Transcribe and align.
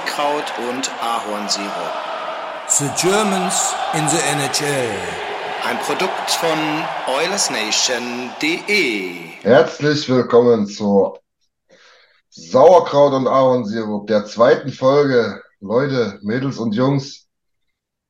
Sauerkraut 0.00 0.52
und 0.70 0.90
Ahornsirup. 1.02 1.92
The 2.68 2.88
Germans 2.96 3.74
in 3.94 4.08
the 4.08 4.16
NHL. 4.16 4.98
Ein 5.64 5.78
Produkt 5.80 6.30
von 6.30 6.58
OilersNation.de. 7.06 9.14
Herzlich 9.42 10.08
willkommen 10.08 10.66
zu 10.66 11.18
Sauerkraut 12.30 13.12
und 13.12 13.28
Ahornsirup, 13.28 14.06
der 14.06 14.24
zweiten 14.24 14.70
Folge. 14.70 15.42
Leute, 15.60 16.18
Mädels 16.22 16.56
und 16.58 16.74
Jungs, 16.74 17.26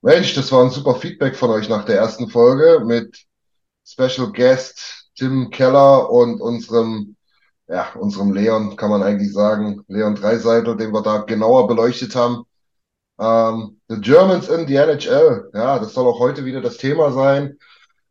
Mensch, 0.03 0.35
das 0.35 0.53
war 0.53 0.63
ein 0.63 0.71
super 0.71 0.95
Feedback 0.95 1.35
von 1.35 1.51
euch 1.51 1.69
nach 1.69 1.85
der 1.85 1.97
ersten 1.97 2.29
Folge 2.29 2.85
mit 2.85 3.27
Special 3.85 4.31
Guest 4.33 5.09
Tim 5.17 5.51
Keller 5.51 6.09
und 6.11 6.41
unserem, 6.41 7.17
ja, 7.71 7.93
unserem 7.95 8.33
Leon, 8.33 8.77
kann 8.77 8.91
man 8.91 9.03
eigentlich 9.03 9.33
sagen, 9.33 9.85
Leon 9.87 10.17
Dreiseitel, 10.17 10.77
den 10.77 10.93
wir 10.93 11.03
da 11.03 11.19
genauer 11.19 11.69
beleuchtet 11.69 12.17
haben. 12.17 12.43
Ähm, 13.21 13.81
the 13.89 14.01
Germans 14.01 14.49
in 14.49 14.67
the 14.67 14.75
NHL, 14.75 15.51
ja, 15.55 15.79
das 15.79 15.95
soll 15.95 16.07
auch 16.09 16.19
heute 16.19 16.45
wieder 16.45 16.61
das 16.61 16.79
Thema 16.79 17.13
sein. 17.13 17.59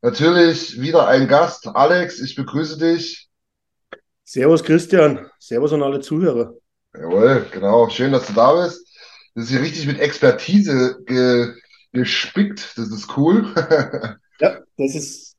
Natürlich 0.01 0.79
wieder 0.79 1.07
ein 1.07 1.27
Gast. 1.27 1.67
Alex, 1.67 2.21
ich 2.21 2.35
begrüße 2.35 2.77
dich. 2.77 3.27
Servus 4.23 4.63
Christian, 4.63 5.29
Servus 5.39 5.73
an 5.73 5.83
alle 5.83 5.99
Zuhörer. 5.99 6.53
Jawohl, 6.93 7.45
genau. 7.51 7.89
Schön, 7.89 8.13
dass 8.13 8.27
du 8.27 8.33
da 8.33 8.53
bist. 8.61 8.87
Das 9.35 9.45
ist 9.45 9.49
hier 9.51 9.61
richtig 9.61 9.87
mit 9.87 9.99
Expertise 9.99 10.99
ge 11.05 11.53
gespickt. 11.91 12.77
Das 12.77 12.89
ist 12.91 13.17
cool. 13.17 13.53
ja, 14.39 14.59
das 14.77 14.95
ist 14.95 15.37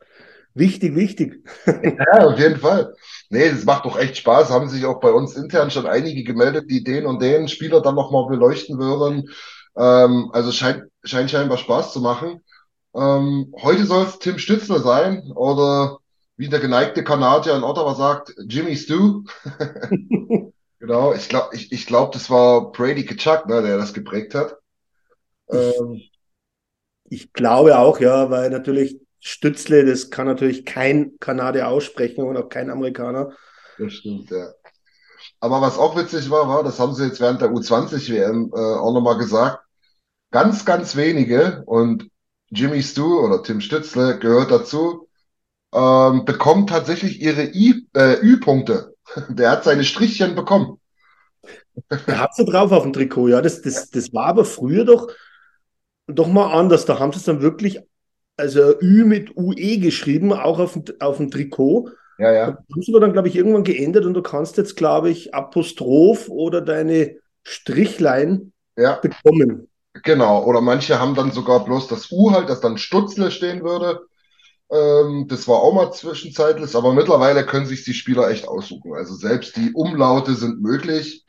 wichtig, 0.53 0.95
wichtig. 0.95 1.43
ja, 1.67 2.27
auf 2.27 2.39
jeden 2.39 2.59
Fall. 2.59 2.93
Nee, 3.31 3.49
das 3.49 3.65
macht 3.65 3.85
doch 3.85 3.97
echt 3.97 4.17
Spaß. 4.17 4.51
Haben 4.51 4.69
sich 4.69 4.85
auch 4.85 4.99
bei 5.01 5.13
uns 5.13 5.37
intern 5.37 5.71
schon 5.71 5.87
einige 5.87 6.25
gemeldet, 6.25 6.69
die 6.69 6.83
den 6.83 7.07
und 7.07 7.23
den 7.23 7.47
Spieler 7.47 7.81
dann 7.81 7.95
nochmal 7.95 8.27
beleuchten 8.29 8.79
würden. 8.79 9.31
Ähm, 9.77 10.31
also 10.33 10.51
scheint, 10.51 10.85
scheint 11.05 11.31
scheinbar 11.31 11.57
Spaß 11.57 11.93
zu 11.93 12.01
machen. 12.01 12.43
Ähm, 12.95 13.55
heute 13.63 13.87
soll 13.87 14.05
es 14.05 14.19
Tim 14.19 14.39
Stützler 14.39 14.81
sein 14.81 15.31
oder 15.37 15.99
wie 16.37 16.49
der 16.49 16.59
geneigte 16.59 17.05
Kanadier 17.05 17.55
in 17.55 17.63
Ottawa 17.63 17.95
sagt, 17.95 18.35
Jimmy 18.49 18.77
Stu. 18.77 19.23
genau, 20.81 21.15
ich 21.15 21.29
glaube, 21.29 21.55
ich, 21.55 21.71
ich 21.71 21.87
glaub, 21.87 22.11
das 22.11 22.31
war 22.31 22.73
Brady 22.73 23.05
Kachuk, 23.05 23.47
ne, 23.47 23.63
der 23.63 23.79
das 23.79 23.95
geprägt 23.95 24.35
hat. 24.35 24.57
Ähm, 25.51 26.03
ich 27.05 27.33
glaube 27.33 27.79
auch, 27.79 28.01
ja, 28.01 28.29
weil 28.29 28.51
natürlich 28.51 28.99
Stützle, 29.21 29.85
das 29.85 30.11
kann 30.11 30.27
natürlich 30.27 30.65
kein 30.65 31.13
Kanadier 31.21 31.69
aussprechen 31.69 32.25
und 32.25 32.37
auch 32.37 32.49
kein 32.49 32.71
Amerikaner. 32.71 33.33
Das 33.79 33.93
stimmt, 33.93 34.31
ja. 34.31 34.53
Aber 35.41 35.61
was 35.61 35.79
auch 35.79 35.97
witzig 35.97 36.31
war, 36.31 36.49
war, 36.49 36.65
das 36.65 36.79
haben 36.81 36.95
sie 36.95 37.07
jetzt 37.07 37.21
während 37.21 37.41
der 37.41 37.51
U20-WM 37.51 38.53
äh, 38.55 38.59
auch 38.59 38.93
nochmal 38.93 39.19
gesagt, 39.19 39.65
ganz, 40.31 40.65
ganz 40.65 40.97
wenige 40.97 41.63
und 41.67 42.11
Jimmy 42.51 42.83
Stu 42.83 43.21
oder 43.21 43.43
Tim 43.43 43.61
Stützle 43.61 44.19
gehört 44.19 44.51
dazu, 44.51 45.09
ähm, 45.73 46.25
bekommen 46.25 46.67
tatsächlich 46.67 47.21
ihre 47.21 47.45
I, 47.45 47.87
äh, 47.95 48.19
Ü-Punkte. 48.21 48.95
Der 49.29 49.51
hat 49.51 49.65
seine 49.65 49.85
Strichchen 49.85 50.35
bekommen. 50.35 50.79
Der 52.07 52.19
hat 52.19 52.35
sie 52.35 52.45
drauf 52.45 52.73
auf 52.73 52.83
dem 52.83 52.93
Trikot, 52.93 53.29
ja. 53.29 53.41
Das, 53.41 53.63
das, 53.63 53.91
das 53.91 54.13
war 54.13 54.27
aber 54.27 54.45
früher 54.45 54.85
doch, 54.85 55.09
doch 56.07 56.29
mal 56.29 56.53
anders. 56.53 56.85
Da 56.85 56.99
haben 56.99 57.13
sie 57.13 57.19
es 57.19 57.25
dann 57.25 57.41
wirklich, 57.41 57.81
also 58.41 58.81
Ü 58.81 59.05
mit 59.05 59.37
UE 59.37 59.79
geschrieben, 59.79 60.33
auch 60.33 60.59
auf 60.59 60.73
dem, 60.73 60.85
auf 60.99 61.19
dem 61.19 61.31
Trikot. 61.31 61.91
Ja, 62.19 62.33
ja. 62.33 62.47
Das 62.51 62.59
haben 62.75 62.83
sie 62.83 62.93
aber 62.93 63.01
dann, 63.01 63.13
glaube 63.13 63.29
ich, 63.29 63.37
irgendwann 63.37 63.65
geändert 63.65 64.05
und 64.05 64.15
du 64.15 64.23
kannst 64.23 64.57
jetzt, 64.57 64.77
glaube 64.77 65.11
ich, 65.11 65.35
Apostroph 65.35 66.29
oder 66.29 66.61
deine 66.61 67.17
Strichlein 67.45 68.53
ja. 68.77 68.97
bekommen. 68.97 69.69
Genau, 70.03 70.45
oder 70.45 70.61
manche 70.61 71.01
haben 71.01 71.15
dann 71.15 71.33
sogar 71.33 71.65
bloß 71.65 71.89
das 71.89 72.11
U 72.13 72.33
halt, 72.33 72.49
das 72.49 72.61
dann 72.61 72.79
Stutzle 72.79 73.31
stehen 73.31 73.63
würde. 73.63 74.01
Ähm, 74.71 75.27
das 75.29 75.49
war 75.49 75.57
auch 75.57 75.73
mal 75.73 75.93
zwischenzeitlich, 75.93 76.75
aber 76.77 76.93
mittlerweile 76.93 77.45
können 77.45 77.67
sich 77.67 77.85
die 77.85 77.95
Spieler 77.95 78.31
echt 78.31 78.47
aussuchen. 78.47 78.95
Also 78.95 79.15
selbst 79.15 79.57
die 79.57 79.73
Umlaute 79.73 80.35
sind 80.35 80.63
möglich. 80.63 81.25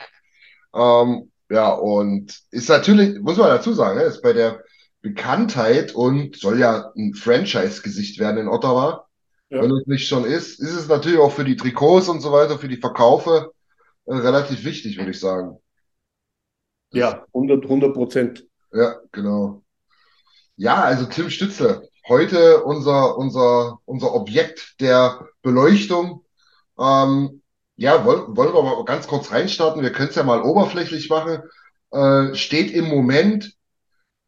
Ähm, 0.76 1.32
ja, 1.50 1.74
und 1.74 2.40
ist 2.52 2.70
natürlich, 2.70 3.20
muss 3.20 3.38
man 3.38 3.48
dazu 3.48 3.74
sagen, 3.74 3.98
ne, 3.98 4.06
ist 4.06 4.22
bei 4.22 4.34
der 4.34 4.64
Bekanntheit 5.02 5.96
und 5.96 6.36
soll 6.38 6.60
ja 6.60 6.92
ein 6.96 7.14
Franchise-Gesicht 7.14 8.20
werden 8.20 8.38
in 8.38 8.48
Ottawa. 8.48 9.08
Ja. 9.50 9.62
Wenn 9.62 9.72
es 9.72 9.88
nicht 9.88 10.08
schon 10.08 10.26
ist, 10.26 10.60
ist 10.60 10.74
es 10.74 10.88
natürlich 10.88 11.20
auch 11.20 11.32
für 11.32 11.44
die 11.44 11.58
Trikots 11.58 12.08
und 12.08 12.22
so 12.22 12.32
weiter, 12.32 12.58
für 12.58 12.70
die 12.70 12.78
Verkaufe 12.78 13.52
äh, 14.06 14.14
relativ 14.14 14.64
wichtig, 14.64 14.98
würde 14.98 15.12
ich 15.12 15.20
sagen. 15.20 15.58
Ja, 16.92 17.26
100 17.34 17.94
Prozent. 17.94 18.48
Ja, 18.72 18.98
genau. 19.12 19.64
Ja, 20.56 20.84
also 20.84 21.06
Tim 21.06 21.30
Stütze, 21.30 21.90
heute 22.08 22.64
unser, 22.64 23.18
unser, 23.18 23.80
unser 23.86 24.14
Objekt 24.14 24.80
der 24.80 25.28
Beleuchtung. 25.42 26.24
Ähm, 26.80 27.42
ja, 27.76 28.06
wollen, 28.06 28.36
wollen 28.38 28.54
wir 28.54 28.62
mal 28.62 28.86
ganz 28.86 29.08
kurz 29.08 29.32
reinstarten. 29.32 29.82
Wir 29.82 29.92
können 29.92 30.10
es 30.10 30.16
ja 30.16 30.24
mal 30.24 30.44
oberflächlich 30.44 31.10
machen. 31.10 31.42
Äh, 31.92 32.36
steht 32.36 32.72
im 32.72 32.88
Moment 32.88 33.56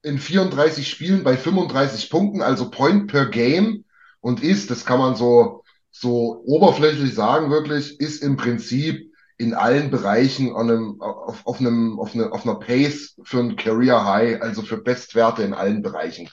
in 0.03 0.19
34 0.19 0.88
Spielen 0.88 1.24
bei 1.24 1.38
35 1.38 2.09
Punkten, 2.09 2.41
also 2.41 2.69
Point 2.69 3.08
per 3.08 3.25
Game 3.28 3.86
und 4.19 4.44
ist, 4.44 4.69
das 4.69 4.86
kann 4.86 5.00
man 5.00 5.16
so, 5.16 5.64
so 5.91 6.44
oberflächlich 6.46 7.14
sagen, 7.16 7.50
wirklich, 7.50 8.00
ist 8.00 8.22
im 8.22 8.38
Prinzip 8.38 9.12
in 9.38 9.53
allen 9.53 9.90
Bereichen 9.90 10.56
an 10.56 10.69
einem, 10.69 11.02
auf, 11.02 11.46
auf, 11.46 11.59
einem, 11.59 12.00
auf, 12.00 12.13
eine, 12.13 12.31
auf 12.31 12.46
einer 12.46 12.56
Pace 12.56 13.16
für 13.24 13.40
ein 13.40 13.56
Career 13.56 14.06
High, 14.06 14.42
also 14.42 14.62
für 14.62 14.78
Bestwerte 14.78 15.44
in 15.44 15.53
allen 15.53 15.81
Bereichen. 15.81 16.30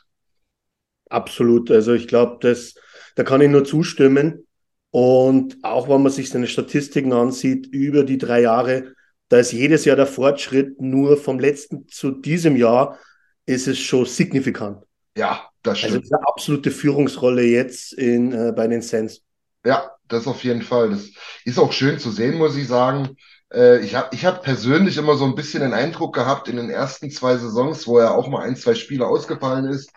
Absolut. 1.09 1.71
Also 1.71 1.95
ich 1.95 2.09
glaube, 2.09 2.39
das, 2.41 2.75
da 3.15 3.25
kann 3.25 3.41
ich 3.41 3.49
nur 3.49 3.65
zustimmen. 3.65 4.47
Und 4.93 5.57
auch 5.63 5.89
wenn 5.89 6.03
man 6.03 6.13
sich 6.13 6.31
seine 6.31 6.49
Statistiken 6.49 7.13
ansieht 7.13 7.67
über 7.69 8.05
die 8.05 8.19
drei 8.19 8.43
Jahre, 8.43 8.93
da 9.29 9.39
ist 9.39 9.53
jedes 9.53 9.85
Jahr 9.85 9.97
der 9.97 10.09
Fortschritt 10.09 10.81
nur 10.81 11.17
vom 11.17 11.39
letzten 11.39 11.87
zu 11.89 12.11
diesem 12.11 12.57
Jahr 12.57 12.99
ist 13.47 13.69
es 13.69 13.79
schon 13.79 14.07
signifikant. 14.07 14.85
Ja, 15.17 15.49
das 15.63 15.79
stimmt. 15.79 16.05
Also 16.05 16.15
eine 16.15 16.29
absolute 16.29 16.71
Führungsrolle 16.71 17.43
jetzt 17.43 17.93
in, 17.93 18.33
äh, 18.33 18.53
bei 18.55 18.67
den 18.67 18.83
Sens. 18.83 19.23
Ja, 19.65 19.91
das 20.09 20.27
auf 20.27 20.43
jeden 20.45 20.63
Fall. 20.63 20.91
Das 20.91 21.09
ist 21.45 21.59
auch 21.59 21.73
schön 21.73 21.99
zu 21.99 22.11
sehen, 22.11 22.39
muss 22.39 22.57
ich 22.57 22.69
sagen. 22.69 23.17
Äh, 23.53 23.81
ich 23.81 23.95
habe 23.95 24.15
ich 24.15 24.25
hab 24.25 24.43
persönlich 24.43 24.97
immer 24.97 25.17
so 25.17 25.25
ein 25.25 25.35
bisschen 25.35 25.61
den 25.61 25.75
Eindruck 25.75 26.15
gehabt 26.15 26.49
in 26.49 26.57
den 26.57 26.71
ersten 26.71 27.11
zwei 27.11 27.37
Saisons, 27.37 27.87
wo 27.87 27.99
er 27.99 28.15
auch 28.15 28.29
mal 28.29 28.43
ein, 28.43 28.57
zwei 28.57 28.75
Spiele 28.75 29.07
ausgefallen 29.07 29.67
ist. 29.67 29.91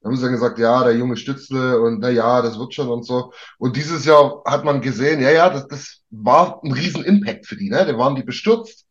Da 0.00 0.08
haben 0.08 0.16
sie 0.16 0.22
dann 0.22 0.32
gesagt, 0.32 0.58
ja, 0.58 0.82
der 0.82 0.96
junge 0.96 1.16
Stützle 1.16 1.80
und 1.80 2.00
na 2.00 2.10
ja, 2.10 2.42
das 2.42 2.58
wird 2.58 2.74
schon 2.74 2.88
und 2.88 3.04
so. 3.04 3.32
Und 3.58 3.76
dieses 3.76 4.04
Jahr 4.04 4.42
hat 4.44 4.64
man 4.64 4.80
gesehen, 4.80 5.20
ja, 5.20 5.30
ja, 5.30 5.48
das, 5.48 5.68
das 5.68 6.00
war 6.10 6.60
ein 6.64 6.72
riesen 6.72 7.04
Impact 7.04 7.46
für 7.46 7.56
die, 7.56 7.70
ne? 7.70 7.86
Da 7.86 7.96
waren 7.96 8.16
die 8.16 8.24
bestürzt. 8.24 8.86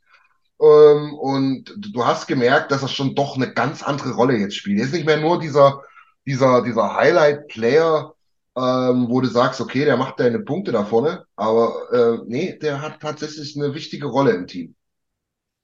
Ähm, 0.61 1.13
und 1.16 1.73
du 1.75 2.05
hast 2.05 2.27
gemerkt, 2.27 2.72
dass 2.72 2.83
er 2.83 2.88
schon 2.88 3.16
doch 3.16 3.35
eine 3.35 3.51
ganz 3.53 3.81
andere 3.81 4.11
Rolle 4.11 4.38
jetzt 4.38 4.55
spielt. 4.55 4.79
Er 4.79 4.85
ist 4.85 4.94
nicht 4.94 5.05
mehr 5.05 5.19
nur 5.19 5.39
dieser, 5.39 5.81
dieser, 6.25 6.61
dieser 6.61 6.95
Highlight-Player, 6.95 8.13
ähm, 8.55 9.07
wo 9.09 9.21
du 9.21 9.27
sagst, 9.27 9.59
okay, 9.59 9.85
der 9.85 9.97
macht 9.97 10.19
deine 10.19 10.39
Punkte 10.39 10.71
da 10.71 10.85
vorne, 10.85 11.25
aber 11.35 11.73
äh, 11.91 12.23
nee, 12.27 12.57
der 12.61 12.81
hat 12.81 13.00
tatsächlich 13.00 13.55
eine 13.55 13.73
wichtige 13.73 14.07
Rolle 14.07 14.31
im 14.31 14.45
Team. 14.45 14.75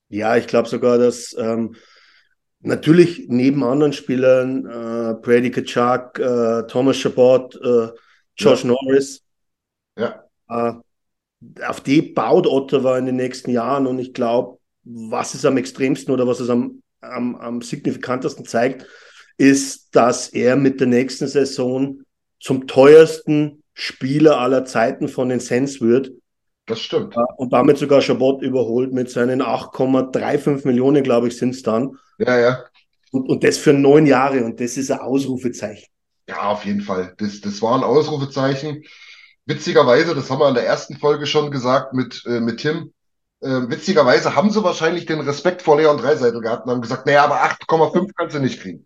Ja, 0.10 0.36
ich 0.38 0.48
glaube 0.48 0.70
sogar, 0.70 0.98
dass 0.98 1.36
ähm, 1.38 1.76
natürlich 2.62 3.26
neben 3.28 3.64
anderen 3.64 3.94
Spielern, 3.94 4.66
äh, 4.66 5.14
Brady 5.22 5.52
Kachuk, 5.52 6.18
äh, 6.18 6.66
Thomas 6.68 6.98
Chabot, 6.98 7.56
äh, 7.56 7.90
Josh 8.38 8.64
ja. 8.64 8.70
Norris, 8.70 9.22
ja. 9.98 10.24
Äh, 10.50 10.74
auf 11.68 11.82
die 11.82 12.02
baut 12.02 12.48
Ottawa 12.48 12.98
in 12.98 13.06
den 13.06 13.18
nächsten 13.18 13.52
Jahren 13.52 13.86
und 13.86 14.00
ich 14.00 14.14
glaube, 14.14 14.57
was 14.88 15.34
es 15.34 15.46
am 15.46 15.58
extremsten 15.58 16.14
oder 16.14 16.28
was 16.28 16.40
es 16.40 16.50
am, 16.50 16.82
am, 17.02 17.36
am 17.36 17.62
signifikantesten 17.62 18.46
zeigt, 18.46 18.86
ist, 19.38 19.96
dass 19.96 20.30
er 20.30 20.56
mit 20.56 20.80
der 20.80 20.88
nächsten 20.88 21.28
Saison 21.28 22.02
zum 22.40 22.68
teuersten 22.68 23.64
Spieler 23.74 24.40
aller 24.40 24.66
Zeiten 24.66 25.08
von 25.08 25.30
den 25.30 25.40
Sens 25.40 25.82
wird. 25.82 26.12
Das 26.66 26.80
stimmt. 26.80 27.16
Und 27.38 27.54
damit 27.54 27.78
sogar 27.78 28.02
Chabot 28.02 28.42
überholt 28.42 28.92
mit 28.92 29.10
seinen 29.10 29.42
8,35 29.42 30.66
Millionen, 30.66 31.04
glaube 31.04 31.28
ich, 31.28 31.38
sind 31.38 31.52
es 31.52 31.64
dann. 31.64 31.98
Ja, 32.18 32.38
ja. 32.38 32.64
Und, 33.12 33.30
und 33.30 33.44
das 33.44 33.58
für 33.58 33.74
neun 33.74 34.06
Jahre. 34.06 34.44
Und 34.44 34.60
das 34.60 34.76
ist 34.78 34.92
ein 34.92 35.00
Ausrufezeichen. 35.00 35.86
Ja, 36.28 36.50
auf 36.50 36.66
jeden 36.66 36.82
Fall. 36.82 37.14
Das, 37.18 37.40
das 37.40 37.62
war 37.62 37.78
ein 37.78 37.84
Ausrufezeichen. 37.84 38.84
Witzigerweise, 39.46 40.14
das 40.14 40.30
haben 40.30 40.40
wir 40.40 40.50
in 40.50 40.56
der 40.56 40.66
ersten 40.66 40.98
Folge 40.98 41.26
schon 41.26 41.52
gesagt 41.52 41.94
mit, 41.94 42.24
äh, 42.26 42.42
mit 42.42 42.58
Tim. 42.58 42.92
Äh, 43.40 43.70
witzigerweise 43.70 44.36
haben 44.36 44.50
sie 44.50 44.64
wahrscheinlich 44.64 45.06
den 45.06 45.20
Respekt 45.20 45.62
vor 45.62 45.78
Leon 45.78 45.98
Dreiseitel 45.98 46.42
gehabt 46.42 46.66
und 46.66 46.72
haben 46.72 46.82
gesagt, 46.82 47.06
naja, 47.06 47.24
aber 47.24 47.44
8,5 47.44 48.12
kannst 48.16 48.36
du 48.36 48.40
nicht 48.40 48.60
kriegen 48.62 48.86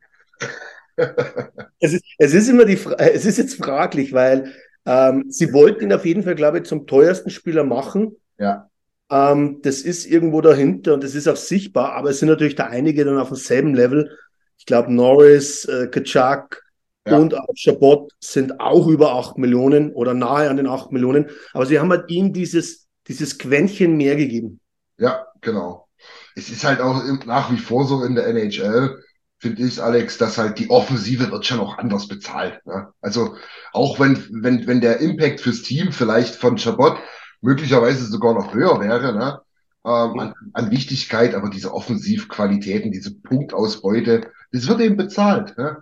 es, 1.80 1.94
ist, 1.94 2.04
es 2.18 2.34
ist 2.34 2.50
immer 2.50 2.66
die 2.66 2.78
es 2.98 3.26
ist 3.26 3.38
jetzt 3.38 3.56
fraglich, 3.56 4.14
weil 4.14 4.54
ähm, 4.86 5.26
sie 5.30 5.54
wollten 5.54 5.86
ihn 5.86 5.94
auf 5.94 6.06
jeden 6.06 6.24
Fall, 6.24 6.36
glaube 6.36 6.60
ich, 6.60 6.66
zum 6.66 6.88
teuersten 6.88 7.30
Spieler 7.30 7.64
machen. 7.64 8.18
Ja. 8.38 8.70
Ähm, 9.10 9.60
das 9.62 9.82
ist 9.82 10.06
irgendwo 10.06 10.42
dahinter 10.42 10.94
und 10.94 11.04
das 11.04 11.16
ist 11.16 11.28
auch 11.28 11.36
sichtbar, 11.36 11.94
aber 11.94 12.10
es 12.10 12.20
sind 12.20 12.30
natürlich 12.30 12.56
da 12.56 12.66
einige 12.66 13.06
dann 13.06 13.20
auf 13.20 13.30
demselben 13.30 13.74
Level. 13.74 14.18
Ich 14.58 14.66
glaube, 14.66 14.94
Norris, 14.94 15.66
äh, 15.66 15.88
Kaczak 15.88 16.64
ja. 17.08 17.18
und 17.18 17.36
auch 17.36 17.54
Chabot 17.56 18.12
sind 18.20 18.60
auch 18.60 18.88
über 18.88 19.14
8 19.14 19.38
Millionen 19.38 19.92
oder 19.92 20.14
nahe 20.14 20.50
an 20.50 20.58
den 20.58 20.68
8 20.68 20.92
Millionen. 20.92 21.30
Aber 21.54 21.66
sie 21.66 21.80
haben 21.80 21.90
halt 21.90 22.10
ihm 22.10 22.34
dieses, 22.34 22.81
dieses 23.08 23.38
Quäntchen 23.38 23.98
mehr 23.98 24.16
gegeben. 24.16 24.60
Ja, 24.98 25.28
genau. 25.42 25.88
Es 26.36 26.50
ist 26.50 26.64
halt 26.64 26.80
auch 26.80 27.04
nach 27.26 27.52
wie 27.52 27.58
vor 27.58 27.86
so 27.86 28.04
in 28.04 28.16
der 28.16 28.28
NHL, 28.28 29.02
finde 29.38 29.64
ich, 29.64 29.82
Alex, 29.82 30.18
dass 30.18 30.38
halt 30.38 30.60
die 30.60 30.70
Offensive 30.70 31.32
wird 31.32 31.46
schon 31.46 31.60
auch 31.60 31.78
anders 31.78 32.08
bezahlt. 32.08 32.66
Ne? 32.66 32.90
Also 33.02 33.36
auch 33.74 34.00
wenn, 34.00 34.24
wenn, 34.32 34.68
wenn 34.68 34.82
der 34.82 35.00
Impact 35.00 35.42
fürs 35.42 35.64
Team 35.64 35.92
vielleicht 35.92 36.36
von 36.36 36.58
Chabot 36.58 36.98
möglicherweise 37.42 38.06
sogar 38.06 38.34
noch 38.34 38.54
höher 38.54 38.80
wäre, 38.80 39.14
ne? 39.14 39.42
Ähm, 39.84 40.20
an, 40.20 40.34
an 40.54 40.70
Wichtigkeit, 40.70 41.34
aber 41.34 41.50
diese 41.50 41.74
Offensivqualitäten, 41.74 42.92
diese 42.92 43.16
Punktausbeute, 43.16 44.30
das 44.52 44.68
wird 44.68 44.80
eben 44.80 44.96
bezahlt. 44.96 45.58
Ne? 45.58 45.78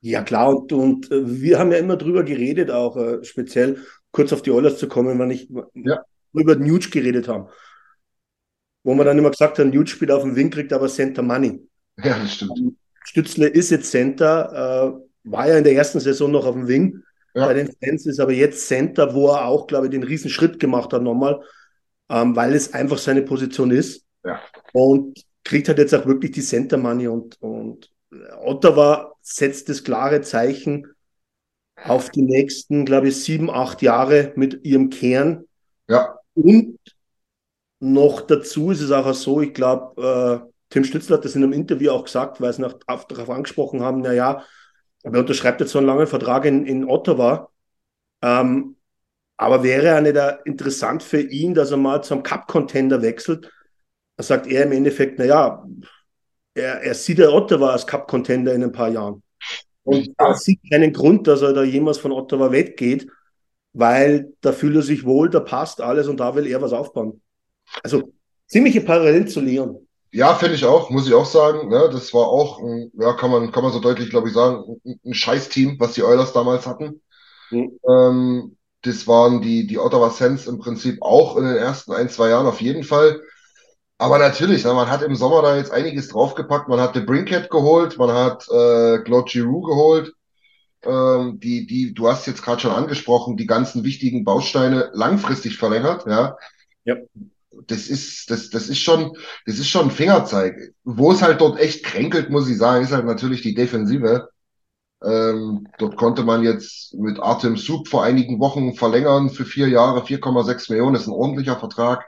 Ja 0.00 0.22
klar, 0.22 0.50
und, 0.50 0.72
und 0.72 1.10
äh, 1.10 1.40
wir 1.42 1.58
haben 1.58 1.72
ja 1.72 1.78
immer 1.78 1.96
drüber 1.96 2.22
geredet, 2.22 2.70
auch 2.70 2.96
äh, 2.96 3.24
speziell 3.24 3.78
kurz 4.12 4.32
auf 4.32 4.42
die 4.42 4.52
Oilers 4.52 4.78
zu 4.78 4.86
kommen, 4.86 5.18
wenn 5.18 5.32
ich 5.32 5.50
ja. 5.74 5.98
Über 6.32 6.56
Nuge 6.56 6.90
geredet 6.90 7.28
haben. 7.28 7.48
Wo 8.84 8.94
man 8.94 9.06
dann 9.06 9.18
immer 9.18 9.30
gesagt 9.30 9.58
hat, 9.58 9.66
Nuge 9.66 9.86
spielt 9.86 10.10
auf 10.10 10.22
dem 10.22 10.36
Wing, 10.36 10.50
kriegt 10.50 10.72
aber 10.72 10.88
Center 10.88 11.22
Money. 11.22 11.60
Ja, 12.02 12.18
das 12.18 12.34
stimmt. 12.34 12.76
Stützle 13.04 13.48
ist 13.48 13.70
jetzt 13.70 13.90
Center, 13.90 14.98
äh, 15.24 15.30
war 15.30 15.48
ja 15.48 15.58
in 15.58 15.64
der 15.64 15.74
ersten 15.74 16.00
Saison 16.00 16.30
noch 16.30 16.46
auf 16.46 16.54
dem 16.54 16.68
Wing. 16.68 17.02
Ja. 17.34 17.46
Bei 17.46 17.54
den 17.54 17.70
Fans 17.82 18.06
ist 18.06 18.20
aber 18.20 18.32
jetzt 18.32 18.66
Center, 18.66 19.14
wo 19.14 19.28
er 19.28 19.46
auch, 19.46 19.66
glaube 19.66 19.86
ich, 19.86 19.90
den 19.90 20.02
riesen 20.02 20.30
Schritt 20.30 20.58
gemacht 20.58 20.92
hat 20.92 21.02
nochmal, 21.02 21.40
ähm, 22.08 22.36
weil 22.36 22.54
es 22.54 22.74
einfach 22.74 22.98
seine 22.98 23.22
Position 23.22 23.70
ist. 23.70 24.04
Ja. 24.24 24.40
Und 24.72 25.22
kriegt 25.44 25.68
halt 25.68 25.78
jetzt 25.78 25.94
auch 25.94 26.06
wirklich 26.06 26.32
die 26.32 26.42
Center 26.42 26.76
Money 26.76 27.08
und, 27.08 27.40
und 27.40 27.90
Ottawa 28.42 29.12
setzt 29.22 29.68
das 29.68 29.84
klare 29.84 30.20
Zeichen 30.20 30.86
auf 31.84 32.10
die 32.10 32.22
nächsten, 32.22 32.84
glaube 32.84 33.08
ich, 33.08 33.22
sieben, 33.22 33.50
acht 33.50 33.82
Jahre 33.82 34.32
mit 34.36 34.64
ihrem 34.64 34.90
Kern. 34.90 35.44
Ja. 35.88 36.17
Und 36.42 36.78
noch 37.80 38.20
dazu 38.20 38.70
ist 38.70 38.80
es 38.80 38.92
auch 38.92 39.12
so, 39.12 39.40
ich 39.40 39.54
glaube, 39.54 40.44
äh, 40.46 40.50
Tim 40.70 40.84
Stützler 40.84 41.16
hat 41.16 41.24
das 41.24 41.34
in 41.34 41.42
einem 41.42 41.52
Interview 41.52 41.90
auch 41.90 42.04
gesagt, 42.04 42.40
weil 42.40 42.52
sie 42.52 42.62
nach, 42.62 42.74
darauf 43.08 43.30
angesprochen 43.30 43.82
haben, 43.82 44.02
naja, 44.02 44.44
er 45.02 45.18
unterschreibt 45.18 45.60
jetzt 45.60 45.72
so 45.72 45.78
einen 45.78 45.86
langen 45.86 46.06
Vertrag 46.06 46.44
in, 46.44 46.64
in 46.66 46.84
Ottawa. 46.84 47.50
Ähm, 48.22 48.76
aber 49.36 49.62
wäre 49.62 49.86
er 49.86 50.00
nicht 50.00 50.16
interessant 50.44 51.02
für 51.02 51.20
ihn, 51.20 51.54
dass 51.54 51.70
er 51.70 51.76
mal 51.76 52.02
zum 52.02 52.22
Cup-Contender 52.22 53.02
wechselt? 53.02 53.50
Da 54.16 54.24
sagt 54.24 54.46
er 54.46 54.64
im 54.64 54.72
Endeffekt, 54.72 55.18
naja, 55.18 55.64
er, 56.54 56.82
er 56.82 56.94
sieht 56.94 57.18
der 57.18 57.32
Ottawa 57.32 57.70
als 57.70 57.86
Cup-Contender 57.86 58.54
in 58.54 58.64
ein 58.64 58.72
paar 58.72 58.90
Jahren. 58.90 59.22
Und 59.82 60.12
er 60.18 60.34
sieht 60.34 60.60
keinen 60.70 60.92
Grund, 60.92 61.26
dass 61.26 61.42
er 61.42 61.52
da 61.52 61.62
jemals 61.62 61.98
von 61.98 62.12
Ottawa 62.12 62.52
weggeht, 62.52 63.08
weil 63.72 64.32
da 64.40 64.52
fühlt 64.52 64.76
er 64.76 64.82
sich 64.82 65.04
wohl, 65.04 65.30
da 65.30 65.40
passt 65.40 65.80
alles 65.80 66.08
und 66.08 66.18
da 66.18 66.34
will 66.34 66.46
er 66.46 66.62
was 66.62 66.72
aufbauen. 66.72 67.20
Also 67.82 68.12
ziemliche 68.46 68.80
Parallelen 68.80 69.28
zu 69.28 69.40
Leon. 69.40 69.86
Ja, 70.10 70.34
finde 70.34 70.54
ich 70.54 70.64
auch, 70.64 70.88
muss 70.90 71.06
ich 71.06 71.14
auch 71.14 71.26
sagen. 71.26 71.68
Ne? 71.68 71.90
Das 71.92 72.14
war 72.14 72.28
auch, 72.28 72.60
ja, 72.94 73.12
kann 73.12 73.30
man, 73.30 73.52
kann 73.52 73.62
man 73.62 73.72
so 73.72 73.80
deutlich, 73.80 74.10
glaube 74.10 74.28
ich, 74.28 74.34
sagen, 74.34 74.80
ein, 74.84 75.00
ein 75.04 75.14
Scheiß-Team, 75.14 75.76
was 75.78 75.92
die 75.92 76.02
Oilers 76.02 76.32
damals 76.32 76.66
hatten. 76.66 77.02
Mhm. 77.50 77.78
Ähm, 77.88 78.56
das 78.82 79.06
waren 79.06 79.42
die, 79.42 79.66
die 79.66 79.78
Ottawa 79.78 80.10
Sens 80.10 80.46
im 80.46 80.58
Prinzip 80.58 81.02
auch 81.02 81.36
in 81.36 81.44
den 81.44 81.56
ersten 81.56 81.92
ein, 81.92 82.08
zwei 82.08 82.30
Jahren 82.30 82.46
auf 82.46 82.60
jeden 82.60 82.84
Fall. 82.84 83.20
Aber 83.98 84.18
natürlich, 84.18 84.64
ne, 84.64 84.72
man 84.72 84.88
hat 84.88 85.02
im 85.02 85.16
Sommer 85.16 85.42
da 85.42 85.56
jetzt 85.56 85.72
einiges 85.72 86.08
draufgepackt. 86.08 86.68
Man 86.68 86.80
hat 86.80 86.94
The 86.94 87.00
Brinkhead 87.00 87.50
geholt, 87.50 87.98
man 87.98 88.12
hat 88.12 88.48
äh, 88.48 88.98
Claude 89.00 89.30
Giroux 89.30 89.62
geholt. 89.62 90.12
Ähm, 90.84 91.40
die, 91.40 91.66
die, 91.66 91.94
du 91.94 92.08
hast 92.08 92.26
jetzt 92.26 92.42
gerade 92.42 92.60
schon 92.60 92.70
angesprochen, 92.72 93.36
die 93.36 93.46
ganzen 93.46 93.84
wichtigen 93.84 94.24
Bausteine 94.24 94.90
langfristig 94.92 95.58
verlängert, 95.58 96.06
ja. 96.06 96.36
Ja 96.84 96.96
das 97.66 97.88
ist, 97.88 98.30
das, 98.30 98.50
das 98.50 98.68
ist 98.68 98.78
schon, 98.78 99.16
das 99.46 99.58
ist 99.58 99.68
schon 99.68 99.86
ein 99.86 99.90
Fingerzeig. 99.90 100.74
Wo 100.84 101.12
es 101.12 101.22
halt 101.22 101.40
dort 101.40 101.58
echt 101.58 101.84
kränkelt, 101.84 102.30
muss 102.30 102.48
ich 102.48 102.58
sagen, 102.58 102.84
ist 102.84 102.92
halt 102.92 103.06
natürlich 103.06 103.42
die 103.42 103.54
Defensive. 103.54 104.28
Ähm, 105.02 105.68
dort 105.78 105.96
konnte 105.96 106.24
man 106.24 106.42
jetzt 106.42 106.94
mit 106.94 107.20
Artem 107.20 107.56
Sub 107.56 107.88
vor 107.88 108.02
einigen 108.02 108.40
Wochen 108.40 108.74
verlängern 108.74 109.30
für 109.30 109.44
vier 109.44 109.68
Jahre, 109.68 110.00
4,6 110.02 110.72
Millionen, 110.72 110.96
ist 110.96 111.06
ein 111.06 111.12
ordentlicher 111.12 111.56
Vertrag. 111.56 112.04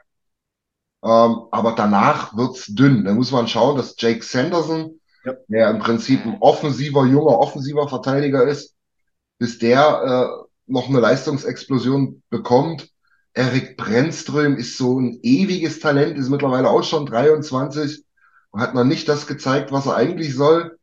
Ähm, 1.03 1.43
aber 1.51 1.75
danach 1.77 2.37
wird's 2.37 2.67
dünn. 2.67 3.05
Da 3.05 3.15
muss 3.15 3.31
man 3.31 3.49
schauen, 3.49 3.77
dass 3.77 3.95
Jake 3.99 4.23
Sanderson, 4.23 5.00
ja. 5.25 5.35
der 5.49 5.71
im 5.71 5.79
Prinzip 5.79 6.25
ein 6.25 6.39
offensiver, 6.41 7.05
junger, 7.07 7.39
offensiver 7.39 7.89
Verteidiger 7.89 8.47
ist, 8.47 8.75
bis 9.39 9.59
der 9.59 10.03
äh, 10.39 10.45
noch 10.67 10.89
eine 10.89 11.01
Leistungsexplosion 11.01 12.23
bekommt, 12.31 12.91
Erik 13.33 13.77
Brennström 13.77 14.57
ist 14.57 14.77
so 14.77 14.99
ein 14.99 15.21
ewiges 15.23 15.81
Talent, 15.81 16.19
ist 16.19 16.31
mittlerweile 16.31 16.69
auch 16.69 16.83
schon 16.83 17.07
23 17.07 18.05
und 18.51 18.61
hat 18.61 18.75
noch 18.75 18.85
nicht 18.85 19.09
das 19.09 19.27
gezeigt, 19.27 19.71
was 19.73 19.87
er 19.87 19.97
eigentlich 19.97 20.35
soll. 20.35 20.77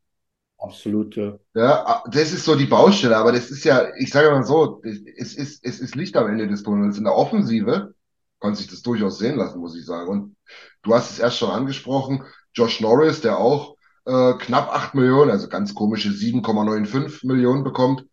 Absolut, 0.57 1.15
ja. 1.15 1.37
Ja, 1.53 2.03
das 2.09 2.33
ist 2.33 2.45
so 2.45 2.55
die 2.55 2.65
Baustelle, 2.65 3.17
aber 3.17 3.31
das 3.31 3.51
ist 3.51 3.63
ja, 3.63 3.89
ich 3.97 4.09
sage 4.09 4.31
mal 4.31 4.43
so, 4.43 4.81
es 4.83 5.35
ist, 5.35 5.63
es 5.63 5.79
ist 5.79 5.95
Licht 5.95 6.15
am 6.17 6.27
Ende 6.27 6.47
des 6.47 6.63
Tunnels. 6.63 6.97
In 6.97 7.03
der 7.03 7.15
Offensive 7.15 7.93
kann 8.39 8.55
sich 8.55 8.67
das 8.67 8.81
durchaus 8.81 9.19
sehen 9.19 9.37
lassen, 9.37 9.59
muss 9.59 9.77
ich 9.77 9.85
sagen. 9.85 10.09
Und 10.09 10.35
du 10.81 10.95
hast 10.95 11.11
es 11.11 11.19
erst 11.19 11.37
schon 11.37 11.51
angesprochen, 11.51 12.23
Josh 12.53 12.79
Norris, 12.81 13.21
der 13.21 13.37
auch 13.37 13.76
äh, 14.07 14.33
knapp 14.37 14.69
8 14.69 14.95
Millionen, 14.95 15.31
also 15.31 15.49
ganz 15.49 15.75
komische 15.75 16.09
7,95 16.09 17.27
Millionen 17.27 17.63
bekommt, 17.63 18.05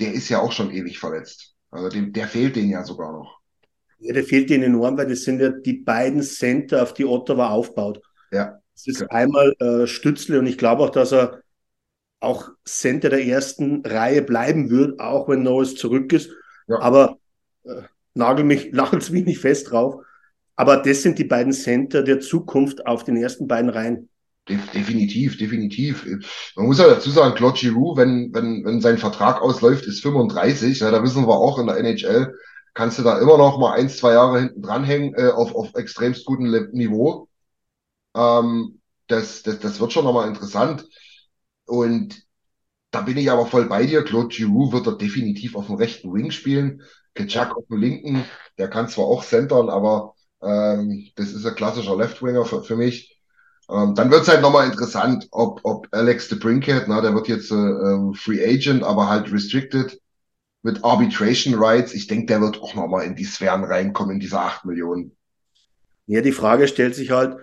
der 0.00 0.14
ist 0.14 0.28
ja 0.28 0.40
auch 0.40 0.52
schon 0.52 0.70
ewig 0.70 0.98
verletzt. 0.98 1.54
Also 1.70 1.90
dem, 1.90 2.12
der 2.12 2.26
fehlt 2.26 2.56
denen 2.56 2.70
ja 2.70 2.84
sogar 2.84 3.12
noch. 3.12 3.38
Ja, 3.98 4.14
der 4.14 4.24
fehlt 4.24 4.50
ihnen 4.50 4.64
enorm, 4.64 4.96
weil 4.96 5.08
das 5.08 5.22
sind 5.22 5.40
ja 5.40 5.50
die 5.50 5.74
beiden 5.74 6.22
Center, 6.22 6.82
auf 6.82 6.94
die 6.94 7.04
Ottawa 7.04 7.50
aufbaut. 7.50 8.02
Ja. 8.30 8.58
Das 8.74 8.86
ist 8.86 9.02
okay. 9.02 9.14
einmal 9.14 9.54
äh, 9.58 9.86
Stützle 9.86 10.38
und 10.38 10.46
ich 10.46 10.58
glaube 10.58 10.82
auch, 10.82 10.90
dass 10.90 11.12
er 11.12 11.40
auch 12.20 12.50
Center 12.64 13.10
der 13.10 13.24
ersten 13.24 13.84
Reihe 13.84 14.22
bleiben 14.22 14.70
wird, 14.70 15.00
auch 15.00 15.28
wenn 15.28 15.42
Norris 15.42 15.76
zurück 15.76 16.12
ist. 16.12 16.30
Ja. 16.66 16.80
Aber 16.80 17.18
äh, 17.64 17.82
nagel 18.14 18.44
mich, 18.44 18.72
nagelt 18.72 19.10
mich 19.10 19.24
nicht 19.24 19.40
fest 19.40 19.70
drauf. 19.70 20.02
Aber 20.56 20.78
das 20.78 21.02
sind 21.02 21.18
die 21.18 21.24
beiden 21.24 21.52
Center 21.52 22.02
der 22.02 22.20
Zukunft 22.20 22.86
auf 22.86 23.04
den 23.04 23.16
ersten 23.16 23.46
beiden 23.46 23.70
Reihen. 23.70 24.08
Definitiv, 24.48 25.38
definitiv. 25.38 26.06
Man 26.54 26.66
muss 26.66 26.78
ja 26.78 26.86
dazu 26.86 27.10
sagen, 27.10 27.34
Claude 27.34 27.58
Giroux, 27.58 27.96
wenn, 27.96 28.32
wenn, 28.32 28.64
wenn 28.64 28.80
sein 28.80 28.96
Vertrag 28.96 29.42
ausläuft, 29.42 29.86
ist 29.86 30.02
35. 30.02 30.78
Ja, 30.80 30.92
da 30.92 31.02
wissen 31.02 31.26
wir 31.26 31.34
auch 31.34 31.58
in 31.58 31.66
der 31.66 31.78
NHL, 31.78 32.32
kannst 32.72 32.98
du 32.98 33.02
da 33.02 33.18
immer 33.18 33.38
noch 33.38 33.58
mal 33.58 33.72
ein, 33.72 33.88
zwei 33.88 34.12
Jahre 34.12 34.38
hinten 34.40 34.62
dranhängen 34.62 35.14
äh, 35.14 35.30
auf, 35.30 35.52
auf 35.54 35.74
extremst 35.74 36.24
gutem 36.26 36.50
Niveau. 36.72 37.28
Ähm, 38.14 38.80
das, 39.08 39.42
das, 39.42 39.60
das 39.60 39.80
wird 39.80 39.92
schon 39.92 40.04
nochmal 40.04 40.28
interessant. 40.28 40.86
Und 41.66 42.22
da 42.92 43.02
bin 43.02 43.16
ich 43.16 43.30
aber 43.30 43.46
voll 43.46 43.66
bei 43.66 43.86
dir. 43.86 44.04
Claude 44.04 44.28
Giroux 44.28 44.72
wird 44.72 44.86
da 44.86 44.92
definitiv 44.92 45.56
auf 45.56 45.66
dem 45.66 45.76
rechten 45.76 46.12
Wing 46.14 46.30
spielen. 46.30 46.82
Ketchak 47.14 47.56
auf 47.56 47.66
dem 47.68 47.80
linken. 47.80 48.24
Der 48.58 48.68
kann 48.68 48.88
zwar 48.88 49.06
auch 49.06 49.24
centern, 49.24 49.70
aber 49.70 50.14
ähm, 50.42 51.10
das 51.16 51.32
ist 51.32 51.46
ein 51.46 51.54
klassischer 51.56 51.96
Left-Winger 51.96 52.44
für, 52.44 52.62
für 52.62 52.76
mich. 52.76 53.15
Ähm, 53.70 53.94
dann 53.94 54.10
wird 54.10 54.22
es 54.22 54.28
halt 54.28 54.42
nochmal 54.42 54.66
interessant, 54.66 55.26
ob, 55.30 55.60
ob 55.64 55.88
Alex 55.90 56.28
de 56.28 56.38
Brinkhead, 56.38 56.84
na, 56.86 57.00
der 57.00 57.14
wird 57.14 57.28
jetzt 57.28 57.50
äh, 57.50 57.54
ähm, 57.54 58.14
Free 58.14 58.44
Agent, 58.44 58.82
aber 58.84 59.08
halt 59.08 59.32
restricted 59.32 60.00
mit 60.62 60.84
Arbitration 60.84 61.54
Rights. 61.54 61.94
Ich 61.94 62.06
denke, 62.06 62.26
der 62.26 62.40
wird 62.40 62.60
auch 62.62 62.74
nochmal 62.74 63.06
in 63.06 63.16
die 63.16 63.24
Sphären 63.24 63.64
reinkommen, 63.64 64.14
in 64.14 64.20
diese 64.20 64.38
8 64.38 64.64
Millionen. 64.64 65.16
Ja, 66.06 66.20
die 66.20 66.32
Frage 66.32 66.68
stellt 66.68 66.94
sich 66.94 67.10
halt, 67.10 67.36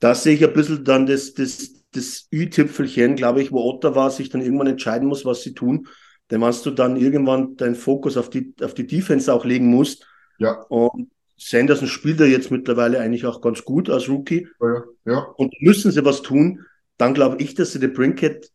dass 0.00 0.24
sehe 0.24 0.34
ich 0.34 0.44
ein 0.44 0.52
bisschen 0.52 0.84
dann 0.84 1.06
das, 1.06 1.34
das, 1.34 1.70
das 1.92 2.26
Ü-Tüpfelchen, 2.32 3.16
glaube 3.16 3.42
ich, 3.42 3.52
wo 3.52 3.62
Ottawa 3.62 4.10
sich 4.10 4.30
dann 4.30 4.42
irgendwann 4.42 4.66
entscheiden 4.66 5.08
muss, 5.08 5.24
was 5.24 5.42
sie 5.42 5.54
tun. 5.54 5.88
Denn 6.30 6.40
wenn 6.40 6.54
du 6.62 6.70
dann 6.70 6.96
irgendwann 6.96 7.56
deinen 7.56 7.74
Fokus 7.74 8.16
auf 8.16 8.30
die, 8.30 8.54
auf 8.62 8.74
die 8.74 8.86
Defense 8.86 9.32
auch 9.32 9.44
legen 9.44 9.68
musst. 9.68 10.06
Ja. 10.38 10.62
Und 10.68 11.10
Sanderson 11.38 11.88
spielt 11.88 12.20
ja 12.20 12.26
jetzt 12.26 12.50
mittlerweile 12.50 13.00
eigentlich 13.00 13.24
auch 13.24 13.40
ganz 13.40 13.64
gut 13.64 13.88
als 13.88 14.08
Rookie. 14.08 14.48
Ja, 14.60 14.84
ja. 15.04 15.18
Und 15.36 15.54
müssen 15.60 15.92
sie 15.92 16.04
was 16.04 16.22
tun, 16.22 16.64
dann 16.96 17.14
glaube 17.14 17.36
ich, 17.42 17.54
dass 17.54 17.72
sie 17.72 17.80
die 17.80 17.88
Brinkett 17.88 18.50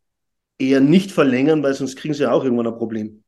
eher 0.60 0.82
nicht 0.82 1.12
verlängern, 1.12 1.64
weil 1.64 1.74
sonst 1.74 1.96
kriegen 1.98 2.14
sie 2.14 2.30
auch 2.30 2.44
irgendwann 2.44 2.68
ein 2.68 2.78
Problem. 2.78 3.24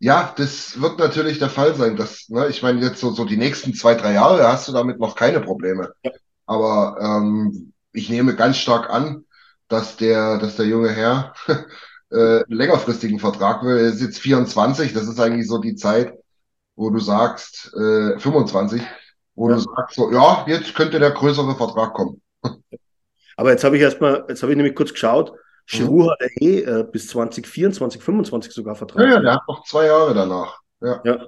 Ja, 0.00 0.32
das 0.36 0.80
wird 0.80 0.98
natürlich 0.98 1.38
der 1.38 1.48
Fall 1.48 1.74
sein. 1.74 1.96
Dass, 1.96 2.28
ne, 2.28 2.48
ich 2.48 2.62
meine, 2.62 2.80
jetzt 2.80 3.00
so, 3.00 3.10
so 3.10 3.24
die 3.24 3.36
nächsten 3.36 3.74
zwei, 3.74 3.94
drei 3.94 4.14
Jahre 4.14 4.46
hast 4.46 4.68
du 4.68 4.72
damit 4.72 4.98
noch 4.98 5.16
keine 5.16 5.40
Probleme. 5.40 5.92
Ja. 6.02 6.12
Aber 6.46 6.98
ähm, 7.00 7.72
ich 7.92 8.08
nehme 8.10 8.34
ganz 8.36 8.58
stark 8.58 8.90
an, 8.90 9.24
dass 9.68 9.96
der, 9.96 10.38
dass 10.38 10.56
der 10.56 10.66
junge 10.66 10.90
Herr 10.90 11.34
äh, 12.10 12.42
längerfristigen 12.48 13.18
Vertrag 13.18 13.62
will. 13.62 13.76
Er 13.76 13.88
ist 13.88 14.00
jetzt 14.00 14.18
24, 14.20 14.92
das 14.92 15.08
ist 15.08 15.20
eigentlich 15.20 15.48
so 15.48 15.58
die 15.58 15.74
Zeit, 15.74 16.14
wo 16.78 16.90
du 16.90 17.00
sagst, 17.00 17.72
äh, 17.74 18.18
25, 18.20 18.80
wo 19.34 19.48
Ja. 19.50 19.56
du 19.56 19.60
sagst 19.60 19.96
so, 19.96 20.12
ja, 20.12 20.44
jetzt 20.46 20.74
könnte 20.76 21.00
der 21.00 21.10
größere 21.10 21.56
Vertrag 21.56 21.92
kommen. 21.92 22.22
Aber 23.36 23.50
jetzt 23.50 23.64
habe 23.64 23.76
ich 23.76 23.82
erstmal, 23.82 24.24
jetzt 24.28 24.42
habe 24.42 24.52
ich 24.52 24.56
nämlich 24.56 24.76
kurz 24.76 24.92
geschaut, 24.92 25.32
Giroud 25.66 26.10
hat 26.10 26.18
ja 26.20 26.46
eh 26.48 26.60
äh, 26.62 26.84
bis 26.90 27.08
2024, 27.08 28.00
25 28.00 28.52
sogar 28.52 28.74
Vertrag. 28.76 29.02
Ja, 29.02 29.14
ja, 29.14 29.20
der 29.20 29.34
hat 29.34 29.42
noch 29.48 29.64
zwei 29.64 29.86
Jahre 29.86 30.14
danach. 30.14 30.60
Ja, 30.80 31.00
Ja. 31.04 31.26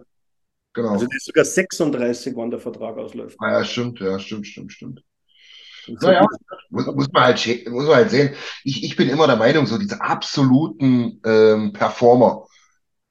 genau. 0.73 0.90
Also 0.90 1.07
der 1.07 1.16
ist 1.16 1.26
sogar 1.26 1.45
36, 1.45 2.35
wann 2.37 2.50
der 2.50 2.61
Vertrag 2.61 2.97
ausläuft. 2.97 3.37
Ah, 3.40 3.50
ja, 3.59 3.64
stimmt, 3.64 3.99
ja, 4.00 4.19
stimmt, 4.19 4.47
stimmt, 4.47 4.73
stimmt. 4.73 5.02
Naja. 5.88 6.26
Muss, 6.71 6.87
muss 6.87 7.09
man 7.12 7.25
halt, 7.25 7.69
muss 7.69 7.87
man 7.87 7.97
halt 7.97 8.11
sehen. 8.11 8.35
Ich, 8.64 8.85
ich 8.85 8.97
bin 8.97 9.09
immer 9.09 9.26
der 9.26 9.37
Meinung, 9.37 9.66
so 9.66 9.76
diese 9.78 10.00
absoluten 10.00 11.21
ähm, 11.25 11.73
Performer. 11.73 12.47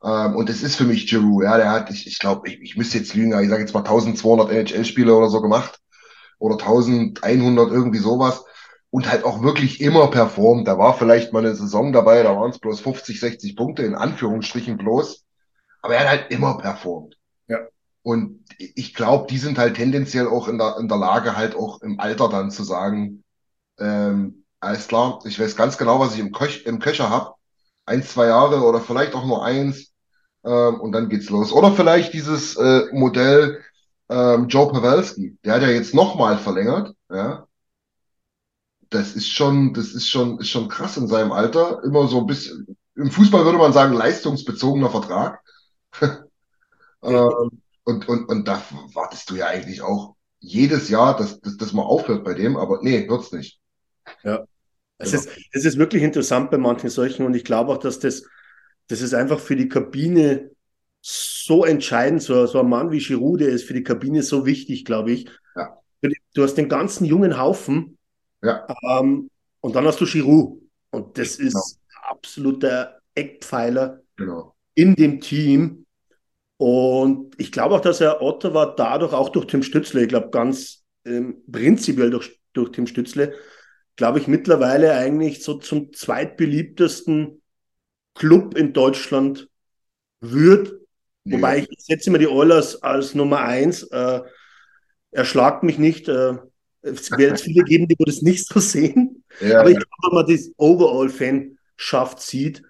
Ähm, 0.04 0.36
und 0.36 0.50
das 0.50 0.64
ist 0.64 0.76
für 0.76 0.86
mich 0.86 1.08
Giroud. 1.08 1.44
Ja, 1.44 1.58
der 1.58 1.72
hat, 1.72 1.90
ich, 1.92 2.08
ich 2.08 2.20
glaube, 2.20 2.48
ich, 2.48 2.62
ich 2.62 2.78
müsste 2.78 2.98
jetzt 2.98 3.14
lügen, 3.14 3.34
aber 3.34 3.44
ich 3.44 3.50
sage 3.50 3.62
jetzt 3.62 3.74
mal 3.74 3.80
1200 3.82 4.52
NHL-Spiele 4.52 5.14
oder 5.16 5.30
so 5.30 5.42
gemacht. 5.42 5.80
Oder 6.40 6.56
1100, 6.56 7.72
irgendwie 7.72 8.00
sowas. 8.00 8.46
Und 8.92 9.12
halt 9.12 9.24
auch 9.24 9.44
wirklich 9.44 9.82
immer 9.82 10.08
performt. 10.08 10.68
Da 10.68 10.78
war 10.78 10.98
vielleicht 10.98 11.34
mal 11.34 11.40
eine 11.40 11.56
Saison 11.56 11.94
dabei, 11.94 12.24
da 12.24 12.36
waren 12.36 12.52
es 12.52 12.60
bloß 12.60 12.80
50, 12.80 13.20
60 13.20 13.56
Punkte, 13.56 13.84
in 13.84 13.96
Anführungsstrichen 13.96 14.78
bloß. 14.78 15.26
Aber 15.82 15.96
er 15.96 16.02
hat 16.02 16.08
halt 16.10 16.32
immer 16.32 16.58
performt. 16.58 17.18
Ja. 17.48 17.60
Und 18.02 18.46
ich 18.58 18.94
glaube, 18.94 19.28
die 19.30 19.38
sind 19.38 19.58
halt 19.58 19.76
tendenziell 19.76 20.28
auch 20.28 20.48
in 20.48 20.58
der, 20.58 20.78
in 20.80 20.88
der 20.88 20.98
Lage, 20.98 21.38
halt 21.38 21.56
auch 21.56 21.82
im 21.82 22.00
Alter 22.00 22.30
dann 22.30 22.52
zu 22.52 22.64
sagen, 22.64 23.24
ähm, 23.80 24.46
alles 24.60 24.88
klar, 24.88 25.20
ich 25.26 25.40
weiß 25.40 25.56
ganz 25.56 25.78
genau, 25.78 26.00
was 26.00 26.14
ich 26.14 26.20
im, 26.20 26.32
Köch, 26.32 26.66
im 26.66 26.80
Köcher 26.80 27.10
habe. 27.10 27.34
Eins, 27.86 28.12
zwei 28.14 28.28
Jahre 28.28 28.62
oder 28.64 28.82
vielleicht 28.82 29.16
auch 29.16 29.26
nur 29.26 29.44
eins. 29.44 29.89
Ähm, 30.44 30.80
und 30.80 30.92
dann 30.92 31.10
geht's 31.10 31.30
los. 31.30 31.52
Oder 31.52 31.72
vielleicht 31.72 32.14
dieses 32.14 32.56
äh, 32.56 32.86
Modell 32.92 33.62
ähm, 34.10 34.48
Joe 34.48 34.72
Pavelski. 34.72 35.38
Der 35.44 35.54
hat 35.54 35.62
ja 35.62 35.70
jetzt 35.70 35.94
nochmal 35.94 36.38
verlängert. 36.38 36.96
Ja. 37.10 37.48
Das 38.90 39.16
ist 39.16 39.30
schon, 39.30 39.74
das 39.74 39.94
ist 39.94 40.10
schon, 40.10 40.40
ist 40.40 40.50
schon 40.50 40.68
krass 40.68 40.98
in 40.98 41.08
seinem 41.08 41.32
Alter. 41.32 41.84
Immer 41.84 42.08
so 42.08 42.20
ein 42.20 42.28
bisschen, 42.28 42.76
im 42.96 43.12
Fußball 43.12 43.46
würde 43.46 43.58
man 43.58 43.74
sagen, 43.74 43.94
leistungsbezogener 43.94 44.90
Vertrag. 44.90 45.42
ähm, 47.04 47.62
und, 47.84 48.08
und, 48.08 48.30
und 48.30 48.48
da 48.48 48.62
wartest 48.94 49.30
du 49.30 49.36
ja 49.36 49.48
eigentlich 49.48 49.82
auch 49.82 50.16
jedes 50.40 50.90
Jahr, 50.90 51.16
dass, 51.18 51.40
dass 51.42 51.58
das 51.58 51.74
mal 51.74 51.84
aufhört 51.84 52.24
bei 52.24 52.34
dem, 52.34 52.58
aber 52.58 52.80
nee, 52.82 53.08
wird's 53.10 53.32
nicht. 53.32 53.60
Es 54.98 55.14
ist, 55.14 55.30
es 55.52 55.66
ist 55.66 55.78
wirklich 55.78 56.04
interessant 56.04 56.52
bei 56.52 56.58
manchen 56.58 56.90
solchen 56.90 57.26
und 57.26 57.34
ich 57.34 57.46
glaube 57.46 57.72
auch, 57.72 57.78
dass 57.78 58.00
das, 58.00 58.24
das 58.90 59.02
ist 59.02 59.14
einfach 59.14 59.40
für 59.40 59.56
die 59.56 59.70
Kabine 59.70 60.52
so 61.02 61.64
entscheidend. 61.64 62.22
So, 62.22 62.46
so 62.46 62.60
ein 62.60 62.68
Mann 62.70 62.92
wie 62.92 63.00
Giroud, 63.00 63.40
der 63.40 63.50
ist 63.50 63.64
für 63.64 63.74
die 63.74 63.84
Kabine 63.84 64.22
so 64.24 64.46
wichtig, 64.46 64.84
glaube 64.84 65.12
ich. 65.12 65.30
Ja. 65.56 65.78
Du 66.34 66.44
hast 66.44 66.56
den 66.56 66.70
ganzen 66.70 67.06
jungen 67.06 67.40
Haufen 67.40 67.98
Ja. 68.44 68.68
ähm, 68.84 69.30
und 69.62 69.76
dann 69.76 69.86
hast 69.86 70.02
du 70.02 70.06
Giroud. 70.06 70.62
Und 70.92 71.18
das 71.18 71.36
ist 71.36 71.54
Genau. 71.54 72.10
absoluter 72.10 73.00
Eckpfeiler 73.16 74.02
Genau. 74.18 74.56
in 74.76 74.96
dem 74.96 75.22
Team. 75.22 75.86
Und 76.58 77.36
ich 77.40 77.52
glaube 77.52 77.76
auch, 77.76 77.82
dass 77.82 78.02
er 78.02 78.22
Ottawa 78.22 78.66
dadurch 78.66 79.14
auch 79.14 79.30
durch 79.30 79.46
Tim 79.48 79.64
Stützle, 79.64 80.02
ich 80.02 80.10
glaube 80.10 80.30
ganz 80.30 80.84
ähm, 81.06 81.44
prinzipiell 81.50 82.10
durch, 82.10 82.40
durch 82.54 82.72
Tim 82.72 82.88
Stützle, 82.88 83.34
glaube 83.96 84.20
ich 84.20 84.28
mittlerweile 84.28 84.94
eigentlich 84.94 85.44
so 85.44 85.54
zum 85.56 85.94
zweitbeliebtesten 85.94 87.42
Club 88.20 88.56
in 88.58 88.74
Deutschland 88.74 89.50
wird. 90.20 90.74
Nee. 91.24 91.36
Wobei 91.38 91.60
ich 91.70 91.86
setze 91.86 92.10
immer 92.10 92.20
die 92.20 92.28
Oilers 92.28 92.82
als 92.84 93.16
Nummer 93.16 93.40
eins. 93.40 93.84
Äh, 93.84 94.22
erschlagt 95.12 95.64
mich 95.64 95.78
nicht. 95.80 96.08
Äh, 96.08 96.36
es 96.82 97.10
wird 97.12 97.22
jetzt 97.22 97.44
viele 97.44 97.64
geben, 97.64 97.88
die 97.88 97.96
das 97.98 98.22
nicht 98.22 98.46
so 98.48 98.60
sehen. 98.60 99.24
Ja, 99.42 99.62
Aber 99.62 99.70
ich 99.72 99.78
glaube, 99.78 99.90
wenn 100.04 100.16
man 100.16 100.28
das 100.28 100.52
Overall-Fanschaft 100.58 102.22
sieht, 102.22 102.62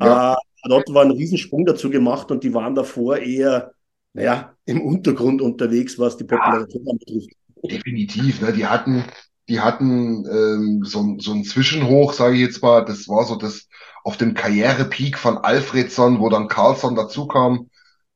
Ja. 0.00 0.32
äh, 0.32 0.36
hat 0.64 0.72
Ottawa 0.72 1.02
einen 1.02 1.12
Riesensprung 1.12 1.66
dazu 1.66 1.90
gemacht 1.90 2.30
und 2.30 2.42
die 2.42 2.54
waren 2.54 2.74
davor 2.74 3.18
eher, 3.18 3.72
naja, 4.14 4.54
im 4.64 4.80
Untergrund 4.80 5.42
unterwegs, 5.42 5.98
was 5.98 6.16
die 6.16 6.24
Popularität 6.24 6.82
anbetrifft. 6.88 7.30
Definitiv, 7.62 8.40
ne? 8.40 8.52
Die 8.52 8.66
hatten, 8.66 9.04
die 9.48 9.60
hatten 9.60 10.26
ähm, 10.26 10.84
so, 10.84 11.16
so 11.18 11.32
ein 11.32 11.44
Zwischenhoch, 11.44 12.12
sage 12.12 12.34
ich 12.34 12.40
jetzt 12.40 12.62
mal. 12.62 12.84
Das 12.84 13.08
war 13.08 13.24
so 13.24 13.36
das 13.36 13.68
auf 14.02 14.16
dem 14.16 14.34
Karrierepeak 14.34 15.18
von 15.18 15.38
Alfredson, 15.38 16.20
wo 16.20 16.28
dann 16.28 16.48
Carlson 16.48 16.94
dazukam. 16.94 17.70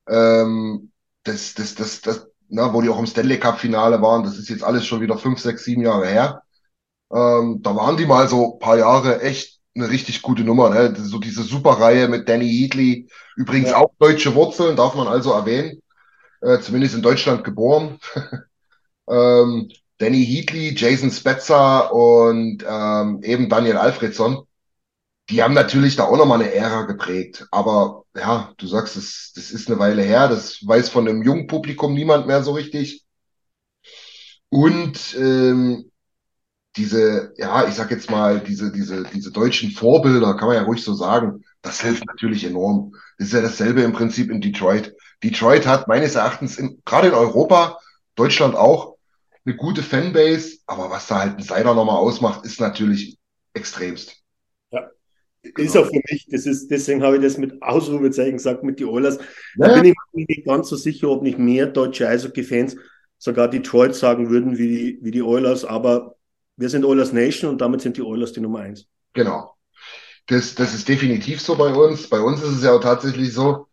Ähm, 0.08 0.90
das, 1.24 1.54
das, 1.54 1.74
das, 1.74 2.00
das, 2.00 2.26
na, 2.48 2.72
wo 2.72 2.80
die 2.80 2.88
auch 2.88 2.98
im 2.98 3.06
Stanley 3.06 3.38
Cup 3.38 3.58
Finale 3.58 4.00
waren. 4.00 4.22
Das 4.24 4.38
ist 4.38 4.48
jetzt 4.48 4.64
alles 4.64 4.86
schon 4.86 5.00
wieder 5.00 5.18
fünf, 5.18 5.38
sechs, 5.40 5.64
sieben 5.64 5.82
Jahre 5.82 6.06
her. 6.06 6.42
Ähm, 7.12 7.60
da 7.62 7.74
waren 7.76 7.96
die 7.96 8.06
mal 8.06 8.28
so 8.28 8.54
ein 8.54 8.58
paar 8.58 8.78
Jahre 8.78 9.20
echt 9.22 9.60
eine 9.74 9.90
richtig 9.90 10.22
gute 10.22 10.44
Nummer. 10.44 10.70
Ne? 10.70 10.94
So 10.96 11.18
diese 11.18 11.42
Superreihe 11.42 12.08
mit 12.08 12.28
Danny 12.28 12.48
Heatley. 12.48 13.08
Übrigens 13.36 13.70
Ja. 13.70 13.78
auch 13.78 13.92
deutsche 13.98 14.34
Wurzeln, 14.34 14.76
darf 14.76 14.94
man 14.94 15.08
also 15.08 15.32
erwähnen. 15.32 15.80
Äh, 16.40 16.60
zumindest 16.60 16.94
in 16.94 17.02
Deutschland 17.02 17.44
geboren. 17.44 17.98
ähm, 19.08 19.70
Danny 19.98 20.24
Heatley, 20.24 20.74
Jason 20.76 21.10
Spezza 21.10 21.80
und 21.80 22.64
ähm, 22.68 23.20
eben 23.22 23.48
Daniel 23.48 23.76
Alfredson. 23.76 24.44
Die 25.30 25.42
haben 25.42 25.54
natürlich 25.54 25.96
da 25.96 26.04
auch 26.04 26.16
nochmal 26.16 26.40
eine 26.40 26.54
Ära 26.54 26.82
geprägt. 26.82 27.46
Aber 27.50 28.04
ja, 28.16 28.52
du 28.56 28.66
sagst, 28.66 28.96
das, 28.96 29.32
das 29.34 29.50
ist 29.50 29.68
eine 29.68 29.78
Weile 29.78 30.02
her. 30.02 30.28
Das 30.28 30.66
weiß 30.66 30.88
von 30.88 31.04
dem 31.04 31.22
jungen 31.22 31.46
Publikum 31.46 31.94
niemand 31.94 32.26
mehr 32.26 32.42
so 32.42 32.52
richtig. 32.52 33.04
Und 34.48 35.16
ähm, 35.18 35.90
diese, 36.76 37.34
ja, 37.36 37.66
ich 37.66 37.74
sag 37.74 37.90
jetzt 37.90 38.10
mal, 38.10 38.40
diese, 38.40 38.72
diese, 38.72 39.02
diese 39.02 39.32
deutschen 39.32 39.70
Vorbilder, 39.70 40.36
kann 40.36 40.48
man 40.48 40.56
ja 40.56 40.62
ruhig 40.62 40.82
so 40.82 40.94
sagen, 40.94 41.44
das 41.60 41.80
hilft 41.80 42.06
natürlich 42.06 42.44
enorm. 42.44 42.94
Das 43.18 43.28
ist 43.28 43.34
ja 43.34 43.42
dasselbe 43.42 43.82
im 43.82 43.92
Prinzip 43.92 44.30
in 44.30 44.40
Detroit. 44.40 44.94
Detroit 45.22 45.66
hat 45.66 45.88
meines 45.88 46.14
Erachtens 46.14 46.56
in, 46.56 46.80
gerade 46.84 47.08
in 47.08 47.14
Europa, 47.14 47.78
Deutschland 48.14 48.54
auch, 48.54 48.97
eine 49.44 49.56
gute 49.56 49.82
Fanbase, 49.82 50.58
aber 50.66 50.90
was 50.90 51.06
da 51.08 51.20
halt 51.20 51.38
ein 51.38 51.42
Seider 51.42 51.74
nochmal 51.74 51.96
ausmacht, 51.96 52.44
ist 52.44 52.60
natürlich 52.60 53.18
extremst. 53.54 54.22
Ist 55.42 55.76
auch 55.76 55.86
für 55.86 56.00
mich, 56.10 56.26
das 56.30 56.46
ist, 56.46 56.68
deswegen 56.70 57.02
habe 57.02 57.16
ich 57.16 57.22
das 57.22 57.38
mit 57.38 57.62
Ausrufezeichen 57.62 58.32
gesagt, 58.32 58.64
mit 58.64 58.78
die 58.80 58.84
Oilers. 58.84 59.18
Da 59.60 59.68
Ja, 59.68 59.74
bin 59.74 59.84
ich 59.84 59.94
mir 60.12 60.24
nicht 60.28 60.44
ganz 60.46 60.68
so 60.68 60.76
sicher, 60.76 61.08
ob 61.10 61.22
nicht 61.22 61.38
mehr 61.38 61.66
deutsche 61.66 62.08
Eishockey-Fans 62.08 62.76
sogar 63.18 63.48
Detroit 63.48 63.94
sagen 63.94 64.30
würden 64.30 64.58
wie 64.58 64.68
die, 64.68 64.98
wie 65.02 65.10
die 65.12 65.22
Oilers, 65.22 65.64
aber 65.64 66.16
wir 66.56 66.68
sind 66.68 66.84
Oilers 66.84 67.12
Nation 67.12 67.50
und 67.50 67.60
damit 67.60 67.80
sind 67.80 67.96
die 67.96 68.02
Oilers 68.02 68.32
die 68.32 68.40
Nummer 68.40 68.60
eins. 68.60 68.86
Genau. 69.14 69.54
Das, 70.28 70.54
das 70.54 70.74
ist 70.74 70.88
definitiv 70.88 71.40
so 71.42 71.56
bei 71.56 71.74
uns. 71.74 72.08
Bei 72.10 72.20
uns 72.20 72.42
ist 72.42 72.58
es 72.58 72.64
ja 72.64 72.72
auch 72.72 72.82
tatsächlich 72.82 73.32
so, 73.34 73.68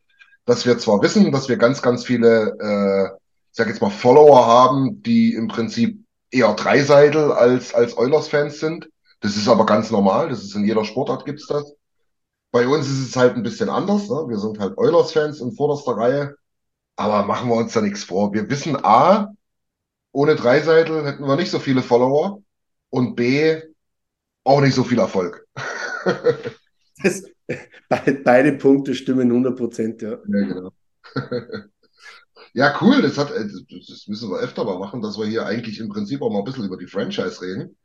dass 0.45 0.65
wir 0.65 0.77
zwar 0.79 1.01
wissen, 1.01 1.31
dass 1.31 1.50
wir 1.50 1.57
ganz, 1.57 1.81
ganz 1.81 2.05
viele, 2.05 2.57
äh, 2.60 3.19
sag 3.55 3.67
jetzt 3.67 3.81
mal, 3.81 3.89
Follower 3.89 4.45
haben, 4.45 5.01
die 5.03 5.33
im 5.33 5.47
Prinzip 5.47 6.03
eher 6.31 6.53
Dreiseitel 6.53 7.31
als, 7.31 7.74
als 7.74 7.97
Oilers-Fans 7.97 8.59
sind. 8.59 8.89
Das 9.21 9.38
ist 9.38 9.47
aber 9.47 9.65
ganz 9.65 9.91
normal. 9.91 10.29
Das 10.29 10.43
ist 10.43 10.55
in 10.55 10.65
jeder 10.65 10.85
Sportart 10.85 11.25
gibt's 11.25 11.47
das. 11.47 11.74
Bei 12.51 12.67
uns 12.67 12.88
ist 12.89 13.09
es 13.09 13.15
halt 13.15 13.35
ein 13.35 13.43
bisschen 13.43 13.69
anders. 13.69 14.09
Ne? 14.09 14.25
Wir 14.27 14.38
sind 14.39 14.59
halt 14.59 14.77
Oilers-Fans 14.77 15.41
in 15.41 15.53
vorderster 15.53 15.93
Reihe. 15.97 16.35
Aber 16.97 17.25
machen 17.25 17.50
wir 17.50 17.55
uns 17.55 17.74
da 17.74 17.81
nichts 17.81 18.03
vor. 18.05 18.33
Wir 18.33 18.50
wissen 18.50 18.77
A, 18.83 19.33
ohne 20.12 20.35
Dreiseitel 20.35 21.05
hätten 21.05 21.25
wir 21.27 21.35
nicht 21.35 21.51
so 21.51 21.59
viele 21.59 21.81
Follower. 21.83 22.41
Und 22.89 23.15
B, 23.15 23.62
auch 24.43 24.62
nicht 24.62 24.75
so 24.75 24.83
viel 24.83 25.00
Erfolg. 25.00 25.45
Das, 27.03 27.24
be- 27.89 28.21
beide 28.24 28.53
Punkte 28.53 28.95
stimmen 28.95 29.29
100 29.29 29.57
Prozent, 29.57 30.01
ja. 30.01 30.12
Ja, 30.12 30.17
genau. 30.25 30.71
Ja, 32.55 32.74
cool. 32.81 33.01
Das 33.01 33.17
hat, 33.17 33.31
äh, 33.31 33.45
das 33.45 34.07
müssen 34.07 34.29
wir 34.29 34.39
öfter 34.39 34.63
mal 34.63 34.79
machen, 34.79 35.01
dass 35.01 35.19
wir 35.19 35.25
hier 35.25 35.45
eigentlich 35.45 35.79
im 35.79 35.89
Prinzip 35.89 36.21
auch 36.21 36.31
mal 36.31 36.39
ein 36.39 36.45
bisschen 36.45 36.63
über 36.63 36.77
die 36.77 36.88
Franchise 36.88 37.41
reden. 37.41 37.77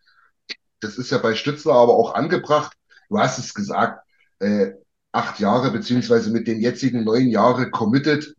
Das 0.78 0.96
ist 0.96 1.10
ja 1.10 1.18
bei 1.18 1.34
Stützler 1.34 1.74
aber 1.74 1.94
auch 1.94 2.14
angebracht. 2.14 2.76
Du 3.08 3.18
hast 3.18 3.38
es 3.38 3.52
gesagt, 3.52 4.06
äh, 4.38 4.70
acht 5.10 5.40
Jahre, 5.40 5.72
beziehungsweise 5.72 6.30
mit 6.30 6.46
den 6.46 6.60
jetzigen 6.60 7.02
neun 7.02 7.28
Jahre 7.30 7.68
committed. 7.72 8.36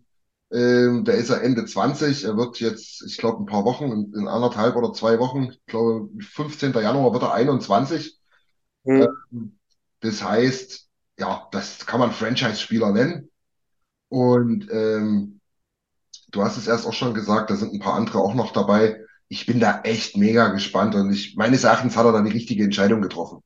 Ähm, 0.53 1.03
da 1.03 1.11
ist 1.11 1.31
er 1.31 1.43
Ende 1.43 1.65
20. 1.65 2.23
Er 2.23 2.37
wird 2.37 2.61
jetzt, 2.61 3.03
ich 3.05 3.17
glaube, 3.17 3.43
ein 3.43 3.45
paar 3.45 3.65
Wochen, 3.65 3.91
in, 3.91 4.13
in 4.13 4.27
anderthalb 4.29 4.77
oder 4.77 4.93
zwei 4.93 5.19
Wochen, 5.19 5.49
ich 5.51 5.65
glaube, 5.65 6.09
15. 6.21 6.71
Januar 6.71 7.11
wird 7.11 7.23
er 7.23 7.33
21. 7.33 8.17
Hm. 8.85 9.59
Das 9.99 10.23
heißt, 10.23 10.87
ja, 11.19 11.49
das 11.51 11.85
kann 11.85 11.99
man 11.99 12.11
Franchise-Spieler 12.13 12.93
nennen. 12.93 13.29
Und 14.07 14.69
ähm, 14.71 15.40
du 16.31 16.43
hast 16.43 16.57
es 16.57 16.67
erst 16.67 16.85
auch 16.87 16.93
schon 16.93 17.13
gesagt, 17.13 17.49
da 17.49 17.55
sind 17.55 17.73
ein 17.73 17.79
paar 17.79 17.95
andere 17.95 18.19
auch 18.19 18.33
noch 18.33 18.53
dabei. 18.53 19.01
Ich 19.29 19.45
bin 19.45 19.59
da 19.59 19.81
echt 19.83 20.17
mega 20.17 20.49
gespannt 20.49 20.95
und 20.95 21.11
ich, 21.11 21.35
meines 21.35 21.63
Erachtens 21.63 21.95
hat 21.97 22.05
er 22.05 22.11
da 22.11 22.21
die 22.21 22.31
richtige 22.31 22.63
Entscheidung 22.63 23.01
getroffen. 23.01 23.41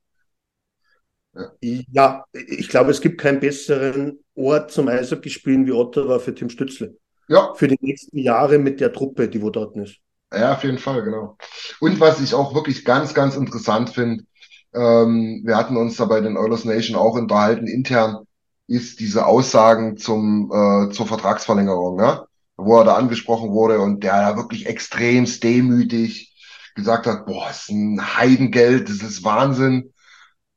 Ja, 1.62 2.24
ich 2.34 2.70
glaube, 2.70 2.92
es 2.92 3.01
gibt 3.01 3.20
keinen 3.20 3.39
besseren 3.39 4.20
Ort 4.36 4.72
zum 4.72 4.88
Eishockey 4.88 5.30
spielen 5.30 5.65
wie 5.65 5.72
Ottawa 5.72 6.20
für 6.20 6.34
Tim 6.34 6.50
Stützle. 6.50 6.98
Ja, 7.27 7.56
Für 7.56 7.68
die 7.68 7.77
nächsten 7.82 8.18
Jahre 8.20 8.60
mit 8.60 8.80
der 8.82 8.94
Truppe, 8.94 9.30
die 9.30 9.42
wo 9.42 9.50
dort 9.50 9.75
ist. 9.77 9.98
Ja, 10.34 10.54
auf 10.54 10.63
jeden 10.63 10.80
Fall, 10.80 11.04
genau. 11.04 11.38
Und 11.80 12.00
was 12.00 12.20
ich 12.20 12.34
auch 12.34 12.54
wirklich 12.54 12.84
ganz, 12.84 13.13
ganz 13.13 13.36
interessant 13.36 13.89
finde, 13.92 14.25
ähm, 14.74 15.44
wir 15.46 15.56
hatten 15.56 15.77
uns 15.77 15.96
da 15.98 16.06
bei 16.06 16.20
den 16.20 16.38
Oilers 16.38 16.65
Nation 16.65 16.98
auch 16.98 17.13
unterhalten 17.15 17.68
intern, 17.68 18.25
ist 18.68 19.00
diese 19.00 19.25
Aussagen 19.25 19.98
zum, 19.98 20.51
äh, 20.51 20.92
zur 20.92 21.08
Vertragsverlängerung, 21.08 21.96
ne? 21.98 22.25
Wo 22.58 22.78
er 22.80 22.86
da 22.86 22.96
angesprochen 22.96 23.52
wurde 23.52 23.80
und 23.80 24.04
der 24.04 24.32
da 24.32 24.38
wirklich 24.38 24.66
extremst 24.68 25.44
demütig 25.44 26.34
gesagt 26.76 27.08
hat, 27.08 27.26
boah, 27.26 27.50
ist 27.50 27.70
ein 27.70 28.18
Heidengeld, 28.18 28.90
das 28.90 28.98
ist 28.98 29.24
Wahnsinn. 29.24 29.94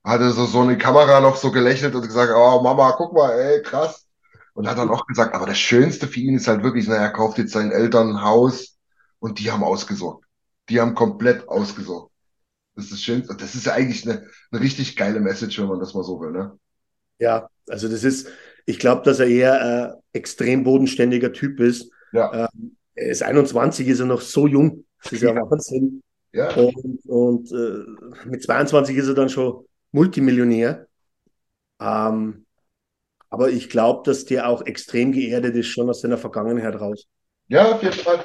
Hatte 0.05 0.33
so, 0.33 0.47
so 0.47 0.61
eine 0.61 0.79
Kamera 0.79 1.21
noch 1.21 1.37
so 1.37 1.51
gelächelt 1.51 1.95
und 1.95 2.03
gesagt, 2.03 2.33
oh 2.35 2.61
Mama, 2.63 2.93
guck 2.93 3.13
mal, 3.13 3.33
ey, 3.33 3.63
krass. 3.63 4.07
Und 4.55 4.69
hat 4.69 4.79
dann 4.79 4.91
auch 4.91 5.07
gesagt, 5.07 5.35
aber 5.35 5.47
das 5.47 5.59
Schönste 5.59 6.09
für 6.09 6.21
ihn 6.21 6.35
ist 6.37 6.49
halt 6.49 6.63
wirklich, 6.63 6.89
naja, 6.89 7.03
er 7.03 7.13
kauft 7.13 7.39
jetzt 7.39 7.53
seinen 7.53 7.71
Eltern 7.71 8.11
ein 8.11 8.23
Haus 8.23 8.77
und 9.21 9.39
die 9.39 9.51
haben 9.53 9.63
ausgesorgt. 9.63 10.25
Die 10.69 10.81
haben 10.81 10.95
komplett 10.95 11.49
ausgesorgt. 11.49 12.13
Das 12.75 12.85
ist 12.87 12.93
das 12.93 13.03
Schönste. 13.03 13.37
Das 13.37 13.55
ist 13.55 13.67
ja 13.67 13.73
eigentlich 13.75 14.09
eine, 14.09 14.27
eine 14.51 14.61
richtig 14.61 14.97
geile 14.97 15.21
Message, 15.21 15.59
wenn 15.61 15.69
man 15.69 15.81
das 15.81 15.95
mal 15.95 16.05
so 16.05 16.21
will, 16.21 16.33
ne? 16.33 16.59
Ja, 17.19 17.49
also 17.69 17.89
das 17.89 18.05
ist, 18.05 18.29
ich 18.69 18.79
glaube, 18.79 19.03
dass 19.03 19.19
er 19.19 19.27
eher 19.27 19.63
ein 19.63 19.91
äh, 19.91 19.95
extrem 20.13 20.63
bodenständiger 20.63 21.33
Typ 21.33 21.59
ist. 21.59 21.91
Ja. 22.13 22.45
Ähm, 22.55 22.77
er 22.95 23.09
ist 23.09 23.23
21, 23.23 23.89
ist 23.89 24.01
er 24.01 24.05
noch 24.05 24.21
so 24.21 24.47
jung. 24.47 24.85
Das 25.03 25.13
ist 25.13 25.23
ja 25.23 25.35
Wahnsinn. 25.35 26.03
Ja. 26.33 26.55
Und, 26.55 27.01
und 27.07 27.51
äh, 27.51 28.29
mit 28.29 28.43
22 28.43 28.95
ist 28.95 29.09
er 29.09 29.15
dann 29.15 29.31
schon 29.31 29.65
Multimillionär. 29.93 30.87
Ähm, 31.81 32.45
aber 33.31 33.49
ich 33.49 33.71
glaube, 33.71 34.03
dass 34.05 34.27
der 34.27 34.47
auch 34.47 34.67
extrem 34.67 35.13
geerdet 35.13 35.57
ist, 35.57 35.69
schon 35.69 35.89
aus 35.89 36.03
seiner 36.03 36.19
Vergangenheit 36.19 36.79
raus. 36.79 37.07
Ja, 37.47 37.73
auf 37.73 37.83
jeden 37.83 37.95
Fall. 37.95 38.23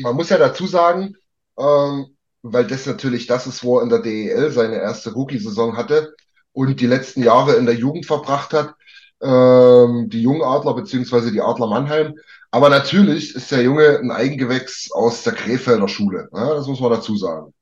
Man 0.00 0.16
muss 0.16 0.28
ja 0.28 0.36
dazu 0.36 0.66
sagen, 0.66 1.16
ähm, 1.58 2.14
weil 2.42 2.66
das 2.66 2.84
natürlich 2.84 3.26
das 3.26 3.46
ist, 3.46 3.64
wo 3.64 3.78
er 3.78 3.84
in 3.84 3.88
der 3.88 4.02
DEL 4.02 4.50
seine 4.50 4.76
erste 4.76 5.14
Rookie-Saison 5.14 5.78
hatte 5.78 6.14
und 6.52 6.78
die 6.78 6.86
letzten 6.86 7.22
Jahre 7.22 7.54
in 7.54 7.64
der 7.64 7.74
Jugend 7.74 8.04
verbracht 8.04 8.52
hat, 8.52 8.74
ähm, 9.22 10.08
die 10.10 10.22
Jungadler 10.22 10.74
beziehungsweise 10.74 11.32
die 11.32 11.40
Adler 11.40 11.68
Mannheim. 11.68 12.14
Aber 12.50 12.68
natürlich 12.70 13.34
ist 13.34 13.50
der 13.50 13.62
Junge 13.62 13.98
ein 13.98 14.10
Eigengewächs 14.10 14.90
aus 14.92 15.22
der 15.24 15.34
Krefelder 15.34 15.88
Schule. 15.88 16.28
Ja, 16.32 16.54
das 16.54 16.66
muss 16.66 16.80
man 16.80 16.90
dazu 16.92 17.16
sagen. 17.16 17.52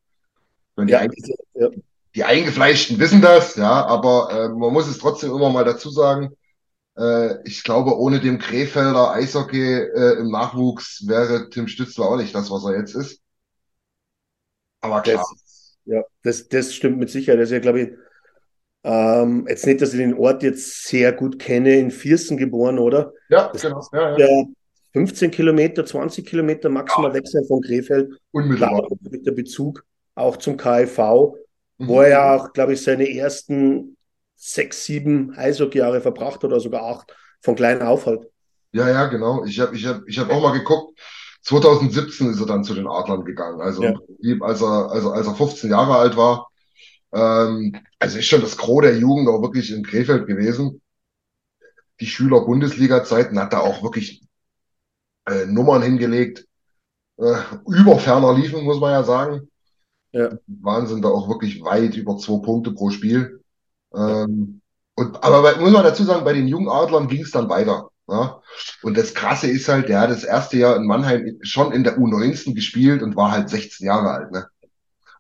Wenn 0.77 0.89
die, 0.89 0.95
Ja, 0.95 0.99
Ein- 0.99 1.11
ja. 1.55 1.71
die 2.15 2.25
Eingefleischten 2.25 2.99
wissen 2.99 3.21
das, 3.21 3.57
ja, 3.57 3.87
aber 3.87 4.31
äh, 4.31 4.49
man 4.49 4.73
muss 4.73 4.87
es 4.89 4.99
trotzdem 4.99 5.31
immer 5.33 5.51
mal 5.51 5.65
dazu 5.65 5.91
sagen. 5.91 6.37
Äh, 6.99 7.43
ich 7.49 7.65
glaube, 7.65 7.99
ohne 7.99 8.21
dem 8.21 8.39
Krefelder 8.41 9.13
Eishockey 9.13 9.63
äh, 9.75 10.19
im 10.21 10.31
Nachwuchs 10.31 11.07
wäre 11.09 11.51
Tim 11.51 11.69
Stützler 11.69 12.07
auch 12.07 12.17
nicht 12.19 12.35
das, 12.35 12.51
was 12.51 12.65
er 12.65 12.79
jetzt 12.79 12.95
ist. 12.97 13.21
Aber 14.81 15.03
klar. 15.03 15.25
Das, 15.25 15.79
ja, 15.85 16.03
das, 16.23 16.49
das 16.49 16.75
stimmt 16.75 16.99
mit 16.99 17.11
Sicherheit. 17.11 17.41
Das 17.41 17.49
ist 17.51 17.53
ja, 17.53 17.59
glaube 17.61 17.81
ich, 17.83 17.89
ähm, 18.85 19.47
jetzt 19.49 19.67
nicht, 19.67 19.81
dass 19.81 19.93
ich 19.93 19.99
den 19.99 20.15
Ort 20.15 20.43
jetzt 20.43 20.85
sehr 20.87 21.13
gut 21.13 21.39
kenne, 21.39 21.77
in 21.79 21.91
Viersen 21.91 22.37
geboren, 22.37 22.79
oder? 22.79 23.13
Ja, 23.29 23.49
Das 23.53 23.63
genau. 23.63 23.81
Ja, 23.93 24.19
ja. 24.19 24.27
Ja, 24.29 24.45
15 24.93 25.31
Kilometer, 25.31 25.85
20 25.85 26.25
Kilometer 26.27 26.69
maximal 26.69 27.13
weg 27.15 27.27
sein 27.27 27.45
von 27.47 27.61
Krefeld. 27.63 28.13
Unmittelbar. 28.33 28.87
mit 29.11 29.27
der 29.27 29.33
Bezug 29.33 29.85
auch 30.15 30.37
zum 30.37 30.57
KIV, 30.57 30.99
Mhm. 31.79 31.89
wo 31.89 32.03
er 32.03 32.09
ja 32.09 32.37
auch, 32.37 32.53
glaube 32.53 32.75
ich, 32.75 32.83
seine 32.83 33.09
ersten 33.13 33.97
sechs, 34.37 34.85
sieben 34.85 35.35
Eishockey-Jahre 35.37 36.01
verbracht 36.01 36.37
hat 36.37 36.45
oder 36.45 36.61
sogar 36.61 36.85
acht, 36.85 37.17
von 37.41 37.57
klein 37.57 37.83
auf 37.83 38.07
halt. 38.07 38.29
Ja, 38.73 38.89
ja, 38.89 39.07
genau. 39.07 39.45
Ich 39.45 39.59
habe 39.59 39.75
ich 39.75 39.85
hab, 39.87 40.03
ich 40.07 40.19
hab 40.19 40.31
auch 40.31 40.41
mal 40.43 40.53
geguckt. 40.57 40.99
2017 41.43 42.31
ist 42.31 42.41
er 42.41 42.47
dann 42.47 42.65
zu 42.65 42.75
den 42.75 42.87
Adlern 42.87 43.25
gegangen. 43.25 43.61
Also 43.61 43.83
Ja. 43.83 43.91
im 43.91 43.97
Prinzip, 44.07 44.43
als 44.43 44.63
er, 44.63 44.91
also 44.93 45.11
als 45.11 45.27
er 45.27 45.35
15 45.35 45.71
Jahre 45.71 45.97
alt 45.97 46.17
war. 46.17 46.49
Ähm, 47.15 47.77
also 47.99 48.19
ist 48.19 48.27
schon 48.27 48.41
das 48.41 48.57
Gros 48.57 48.83
der 48.83 48.99
Jugend 48.99 49.29
auch 49.29 49.41
wirklich 49.41 49.73
in 49.73 49.85
Krefeld 49.85 50.27
gewesen. 50.27 50.83
Die 52.01 52.07
Schüler-Bundesliga-Zeiten 52.07 53.39
hat 53.39 53.53
er 53.53 53.63
auch 53.63 53.83
wirklich 53.83 54.23
äh, 55.27 55.47
Nummern 55.47 55.83
hingelegt. 55.83 56.47
Äh, 57.17 57.37
über 57.69 57.99
ferner 58.01 58.35
liefen, 58.35 58.65
muss 58.65 58.81
man 58.81 58.93
ja 58.93 59.05
sagen. 59.05 59.49
Ja. 60.11 60.31
Wahnsinn, 60.47 61.03
da 61.03 61.09
auch 61.09 61.29
wirklich 61.29 61.63
weit 61.63 61.97
über 61.97 62.19
zwei 62.19 62.45
Punkte 62.45 62.73
pro 62.73 62.91
Spiel. 62.91 63.41
Ähm, 63.95 64.61
und, 64.97 65.23
aber 65.23 65.43
bei, 65.43 65.61
muss 65.61 65.73
man 65.73 65.85
dazu 65.85 66.05
sagen, 66.05 66.25
bei 66.25 66.33
den 66.33 66.49
jungen 66.49 66.69
Adlern 66.69 67.09
ging 67.09 67.23
es 67.23 67.31
dann 67.31 67.49
weiter. 67.49 67.91
Ja? 68.09 68.41
Und 68.83 68.97
das 68.97 69.15
Krasse 69.15 69.49
ist 69.49 69.69
halt, 69.69 69.89
der 69.89 70.01
hat 70.01 70.11
das 70.11 70.25
erste 70.25 70.57
Jahr 70.57 70.77
in 70.77 70.87
Mannheim 70.87 71.39
schon 71.43 71.73
in 71.73 71.85
der 71.85 71.97
U19 71.97 72.55
gespielt 72.55 73.03
und 73.03 73.17
war 73.17 73.31
halt 73.31 73.49
16 73.49 73.87
Jahre 73.87 74.11
alt, 74.11 74.33
ne? 74.33 74.49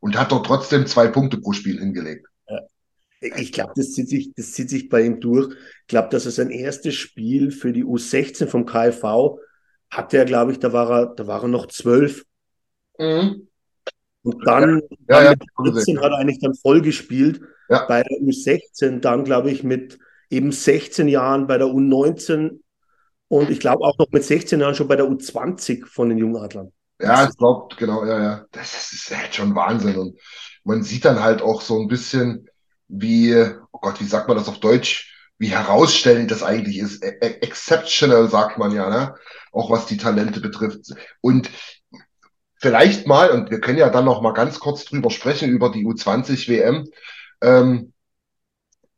Und 0.05 0.19
hat 0.19 0.33
dort 0.33 0.45
trotzdem 0.45 0.87
zwei 0.87 1.09
Punkte 1.09 1.39
pro 1.39 1.55
Spiel 1.55 1.81
hingelegt. 1.81 2.29
Ich 3.23 3.53
glaube, 3.53 3.73
das 3.75 3.93
zieht 3.93 4.11
sich, 4.11 4.35
das 4.35 4.53
zieht 4.53 4.69
sich 4.69 4.91
bei 4.91 5.01
ihm 5.01 5.19
durch. 5.19 5.55
Ich 5.55 5.87
glaube, 5.87 6.11
dass 6.11 6.27
er 6.27 6.33
sein 6.33 6.51
erstes 6.51 6.95
Spiel 6.95 7.51
für 7.51 7.73
die 7.73 7.87
U16 7.87 8.47
vom 8.47 8.67
KIV 8.67 9.39
hatte 9.91 10.19
er, 10.19 10.27
glaube 10.27 10.53
ich, 10.53 10.59
da 10.59 10.75
war 10.75 10.91
er, 10.91 11.07
da 11.07 11.27
war 11.27 11.41
er 11.41 11.49
noch 11.49 11.69
zwölf. 11.69 12.27
Mhm. 12.99 13.49
Und 14.25 14.47
dann, 14.47 14.83
Ja, 15.09 15.23
dann 15.23 15.39
ja, 15.39 15.63
mit 15.63 15.75
17 15.75 15.99
hat 16.03 16.13
er 16.13 16.19
eigentlich 16.19 16.41
dann 16.41 16.55
voll 16.55 16.83
gespielt. 16.83 17.41
Ja. 17.71 17.87
Bei 17.87 18.03
der 18.03 18.19
U16, 18.19 19.01
dann 19.01 19.25
glaube 19.25 19.51
ich 19.51 19.65
mit 19.65 19.99
eben 20.29 20.53
16 20.53 21.09
Jahren 21.09 21.47
bei 21.47 21.57
der 21.57 21.69
U19 21.69 22.61
und 23.29 23.49
ich 23.49 23.59
glaube 23.59 23.83
auch 23.85 23.97
noch 23.97 24.11
mit 24.11 24.23
16 24.23 24.61
Jahren 24.61 24.75
schon 24.75 24.87
bei 24.87 24.97
der 24.97 25.07
U20 25.07 25.87
von 25.87 26.11
den 26.11 26.19
Jungadlern. 26.19 26.75
Ja, 27.01 27.29
ich 27.29 27.37
glaube, 27.37 27.75
genau, 27.77 28.05
ja, 28.05 28.19
ja. 28.23 28.45
Das, 28.53 28.73
das 28.73 28.93
ist 28.93 29.17
halt 29.17 29.35
schon 29.35 29.55
Wahnsinn. 29.55 29.97
Und 29.99 30.19
man 30.65 30.83
sieht 30.83 31.05
dann 31.05 31.21
halt 31.23 31.43
auch 31.43 31.61
so 31.61 31.81
ein 31.81 31.89
bisschen, 31.89 32.49
wie, 32.89 33.35
oh 33.73 33.79
Gott, 33.81 34.01
wie 34.01 34.05
sagt 34.07 34.29
man 34.29 34.37
das 34.37 34.49
auf 34.49 34.61
Deutsch, 34.61 35.13
wie 35.39 35.49
herausstellend 35.49 36.31
das 36.31 36.43
eigentlich 36.43 36.79
ist. 36.79 37.03
E 37.05 37.09
e- 37.21 37.39
exceptional, 37.43 38.29
sagt 38.31 38.59
man 38.59 38.71
ja, 38.73 38.89
ne? 38.89 39.15
Auch 39.53 39.71
was 39.71 39.87
die 39.87 39.97
Talente 39.97 40.41
betrifft. 40.41 40.93
Und 41.21 41.51
vielleicht 42.57 43.07
mal, 43.07 43.31
und 43.31 43.51
wir 43.51 43.61
können 43.61 43.79
ja 43.79 43.91
dann 43.91 44.05
noch 44.05 44.23
mal 44.23 44.33
ganz 44.33 44.59
kurz 44.61 44.85
drüber 44.85 45.11
sprechen, 45.11 45.51
über 45.51 45.71
die 45.71 45.85
U20 45.87 46.49
WM. 46.49 46.85
Ähm, 47.43 47.93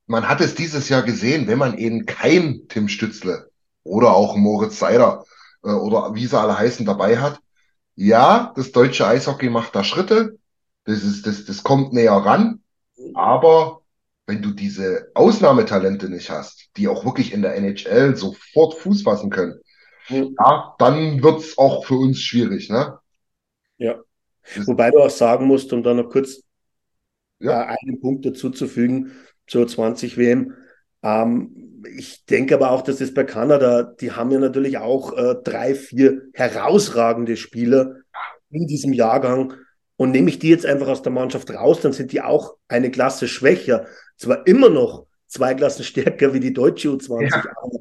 man 0.06 0.28
hat 0.28 0.40
es 0.40 0.54
dieses 0.54 0.88
Jahr 0.88 1.02
gesehen, 1.02 1.46
wenn 1.48 1.58
man 1.58 1.78
eben 1.78 2.06
kein 2.06 2.62
Tim 2.68 2.88
Stützle 2.88 3.50
oder 3.82 4.14
auch 4.14 4.36
Moritz 4.36 4.78
Seider 4.78 5.24
äh, 5.64 5.68
oder 5.70 6.14
wie 6.14 6.26
sie 6.26 6.38
alle 6.38 6.58
heißen 6.58 6.86
dabei 6.86 7.18
hat. 7.18 7.40
Ja, 7.96 8.52
das 8.56 8.72
deutsche 8.72 9.06
Eishockey 9.06 9.50
macht 9.50 9.74
da 9.74 9.82
Schritte. 9.84 10.38
Das 10.84 11.02
ist, 11.02 11.26
das, 11.26 11.44
das 11.44 11.62
kommt 11.62 11.92
näher 11.92 12.12
ran. 12.12 12.62
Aber 13.14 13.82
wenn 14.26 14.42
du 14.42 14.52
diese 14.52 15.10
Ausnahmetalente 15.14 16.08
nicht 16.10 16.30
hast, 16.30 16.70
die 16.76 16.88
auch 16.88 17.04
wirklich 17.04 17.32
in 17.32 17.42
der 17.42 17.56
NHL 17.56 18.16
sofort 18.16 18.74
Fuß 18.74 19.02
fassen 19.02 19.30
können, 19.30 19.60
Mhm. 20.08 20.36
ja, 20.38 20.74
dann 20.78 21.22
wird's 21.22 21.58
auch 21.58 21.86
für 21.86 21.96
uns 21.96 22.20
schwierig, 22.20 22.70
ne? 22.70 22.98
Ja. 23.78 24.00
Wobei 24.66 24.90
du 24.90 25.00
auch 25.00 25.10
sagen 25.10 25.46
musst, 25.46 25.72
um 25.72 25.82
da 25.82 25.94
noch 25.94 26.10
kurz 26.10 26.42
Ja. 27.38 27.62
äh, 27.72 27.76
einen 27.86 28.00
Punkt 28.00 28.24
dazu 28.26 28.50
zu 28.50 28.66
fügen 28.68 29.12
zur 29.46 29.66
20 29.68 30.16
WM. 30.16 30.54
Ähm, 31.06 31.84
ich 31.96 32.24
denke 32.26 32.54
aber 32.56 32.72
auch, 32.72 32.82
dass 32.82 32.98
das 32.98 33.14
bei 33.14 33.22
Kanada, 33.22 33.84
die 33.84 34.12
haben 34.12 34.32
ja 34.32 34.40
natürlich 34.40 34.78
auch 34.78 35.16
äh, 35.16 35.36
drei, 35.42 35.74
vier 35.76 36.22
herausragende 36.34 37.36
Spieler 37.36 37.96
in 38.50 38.66
diesem 38.66 38.92
Jahrgang. 38.92 39.54
Und 39.98 40.10
nehme 40.10 40.28
ich 40.28 40.38
die 40.38 40.50
jetzt 40.50 40.66
einfach 40.66 40.88
aus 40.88 41.02
der 41.02 41.12
Mannschaft 41.12 41.50
raus, 41.50 41.80
dann 41.80 41.92
sind 41.92 42.12
die 42.12 42.20
auch 42.20 42.56
eine 42.68 42.90
Klasse 42.90 43.28
schwächer. 43.28 43.86
Zwar 44.18 44.46
immer 44.46 44.68
noch 44.68 45.06
zwei 45.26 45.54
Klassen 45.54 45.84
stärker 45.84 46.34
wie 46.34 46.40
die 46.40 46.52
deutsche 46.52 46.88
U20, 46.88 47.32
aber, 47.34 47.78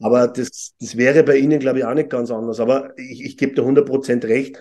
aber 0.00 0.28
das, 0.28 0.74
das 0.80 0.96
wäre 0.96 1.22
bei 1.22 1.36
ihnen, 1.36 1.60
glaube 1.60 1.78
ich, 1.78 1.84
auch 1.84 1.94
nicht 1.94 2.10
ganz 2.10 2.30
anders. 2.30 2.60
Aber 2.60 2.92
ich, 2.98 3.24
ich 3.24 3.36
gebe 3.36 3.54
dir 3.54 3.62
100% 3.62 4.26
recht. 4.26 4.60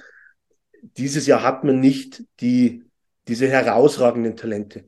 Dieses 0.98 1.26
Jahr 1.28 1.44
hat 1.44 1.64
man 1.64 1.80
nicht 1.80 2.24
die, 2.40 2.84
diese 3.28 3.48
herausragenden 3.48 4.38
Talente. 4.38 4.86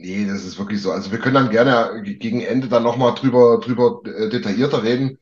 Nee, 0.00 0.26
das 0.26 0.44
ist 0.44 0.58
wirklich 0.58 0.80
so. 0.80 0.92
Also 0.92 1.10
wir 1.10 1.18
können 1.18 1.34
dann 1.34 1.50
gerne 1.50 2.02
ge- 2.02 2.14
gegen 2.16 2.40
Ende 2.40 2.68
dann 2.68 2.84
nochmal 2.84 3.14
drüber, 3.14 3.58
drüber 3.60 4.00
äh, 4.04 4.28
detaillierter 4.28 4.84
reden, 4.84 5.18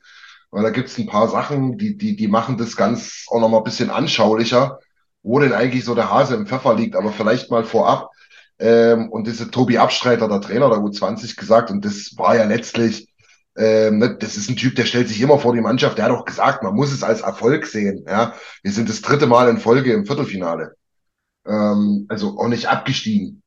weil 0.51 0.63
da 0.65 0.71
gibt's 0.71 0.99
ein 0.99 1.07
paar 1.07 1.29
Sachen, 1.29 1.79
die, 1.79 1.97
die, 1.97 2.15
die 2.17 2.29
machen 2.29 2.59
das 2.59 2.77
ganz 2.77 3.25
auch 3.29 3.41
nochmal 3.41 3.61
ein 3.61 3.65
bisschen 3.65 3.89
anschaulicher, 3.91 4.79
wo 5.23 5.39
denn 5.41 5.53
eigentlich 5.55 5.85
so 5.85 5.95
der 5.95 6.11
Hase 6.11 6.35
im 6.35 6.47
Pfeffer 6.47 6.75
liegt, 6.75 6.95
aber 6.97 7.11
vielleicht 7.13 7.51
mal 7.51 7.65
vorab. 7.65 8.11
Ähm, 8.59 9.11
und 9.11 9.29
ist 9.29 9.51
Tobi 9.53 9.79
Abstreiter, 9.79 10.29
der 10.29 10.41
Trainer 10.43 10.69
der 10.71 10.81
U20, 10.81 11.37
gesagt, 11.37 11.71
und 11.71 11.85
das 11.85 12.13
war 12.19 12.37
ja 12.37 12.45
letztlich, 12.45 13.09
ähm, 13.57 13.99
ne, 13.99 14.17
das 14.19 14.37
ist 14.37 14.51
ein 14.51 14.57
Typ, 14.57 14.77
der 14.77 14.85
stellt 14.87 15.09
sich 15.09 15.21
immer 15.23 15.39
vor 15.39 15.55
die 15.55 15.61
Mannschaft, 15.63 15.99
der 15.99 16.07
hat 16.07 16.13
auch 16.13 16.25
gesagt, 16.27 16.63
man 16.63 16.75
muss 16.75 16.93
es 16.93 17.03
als 17.03 17.23
Erfolg 17.23 17.67
sehen. 17.67 18.05
Ja, 18.09 18.35
wir 18.63 18.73
sind 18.73 18.89
das 18.91 19.01
dritte 19.03 19.27
Mal 19.27 19.49
in 19.49 19.59
Folge 19.59 19.93
im 19.93 20.07
Viertelfinale. 20.07 20.75
Ähm, 21.47 22.07
also 22.09 22.39
auch 22.39 22.49
nicht 22.49 22.67
abgestiegen. 22.69 23.43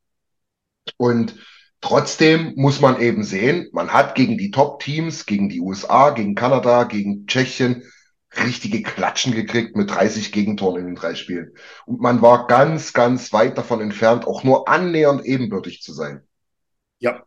Und 0.97 1.35
trotzdem 1.81 2.53
muss 2.55 2.81
man 2.81 2.99
eben 2.99 3.23
sehen, 3.23 3.69
man 3.71 3.93
hat 3.93 4.15
gegen 4.15 4.37
die 4.37 4.51
Top-Teams, 4.51 5.25
gegen 5.25 5.49
die 5.49 5.61
USA, 5.61 6.11
gegen 6.11 6.35
Kanada, 6.35 6.83
gegen 6.83 7.27
Tschechien 7.27 7.83
richtige 8.37 8.83
Klatschen 8.83 9.33
gekriegt 9.33 9.75
mit 9.75 9.89
30 9.89 10.31
Gegentoren 10.31 10.81
in 10.81 10.85
den 10.87 10.95
drei 10.95 11.15
Spielen. 11.15 11.53
Und 11.85 11.99
man 11.99 12.21
war 12.21 12.47
ganz, 12.47 12.93
ganz 12.93 13.33
weit 13.33 13.57
davon 13.57 13.81
entfernt, 13.81 14.27
auch 14.27 14.43
nur 14.43 14.67
annähernd 14.67 15.25
ebenbürtig 15.25 15.81
zu 15.81 15.93
sein. 15.93 16.21
Ja, 16.99 17.23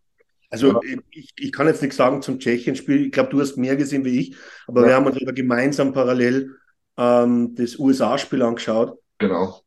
also. 0.49 0.81
Ich, 1.11 1.33
ich 1.37 1.53
kann 1.53 1.67
jetzt 1.67 1.83
nichts 1.83 1.97
sagen 1.97 2.23
zum 2.23 2.38
Tschechien-Spiel. 2.38 3.07
Ich 3.07 3.12
glaube, 3.12 3.31
du 3.31 3.41
hast 3.41 3.57
mehr 3.57 3.75
gesehen 3.75 4.05
wie 4.05 4.21
ich, 4.21 4.37
aber 4.67 4.83
ja. 4.83 4.88
wir 4.88 4.95
haben 4.95 5.07
uns 5.07 5.21
aber 5.21 5.33
gemeinsam 5.33 5.93
parallel 5.93 6.51
ähm, 6.97 7.55
das 7.55 7.79
USA-Spiel 7.79 8.43
angeschaut. 8.43 8.99
Genau. 9.19 9.61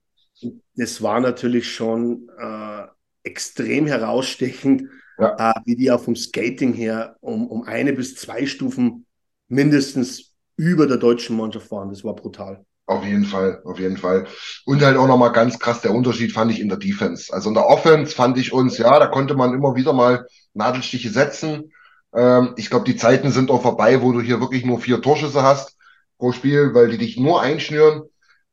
Das 0.76 1.02
war 1.02 1.20
natürlich 1.20 1.74
schon 1.74 2.30
äh, 2.38 2.84
extrem 3.26 3.88
herausstechend, 3.88 4.84
ja. 5.18 5.52
äh, 5.52 5.62
wie 5.66 5.76
die 5.76 5.92
auch 5.92 6.02
vom 6.02 6.16
Skating 6.16 6.74
her 6.74 7.16
um, 7.22 7.48
um 7.48 7.64
eine 7.64 7.94
bis 7.94 8.16
zwei 8.16 8.46
Stufen 8.46 9.06
mindestens 9.48 10.34
über 10.58 10.88
der 10.88 10.98
deutschen 10.98 11.38
Mannschaft 11.38 11.70
waren. 11.72 11.90
Das 11.90 12.04
war 12.04 12.16
brutal. 12.16 12.66
Auf 12.88 13.04
jeden 13.04 13.26
Fall, 13.26 13.62
auf 13.66 13.80
jeden 13.80 13.98
Fall. 13.98 14.28
Und 14.66 14.84
halt 14.84 14.96
auch 14.98 15.08
nochmal 15.08 15.32
ganz 15.32 15.58
krass, 15.58 15.82
der 15.82 15.94
Unterschied 15.94 16.32
fand 16.32 16.52
ich 16.52 16.60
in 16.60 16.70
der 16.70 16.78
Defense. 16.78 17.34
Also 17.34 17.50
in 17.50 17.56
der 17.56 17.66
Offense 17.66 18.14
fand 18.14 18.38
ich 18.38 18.54
uns, 18.54 18.78
ja, 18.78 19.00
da 19.00 19.08
konnte 19.08 19.34
man 19.34 19.54
immer 19.54 19.76
wieder 19.76 19.92
mal 19.92 20.28
Nadelstiche 20.54 21.10
setzen. 21.10 21.74
Ähm, 22.14 22.54
ich 22.58 22.70
glaube, 22.70 22.86
die 22.86 22.96
Zeiten 22.96 23.32
sind 23.32 23.50
auch 23.50 23.64
vorbei, 23.64 24.04
wo 24.04 24.12
du 24.12 24.22
hier 24.22 24.40
wirklich 24.40 24.66
nur 24.66 24.80
vier 24.80 25.02
Torschüsse 25.02 25.42
hast 25.42 25.78
pro 26.20 26.32
Spiel, 26.32 26.74
weil 26.74 26.90
die 26.90 27.00
dich 27.00 27.18
nur 27.18 27.42
einschnüren. 27.42 28.04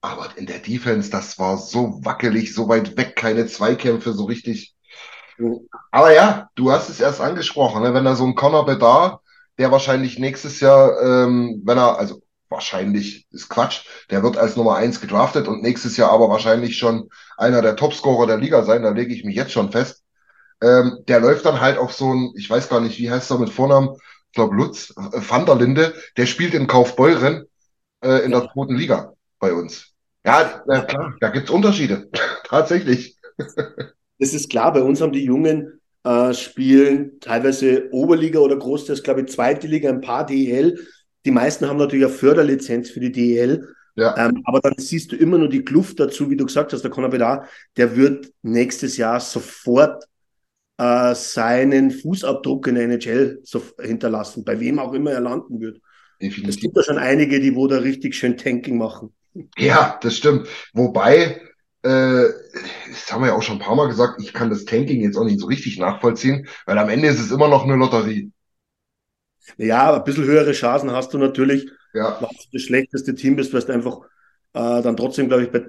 Aber 0.02 0.36
in 0.36 0.46
der 0.46 0.58
Defense, 0.58 1.10
das 1.10 1.38
war 1.38 1.56
so 1.56 2.00
wackelig, 2.04 2.54
so 2.54 2.68
weit 2.68 2.96
weg, 2.96 3.14
keine 3.16 3.46
Zweikämpfe 3.46 4.12
so 4.12 4.24
richtig. 4.24 4.74
Aber 5.92 6.12
ja, 6.12 6.50
du 6.56 6.72
hast 6.72 6.88
es 6.88 7.00
erst 7.00 7.20
angesprochen, 7.20 7.82
ne? 7.82 7.94
wenn 7.94 8.04
da 8.04 8.16
so 8.16 8.24
ein 8.24 8.34
Connor 8.34 8.66
Bedar, 8.66 9.22
der 9.58 9.70
wahrscheinlich 9.70 10.18
nächstes 10.18 10.60
Jahr, 10.60 11.00
ähm, 11.00 11.62
wenn 11.64 11.78
er, 11.78 11.98
also 11.98 12.20
wahrscheinlich 12.48 13.26
ist 13.30 13.48
Quatsch, 13.48 13.84
der 14.10 14.22
wird 14.24 14.36
als 14.36 14.56
Nummer 14.56 14.76
eins 14.76 15.00
gedraftet 15.00 15.46
und 15.46 15.62
nächstes 15.62 15.96
Jahr 15.96 16.10
aber 16.10 16.28
wahrscheinlich 16.28 16.76
schon 16.76 17.08
einer 17.36 17.62
der 17.62 17.76
Topscorer 17.76 18.26
der 18.26 18.38
Liga 18.38 18.64
sein, 18.64 18.82
da 18.82 18.90
lege 18.90 19.14
ich 19.14 19.24
mich 19.24 19.36
jetzt 19.36 19.52
schon 19.52 19.70
fest. 19.70 20.02
Ähm, 20.60 20.98
der 21.06 21.20
läuft 21.20 21.44
dann 21.46 21.60
halt 21.60 21.78
auf 21.78 21.92
so 21.92 22.12
ein, 22.12 22.32
ich 22.36 22.50
weiß 22.50 22.68
gar 22.68 22.80
nicht, 22.80 22.98
wie 22.98 23.10
heißt 23.10 23.30
er 23.30 23.38
mit 23.38 23.50
Vornamen, 23.50 23.90
ich 24.26 24.34
glaube 24.34 24.56
Lutz, 24.56 24.90
äh, 24.90 25.20
Van 25.28 25.46
der 25.46 25.56
Linde, 25.56 25.94
der 26.16 26.26
spielt 26.26 26.54
in 26.54 26.66
Kaufbeuren 26.66 27.46
äh, 28.02 28.24
in 28.24 28.32
ja. 28.32 28.40
der 28.40 28.52
zweiten 28.52 28.76
Liga 28.76 29.12
bei 29.38 29.52
uns. 29.52 29.91
Ja, 30.24 30.62
äh, 30.68 30.80
klar, 30.82 31.16
da 31.20 31.28
gibt's 31.30 31.50
Unterschiede. 31.50 32.08
Tatsächlich. 32.44 33.16
Das 34.18 34.32
ist 34.34 34.50
klar, 34.50 34.72
bei 34.72 34.82
uns 34.82 35.00
haben 35.00 35.12
die 35.12 35.24
Jungen 35.24 35.80
äh, 36.04 36.34
spielen 36.34 37.20
teilweise 37.20 37.88
Oberliga 37.92 38.40
oder 38.40 38.56
Großteils, 38.56 39.02
glaube 39.02 39.22
ich, 39.22 39.28
zweite 39.28 39.66
Liga, 39.66 39.88
ein 39.88 40.00
paar 40.00 40.26
DEL. 40.26 40.78
Die 41.24 41.30
meisten 41.30 41.68
haben 41.68 41.76
natürlich 41.76 42.06
eine 42.06 42.14
Förderlizenz 42.14 42.90
für 42.90 43.00
die 43.00 43.12
DEL. 43.12 43.68
Ja. 43.94 44.16
Ähm, 44.16 44.42
aber 44.44 44.60
dann 44.60 44.74
siehst 44.78 45.12
du 45.12 45.16
immer 45.16 45.38
nur 45.38 45.48
die 45.48 45.64
Kluft 45.64 46.00
dazu, 46.00 46.30
wie 46.30 46.36
du 46.36 46.46
gesagt 46.46 46.72
hast, 46.72 46.82
der 46.82 46.90
Conor 46.90 47.10
Bedard, 47.10 47.48
der 47.76 47.94
wird 47.94 48.32
nächstes 48.42 48.96
Jahr 48.96 49.20
sofort 49.20 50.04
äh, 50.78 51.14
seinen 51.14 51.90
Fußabdruck 51.90 52.66
in 52.68 52.76
der 52.76 52.84
NHL 52.84 53.40
so 53.44 53.62
hinterlassen, 53.80 54.44
bei 54.44 54.58
wem 54.58 54.78
auch 54.78 54.94
immer 54.94 55.12
er 55.12 55.20
landen 55.20 55.60
wird. 55.60 55.80
Definitiv. 56.20 56.48
Es 56.48 56.60
gibt 56.60 56.76
da 56.76 56.82
schon 56.82 56.98
einige, 56.98 57.38
die 57.38 57.54
wo 57.54 57.66
da 57.66 57.78
richtig 57.78 58.14
schön 58.14 58.36
Tanking 58.36 58.78
machen. 58.78 59.12
Ja, 59.56 59.98
das 60.02 60.16
stimmt. 60.16 60.48
Wobei, 60.72 61.40
äh, 61.82 62.28
das 62.90 63.12
haben 63.12 63.22
wir 63.22 63.28
ja 63.28 63.34
auch 63.34 63.42
schon 63.42 63.56
ein 63.56 63.64
paar 63.64 63.76
Mal 63.76 63.88
gesagt, 63.88 64.20
ich 64.20 64.32
kann 64.32 64.50
das 64.50 64.64
Tanking 64.64 65.00
jetzt 65.00 65.16
auch 65.16 65.24
nicht 65.24 65.40
so 65.40 65.46
richtig 65.46 65.78
nachvollziehen, 65.78 66.46
weil 66.66 66.78
am 66.78 66.88
Ende 66.88 67.08
ist 67.08 67.20
es 67.20 67.30
immer 67.30 67.48
noch 67.48 67.64
eine 67.64 67.76
Lotterie. 67.76 68.30
Ja, 69.56 69.94
ein 69.94 70.04
bisschen 70.04 70.24
höhere 70.24 70.52
Chancen 70.52 70.92
hast 70.92 71.12
du 71.12 71.18
natürlich. 71.18 71.68
Ja. 71.94 72.16
Wenn 72.20 72.28
du 72.28 72.44
das 72.52 72.62
schlechteste 72.62 73.14
Team 73.14 73.36
bist, 73.36 73.52
wirst 73.52 73.68
du 73.68 73.72
einfach 73.72 74.00
äh, 74.54 74.82
dann 74.82 74.96
trotzdem, 74.96 75.28
glaube 75.28 75.44
ich, 75.44 75.50
bei 75.50 75.66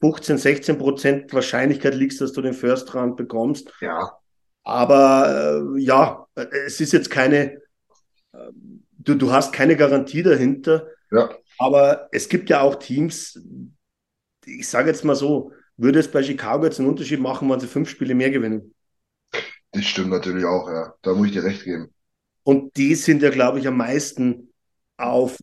15, 0.00 0.38
16 0.38 0.78
Prozent 0.78 1.32
Wahrscheinlichkeit 1.32 1.94
liegst, 1.94 2.20
dass 2.20 2.32
du 2.32 2.40
den 2.40 2.54
First 2.54 2.94
Round 2.94 3.16
bekommst. 3.16 3.72
Ja. 3.80 4.12
Aber 4.62 5.74
äh, 5.76 5.80
ja, 5.80 6.26
es 6.66 6.80
ist 6.80 6.92
jetzt 6.92 7.10
keine, 7.10 7.54
äh, 8.32 8.50
du, 8.98 9.14
du 9.14 9.32
hast 9.32 9.52
keine 9.52 9.76
Garantie 9.76 10.22
dahinter. 10.22 10.88
Ja. 11.10 11.30
Aber 11.58 12.08
es 12.12 12.28
gibt 12.28 12.50
ja 12.50 12.60
auch 12.60 12.76
Teams, 12.76 13.40
ich 14.46 14.68
sage 14.68 14.88
jetzt 14.88 15.04
mal 15.04 15.16
so, 15.16 15.52
würde 15.76 15.98
es 15.98 16.10
bei 16.10 16.22
Chicago 16.22 16.64
jetzt 16.64 16.78
einen 16.78 16.88
Unterschied 16.88 17.20
machen, 17.20 17.48
wenn 17.50 17.60
sie 17.60 17.66
fünf 17.66 17.88
Spiele 17.88 18.14
mehr 18.14 18.30
gewinnen? 18.30 18.74
Das 19.72 19.84
stimmt 19.84 20.10
natürlich 20.10 20.44
auch, 20.44 20.68
ja. 20.68 20.94
Da 21.02 21.14
muss 21.14 21.28
ich 21.28 21.32
dir 21.32 21.44
recht 21.44 21.64
geben. 21.64 21.92
Und 22.42 22.76
die 22.76 22.94
sind 22.94 23.22
ja, 23.22 23.30
glaube 23.30 23.58
ich, 23.58 23.68
am 23.68 23.76
meisten 23.76 24.52
auf 24.96 25.36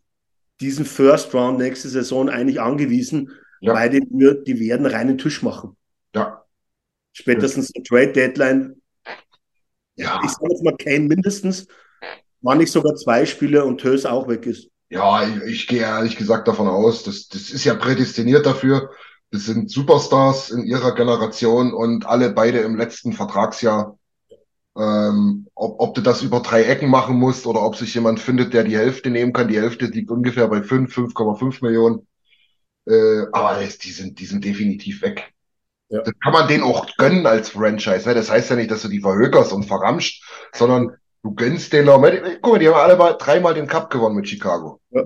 diesen 0.59 0.85
First 0.85 1.33
Round 1.33 1.59
nächste 1.59 1.89
Saison 1.89 2.29
eigentlich 2.29 2.59
angewiesen, 2.59 3.31
ja. 3.61 3.73
weil 3.73 3.89
die, 3.89 4.01
die 4.01 4.59
werden 4.59 4.85
reinen 4.85 5.17
Tisch 5.17 5.43
machen. 5.43 5.75
Ja. 6.13 6.43
Spätestens 7.13 7.71
ja. 7.75 7.83
Trade 7.83 8.11
Deadline. 8.11 8.81
Ja. 9.95 10.19
Ich 10.23 10.31
sage 10.31 10.51
jetzt 10.51 10.63
mal 10.63 10.75
Kane 10.77 11.07
mindestens, 11.07 11.67
wann 12.41 12.57
nicht 12.57 12.71
sogar 12.71 12.95
zwei 12.95 13.25
Spiele 13.25 13.63
und 13.63 13.79
Tös 13.79 14.05
auch 14.05 14.27
weg 14.27 14.45
ist. 14.45 14.69
Ja, 14.95 15.27
ich, 15.27 15.43
ich 15.43 15.67
gehe 15.67 15.81
ehrlich 15.81 16.15
gesagt 16.15 16.47
davon 16.47 16.69
aus, 16.69 17.03
dass 17.03 17.27
das 17.27 17.49
ist 17.49 17.65
ja 17.65 17.75
prädestiniert 17.75 18.45
dafür. 18.45 18.91
Das 19.29 19.43
sind 19.43 19.69
Superstars 19.69 20.51
in 20.51 20.63
ihrer 20.63 20.95
Generation 20.95 21.73
und 21.73 22.05
alle 22.05 22.29
beide 22.31 22.59
im 22.59 22.77
letzten 22.77 23.11
Vertragsjahr. 23.11 23.97
Ähm, 24.77 25.47
ob, 25.53 25.81
ob 25.81 25.95
du 25.95 26.01
das 26.01 26.21
über 26.21 26.39
drei 26.39 26.63
Ecken 26.63 26.89
machen 26.89 27.17
musst 27.17 27.45
oder 27.45 27.61
ob 27.61 27.75
sich 27.75 27.93
jemand 27.93 28.21
findet, 28.21 28.53
der 28.53 28.63
die 28.63 28.77
Hälfte 28.77 29.09
nehmen 29.09 29.33
kann. 29.33 29.49
Die 29.49 29.59
Hälfte 29.59 29.87
liegt 29.87 30.11
ungefähr 30.11 30.47
bei 30.47 30.63
5, 30.63 30.97
5,5 30.97 31.61
Millionen. 31.61 32.07
Äh, 32.85 33.25
aber 33.33 33.59
die 33.65 33.91
sind, 33.91 34.19
die 34.19 34.25
sind 34.25 34.45
definitiv 34.45 35.01
weg. 35.01 35.33
Ja. 35.89 36.03
Das 36.03 36.13
kann 36.23 36.31
man 36.31 36.47
denen 36.47 36.63
auch 36.63 36.87
gönnen 36.95 37.25
als 37.25 37.49
Franchise. 37.49 38.07
Ne? 38.07 38.15
Das 38.15 38.31
heißt 38.31 38.49
ja 38.49 38.55
nicht, 38.55 38.71
dass 38.71 38.83
du 38.83 38.87
die 38.87 39.01
verhökerst 39.01 39.51
und 39.51 39.65
verramscht, 39.65 40.23
sondern 40.53 40.95
Du 41.25 41.33
gönnst 41.33 41.73
den 41.73 41.85
noch. 41.85 41.99
Guck 42.39 42.53
mal, 42.53 42.59
die 42.59 42.67
haben 42.67 42.75
alle 42.75 42.95
mal, 42.97 43.13
dreimal 43.13 43.55
den 43.55 43.65
Cup 43.65 43.89
gewonnen 43.89 44.15
mit 44.15 44.29
Chicago. 44.29 44.79
Ja. 44.91 45.01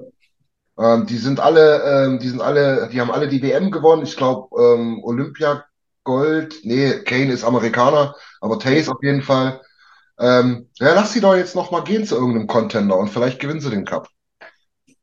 Ähm, 0.78 1.06
die 1.06 1.16
sind 1.16 1.40
alle, 1.40 1.82
ähm, 1.82 2.20
die 2.20 2.28
sind 2.28 2.42
alle, 2.42 2.90
die 2.92 3.00
haben 3.00 3.10
alle 3.10 3.30
die 3.30 3.42
WM 3.42 3.72
gewonnen. 3.72 4.04
Ich 4.04 4.18
glaube, 4.18 4.50
ähm, 4.62 5.02
Olympia 5.02 5.64
Gold. 6.04 6.60
Nee, 6.64 7.04
Kane 7.06 7.32
ist 7.32 7.46
Amerikaner, 7.46 8.18
aber 8.42 8.60
Tays 8.60 8.90
auf 8.90 9.02
jeden 9.02 9.22
Fall. 9.22 9.62
Ähm, 10.20 10.68
ja, 10.74 10.94
lass 10.94 11.14
sie 11.14 11.22
doch 11.22 11.38
jetzt 11.38 11.56
noch 11.56 11.72
mal 11.72 11.86
gehen 11.86 12.04
zu 12.04 12.16
irgendeinem 12.16 12.48
Contender 12.48 12.98
und 12.98 13.08
vielleicht 13.08 13.40
gewinnen 13.40 13.62
sie 13.62 13.70
den 13.70 13.86
Cup. 13.86 14.10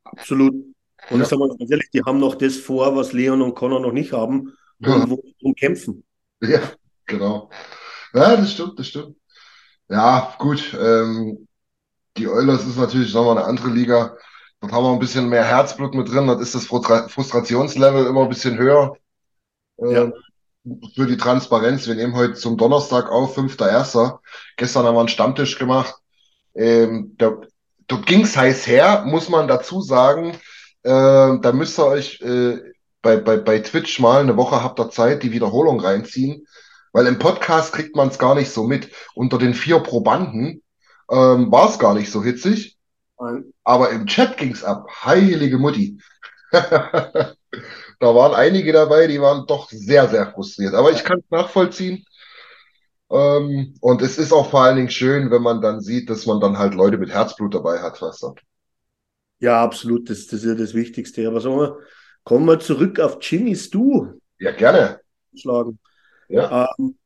Absolut. 0.05 0.52
Und 0.52 1.16
ja. 1.16 1.22
ich 1.22 1.29
sage 1.29 1.40
mal 1.40 1.48
ganz 1.48 1.70
ehrlich, 1.70 1.88
die 1.94 2.02
haben 2.05 2.18
noch 2.18 2.35
das 2.35 2.59
vor, 2.59 2.94
was 2.94 3.14
Leon 3.14 3.40
und 3.40 3.55
Connor 3.55 3.81
noch 3.81 3.92
nicht 3.92 4.12
haben, 4.12 4.52
ja. 4.81 5.09
wo 5.09 5.22
sie 5.40 5.55
kämpfen. 5.55 6.05
Ja, 6.42 6.61
genau. 7.07 7.48
Ja, 8.12 8.37
das 8.37 8.52
stimmt, 8.52 8.79
das 8.79 8.88
stimmt. 8.88 9.15
Ja, 9.88 10.35
gut. 10.38 10.77
Ähm, 10.79 11.46
die 12.16 12.29
Oilers 12.29 12.66
ist 12.66 12.79
natürlich 12.79 13.14
nochmal 13.14 13.38
eine 13.38 13.46
andere 13.46 13.68
Liga. 13.68 14.16
Dort 14.61 14.72
haben 14.72 14.85
wir 14.85 14.92
ein 14.92 14.99
bisschen 14.99 15.29
mehr 15.29 15.44
Herzblut 15.44 15.94
mit 15.94 16.09
drin. 16.09 16.27
Dort 16.27 16.40
ist 16.40 16.55
das 16.55 16.66
Frustrationslevel 16.66 18.07
immer 18.07 18.22
ein 18.22 18.29
bisschen 18.29 18.59
höher. 18.59 18.96
Äh, 19.79 19.92
ja. 19.92 20.12
Für 20.94 21.07
die 21.07 21.16
Transparenz. 21.16 21.87
Wir 21.87 21.94
nehmen 21.94 22.16
heute 22.16 22.35
zum 22.35 22.57
Donnerstag 22.57 23.11
auf, 23.11 23.37
5.1. 23.38 24.18
Gestern 24.57 24.87
haben 24.87 24.94
wir 24.94 25.01
einen 25.01 25.09
Stammtisch 25.09 25.59
gemacht. 25.59 25.94
Ähm, 26.55 27.14
da, 27.18 27.37
dort 27.87 28.07
ging's 28.07 28.37
heiß 28.37 28.66
her, 28.66 29.05
muss 29.07 29.29
man 29.29 29.46
dazu 29.46 29.81
sagen. 29.83 30.33
Äh, 30.83 31.38
da 31.40 31.53
müsst 31.53 31.79
ihr 31.79 31.87
euch 31.87 32.20
äh, 32.22 32.59
bei, 33.03 33.18
bei, 33.18 33.37
bei 33.37 33.61
Twitch 33.61 34.01
mal 34.01 34.20
eine 34.20 34.37
Woche 34.37 34.62
habt 34.62 34.81
ihr 34.81 34.90
Zeit, 34.90 35.22
die 35.22 35.31
Wiederholung 35.31 35.79
reinziehen. 35.79 36.46
Weil 36.96 37.09
im 37.09 37.18
Podcast 37.18 37.74
kriegt 37.74 37.94
man 37.94 38.09
es 38.09 38.18
gar 38.18 38.35
nicht 38.35 38.50
so 38.50 38.64
mit. 38.64 38.90
Unter 39.14 39.37
den 39.37 39.52
vier 39.52 39.80
Probanden 39.80 40.62
ähm, 41.11 41.52
war 41.52 41.68
es 41.68 41.78
gar 41.78 41.92
nicht 41.92 42.11
so 42.11 42.24
hitzig. 42.24 42.78
Nein. 43.20 43.52
Aber 43.64 43.90
im 43.90 44.06
Chat 44.06 44.38
ging 44.38 44.52
es 44.52 44.64
ab. 44.64 44.88
Heilige 45.04 45.59
Mutti. 45.59 46.00
da 46.52 47.35
waren 48.00 48.32
einige 48.32 48.72
dabei, 48.72 49.09
die 49.09 49.20
waren 49.20 49.46
doch 49.46 49.68
sehr, 49.68 50.09
sehr 50.09 50.32
frustriert. 50.32 50.72
Aber 50.72 50.90
ich 50.90 51.04
kann 51.04 51.18
es 51.18 51.30
nachvollziehen. 51.30 52.02
Ähm, 53.11 53.74
und 53.82 54.00
es 54.00 54.16
ist 54.16 54.32
auch 54.32 54.48
vor 54.48 54.62
allen 54.62 54.76
Dingen 54.76 54.88
schön, 54.88 55.30
wenn 55.30 55.42
man 55.42 55.61
dann 55.61 55.82
sieht, 55.82 56.09
dass 56.09 56.24
man 56.24 56.40
dann 56.40 56.56
halt 56.56 56.72
Leute 56.72 56.96
mit 56.96 57.11
Herzblut 57.11 57.54
dabei 57.54 57.80
hat, 57.80 58.00
was 58.00 58.20
dann. 58.20 58.37
Ja, 59.38 59.62
absolut. 59.62 60.09
Das, 60.09 60.28
das 60.28 60.44
ist 60.44 60.46
ja 60.46 60.54
das 60.54 60.72
Wichtigste. 60.72 61.28
Aber 61.28 61.42
sagen 61.42 61.59
wir, 61.59 61.76
kommen 62.24 62.46
wir 62.46 62.59
zurück 62.59 63.00
auf 63.00 63.18
Jimmy 63.20 63.54
Stu. 63.54 64.14
Ja, 64.38 64.52
gerne. 64.52 65.00
Schlagen. 65.35 65.78
Ja. 66.28 66.68
Ähm, 66.78 66.96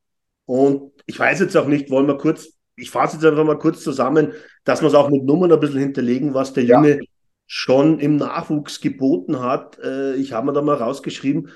und 0.46 0.92
ich 1.06 1.18
weiß 1.18 1.40
jetzt 1.40 1.56
auch 1.56 1.66
nicht, 1.66 1.90
wollen 1.90 2.06
wir 2.06 2.16
kurz, 2.16 2.48
ich 2.76 2.90
fasse 2.90 3.16
jetzt 3.16 3.24
einfach 3.24 3.44
mal 3.44 3.58
kurz 3.58 3.82
zusammen, 3.82 4.32
dass 4.64 4.80
wir 4.80 4.88
es 4.88 4.94
auch 4.94 5.10
mit 5.10 5.24
Nummern 5.24 5.52
ein 5.52 5.60
bisschen 5.60 5.80
hinterlegen, 5.80 6.34
was 6.34 6.52
der 6.52 6.64
Junge 6.64 6.96
ja. 6.96 7.02
schon 7.46 7.98
im 7.98 8.16
Nachwuchs 8.16 8.80
geboten 8.80 9.40
hat. 9.40 9.78
Äh, 9.78 10.14
ich 10.16 10.32
habe 10.32 10.46
mir 10.46 10.52
da 10.52 10.62
mal 10.62 10.76
rausgeschrieben, 10.76 11.50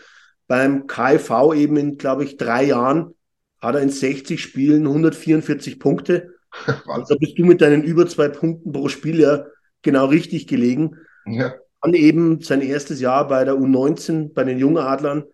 beim 0.46 0.86
KV 0.86 1.54
eben 1.54 1.76
in, 1.76 1.96
glaube 1.96 2.24
ich, 2.24 2.36
drei 2.36 2.64
Jahren 2.64 3.14
hat 3.60 3.74
er 3.74 3.80
in 3.80 3.88
60 3.88 4.40
Spielen 4.42 4.86
144 4.86 5.80
Punkte. 5.80 6.34
da 6.86 7.14
bist 7.18 7.38
du 7.38 7.44
mit 7.44 7.60
deinen 7.60 7.82
über 7.82 8.06
zwei 8.06 8.28
Punkten 8.28 8.72
pro 8.72 8.88
Spiel 8.88 9.20
ja 9.20 9.46
genau 9.82 10.06
richtig 10.06 10.46
gelegen. 10.46 10.96
Ja. 11.26 11.54
dann 11.80 11.94
eben 11.94 12.42
sein 12.42 12.60
erstes 12.60 13.00
Jahr 13.00 13.26
bei 13.28 13.44
der 13.44 13.54
U19, 13.54 14.34
bei 14.34 14.44
den 14.44 14.58
Jungadlern, 14.58 15.24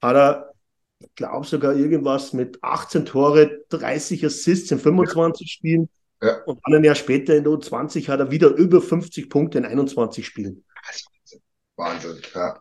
hat 0.00 0.16
er, 0.16 0.49
glaube 1.14 1.46
sogar 1.46 1.74
irgendwas 1.74 2.32
mit 2.32 2.62
18 2.62 3.06
Tore, 3.06 3.62
30 3.70 4.24
Assists 4.24 4.70
in 4.70 4.78
25 4.78 5.46
ja. 5.46 5.52
Spielen. 5.52 5.88
Ja. 6.22 6.42
Und 6.44 6.60
dann 6.64 6.74
ein 6.74 6.84
Jahr 6.84 6.94
später 6.94 7.34
in 7.34 7.44
der 7.44 7.52
U20 7.52 8.08
hat 8.08 8.20
er 8.20 8.30
wieder 8.30 8.48
über 8.48 8.82
50 8.82 9.30
Punkte 9.30 9.58
in 9.58 9.64
21 9.64 10.26
Spielen. 10.26 10.64
Wahnsinn, 11.76 12.18
ja. 12.34 12.58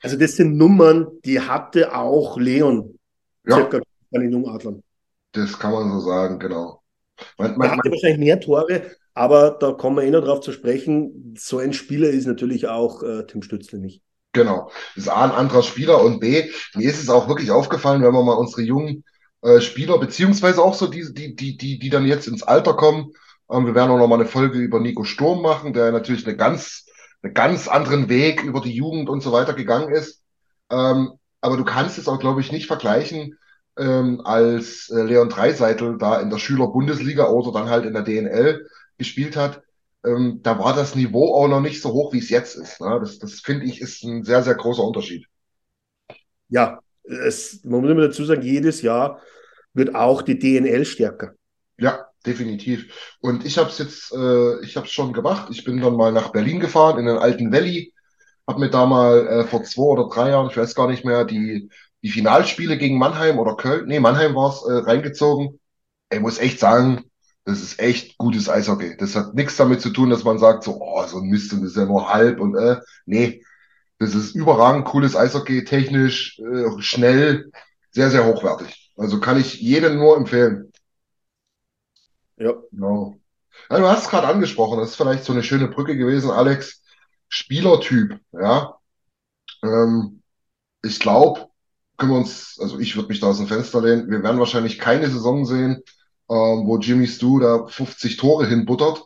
Also 0.00 0.16
das 0.16 0.36
sind 0.36 0.56
Nummern, 0.56 1.06
die 1.24 1.40
hatte 1.40 1.94
auch 1.94 2.38
Leon 2.38 2.98
ja. 3.46 3.68
bei 4.10 4.18
den 4.18 4.32
Jungadlern. 4.32 4.82
Das 5.32 5.58
kann 5.58 5.72
man 5.72 5.90
so 5.92 6.00
sagen, 6.00 6.38
genau. 6.38 6.82
Man, 7.38 7.56
man, 7.56 7.68
er 7.68 7.76
hatte 7.76 7.90
wahrscheinlich 7.90 8.18
mehr 8.18 8.40
Tore, 8.40 8.82
aber 9.14 9.52
da 9.52 9.72
kommen 9.72 9.96
wir 9.96 10.04
eh 10.04 10.10
noch 10.10 10.24
drauf 10.24 10.40
zu 10.40 10.52
sprechen. 10.52 11.34
So 11.38 11.58
ein 11.58 11.72
Spieler 11.72 12.08
ist 12.08 12.26
natürlich 12.26 12.66
auch 12.66 13.02
äh, 13.02 13.26
Tim 13.26 13.42
Stützle 13.42 13.78
nicht. 13.78 14.02
Genau. 14.32 14.70
Das 14.94 15.04
ist 15.04 15.10
A, 15.10 15.24
ein 15.24 15.30
anderer 15.30 15.62
Spieler 15.62 16.02
und 16.02 16.20
B, 16.20 16.50
mir 16.74 16.88
ist 16.88 17.02
es 17.02 17.10
auch 17.10 17.28
wirklich 17.28 17.50
aufgefallen, 17.50 18.02
wenn 18.02 18.12
wir 18.12 18.22
mal 18.22 18.32
unsere 18.32 18.62
jungen 18.62 19.04
äh, 19.42 19.60
Spieler, 19.60 19.98
beziehungsweise 19.98 20.62
auch 20.62 20.74
so 20.74 20.86
die, 20.86 21.12
die, 21.12 21.36
die, 21.36 21.56
die, 21.56 21.78
die 21.78 21.90
dann 21.90 22.06
jetzt 22.06 22.28
ins 22.28 22.42
Alter 22.42 22.74
kommen. 22.74 23.12
Ähm, 23.50 23.66
wir 23.66 23.74
werden 23.74 23.90
auch 23.90 23.98
noch 23.98 24.08
mal 24.08 24.14
eine 24.14 24.26
Folge 24.26 24.58
über 24.58 24.80
Nico 24.80 25.04
Sturm 25.04 25.42
machen, 25.42 25.74
der 25.74 25.92
natürlich 25.92 26.26
eine 26.26 26.36
ganz, 26.36 26.86
einen 27.22 27.34
ganz 27.34 27.68
anderen 27.68 28.08
Weg 28.08 28.42
über 28.42 28.60
die 28.60 28.74
Jugend 28.74 29.10
und 29.10 29.22
so 29.22 29.32
weiter 29.32 29.52
gegangen 29.52 29.92
ist. 29.92 30.22
Ähm, 30.70 31.12
aber 31.42 31.56
du 31.56 31.64
kannst 31.64 31.98
es 31.98 32.08
auch, 32.08 32.18
glaube 32.18 32.40
ich, 32.40 32.52
nicht 32.52 32.66
vergleichen 32.66 33.36
ähm, 33.76 34.22
als 34.24 34.88
äh, 34.90 35.02
Leon 35.02 35.28
Dreiseitel 35.28 35.98
da 35.98 36.20
in 36.20 36.30
der 36.30 36.38
Schüler-Bundesliga 36.38 37.28
oder 37.28 37.52
dann 37.52 37.68
halt 37.68 37.84
in 37.84 37.92
der 37.92 38.02
DNL 38.02 38.66
gespielt 38.96 39.36
hat, 39.36 39.62
ähm, 40.04 40.40
da 40.42 40.58
war 40.58 40.74
das 40.74 40.94
Niveau 40.94 41.34
auch 41.34 41.48
noch 41.48 41.60
nicht 41.60 41.80
so 41.80 41.92
hoch, 41.92 42.12
wie 42.12 42.18
es 42.18 42.30
jetzt 42.30 42.56
ist. 42.56 42.80
Ne? 42.80 42.98
Das, 43.00 43.18
das 43.18 43.40
finde 43.40 43.66
ich 43.66 43.80
ist 43.80 44.02
ein 44.02 44.24
sehr, 44.24 44.42
sehr 44.42 44.54
großer 44.54 44.82
Unterschied. 44.82 45.26
Ja, 46.48 46.80
es, 47.04 47.64
man 47.64 47.80
muss 47.80 47.90
immer 47.90 48.02
dazu 48.02 48.24
sagen, 48.24 48.42
jedes 48.42 48.82
Jahr 48.82 49.20
wird 49.74 49.94
auch 49.94 50.22
die 50.22 50.38
DNL 50.38 50.84
stärker. 50.84 51.32
Ja, 51.78 52.06
definitiv. 52.26 53.16
Und 53.20 53.44
ich 53.46 53.58
habe 53.58 53.70
es 53.70 53.78
jetzt, 53.78 54.12
äh, 54.12 54.60
ich 54.62 54.76
habe 54.76 54.86
es 54.86 54.92
schon 54.92 55.12
gemacht. 55.12 55.48
Ich 55.50 55.64
bin 55.64 55.80
dann 55.80 55.96
mal 55.96 56.12
nach 56.12 56.30
Berlin 56.30 56.60
gefahren, 56.60 56.98
in 56.98 57.06
den 57.06 57.18
alten 57.18 57.52
Valley. 57.52 57.94
Habe 58.46 58.60
mir 58.60 58.70
da 58.70 58.86
mal 58.86 59.26
äh, 59.26 59.44
vor 59.44 59.62
zwei 59.62 59.82
oder 59.82 60.08
drei 60.08 60.30
Jahren, 60.30 60.50
ich 60.50 60.56
weiß 60.56 60.74
gar 60.74 60.88
nicht 60.88 61.04
mehr, 61.04 61.24
die, 61.24 61.70
die 62.02 62.10
Finalspiele 62.10 62.76
gegen 62.76 62.98
Mannheim 62.98 63.38
oder 63.38 63.56
Köln, 63.56 63.86
nee, 63.86 64.00
Mannheim 64.00 64.34
war 64.34 64.50
es, 64.50 64.62
äh, 64.62 64.84
reingezogen. 64.84 65.60
Ich 66.10 66.20
muss 66.20 66.38
echt 66.38 66.58
sagen, 66.58 67.04
das 67.44 67.60
ist 67.60 67.78
echt 67.80 68.18
gutes 68.18 68.48
Eishockey. 68.48 68.96
Das 68.96 69.16
hat 69.16 69.34
nichts 69.34 69.56
damit 69.56 69.80
zu 69.80 69.90
tun, 69.90 70.10
dass 70.10 70.24
man 70.24 70.38
sagt, 70.38 70.64
so, 70.64 70.80
oh, 70.80 71.04
so 71.06 71.18
ein 71.18 71.28
Mist 71.28 71.52
und 71.52 71.62
das 71.62 71.72
ist 71.72 71.76
ja 71.76 71.86
nur 71.86 72.12
halb 72.12 72.40
und 72.40 72.56
äh, 72.56 72.80
nee. 73.06 73.44
Das 73.98 74.14
ist 74.14 74.34
überragend 74.34 74.84
cooles 74.84 75.16
Eishockey, 75.16 75.64
technisch, 75.64 76.38
äh, 76.40 76.80
schnell, 76.80 77.50
sehr, 77.90 78.10
sehr 78.10 78.26
hochwertig. 78.26 78.92
Also 78.96 79.20
kann 79.20 79.40
ich 79.40 79.60
jedem 79.60 79.96
nur 79.96 80.16
empfehlen. 80.16 80.72
Ja. 82.36 82.54
Genau. 82.70 83.16
Ja, 83.70 83.78
du 83.78 83.86
hast 83.86 84.04
es 84.04 84.10
gerade 84.10 84.28
angesprochen, 84.28 84.78
das 84.78 84.90
ist 84.90 84.96
vielleicht 84.96 85.24
so 85.24 85.32
eine 85.32 85.42
schöne 85.42 85.68
Brücke 85.68 85.96
gewesen, 85.96 86.30
Alex. 86.30 86.82
Spielertyp, 87.28 88.18
ja. 88.32 88.76
Ähm, 89.62 90.22
ich 90.82 90.98
glaube, 90.98 91.48
können 91.96 92.12
wir 92.12 92.18
uns, 92.18 92.58
also 92.60 92.78
ich 92.78 92.96
würde 92.96 93.08
mich 93.08 93.20
da 93.20 93.28
aus 93.28 93.38
dem 93.38 93.46
Fenster 93.46 93.80
lehnen, 93.80 94.10
wir 94.10 94.22
werden 94.22 94.38
wahrscheinlich 94.38 94.78
keine 94.78 95.08
Saison 95.08 95.44
sehen, 95.46 95.82
ähm, 96.28 96.66
wo 96.66 96.78
Jimmy 96.78 97.06
Stu 97.06 97.40
da 97.40 97.66
50 97.66 98.16
Tore 98.16 98.46
hinbuttert. 98.46 99.04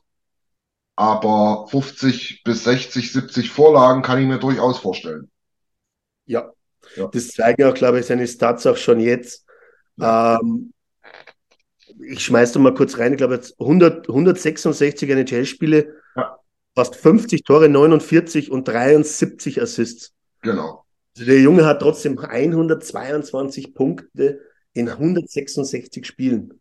Aber 0.96 1.66
50 1.68 2.42
bis 2.42 2.64
60, 2.64 3.12
70 3.12 3.50
Vorlagen 3.50 4.02
kann 4.02 4.20
ich 4.20 4.26
mir 4.26 4.38
durchaus 4.38 4.78
vorstellen. 4.78 5.30
Ja, 6.24 6.50
ja. 6.96 7.08
das 7.08 7.28
zeigen 7.28 7.64
auch, 7.64 7.74
glaube 7.74 8.00
ich, 8.00 8.06
seine 8.06 8.26
Stats 8.26 8.66
auch 8.66 8.78
schon 8.78 9.00
jetzt. 9.00 9.44
Ja. 9.96 10.38
Ähm, 10.40 10.72
ich 12.00 12.24
schmeiß 12.24 12.52
da 12.52 12.60
mal 12.60 12.74
kurz 12.74 12.98
rein, 12.98 13.12
ich 13.12 13.18
glaube 13.18 13.34
jetzt 13.34 13.58
100, 13.60 14.08
166 14.08 15.08
NHL-Spiele, 15.08 15.94
ja. 16.16 16.38
fast 16.74 16.96
50 16.96 17.44
Tore, 17.44 17.68
49 17.68 18.50
und 18.50 18.66
73 18.66 19.60
Assists. 19.60 20.12
Genau. 20.42 20.84
Also 21.14 21.26
der 21.26 21.40
Junge 21.40 21.64
hat 21.64 21.80
trotzdem 21.80 22.18
122 22.18 23.74
Punkte 23.74 24.40
in 24.72 24.88
166 24.88 26.06
Spielen. 26.06 26.60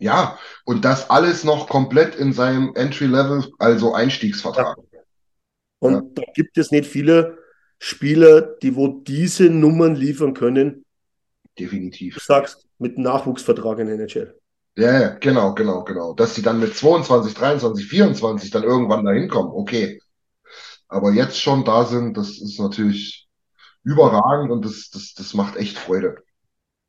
Ja, 0.00 0.38
und 0.64 0.84
das 0.84 1.10
alles 1.10 1.44
noch 1.44 1.68
komplett 1.68 2.14
in 2.16 2.32
seinem 2.32 2.74
Entry-Level, 2.74 3.52
also 3.58 3.92
Einstiegsvertrag. 3.94 4.78
Ja. 4.92 5.00
Und 5.78 5.94
ja. 5.94 6.02
da 6.14 6.22
gibt 6.34 6.56
es 6.56 6.70
nicht 6.70 6.86
viele 6.86 7.38
Spieler, 7.78 8.40
die 8.40 8.74
wo 8.76 8.88
diese 8.88 9.50
Nummern 9.50 9.94
liefern 9.94 10.32
können. 10.32 10.84
Definitiv. 11.58 12.14
Du 12.14 12.20
sagst, 12.20 12.66
mit 12.78 12.96
Nachwuchsvertrag 12.96 13.78
in 13.80 13.86
der 13.86 13.96
NHL. 13.96 14.34
Ja, 14.76 15.00
ja, 15.00 15.08
genau, 15.18 15.54
genau, 15.54 15.84
genau. 15.84 16.14
Dass 16.14 16.34
sie 16.34 16.42
dann 16.42 16.60
mit 16.60 16.74
22, 16.74 17.34
23, 17.34 17.86
24 17.86 18.50
dann 18.50 18.62
irgendwann 18.62 19.04
dahin 19.04 19.28
kommen, 19.28 19.50
okay. 19.52 20.00
Aber 20.88 21.12
jetzt 21.12 21.38
schon 21.38 21.64
da 21.64 21.84
sind, 21.84 22.16
das 22.16 22.40
ist 22.40 22.58
natürlich 22.58 23.28
überragend 23.82 24.50
und 24.50 24.64
das, 24.64 24.88
das, 24.90 25.12
das 25.14 25.34
macht 25.34 25.56
echt 25.56 25.78
Freude. 25.78 26.22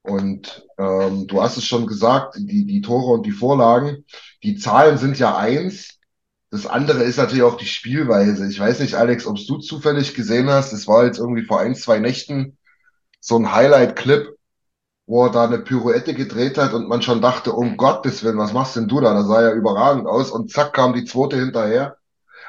Und 0.03 0.65
ähm, 0.77 1.27
du 1.27 1.41
hast 1.41 1.57
es 1.57 1.65
schon 1.65 1.85
gesagt, 1.85 2.35
die, 2.37 2.65
die 2.65 2.81
Tore 2.81 3.13
und 3.13 3.25
die 3.25 3.31
Vorlagen, 3.31 4.05
die 4.43 4.57
Zahlen 4.57 4.97
sind 4.97 5.19
ja 5.19 5.37
eins. 5.37 5.99
Das 6.49 6.65
andere 6.65 7.03
ist 7.03 7.17
natürlich 7.17 7.43
auch 7.43 7.57
die 7.57 7.67
Spielweise. 7.67 8.47
Ich 8.49 8.59
weiß 8.59 8.79
nicht, 8.79 8.95
Alex, 8.95 9.25
ob 9.25 9.37
du 9.37 9.59
zufällig 9.59 10.15
gesehen 10.15 10.49
hast. 10.49 10.73
Es 10.73 10.87
war 10.87 11.05
jetzt 11.05 11.19
irgendwie 11.19 11.45
vor 11.45 11.59
ein, 11.61 11.75
zwei 11.75 11.99
Nächten 11.99 12.57
so 13.19 13.37
ein 13.37 13.53
Highlight-Clip, 13.53 14.35
wo 15.05 15.25
er 15.25 15.31
da 15.31 15.45
eine 15.45 15.59
Pirouette 15.59 16.13
gedreht 16.13 16.57
hat 16.57 16.73
und 16.73 16.89
man 16.89 17.01
schon 17.01 17.21
dachte, 17.21 17.53
um 17.53 17.77
Gottes 17.77 18.23
Willen, 18.23 18.37
was 18.37 18.53
machst 18.53 18.75
denn 18.75 18.87
du 18.87 18.99
da? 18.99 19.13
Da 19.13 19.23
sah 19.23 19.41
ja 19.43 19.53
überragend 19.53 20.07
aus 20.07 20.31
und 20.31 20.51
zack 20.51 20.73
kam 20.73 20.93
die 20.93 21.05
zweite 21.05 21.37
hinterher. 21.37 21.97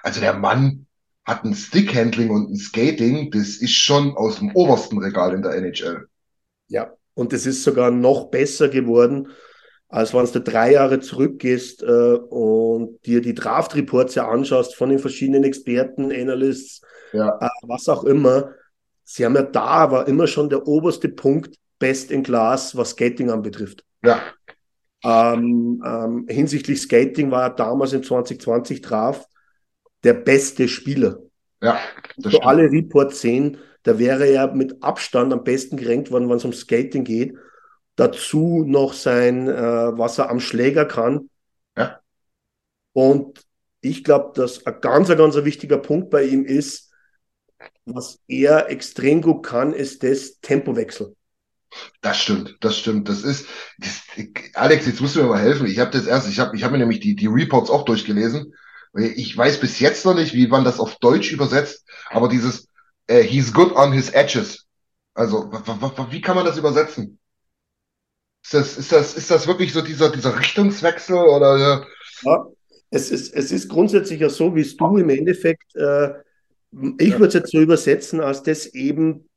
Also 0.03 0.21
der 0.21 0.35
Mann 0.35 0.87
hat 1.25 1.45
ein 1.45 1.55
Stickhandling 1.55 2.31
und 2.31 2.51
ein 2.51 2.57
Skating, 2.57 3.31
das 3.31 3.57
ist 3.57 3.75
schon 3.75 4.17
aus 4.17 4.39
dem 4.39 4.55
obersten 4.57 4.99
Regal 4.99 5.35
in 5.35 5.43
der 5.43 5.55
NHL. 5.55 6.09
Ja, 6.69 6.93
und 7.15 7.33
es 7.33 7.47
ist 7.47 7.65
sogar 7.65 7.91
noch 7.91 8.31
besser 8.31 8.69
geworden, 8.69 9.29
als 9.89 10.15
wenn 10.15 10.25
du 10.25 10.41
drei 10.41 10.73
Jahre 10.73 11.01
zurückgehst 11.01 11.83
äh, 11.83 11.87
und 11.87 13.05
dir 13.05 13.21
die 13.21 13.35
Draft-Reports 13.35 14.15
ja 14.15 14.29
anschaust 14.29 14.75
von 14.75 14.89
den 14.89 14.99
verschiedenen 14.99 15.45
Experten, 15.45 16.11
Analysts, 16.11 16.81
ja. 17.13 17.39
äh, 17.41 17.49
was 17.63 17.89
auch 17.89 18.05
immer. 18.05 18.55
Sie 19.05 19.25
haben 19.25 19.35
ja 19.35 19.43
da, 19.43 19.91
war 19.91 20.09
immer 20.09 20.27
schon 20.27 20.49
der 20.49 20.67
oberste 20.67 21.11
Punkt, 21.11 21.57
best 21.79 22.11
in 22.11 22.23
class, 22.23 22.75
was 22.77 22.91
Skating 22.91 23.31
anbetrifft. 23.31 23.85
Ja. 24.03 24.21
Ähm, 25.05 25.83
ähm, 25.85 26.27
hinsichtlich 26.29 26.81
Skating 26.81 27.31
war 27.31 27.43
er 27.43 27.51
damals 27.51 27.93
im 27.93 28.03
2020 28.03 28.81
Draft 28.81 29.29
der 30.05 30.15
beste 30.15 30.69
Spieler. 30.69 31.19
Ja. 31.61 31.79
Das 32.17 32.33
so 32.33 32.41
alle 32.41 32.71
Reports 32.71 33.21
sehen, 33.21 33.59
da 33.83 33.99
wäre 33.99 34.27
er 34.27 34.53
mit 34.55 34.83
Abstand 34.83 35.33
am 35.33 35.45
besten 35.45 35.77
gerankt 35.77 36.11
worden, 36.11 36.29
wenn 36.29 36.37
es 36.37 36.45
um 36.45 36.53
Skating 36.53 37.05
geht. 37.05 37.37
Dazu 37.97 38.65
noch 38.67 38.95
sein, 38.95 39.49
äh, 39.49 39.53
was 39.99 40.19
er 40.19 40.31
am 40.31 40.41
Schläger 40.41 40.85
kann. 40.87 41.29
Ja. 41.77 42.01
Und 42.93 43.45
ich 43.81 44.05
glaube, 44.05 44.33
dass 44.35 44.65
ein 44.65 44.81
ganz, 44.81 45.11
ein 45.11 45.19
ganz 45.19 45.37
wichtiger 45.37 45.79
Punkt 45.79 46.11
bei 46.11 46.25
ihm 46.25 46.45
ist, 46.45 46.91
was 47.85 48.21
er 48.29 48.71
extrem 48.71 49.23
gut 49.23 49.45
kann, 49.45 49.73
ist 49.73 50.03
das 50.03 50.39
Tempowechsel. 50.41 51.15
Das 52.01 52.19
stimmt, 52.19 52.57
das 52.61 52.79
stimmt. 52.79 53.09
Das 53.09 53.23
ist, 53.23 53.47
das, 53.79 54.03
Alex, 54.55 54.87
jetzt 54.87 55.01
musst 55.01 55.17
du 55.17 55.23
mir 55.23 55.29
mal 55.29 55.41
helfen. 55.41 55.67
Ich 55.67 55.79
habe 55.79 55.91
das 55.91 56.07
erst, 56.07 56.29
ich 56.29 56.39
habe 56.39 56.55
ich 56.55 56.65
hab 56.65 56.71
mir 56.71 56.79
nämlich 56.79 57.01
die, 57.01 57.17
die 57.17 57.27
Reports 57.27 57.71
auch 57.71 57.85
durchgelesen. 57.85 58.55
Ich 58.95 59.37
weiß 59.37 59.59
bis 59.59 59.81
jetzt 59.81 60.05
noch 60.05 60.15
nicht, 60.15 60.35
wie 60.35 60.49
man 60.49 60.65
das 60.65 60.79
auf 60.79 60.99
Deutsch 60.99 61.33
übersetzt, 61.33 61.87
aber 62.11 62.29
dieses 62.29 62.69
äh, 63.13 63.23
he's 63.23 63.53
good 63.53 63.73
on 63.77 63.93
his 63.93 64.11
edges. 64.11 64.67
Also, 65.15 65.51
wie 66.11 66.21
kann 66.21 66.37
man 66.37 66.47
das 66.47 66.57
übersetzen? 66.57 67.19
Ist 68.43 68.55
das, 68.55 68.79
ist 68.79 68.93
das, 68.93 69.15
ist 69.15 69.31
das 69.31 69.47
wirklich 69.47 69.73
so 69.73 69.83
dieser, 69.83 70.11
dieser 70.11 70.39
Richtungswechsel 70.39 71.17
oder? 71.17 71.87
Ja, 72.25 72.47
es 72.91 73.11
ist, 73.11 73.35
es 73.35 73.53
ist 73.53 73.69
grundsätzlich 73.69 74.21
ja 74.21 74.31
so, 74.31 74.55
wie 74.57 74.63
es 74.63 74.77
du 74.77 74.97
im 74.97 75.11
Endeffekt, 75.11 75.77
äh, 75.77 76.11
ich 76.99 77.13
würde 77.13 77.27
es 77.27 77.35
jetzt 77.35 77.53
so 77.53 77.61
übersetzen, 77.61 78.21
als 78.21 78.43
das 78.43 78.67
eben 78.67 79.29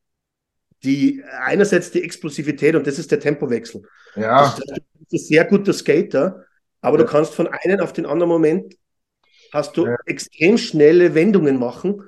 die, 0.84 1.24
einerseits 1.42 1.92
die 1.92 2.04
Explosivität 2.04 2.76
und 2.76 2.88
das 2.88 2.98
ist 2.98 3.12
der 3.12 3.20
Tempowechsel. 3.20 3.84
Ja. 4.16 4.42
Das, 4.42 4.56
das 4.56 4.78
ist 4.78 5.12
ein 5.12 5.28
sehr 5.28 5.46
guter 5.46 5.74
Skater, 5.74 6.46
aber 6.82 6.98
ja. 6.98 7.04
du 7.04 7.10
kannst 7.10 7.34
von 7.34 7.48
einem 7.48 7.82
auf 7.82 7.94
den 7.94 8.06
anderen 8.06 8.30
Moment 8.30 8.76
hast 9.54 9.76
du 9.78 9.86
ja. 9.86 9.96
extrem 10.06 10.58
schnelle 10.58 11.14
Wendungen 11.14 11.60
machen 11.60 12.02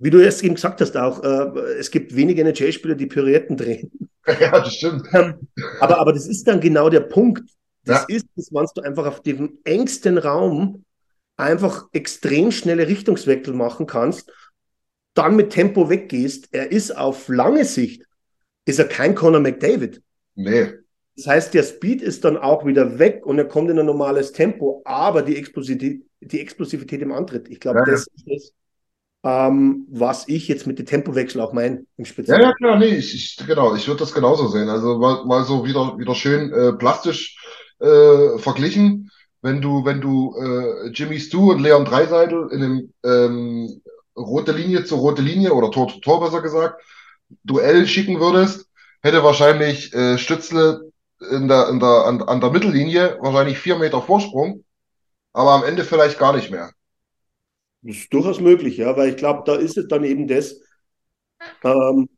wie 0.00 0.10
du 0.10 0.18
erst 0.18 0.42
eben 0.42 0.54
gesagt 0.54 0.80
hast 0.80 0.96
auch, 0.96 1.22
äh, 1.22 1.60
es 1.78 1.90
gibt 1.90 2.14
wenige 2.16 2.42
NHL-Spieler, 2.42 2.94
die 2.94 3.06
Pirouetten 3.06 3.56
drehen. 3.56 3.90
Ja, 4.38 4.50
das 4.50 4.74
stimmt. 4.74 5.08
Ähm, 5.12 5.48
aber, 5.80 5.98
aber 5.98 6.12
das 6.12 6.28
ist 6.28 6.46
dann 6.46 6.60
genau 6.60 6.88
der 6.90 7.00
Punkt. 7.00 7.50
Das 7.84 8.04
ja. 8.08 8.16
ist, 8.16 8.26
dass 8.36 8.52
wenn 8.52 8.66
du 8.74 8.82
einfach 8.82 9.06
auf 9.06 9.22
dem 9.22 9.58
engsten 9.64 10.18
Raum 10.18 10.84
einfach 11.36 11.88
extrem 11.92 12.52
schnelle 12.52 12.86
Richtungswechsel 12.86 13.54
machen 13.54 13.86
kannst 13.86 14.30
dann 15.14 15.36
mit 15.36 15.50
Tempo 15.50 15.90
weggehst, 15.90 16.48
er 16.52 16.70
ist 16.70 16.96
auf 16.96 17.28
lange 17.28 17.64
Sicht, 17.64 18.04
ist 18.64 18.78
er 18.78 18.86
kein 18.86 19.14
Conor 19.14 19.40
McDavid. 19.40 20.02
Nee. 20.34 20.72
Das 21.16 21.26
heißt, 21.26 21.54
der 21.54 21.64
Speed 21.64 22.00
ist 22.00 22.24
dann 22.24 22.36
auch 22.36 22.64
wieder 22.64 22.98
weg 22.98 23.26
und 23.26 23.38
er 23.38 23.44
kommt 23.44 23.70
in 23.70 23.78
ein 23.78 23.86
normales 23.86 24.32
Tempo, 24.32 24.80
aber 24.84 25.22
die 25.22 25.36
Explosivität, 25.36 26.02
die 26.20 26.40
Explosivität 26.40 27.02
im 27.02 27.12
Antritt, 27.12 27.48
ich 27.48 27.60
glaube, 27.60 27.80
Ja, 27.80 27.86
ja. 27.86 27.92
das 27.92 28.06
ist 28.06 28.24
das, 28.26 28.52
ähm, 29.24 29.86
was 29.90 30.28
ich 30.28 30.48
jetzt 30.48 30.66
mit 30.66 30.78
dem 30.78 30.86
Tempowechsel 30.86 31.40
auch 31.40 31.52
meine 31.52 31.84
im 31.96 32.04
Ja, 32.26 32.38
Speziellen. 32.38 32.40
ja, 32.40 32.52
klar, 32.54 32.78
nee, 32.78 32.86
ich, 32.96 33.14
ich, 33.14 33.46
genau, 33.46 33.74
ich 33.74 33.86
würde 33.88 34.00
das 34.00 34.12
genauso 34.14 34.46
sehen. 34.48 34.68
Also 34.68 34.98
mal, 34.98 35.24
mal 35.24 35.44
so 35.44 35.64
wieder, 35.64 35.98
wieder 35.98 36.14
schön 36.14 36.52
äh, 36.52 36.72
plastisch 36.74 37.36
äh, 37.80 38.38
verglichen. 38.38 39.10
Wenn 39.42 39.60
du, 39.62 39.84
wenn 39.84 40.00
du 40.00 40.36
äh, 40.36 40.90
Jimmy 40.90 41.18
Stu 41.18 41.50
und 41.52 41.60
Leon 41.60 41.84
Draisaitl 41.84 42.48
in 42.52 42.62
einem 42.62 42.92
ähm, 43.04 43.82
rote 44.16 44.52
Linie 44.52 44.84
zu 44.84 44.96
rote 44.96 45.22
Linie 45.22 45.52
oder 45.54 45.70
Tor 45.70 45.88
zu 45.88 45.98
Tor 46.00 46.20
besser 46.20 46.42
gesagt, 46.42 46.80
Duell 47.44 47.86
schicken 47.86 48.20
würdest, 48.20 48.68
hätte 49.02 49.24
wahrscheinlich 49.24 49.94
äh, 49.94 50.18
Stützle 50.18 50.90
in 51.30 51.48
der, 51.48 51.68
in 51.70 51.80
der, 51.80 52.06
an, 52.06 52.22
an 52.22 52.40
der 52.40 52.50
Mittellinie 52.50 53.18
wahrscheinlich 53.20 53.58
vier 53.58 53.76
Meter 53.78 54.02
Vorsprung, 54.02 54.64
aber 55.34 55.52
am 55.52 55.64
Ende 55.64 55.84
vielleicht 55.84 56.18
gar 56.18 56.34
nicht 56.36 56.50
mehr. 56.50 56.72
Das 57.82 57.96
ist 57.96 58.12
durchaus 58.12 58.40
möglich, 58.40 58.76
ja, 58.78 58.96
weil 58.96 59.10
ich 59.10 59.16
glaube, 59.16 59.42
da 59.46 59.54
ist 59.56 59.76
es 59.78 59.88
dann 59.88 60.04
eben 60.04 60.26
das, 60.28 60.60
ähm, 61.64 62.08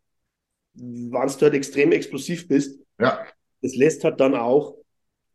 wenn 0.75 1.13
du 1.29 1.43
halt 1.43 1.55
extrem 1.55 1.93
explosiv 1.93 2.49
bist, 2.49 2.81
Ja, 2.99 3.27
das 3.63 3.77
lässt 3.77 4.05
halt 4.05 4.21
dann 4.21 4.35
auch 4.37 4.77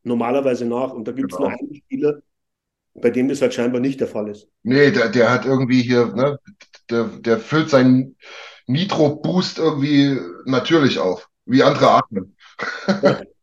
normalerweise 0.04 0.66
nach. 0.66 0.94
Und 0.94 1.08
da 1.08 1.14
gibt 1.14 1.34
es 1.34 1.40
Genau. 1.40 1.40
nur 1.40 1.50
einen 1.52 1.76
Spieler, 1.76 2.22
bei 2.96 3.12
dem 3.12 3.30
das 3.30 3.42
halt 3.42 3.54
scheinbar 3.56 3.82
nicht 3.82 4.02
der 4.02 4.08
Fall 4.10 4.30
ist. 4.30 4.50
nee, 4.64 4.92
der, 4.92 5.10
der 5.10 5.32
hat 5.32 5.46
irgendwie 5.46 5.82
hier, 5.82 6.08
ne, 6.14 6.40
der, 6.90 7.06
der 7.20 7.40
füllt 7.40 7.70
seinen 7.70 8.18
Nitro-Boost 8.68 9.60
irgendwie 9.60 10.20
natürlich 10.46 11.00
auf, 11.00 11.30
wie 11.46 11.64
andere 11.64 11.92
atmen. 11.92 12.36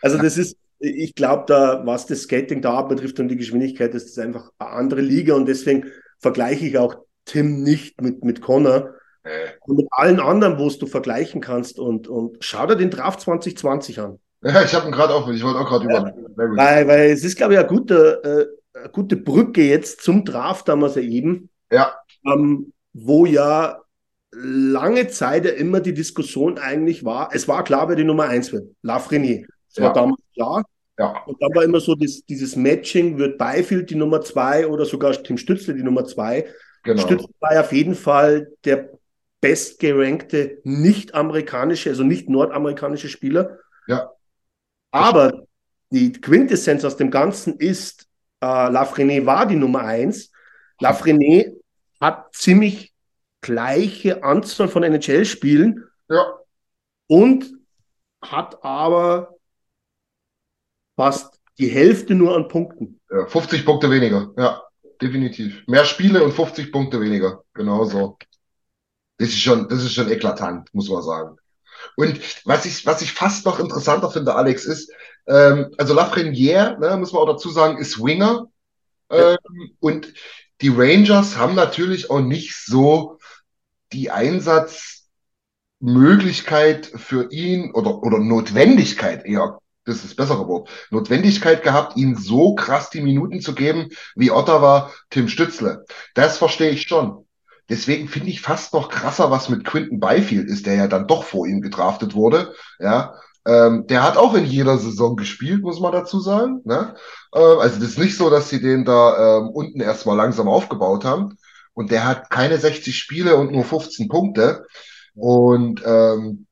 Also 0.00 0.18
das 0.18 0.36
ist, 0.38 0.56
ich 0.78 1.14
glaube, 1.14 1.44
da, 1.46 1.84
was 1.86 2.06
das 2.06 2.22
Skating 2.22 2.60
da 2.62 2.82
betrifft 2.82 3.18
und 3.20 3.28
die 3.28 3.36
Geschwindigkeit, 3.36 3.94
das 3.94 4.04
ist 4.04 4.18
einfach 4.18 4.50
eine 4.58 4.70
andere 4.70 5.00
Liga 5.00 5.34
und 5.34 5.46
deswegen 5.46 5.90
vergleiche 6.24 6.66
ich 6.66 6.78
auch 6.78 6.96
Tim 7.26 7.62
nicht 7.64 8.02
mit, 8.02 8.24
mit 8.24 8.42
Connor 8.42 8.94
Äh, 9.24 9.58
und 9.66 9.76
mit 9.76 9.88
allen 9.92 10.20
anderen, 10.20 10.58
wo 10.58 10.68
es 10.68 10.78
du 10.78 10.86
vergleichen 10.86 11.40
kannst 11.42 11.78
und, 11.78 12.08
und 12.08 12.38
schau 12.44 12.66
dir 12.66 12.76
den 12.76 12.90
Draft 12.90 13.20
2020 13.22 14.00
an. 14.00 14.20
Ja, 14.42 14.62
ich 14.64 14.74
habe 14.74 14.86
ihn 14.86 14.92
gerade 14.92 15.14
auch, 15.14 15.28
ich 15.28 15.42
wollte 15.42 15.58
auch 15.60 15.68
gerade 15.68 15.86
gut. 15.86 16.12
Weil, 16.56 16.86
weil 16.88 17.10
es 17.10 17.24
ist, 17.24 17.36
glaube 17.36 17.54
ich, 17.54 17.58
eine 17.58 17.68
gute, 17.68 18.50
äh, 18.74 18.78
eine 18.78 18.88
gute 18.90 19.16
Brücke 19.16 19.62
jetzt 19.62 20.02
zum 20.02 20.24
Draft 20.24 20.68
damals 20.68 20.96
ergeben, 20.96 21.50
Ja, 21.70 22.04
ähm, 22.26 22.72
wo 22.92 23.26
ja 23.26 23.80
lange 24.32 25.08
Zeit 25.08 25.44
ja 25.46 25.52
immer 25.52 25.80
die 25.80 25.94
Diskussion 25.94 26.58
eigentlich 26.58 27.04
war, 27.04 27.30
es 27.32 27.48
war 27.48 27.64
klar, 27.64 27.88
wer 27.88 27.96
die 27.96 28.04
Nummer 28.04 28.24
eins 28.24 28.52
wird, 28.52 28.74
Lafreniere. 28.82 29.46
Das 29.70 29.80
war 29.82 29.92
Ja. 29.92 29.92
damals 29.92 30.20
klar. 30.34 30.64
Ja, 30.98 31.22
Und 31.26 31.42
dann 31.42 31.54
war 31.54 31.64
immer 31.64 31.80
so 31.80 31.94
das, 31.94 32.24
dieses 32.24 32.56
Matching, 32.56 33.18
wird 33.18 33.38
Beifield 33.38 33.90
die 33.90 33.96
Nummer 33.96 34.20
zwei 34.20 34.66
oder 34.66 34.84
sogar 34.84 35.12
Tim 35.12 35.38
Stützle 35.38 35.74
die 35.74 35.82
Nummer 35.82 36.04
zwei. 36.04 36.46
genau. 36.82 37.02
Stützle 37.02 37.28
war 37.40 37.60
auf 37.60 37.72
jeden 37.72 37.94
Fall 37.94 38.52
der 38.64 38.90
bestgerankte 39.40 40.60
nicht-amerikanische, 40.64 41.90
also 41.90 42.04
nicht 42.04 42.28
nordamerikanische 42.28 43.08
Spieler. 43.08 43.58
Ja. 43.86 44.10
Aber 44.90 45.44
die 45.90 46.12
Quintessenz 46.12 46.84
aus 46.84 46.96
dem 46.96 47.10
Ganzen 47.10 47.58
ist, 47.58 48.06
äh, 48.40 48.46
Lafreniere 48.46 49.26
war 49.26 49.46
die 49.46 49.56
Nummer 49.56 49.80
eins. 49.80 50.30
Lafreniere 50.80 51.56
hat 52.00 52.34
ziemlich 52.34 52.92
gleiche 53.40 54.22
Anzahl 54.24 54.68
von 54.68 54.82
NHL-Spielen 54.82 55.84
Ja, 56.08 56.38
und 57.06 57.52
hat 58.22 58.64
aber 58.64 59.33
fast 60.96 61.40
die 61.58 61.68
Hälfte 61.68 62.14
nur 62.14 62.36
an 62.36 62.48
Punkten. 62.48 63.00
ja, 63.10 63.26
50 63.26 63.64
Punkte 63.64 63.90
weniger. 63.90 64.32
Ja, 64.36 64.62
definitiv. 65.00 65.66
Mehr 65.66 65.84
Spiele 65.84 66.24
und 66.24 66.32
50 66.32 66.72
Punkte 66.72 67.00
weniger. 67.00 67.44
Genau 67.54 67.84
so. 67.84 68.18
Das 69.18 69.28
ist 69.28 69.40
schon, 69.40 69.68
das 69.68 69.84
ist 69.84 69.94
schon 69.94 70.10
eklatant, 70.10 70.68
muss 70.72 70.88
man 70.88 71.02
sagen. 71.02 71.36
Und 71.96 72.20
was 72.44 72.66
ich, 72.66 72.84
was 72.86 73.02
ich 73.02 73.12
fast 73.12 73.46
noch 73.46 73.60
interessanter 73.60 74.10
finde, 74.10 74.34
Alex, 74.34 74.64
ist, 74.64 74.90
ähm, 75.26 75.72
also 75.78 75.94
Lafreniere, 75.94 76.76
ne, 76.80 76.96
muss 76.96 77.12
man 77.12 77.22
auch 77.22 77.32
dazu 77.32 77.50
sagen, 77.50 77.78
ist 77.78 78.02
Winger. 78.02 78.46
Ähm, 79.10 79.36
und 79.80 80.12
die 80.60 80.70
Rangers 80.70 81.36
haben 81.36 81.54
natürlich 81.54 82.10
auch 82.10 82.20
nicht 82.20 82.56
so 82.56 83.18
die 83.92 84.10
Einsatzmöglichkeit 84.10 86.86
für 86.86 87.30
ihn 87.30 87.72
oder, 87.72 88.02
oder 88.02 88.18
Notwendigkeit 88.18 89.26
eher, 89.26 89.58
das 89.84 89.96
ist 89.96 90.04
das 90.04 90.14
bessere 90.14 90.48
Wort, 90.48 90.68
Notwendigkeit 90.90 91.62
gehabt, 91.62 91.96
ihm 91.96 92.16
so 92.16 92.54
krass 92.54 92.90
die 92.90 93.02
Minuten 93.02 93.40
zu 93.40 93.54
geben 93.54 93.88
wie 94.16 94.30
Ottawa 94.30 94.90
Tim 95.10 95.28
Stützle. 95.28 95.84
Das 96.14 96.38
verstehe 96.38 96.70
ich 96.70 96.82
schon. 96.82 97.26
Deswegen 97.68 98.08
finde 98.08 98.28
ich 98.28 98.42
fast 98.42 98.74
noch 98.74 98.88
krasser, 98.88 99.30
was 99.30 99.48
mit 99.48 99.64
Quinton 99.64 100.00
Byfield 100.00 100.48
ist, 100.48 100.66
der 100.66 100.74
ja 100.74 100.86
dann 100.86 101.06
doch 101.06 101.24
vor 101.24 101.46
ihm 101.46 101.62
gedraftet 101.62 102.14
wurde. 102.14 102.54
Ja, 102.78 103.14
ähm, 103.46 103.86
der 103.86 104.02
hat 104.02 104.16
auch 104.16 104.34
in 104.34 104.44
jeder 104.44 104.78
Saison 104.78 105.16
gespielt, 105.16 105.62
muss 105.62 105.80
man 105.80 105.92
dazu 105.92 106.20
sagen. 106.20 106.60
Ne? 106.64 106.94
Äh, 107.32 107.38
also 107.38 107.78
das 107.78 107.90
ist 107.90 107.98
nicht 107.98 108.16
so, 108.16 108.30
dass 108.30 108.48
sie 108.48 108.60
den 108.60 108.84
da 108.84 109.38
ähm, 109.38 109.48
unten 109.50 109.80
erstmal 109.80 110.16
langsam 110.16 110.48
aufgebaut 110.48 111.04
haben. 111.04 111.38
Und 111.74 111.90
der 111.90 112.06
hat 112.06 112.30
keine 112.30 112.58
60 112.58 112.96
Spiele 112.96 113.36
und 113.36 113.52
nur 113.52 113.64
15 113.64 114.08
Punkte. 114.08 114.66
Und 115.14 115.82
ähm, 115.84 116.46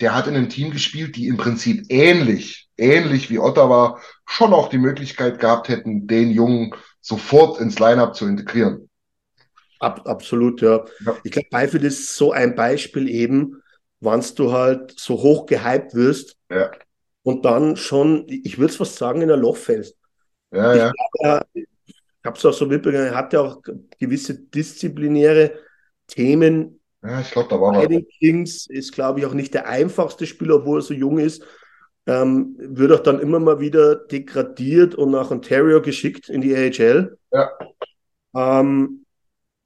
der 0.00 0.14
hat 0.14 0.26
in 0.26 0.36
einem 0.36 0.48
Team 0.48 0.70
gespielt, 0.70 1.16
die 1.16 1.26
im 1.26 1.36
Prinzip 1.36 1.86
ähnlich, 1.88 2.67
ähnlich 2.78 3.30
wie 3.30 3.38
Ottawa, 3.38 4.00
schon 4.26 4.52
auch 4.54 4.68
die 4.68 4.78
Möglichkeit 4.78 5.38
gehabt 5.40 5.68
hätten, 5.68 6.06
den 6.06 6.30
Jungen 6.30 6.74
sofort 7.00 7.60
ins 7.60 7.78
Lineup 7.78 8.14
zu 8.16 8.26
integrieren. 8.26 8.88
Ab, 9.80 10.06
absolut, 10.08 10.60
ja. 10.60 10.84
Ja. 11.04 11.22
Ich 11.22 11.30
glaube, 11.32 11.48
Byfield 11.50 11.84
ist 11.84 12.14
so 12.16 12.32
ein 12.32 12.54
Beispiel 12.56 13.08
eben, 13.08 13.62
wann 14.00 14.24
du 14.36 14.52
halt 14.52 14.98
so 14.98 15.14
hoch 15.22 15.46
gehypt 15.46 15.94
wirst 15.94 16.36
Ja, 16.50 16.70
und 17.22 17.44
dann 17.44 17.76
schon, 17.76 18.26
ich 18.28 18.58
würde 18.58 18.72
es 18.72 18.76
fast 18.76 18.96
sagen, 18.96 19.22
in 19.22 19.30
ein 19.30 19.40
Loch 19.40 19.56
fällst. 19.56 19.96
ja, 20.50 20.74
Ich 20.74 20.76
ja. 20.76 20.92
glaube, 21.20 21.46
ich 21.54 21.66
habe 22.24 22.38
es 22.38 22.46
auch 22.46 22.52
so 22.54 22.66
mitbekommen, 22.66 23.04
er 23.06 23.16
hatte 23.16 23.40
auch 23.40 23.62
gewisse 23.98 24.38
disziplinäre 24.40 25.54
Themen. 26.08 26.80
Ja, 27.02 27.20
ich 27.20 27.30
glaube, 27.32 27.48
da 27.48 27.60
war 27.60 27.72
den 27.88 28.06
Kings 28.08 28.66
ist, 28.66 28.92
glaube 28.92 29.20
ich, 29.20 29.26
auch 29.26 29.34
nicht 29.34 29.54
der 29.54 29.68
einfachste 29.68 30.26
Spieler, 30.26 30.56
obwohl 30.56 30.78
er 30.80 30.82
so 30.82 30.94
jung 30.94 31.18
ist. 31.18 31.42
Ähm, 32.08 32.56
wird 32.58 32.90
auch 32.90 33.02
dann 33.02 33.20
immer 33.20 33.38
mal 33.38 33.60
wieder 33.60 33.94
degradiert 33.94 34.94
und 34.94 35.10
nach 35.10 35.30
Ontario 35.30 35.82
geschickt 35.82 36.30
in 36.30 36.40
die 36.40 36.56
AHL. 36.56 37.18
Ja. 37.30 37.50
Ähm, 38.34 39.04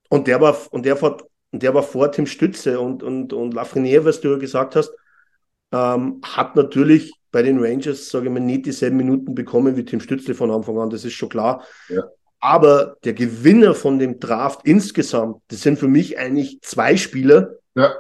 und 0.09 0.27
der 0.27 0.41
war, 0.41 0.57
und 0.73 0.85
der 0.85 1.01
war, 1.01 1.19
und 1.53 1.63
der 1.63 1.73
war 1.73 1.85
vor 1.85 2.11
Tim 2.11 2.27
Stütze 2.27 2.81
und, 2.81 3.05
und, 3.05 3.33
und 3.33 3.55
Lafreniere, 3.55 4.05
was 4.05 4.21
du 4.21 4.33
ja 4.33 4.39
gesagt 4.39 4.75
hast, 4.75 4.93
ähm, 5.71 6.21
hat 6.23 6.57
natürlich 6.57 7.13
bei 7.31 7.43
den 7.43 7.59
Rangers, 7.59 8.09
sage 8.09 8.27
ich 8.27 8.33
mal, 8.33 8.41
nicht 8.41 8.67
dieselben 8.67 8.97
Minuten 8.97 9.35
bekommen 9.35 9.77
wie 9.77 9.85
Tim 9.85 10.01
Stützle 10.01 10.35
von 10.35 10.51
Anfang 10.51 10.79
an, 10.79 10.91
das 10.91 11.05
ist 11.05 11.15
schon 11.15 11.29
klar. 11.29 11.65
Ja. 11.89 12.03
Aber 12.41 12.97
der 13.05 13.15
Gewinner 13.15 13.75
von 13.75 14.01
dem 14.01 14.19
Draft 14.19 14.63
insgesamt, 14.65 15.41
das 15.49 15.63
sind 15.63 15.79
für 15.79 15.89
mich 15.89 16.19
eigentlich 16.19 16.61
zwei 16.61 16.97
Spieler. 16.97 17.55
Ja, 17.77 17.95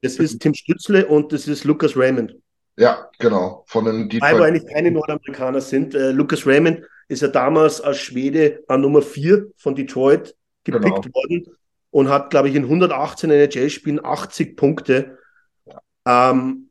Das 0.00 0.16
ist 0.16 0.40
Tim 0.40 0.54
Stützle 0.54 1.06
und 1.06 1.32
das 1.32 1.46
ist 1.46 1.64
Lucas 1.64 1.94
Raymond. 1.94 2.36
Ja, 2.78 3.08
genau. 3.18 3.64
Von 3.66 3.84
den 3.86 3.94
Weil 3.94 4.38
wir 4.38 4.42
Detroit. 4.42 4.42
eigentlich 4.42 4.72
keine 4.72 4.90
Nordamerikaner 4.90 5.60
sind. 5.60 5.94
Äh, 5.94 6.10
Lucas 6.10 6.46
Raymond 6.46 6.82
ist 7.08 7.22
ja 7.22 7.28
damals 7.28 7.80
als 7.80 7.98
Schwede 7.98 8.62
an 8.68 8.80
Nummer 8.80 9.02
4 9.02 9.46
von 9.56 9.74
Detroit 9.74 10.34
gepickt 10.64 11.02
Genau. 11.04 11.14
worden 11.14 11.46
und 11.90 12.08
hat, 12.08 12.30
glaube 12.30 12.48
ich, 12.48 12.54
in 12.54 12.64
118 12.64 13.30
NHL-Spielen 13.30 14.04
80 14.04 14.56
Punkte. 14.56 15.18
Ähm, 16.06 16.70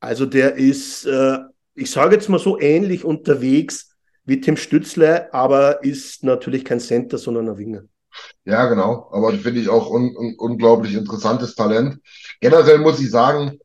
also 0.00 0.26
der 0.26 0.54
ist, 0.56 1.06
äh, 1.06 1.38
ich 1.74 1.90
sage 1.90 2.14
jetzt 2.14 2.28
mal 2.28 2.38
so 2.38 2.58
ähnlich 2.60 3.04
unterwegs 3.04 3.90
wie 4.24 4.40
Tim 4.40 4.56
Stützle, 4.56 5.32
aber 5.34 5.84
ist 5.84 6.24
natürlich 6.24 6.64
kein 6.64 6.80
Center, 6.80 7.18
sondern 7.18 7.48
ein 7.48 7.58
Winger. 7.58 7.82
Ja, 8.44 8.66
genau. 8.68 9.08
Aber 9.12 9.32
finde 9.32 9.60
ich 9.60 9.68
auch 9.68 9.90
un 9.90 10.14
un 10.16 10.34
unglaublich 10.38 10.94
interessantes 10.94 11.54
Talent. 11.56 11.98
Generell 12.40 12.78
muss 12.78 13.00
ich 13.00 13.10
sagen, 13.10 13.58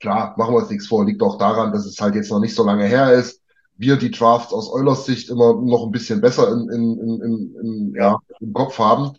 klar, 0.00 0.34
machen 0.36 0.54
wir 0.54 0.58
uns 0.58 0.70
nichts 0.70 0.88
vor, 0.88 1.04
liegt 1.04 1.22
auch 1.22 1.38
daran, 1.38 1.72
dass 1.72 1.86
es 1.86 2.00
halt 2.00 2.14
jetzt 2.14 2.30
noch 2.30 2.40
nicht 2.40 2.54
so 2.54 2.64
lange 2.64 2.84
her 2.84 3.12
ist. 3.12 3.40
Wir 3.76 3.96
die 3.96 4.10
Drafts 4.10 4.52
aus 4.52 4.70
Eulers 4.72 5.06
Sicht 5.06 5.30
immer 5.30 5.54
noch 5.54 5.84
ein 5.84 5.92
bisschen 5.92 6.20
besser 6.20 6.50
in, 6.50 6.68
in, 6.70 6.98
in, 6.98 7.54
in, 7.62 7.94
ja, 7.96 8.18
im 8.40 8.52
Kopf 8.52 8.78
haben. 8.78 9.16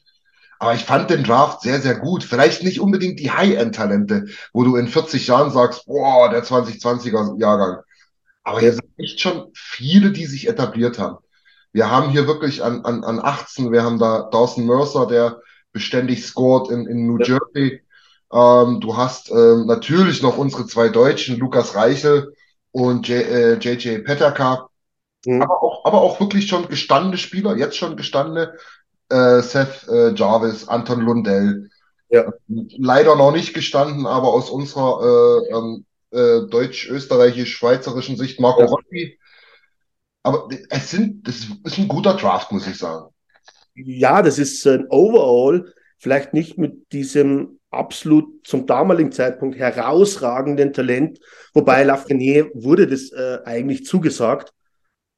Aber 0.59 0.75
ich 0.75 0.83
fand 0.83 1.09
den 1.09 1.23
Draft 1.23 1.61
sehr, 1.61 1.81
sehr 1.81 1.95
gut. 1.95 2.23
Vielleicht 2.23 2.61
nicht 2.61 2.79
unbedingt 2.79 3.19
die 3.19 3.31
High-End-Talente, 3.31 4.27
wo 4.53 4.63
du 4.63 4.75
in 4.75 4.87
40 4.87 5.25
Jahren 5.25 5.49
sagst, 5.49 5.87
boah, 5.87 6.29
der 6.29 6.43
2020er 6.43 7.39
Jahrgang. 7.39 7.79
Aber 8.43 8.59
hier 8.59 8.73
sind 8.73 8.85
echt 8.97 9.19
schon 9.19 9.49
viele, 9.55 10.11
die 10.11 10.25
sich 10.25 10.47
etabliert 10.47 10.99
haben. 10.99 11.17
Wir 11.73 11.89
haben 11.89 12.11
hier 12.11 12.27
wirklich 12.27 12.63
an, 12.63 12.85
an, 12.85 13.03
an 13.03 13.19
18, 13.19 13.71
wir 13.71 13.83
haben 13.83 13.97
da 13.97 14.29
Dawson 14.31 14.67
Mercer, 14.67 15.07
der 15.07 15.41
beständig 15.71 16.25
scored 16.25 16.69
in, 16.69 16.85
in 16.85 17.07
New 17.07 17.17
Jersey. 17.17 17.81
Ähm, 18.33 18.79
du 18.79 18.95
hast 18.95 19.29
ähm, 19.31 19.65
natürlich 19.65 20.21
noch 20.21 20.37
unsere 20.37 20.65
zwei 20.65 20.89
Deutschen, 20.89 21.37
Lukas 21.37 21.75
Reichel 21.75 22.33
und 22.71 23.07
J, 23.07 23.21
äh, 23.21 23.53
JJ 23.55 23.99
Petterka. 23.99 24.69
Mhm. 25.25 25.41
Aber 25.41 25.61
auch, 25.61 25.85
aber 25.85 26.01
auch 26.01 26.19
wirklich 26.19 26.47
schon 26.47 26.67
gestandene 26.67 27.17
Spieler, 27.17 27.55
jetzt 27.57 27.77
schon 27.77 27.97
gestandene. 27.97 28.53
Äh, 29.09 29.41
Seth 29.41 29.87
äh, 29.89 30.13
Jarvis, 30.13 30.67
Anton 30.67 31.01
Lundell. 31.01 31.69
Ja. 32.09 32.31
Leider 32.47 33.15
noch 33.15 33.31
nicht 33.31 33.53
gestanden, 33.53 34.05
aber 34.05 34.29
aus 34.33 34.49
unserer 34.49 35.01
äh, 35.01 35.53
ähm, 35.53 35.85
äh, 36.11 36.47
deutsch-österreichisch-schweizerischen 36.47 38.17
Sicht 38.17 38.39
Marco 38.39 38.61
Ja. 38.61 38.67
Rossi. 38.67 39.17
Aber 40.23 40.49
es 40.69 40.91
sind, 40.91 41.27
das 41.27 41.47
ist 41.63 41.77
ein 41.77 41.87
guter 41.87 42.13
Draft, 42.13 42.51
muss 42.51 42.67
ich 42.67 42.77
sagen. 42.77 43.07
Ja, 43.75 44.21
das 44.21 44.37
ist 44.37 44.65
ein 44.67 44.87
Overall, 44.89 45.73
vielleicht 45.97 46.33
nicht 46.33 46.57
mit 46.57 46.91
diesem 46.91 47.59
absolut 47.71 48.45
zum 48.47 48.65
damaligen 48.67 49.11
Zeitpunkt 49.11 49.57
herausragenden 49.57 50.73
Talent, 50.73 51.19
wobei 51.53 51.83
Lafreniere 51.83 52.51
wurde 52.53 52.87
das 52.87 53.11
äh, 53.11 53.39
eigentlich 53.45 53.85
zugesagt. 53.85 54.53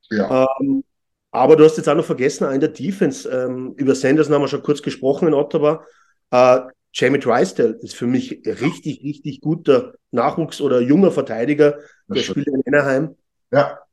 Ja, 0.09 0.29
Ähm, 0.29 0.83
aber 1.31 1.55
du 1.55 1.65
hast 1.65 1.77
jetzt 1.77 1.89
auch 1.89 1.95
noch 1.95 2.05
vergessen, 2.05 2.51
in 2.51 2.59
der 2.59 2.69
Defense, 2.69 3.29
ähm, 3.29 3.73
über 3.77 3.95
Sanderson 3.95 4.33
haben 4.35 4.41
wir 4.43 4.47
schon 4.47 4.63
kurz 4.63 4.81
gesprochen 4.81 5.27
in 5.27 5.33
Ottawa. 5.33 5.83
Äh, 6.31 6.61
Jamie 6.93 7.19
Drysdale 7.19 7.79
ist 7.81 7.95
für 7.95 8.05
mich 8.05 8.41
richtig, 8.45 9.01
richtig 9.03 9.41
guter 9.41 9.93
Nachwuchs- 10.11 10.61
oder 10.61 10.79
junger 10.81 11.11
Verteidiger. 11.11 11.79
das 12.07 12.19
Der 12.19 12.23
spielt 12.23 12.47
in 12.47 12.61
Anaheim, 12.67 13.15
Ja, 13.51 13.85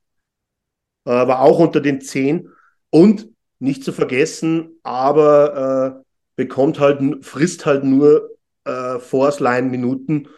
äh, 1.04 1.10
war 1.10 1.40
auch 1.42 1.58
unter 1.58 1.80
den 1.80 2.00
zehn 2.00 2.48
und 2.90 3.28
nicht 3.58 3.84
zu 3.84 3.92
vergessen, 3.92 4.78
aber 4.82 6.02
äh, 6.02 6.04
bekommt 6.36 6.80
halt, 6.80 7.24
frisst 7.24 7.66
halt 7.66 7.84
nur 7.84 8.29
äh, 8.64 8.98
Force 8.98 9.40
Line 9.40 9.68
Minuten 9.68 10.28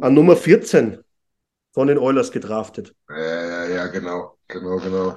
an 0.00 0.14
Nummer 0.14 0.36
14 0.36 0.98
von 1.72 1.88
den 1.88 1.98
Oilers 1.98 2.32
gedraftet. 2.32 2.94
ja, 3.08 3.16
ja, 3.16 3.64
ja, 3.66 3.86
genau, 3.88 4.38
genau, 4.48 4.78
genau. 4.78 5.16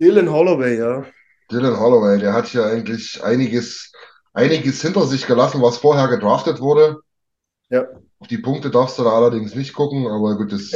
Dylan 0.00 0.30
Holloway, 0.30 0.78
ja. 0.78 1.04
Dylan 1.50 1.78
Holloway, 1.78 2.18
der 2.18 2.32
hat 2.32 2.46
hier 2.46 2.66
eigentlich 2.66 3.22
einiges, 3.22 3.92
einiges 4.32 4.82
hinter 4.82 5.06
sich 5.06 5.26
gelassen, 5.26 5.62
was 5.62 5.78
vorher 5.78 6.08
gedraftet 6.08 6.60
wurde. 6.60 6.98
Ja. 7.68 7.86
Auf 8.18 8.26
die 8.28 8.38
Punkte 8.38 8.70
darfst 8.70 8.98
du 8.98 9.04
da 9.04 9.10
allerdings 9.10 9.54
nicht 9.54 9.74
gucken, 9.74 10.06
aber 10.06 10.36
gut, 10.36 10.52
das, 10.52 10.72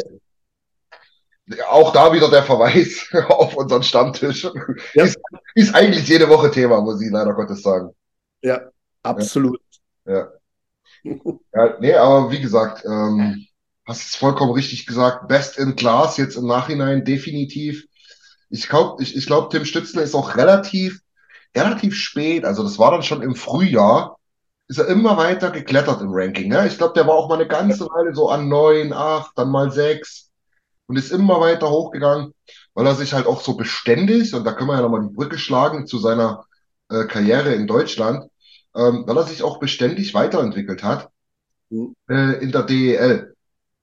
auch 1.69 1.93
da 1.93 2.13
wieder 2.13 2.31
der 2.31 2.43
Verweis 2.43 3.09
auf 3.29 3.57
unseren 3.57 3.83
Stammtisch. 3.83 4.45
Ja. 4.95 5.05
Ist, 5.05 5.19
ist 5.55 5.75
eigentlich 5.75 6.09
jede 6.09 6.29
Woche 6.29 6.51
Thema, 6.51 6.81
muss 6.81 7.03
ich 7.03 7.11
leider 7.11 7.35
Gottes 7.35 7.63
sagen. 7.63 7.91
Ja, 8.43 8.69
absolut. 9.03 9.61
Ja, 10.05 10.31
nee, 11.81 11.95
aber 11.95 12.31
wie 12.31 12.41
gesagt, 12.41 12.85
ähm, 12.85 13.47
hast 13.87 14.09
es 14.09 14.17
vollkommen 14.17 14.53
richtig 14.53 14.87
gesagt. 14.87 15.29
Best 15.29 15.59
in 15.59 15.77
Class 15.77 16.17
jetzt 16.17 16.37
im 16.37 16.47
Nachhinein 16.47 17.05
definitiv. 17.05 17.87
Ich 18.51 18.69
glaube, 18.69 19.03
ich, 19.03 19.17
ich 19.17 19.27
glaub, 19.27 19.51
Tim 19.51 19.65
Stützle 19.65 20.03
ist 20.03 20.15
auch 20.15 20.37
relativ, 20.37 21.01
relativ 21.57 21.95
spät, 21.95 22.45
also 22.45 22.63
das 22.63 22.79
war 22.79 22.91
dann 22.91 23.03
schon 23.03 23.23
im 23.23 23.35
Frühjahr, 23.35 24.19
ist 24.69 24.79
er 24.79 24.89
immer 24.89 25.17
weiter 25.17 25.51
geklettert 25.51 26.01
im 26.01 26.11
Ranking. 26.13 26.49
Ne? 26.49 26.67
Ich 26.67 26.79
glaube, 26.79 26.95
der 26.95 27.07
war 27.07 27.15
auch 27.15 27.29
mal 27.29 27.37
eine 27.37 27.47
ganze 27.47 27.85
Weile 27.87 28.15
so 28.15 28.29
an 28.29 28.49
neun, 28.49 28.93
acht, 28.93 29.33
dann 29.37 29.51
mal 29.51 29.71
sechs 29.71 30.31
und 30.87 30.97
ist 30.97 31.13
immer 31.13 31.41
weiter 31.41 31.71
hochgegangen, 31.71 32.33
weil 32.75 32.87
er 32.87 32.95
sich 32.95 33.13
halt 33.13 33.27
auch 33.27 33.41
so 33.41 33.57
beständig, 33.57 34.35
und 34.35 34.45
da 34.45 34.53
können 34.53 34.71
wir 34.71 34.77
ja 34.77 34.83
nochmal 34.83 35.07
die 35.07 35.15
Brücke 35.15 35.39
schlagen 35.39 35.87
zu 35.87 35.99
seiner 35.99 36.45
äh, 36.91 37.05
Karriere 37.05 37.55
in 37.55 37.67
Deutschland, 37.67 38.31
ähm, 38.77 39.05
weil 39.07 39.17
er 39.17 39.25
sich 39.25 39.43
auch 39.43 39.59
beständig 39.61 40.15
weiterentwickelt 40.15 40.83
hat 40.83 41.11
Mhm. 41.71 41.95
äh, 42.09 42.43
in 42.43 42.53
der 42.53 42.63
DEL. 42.63 43.35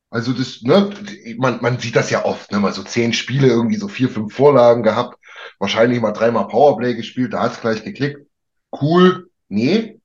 Also 0.10 0.32
das, 0.34 0.62
ne, 0.62 0.90
man, 1.38 1.62
man 1.62 1.80
sieht 1.80 1.96
das 1.96 2.10
ja 2.10 2.24
oft, 2.26 2.52
ne, 2.52 2.60
mal 2.60 2.74
so 2.74 2.84
zehn 2.84 3.14
Spiele, 3.14 3.48
irgendwie 3.48 3.78
so 3.78 3.88
vier, 3.88 4.10
fünf 4.10 4.34
Vorlagen 4.34 4.84
gehabt, 4.84 5.18
wahrscheinlich 5.60 6.00
mal 6.00 6.12
dreimal 6.12 6.48
Powerplay 6.48 6.94
gespielt, 6.96 7.34
da 7.34 7.42
hat's 7.42 7.62
gleich 7.62 7.84
geklickt. 7.84 8.28
Cool. 8.72 9.30
Nee. 9.50 10.00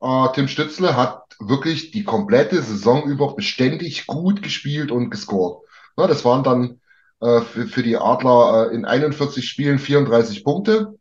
Äh, 0.00 0.28
Tim 0.34 0.48
Stützle 0.48 0.96
hat 0.96 1.22
wirklich 1.40 1.90
die 1.90 2.04
komplette 2.04 2.62
Saison 2.62 3.04
über 3.08 3.34
beständig 3.34 4.06
gut 4.06 4.42
gespielt 4.42 4.90
und 4.90 5.10
gescored. 5.10 5.62
Ne, 5.96 6.06
das 6.06 6.24
waren 6.24 6.44
dann 6.44 6.80
äh, 7.20 7.40
für, 7.42 7.66
für 7.66 7.82
die 7.82 7.96
Adler 7.96 8.70
äh, 8.70 8.74
in 8.74 8.84
41 8.84 9.46
Spielen 9.48 9.78
34 9.78 10.44
Punkte. 10.44 10.94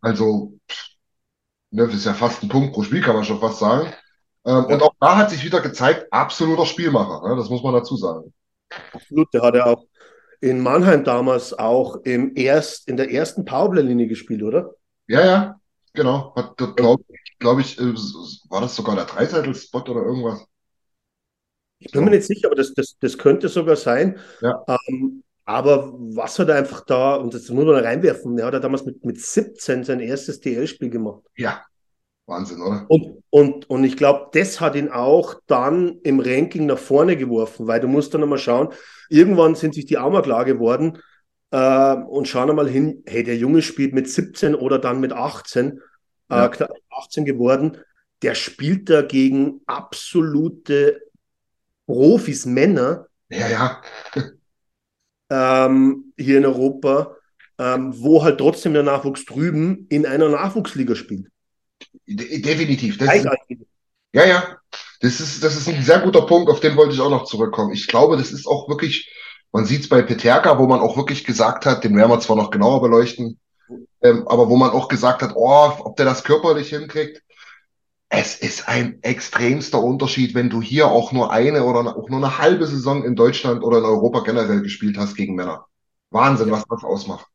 Also, 0.00 0.54
ne, 1.72 1.86
das 1.86 1.94
ist 1.96 2.06
ja 2.06 2.14
fast 2.14 2.42
ein 2.42 2.48
Punkt 2.48 2.72
pro 2.74 2.82
Spiel, 2.82 3.02
kann 3.02 3.16
man 3.16 3.24
schon 3.24 3.40
fast 3.40 3.58
sagen. 3.58 3.92
Ähm, 4.46 4.66
Ja. 4.68 4.74
Und 4.74 4.82
auch 4.82 4.94
da 5.00 5.16
hat 5.16 5.30
sich 5.30 5.44
wieder 5.44 5.60
gezeigt, 5.60 6.06
absoluter 6.12 6.66
Spielmacher, 6.66 7.28
ne? 7.28 7.36
Das 7.36 7.50
muss 7.50 7.62
man 7.62 7.74
dazu 7.74 7.96
sagen. 7.96 8.32
Absolut. 8.92 9.32
Der 9.34 9.42
hat 9.42 9.54
ja 9.54 9.66
auch 9.66 9.86
in 10.40 10.60
Mannheim 10.60 11.04
damals 11.04 11.54
auch 11.54 11.96
im 12.04 12.32
erst, 12.36 12.88
in 12.88 12.96
der 12.96 13.12
ersten 13.12 13.44
Powerplay-Linie 13.44 14.08
gespielt, 14.08 14.42
oder? 14.42 14.74
Ja, 15.06 15.24
ja, 15.24 15.60
genau. 15.92 16.34
Glaube 16.56 17.04
glaub 17.38 17.58
ich, 17.60 17.78
äh, 17.78 17.94
war 18.50 18.60
das 18.60 18.74
sogar 18.76 18.96
der 18.96 19.04
Dreiseitel-Spot 19.04 19.82
oder 19.82 20.02
irgendwas? 20.02 20.46
Ich 21.78 21.90
bin 21.92 22.04
mir 22.04 22.10
nicht 22.10 22.24
sicher, 22.26 22.46
aber 22.46 22.56
das, 22.56 22.74
das, 22.74 22.96
das 23.00 23.18
könnte 23.18 23.48
sogar 23.48 23.76
sein. 23.76 24.18
Ja. 24.40 24.64
Ähm, 24.88 25.22
aber 25.44 25.92
was 25.94 26.38
hat 26.38 26.48
er 26.48 26.56
einfach 26.56 26.84
da, 26.84 27.16
und 27.16 27.34
das 27.34 27.48
muss 27.50 27.64
man 27.64 27.74
da 27.74 27.80
reinwerfen, 27.82 28.38
er 28.38 28.46
hat 28.46 28.54
ja 28.54 28.60
damals 28.60 28.84
mit, 28.84 29.04
mit 29.04 29.20
17 29.20 29.84
sein 29.84 30.00
erstes 30.00 30.40
DL-Spiel 30.40 30.90
gemacht. 30.90 31.22
Ja, 31.36 31.64
Wahnsinn, 32.26 32.60
oder? 32.62 32.86
Und, 32.88 33.22
und, 33.30 33.70
und 33.70 33.84
ich 33.84 33.96
glaube, 33.96 34.28
das 34.32 34.60
hat 34.60 34.74
ihn 34.76 34.90
auch 34.90 35.36
dann 35.46 35.98
im 36.02 36.20
Ranking 36.20 36.66
nach 36.66 36.78
vorne 36.78 37.16
geworfen, 37.16 37.66
weil 37.66 37.80
du 37.80 37.88
musst 37.88 38.12
dann 38.12 38.22
einmal 38.22 38.38
schauen, 38.38 38.68
irgendwann 39.08 39.54
sind 39.54 39.74
sich 39.74 39.86
die 39.86 39.98
auch 39.98 40.10
mal 40.10 40.22
klar 40.22 40.44
geworden 40.44 40.98
äh, 41.52 41.94
und 41.94 42.28
schauen 42.28 42.50
einmal 42.50 42.68
hin, 42.68 43.02
hey, 43.06 43.22
der 43.22 43.36
Junge 43.36 43.62
spielt 43.62 43.94
mit 43.94 44.08
17 44.10 44.54
oder 44.54 44.78
dann 44.78 45.00
mit 45.00 45.12
18, 45.12 45.80
Ja. 46.30 46.46
äh, 46.46 46.48
knapp 46.50 46.70
18 46.90 47.24
geworden, 47.24 47.78
der 48.20 48.34
spielt 48.34 48.90
da 48.90 49.02
gegen 49.02 49.62
absolute 49.66 51.00
Profis, 51.86 52.46
Männer 52.46 53.06
Ja, 53.30 53.48
ja, 53.48 53.82
ähm, 55.32 56.12
hier 56.18 56.38
in 56.38 56.44
Europa, 56.44 57.16
ähm, 57.58 57.94
wo 57.96 58.22
halt 58.22 58.38
trotzdem 58.38 58.74
der 58.74 58.82
Nachwuchs 58.82 59.24
drüben 59.24 59.86
in 59.88 60.04
einer 60.04 60.28
Nachwuchsliga 60.28 60.94
spielt. 60.94 61.28
de 62.06 62.40
definitiv. 62.40 62.98
Das 62.98 63.14
ist, 63.14 63.26
ja, 64.12 64.26
ja, 64.26 64.58
das 65.00 65.20
ist, 65.20 65.42
das 65.42 65.56
ist 65.56 65.68
ein 65.68 65.82
sehr 65.82 66.00
guter 66.00 66.22
Punkt, 66.26 66.50
auf 66.50 66.60
den 66.60 66.76
wollte 66.76 66.94
ich 66.94 67.00
auch 67.00 67.10
noch 67.10 67.24
zurückkommen. 67.24 67.72
Ich 67.72 67.86
glaube, 67.86 68.18
das 68.18 68.30
ist 68.30 68.46
auch 68.46 68.68
wirklich, 68.68 69.10
man 69.52 69.64
sieht 69.64 69.80
es 69.80 69.88
bei 69.88 70.02
Peterka, 70.02 70.58
wo 70.58 70.66
man 70.66 70.80
auch 70.80 70.96
wirklich 70.96 71.24
gesagt 71.24 71.64
hat, 71.64 71.82
den 71.82 71.96
werden 71.96 72.10
wir 72.10 72.20
zwar 72.20 72.36
noch 72.36 72.50
genauer 72.50 72.82
beleuchten, 72.82 73.38
ähm, 74.02 74.28
aber 74.28 74.50
wo 74.50 74.56
man 74.56 74.70
auch 74.70 74.88
gesagt 74.88 75.22
hat, 75.22 75.32
oh, 75.34 75.72
ob 75.80 75.96
der 75.96 76.04
das 76.04 76.24
körperlich 76.24 76.68
hinkriegt. 76.68 77.22
Es 78.14 78.36
ist 78.36 78.68
ein 78.68 79.02
extremster 79.02 79.82
Unterschied, 79.82 80.34
wenn 80.34 80.50
du 80.50 80.60
hier 80.60 80.88
auch 80.88 81.12
nur 81.12 81.32
eine 81.32 81.64
oder 81.64 81.96
auch 81.96 82.10
nur 82.10 82.18
eine 82.18 82.36
halbe 82.36 82.66
Saison 82.66 83.04
in 83.04 83.16
Deutschland 83.16 83.62
oder 83.62 83.78
in 83.78 83.84
Europa 83.84 84.20
generell 84.20 84.60
gespielt 84.60 84.98
hast 84.98 85.16
gegen 85.16 85.34
Männer. 85.34 85.64
Wahnsinn, 86.10 86.50
was 86.50 86.62
das 86.68 86.84
ausmacht. 86.84 87.26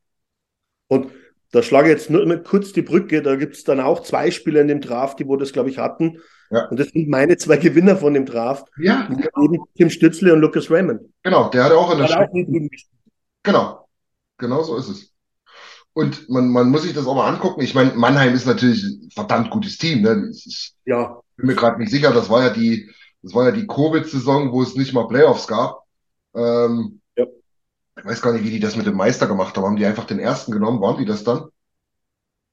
Und 0.87 1.07
da 1.51 1.63
schlage 1.63 1.87
ich 1.87 1.93
jetzt 1.93 2.11
nur 2.11 2.23
mal 2.27 2.43
kurz 2.43 2.73
die 2.73 2.83
Brücke. 2.83 3.23
Da 3.23 3.37
gibt 3.37 3.55
es 3.55 3.63
dann 3.63 3.79
auch 3.79 4.03
zwei 4.03 4.29
Spieler 4.29 4.61
in 4.61 4.67
dem 4.67 4.79
Draft, 4.79 5.19
die 5.19 5.27
wo 5.27 5.35
das, 5.35 5.51
glaube 5.51 5.71
ich, 5.71 5.79
hatten. 5.79 6.19
Ja. 6.51 6.67
Und 6.67 6.79
das 6.79 6.89
sind 6.89 7.09
meine 7.09 7.37
zwei 7.37 7.57
Gewinner 7.57 7.97
von 7.97 8.13
dem 8.13 8.27
Draft. 8.27 8.67
Ja, 8.77 9.09
Eben 9.09 9.63
Tim 9.75 9.89
Stützle 9.89 10.31
und 10.31 10.41
Lucas 10.41 10.69
Raymond. 10.69 11.01
genau, 11.23 11.49
der 11.49 11.63
hatte 11.63 11.75
auch 11.75 11.91
in 11.91 11.97
der 11.97 12.07
Hat 12.07 12.29
gespielt. 12.31 12.71
Genau, 13.41 13.87
genau 14.37 14.61
so 14.61 14.77
ist 14.77 14.89
es. 14.89 15.11
Und 15.97 16.29
man, 16.29 16.49
man 16.49 16.69
muss 16.69 16.83
sich 16.83 16.93
das 16.93 17.07
auch 17.07 17.15
mal 17.15 17.27
angucken. 17.27 17.61
Ich 17.61 17.73
meine, 17.73 17.91
Mannheim 17.95 18.35
ist 18.35 18.45
natürlich 18.45 18.83
ein 18.83 19.09
verdammt 19.09 19.49
gutes 19.49 19.79
Team. 19.79 20.03
Ne? 20.03 20.29
Ich, 20.31 20.75
Ja, 20.85 21.19
bin 21.37 21.47
mir 21.47 21.55
gerade 21.55 21.79
nicht 21.79 21.89
sicher, 21.89 22.13
das 22.13 22.29
war 22.29 22.43
ja 22.43 22.49
die, 22.51 22.87
das 23.23 23.33
war 23.33 23.45
ja 23.45 23.51
die 23.51 23.65
Covid-Saison, 23.65 24.51
wo 24.51 24.61
es 24.61 24.75
nicht 24.75 24.93
mal 24.93 25.07
Playoffs 25.07 25.47
gab. 25.47 25.81
Ähm, 26.35 27.01
Ja. 27.15 27.25
Ich 27.97 28.05
weiß 28.05 28.21
gar 28.21 28.33
nicht, 28.33 28.43
wie 28.43 28.51
die 28.51 28.59
das 28.59 28.75
mit 28.75 28.85
dem 28.85 28.95
Meister 28.95 29.25
gemacht 29.25 29.57
haben. 29.57 29.65
Haben 29.65 29.75
die 29.75 29.87
einfach 29.87 30.05
den 30.05 30.19
ersten 30.19 30.51
genommen? 30.51 30.81
Waren 30.81 30.99
die 30.99 31.05
das 31.05 31.23
dann? 31.23 31.45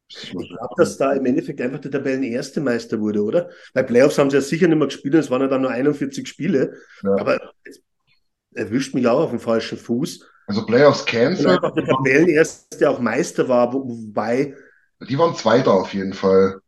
ich 0.08 0.30
glaube, 0.30 0.74
dass 0.78 0.96
da 0.96 1.12
im 1.12 1.26
Endeffekt 1.26 1.60
einfach 1.60 1.80
der 1.80 1.90
Tabellenerste 1.90 2.62
Meister 2.62 2.98
wurde, 2.98 3.22
oder? 3.22 3.50
Bei 3.74 3.82
Playoffs 3.82 4.16
haben 4.16 4.30
sie 4.30 4.36
ja 4.36 4.42
sicher 4.42 4.68
nicht 4.68 4.78
mehr 4.78 4.86
gespielt, 4.86 5.14
es 5.16 5.30
waren 5.30 5.42
ja 5.42 5.48
dann 5.48 5.60
nur 5.60 5.70
41 5.70 6.26
Spiele. 6.26 6.78
Ja. 7.02 7.14
Aber 7.18 7.52
erwischt 8.54 8.94
mich 8.94 9.06
auch 9.06 9.20
auf 9.20 9.30
dem 9.30 9.40
falschen 9.40 9.78
Fuß. 9.78 10.24
Also 10.46 10.64
Playoffs 10.66 11.04
cancelled. 11.06 11.58
einfach 11.58 11.74
der 11.74 11.84
Tabellenerste, 11.86 12.78
der 12.78 12.90
auch 12.90 12.98
Meister 13.00 13.48
war, 13.48 13.72
wo- 13.72 13.88
wobei 13.88 14.54
Die 15.08 15.16
waren 15.16 15.36
Zweiter 15.36 15.72
auf 15.72 15.94
jeden 15.94 16.14
Fall. 16.14 16.60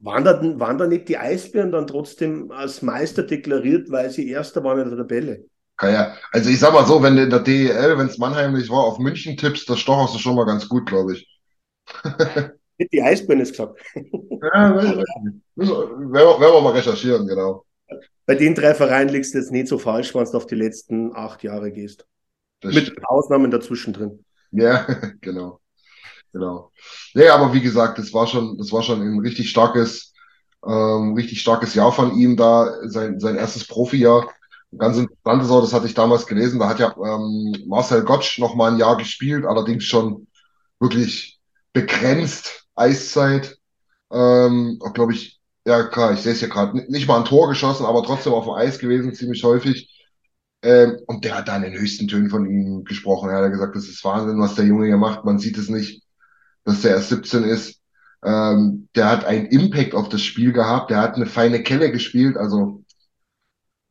waren 0.00 0.24
da, 0.24 0.40
waren 0.60 0.78
da 0.78 0.86
nicht 0.88 1.08
die 1.08 1.18
Eisbären 1.18 1.70
dann 1.72 1.86
trotzdem 1.86 2.50
als 2.50 2.82
Meister 2.82 3.22
deklariert, 3.22 3.90
weil 3.90 4.10
sie 4.10 4.28
Erster 4.28 4.62
waren 4.64 4.80
in 4.80 4.88
der 4.88 4.98
Tabelle? 4.98 5.44
Ja, 5.80 5.88
ja. 5.90 6.16
Also 6.32 6.50
ich 6.50 6.58
sag 6.58 6.72
mal 6.72 6.86
so, 6.86 7.02
wenn 7.02 7.16
du 7.16 7.22
in 7.22 7.30
der 7.30 7.40
DEL, 7.40 7.98
wenn 7.98 8.06
es 8.08 8.18
Mannheim 8.18 8.54
nicht 8.54 8.70
war, 8.70 8.80
auf 8.84 8.98
München 8.98 9.36
tippst, 9.36 9.68
das 9.68 9.78
stocherst 9.80 10.14
du 10.14 10.18
schon 10.18 10.34
mal 10.36 10.46
ganz 10.46 10.68
gut, 10.68 10.86
glaube 10.86 11.14
ich. 11.14 11.28
Hätte 12.78 12.90
die 12.92 13.02
Eisbären 13.02 13.40
jetzt 13.40 13.50
gesagt. 13.52 13.78
Ja, 14.42 14.74
werden 15.56 16.40
wir 16.40 16.60
mal 16.62 16.72
recherchieren, 16.72 17.26
genau. 17.26 17.64
Bei 18.26 18.34
den 18.34 18.54
drei 18.54 18.74
Vereinen 18.74 19.08
liegst 19.08 19.34
du 19.34 19.38
jetzt 19.38 19.52
nicht 19.52 19.68
so 19.68 19.78
falsch, 19.78 20.14
wenn 20.14 20.24
du 20.24 20.36
auf 20.36 20.46
die 20.46 20.54
letzten 20.54 21.14
acht 21.14 21.42
Jahre 21.42 21.72
gehst. 21.72 22.06
Das 22.60 22.74
Mit 22.74 22.92
Ausnahmen 23.06 23.50
dazwischen 23.50 23.92
drin. 23.92 24.24
Ja, 24.50 24.86
genau. 25.20 25.60
Genau. 26.32 26.70
Nee, 27.14 27.28
aber 27.28 27.54
wie 27.54 27.60
gesagt, 27.60 27.98
das 27.98 28.12
war 28.12 28.26
schon, 28.26 28.58
das 28.58 28.70
war 28.72 28.82
schon 28.82 29.00
ein 29.00 29.18
richtig 29.20 29.48
starkes, 29.50 30.12
ähm, 30.66 31.14
richtig 31.14 31.40
starkes 31.40 31.74
Jahr 31.74 31.92
von 31.92 32.16
ihm 32.16 32.36
da, 32.36 32.70
sein, 32.88 33.18
sein 33.18 33.36
erstes 33.36 33.66
Profijahr. 33.66 34.28
Ganz 34.76 34.98
interessant 34.98 35.42
ist 35.42 35.50
auch, 35.50 35.62
das 35.62 35.72
hatte 35.72 35.86
ich 35.86 35.94
damals 35.94 36.26
gelesen, 36.26 36.58
da 36.60 36.68
hat 36.68 36.78
ja 36.78 36.94
ähm, 36.96 37.64
Marcel 37.66 38.04
Gottsch 38.04 38.38
noch 38.38 38.54
mal 38.54 38.72
ein 38.72 38.78
Jahr 38.78 38.98
gespielt, 38.98 39.46
allerdings 39.46 39.84
schon 39.84 40.26
wirklich 40.78 41.40
begrenzt 41.72 42.66
Eiszeit. 42.74 43.58
Ähm, 44.10 44.78
glaube 44.94 45.14
ich, 45.14 45.37
ja 45.68 45.82
klar, 45.84 46.12
ich 46.14 46.20
sehe 46.20 46.32
es 46.32 46.38
hier 46.40 46.48
gerade, 46.48 46.76
nicht 46.90 47.06
mal 47.06 47.18
ein 47.18 47.26
Tor 47.26 47.48
geschossen, 47.48 47.84
aber 47.84 48.02
trotzdem 48.02 48.32
auf 48.32 48.44
dem 48.44 48.54
Eis 48.54 48.78
gewesen, 48.78 49.14
ziemlich 49.14 49.44
häufig. 49.44 49.94
Ähm, 50.62 50.98
und 51.06 51.24
der 51.24 51.36
hat 51.36 51.48
da 51.48 51.56
in 51.56 51.62
den 51.62 51.78
höchsten 51.78 52.08
Tönen 52.08 52.30
von 52.30 52.46
ihm 52.50 52.84
gesprochen. 52.84 53.28
Er 53.28 53.44
hat 53.44 53.52
gesagt, 53.52 53.76
das 53.76 53.86
ist 53.86 54.02
Wahnsinn, 54.02 54.40
was 54.40 54.54
der 54.54 54.64
Junge 54.64 54.86
hier 54.86 54.96
macht. 54.96 55.24
Man 55.24 55.38
sieht 55.38 55.58
es 55.58 55.68
nicht, 55.68 56.02
dass 56.64 56.80
der 56.80 56.92
erst 56.92 57.10
17 57.10 57.44
ist. 57.44 57.80
Ähm, 58.24 58.88
der 58.96 59.10
hat 59.10 59.24
einen 59.26 59.46
Impact 59.46 59.94
auf 59.94 60.08
das 60.08 60.22
Spiel 60.22 60.52
gehabt. 60.52 60.90
Der 60.90 60.98
hat 60.98 61.14
eine 61.14 61.26
feine 61.26 61.62
Kelle 61.62 61.92
gespielt. 61.92 62.36
Also 62.36 62.82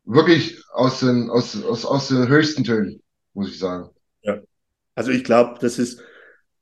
wirklich 0.03 0.61
aus 0.73 0.99
den, 0.99 1.29
aus, 1.29 1.63
aus, 1.63 1.85
aus 1.85 2.07
den 2.07 2.27
höchsten 2.27 2.63
Tönen, 2.63 3.01
muss 3.33 3.49
ich 3.49 3.59
sagen. 3.59 3.89
Also 4.95 5.11
ich 5.11 5.23
glaube, 5.23 5.59
das 5.61 5.77
ist, 5.77 6.01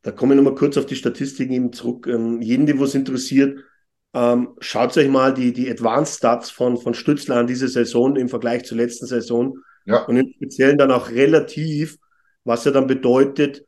da 0.02 0.12
komme 0.12 0.34
ich 0.34 0.38
nochmal 0.38 0.56
kurz 0.56 0.76
auf 0.78 0.86
die 0.86 0.98
Statistiken 0.98 1.54
eben 1.54 1.72
zurück. 1.72 2.06
Ähm, 2.06 2.42
jeden, 2.42 2.66
die 2.66 2.78
was 2.78 2.94
interessiert, 2.94 3.64
ähm, 4.16 4.56
schaut 4.62 4.96
euch 4.96 5.10
mal 5.10 5.34
die, 5.34 5.52
die 5.52 5.70
Advanced 5.70 6.20
Stats 6.20 6.50
von, 6.50 6.78
von 6.78 6.94
Stützler 6.94 7.36
an 7.36 7.48
diese 7.48 7.68
Saison 7.68 8.16
im 8.16 8.30
Vergleich 8.30 8.64
zur 8.64 8.78
letzten 8.78 9.08
Saison 9.08 9.58
Ja, 9.86 10.06
und 10.06 10.16
im 10.16 10.32
Speziellen 10.38 10.78
dann 10.78 10.90
auch 10.92 11.10
relativ, 11.10 11.98
was 12.46 12.64
ja 12.64 12.72
dann 12.72 12.88
bedeutet, 12.88 13.66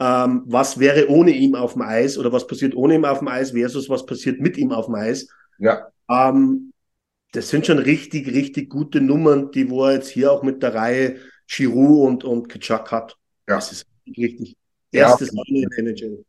ähm, 0.00 0.42
was 0.46 0.80
wäre 0.80 1.08
ohne 1.08 1.30
ihn 1.30 1.54
auf 1.54 1.74
dem 1.74 1.82
Eis 1.82 2.18
oder 2.18 2.32
was 2.32 2.48
passiert 2.48 2.74
ohne 2.74 2.96
ihn 2.96 3.04
auf 3.04 3.20
dem 3.20 3.28
Eis 3.28 3.52
versus 3.52 3.88
was 3.88 4.04
passiert 4.04 4.40
mit 4.40 4.56
ihm 4.56 4.72
auf 4.72 4.86
dem 4.86 4.96
Eis. 4.96 5.28
ja, 5.58 5.86
Ähm, 6.10 6.72
das 7.30 7.48
sind 7.48 7.66
schon 7.66 7.78
richtig, 7.78 8.26
richtig 8.32 8.70
gute 8.70 9.00
Nummern, 9.00 9.52
die 9.52 9.70
wo 9.70 9.84
er 9.84 9.94
jetzt 9.94 10.08
hier 10.08 10.32
auch 10.32 10.42
mit 10.42 10.62
der 10.62 10.74
Reihe 10.74 11.18
Giroud 11.46 12.08
und, 12.08 12.24
und 12.24 12.48
Kitschak 12.48 12.90
hat. 12.90 13.16
Ja. 13.48 13.56
Das 13.56 13.70
ist 13.70 13.86
richtig. 14.16 14.56
Ja. 14.92 15.10
Erstes 15.10 15.32
Mal 15.32 15.44
in 15.46 15.68
der 15.68 15.78
NHL. 15.78 16.24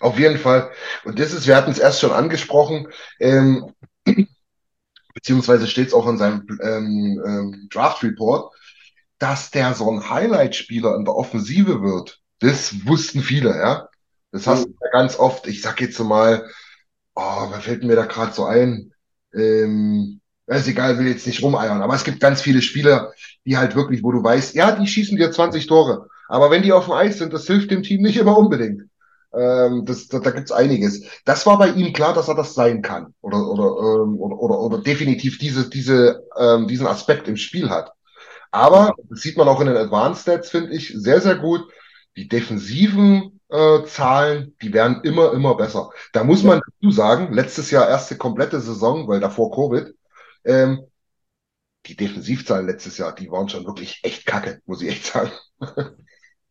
Auf 0.00 0.18
jeden 0.18 0.38
Fall. 0.38 0.70
Und 1.04 1.18
das 1.18 1.32
ist, 1.32 1.46
wir 1.46 1.56
hatten 1.56 1.70
es 1.70 1.78
erst 1.78 2.00
schon 2.00 2.12
angesprochen, 2.12 2.88
ähm, 3.20 3.72
beziehungsweise 5.14 5.66
steht 5.66 5.88
es 5.88 5.94
auch 5.94 6.06
in 6.08 6.18
seinem 6.18 6.46
ähm, 6.62 7.22
ähm, 7.26 7.68
Draft 7.72 8.02
Report, 8.02 8.54
dass 9.18 9.50
der 9.50 9.74
so 9.74 9.90
ein 9.90 10.08
Highlight-Spieler 10.10 10.94
in 10.96 11.04
der 11.04 11.16
Offensive 11.16 11.82
wird. 11.82 12.20
Das 12.40 12.86
wussten 12.86 13.22
viele, 13.22 13.50
ja. 13.50 13.88
Das 14.30 14.46
hast 14.46 14.66
du 14.66 14.74
ja 14.80 14.90
ganz 14.92 15.18
oft. 15.18 15.46
Ich 15.46 15.62
sag 15.62 15.80
jetzt 15.80 15.98
mal, 15.98 16.48
oh, 17.14 17.46
wer 17.50 17.60
fällt 17.60 17.82
mir 17.82 17.96
da 17.96 18.04
gerade 18.04 18.32
so 18.32 18.44
ein? 18.44 18.92
Ähm, 19.34 20.20
ist 20.46 20.68
egal, 20.68 20.98
will 20.98 21.08
jetzt 21.08 21.26
nicht 21.26 21.42
rumeiern, 21.42 21.82
aber 21.82 21.94
es 21.94 22.04
gibt 22.04 22.20
ganz 22.20 22.40
viele 22.40 22.62
Spieler, 22.62 23.12
die 23.44 23.58
halt 23.58 23.74
wirklich, 23.74 24.02
wo 24.02 24.12
du 24.12 24.22
weißt, 24.22 24.54
ja, 24.54 24.72
die 24.72 24.86
schießen 24.86 25.16
dir 25.16 25.30
20 25.30 25.66
Tore, 25.66 26.08
aber 26.28 26.50
wenn 26.50 26.62
die 26.62 26.72
auf 26.72 26.86
dem 26.86 26.94
Eis 26.94 27.18
sind, 27.18 27.32
das 27.32 27.46
hilft 27.46 27.70
dem 27.70 27.82
Team 27.82 28.02
nicht 28.02 28.16
immer 28.16 28.36
unbedingt. 28.36 28.87
Ähm, 29.34 29.84
das, 29.84 30.08
da, 30.08 30.20
da 30.20 30.30
gibt's 30.30 30.52
einiges. 30.52 31.02
Das 31.24 31.44
war 31.46 31.58
bei 31.58 31.68
ihm 31.70 31.92
klar, 31.92 32.14
dass 32.14 32.28
er 32.28 32.34
das 32.34 32.54
sein 32.54 32.80
kann 32.82 33.14
oder 33.20 33.38
oder 33.48 34.02
ähm, 34.04 34.18
oder, 34.20 34.38
oder, 34.38 34.60
oder 34.60 34.78
definitiv 34.82 35.38
diese 35.38 35.68
diese 35.68 36.24
ähm, 36.38 36.66
diesen 36.66 36.86
Aspekt 36.86 37.28
im 37.28 37.36
Spiel 37.36 37.68
hat. 37.70 37.92
Aber 38.52 38.94
das 39.10 39.20
sieht 39.20 39.36
man 39.36 39.48
auch 39.48 39.60
in 39.60 39.66
den 39.68 39.76
Advanced 39.76 40.22
Stats, 40.22 40.50
finde 40.50 40.74
ich, 40.74 40.92
sehr 40.96 41.20
sehr 41.20 41.36
gut. 41.36 41.62
Die 42.16 42.28
defensiven 42.28 43.40
äh, 43.50 43.84
Zahlen, 43.86 44.56
die 44.62 44.72
werden 44.72 45.02
immer 45.04 45.32
immer 45.32 45.56
besser. 45.56 45.90
Da 46.12 46.24
muss 46.24 46.42
man 46.42 46.60
dazu 46.80 46.90
sagen, 46.92 47.32
letztes 47.32 47.70
Jahr 47.70 47.88
erste 47.88 48.16
komplette 48.18 48.60
Saison, 48.60 49.08
weil 49.08 49.20
davor 49.20 49.50
Covid, 49.54 49.94
ähm, 50.44 50.80
die 51.86 51.96
Defensivzahlen 51.96 52.66
letztes 52.66 52.98
Jahr, 52.98 53.14
die 53.14 53.30
waren 53.30 53.48
schon 53.48 53.66
wirklich 53.66 54.00
echt 54.04 54.26
kacke, 54.26 54.60
muss 54.66 54.82
ich 54.82 54.90
echt 54.90 55.06
sagen. 55.06 55.32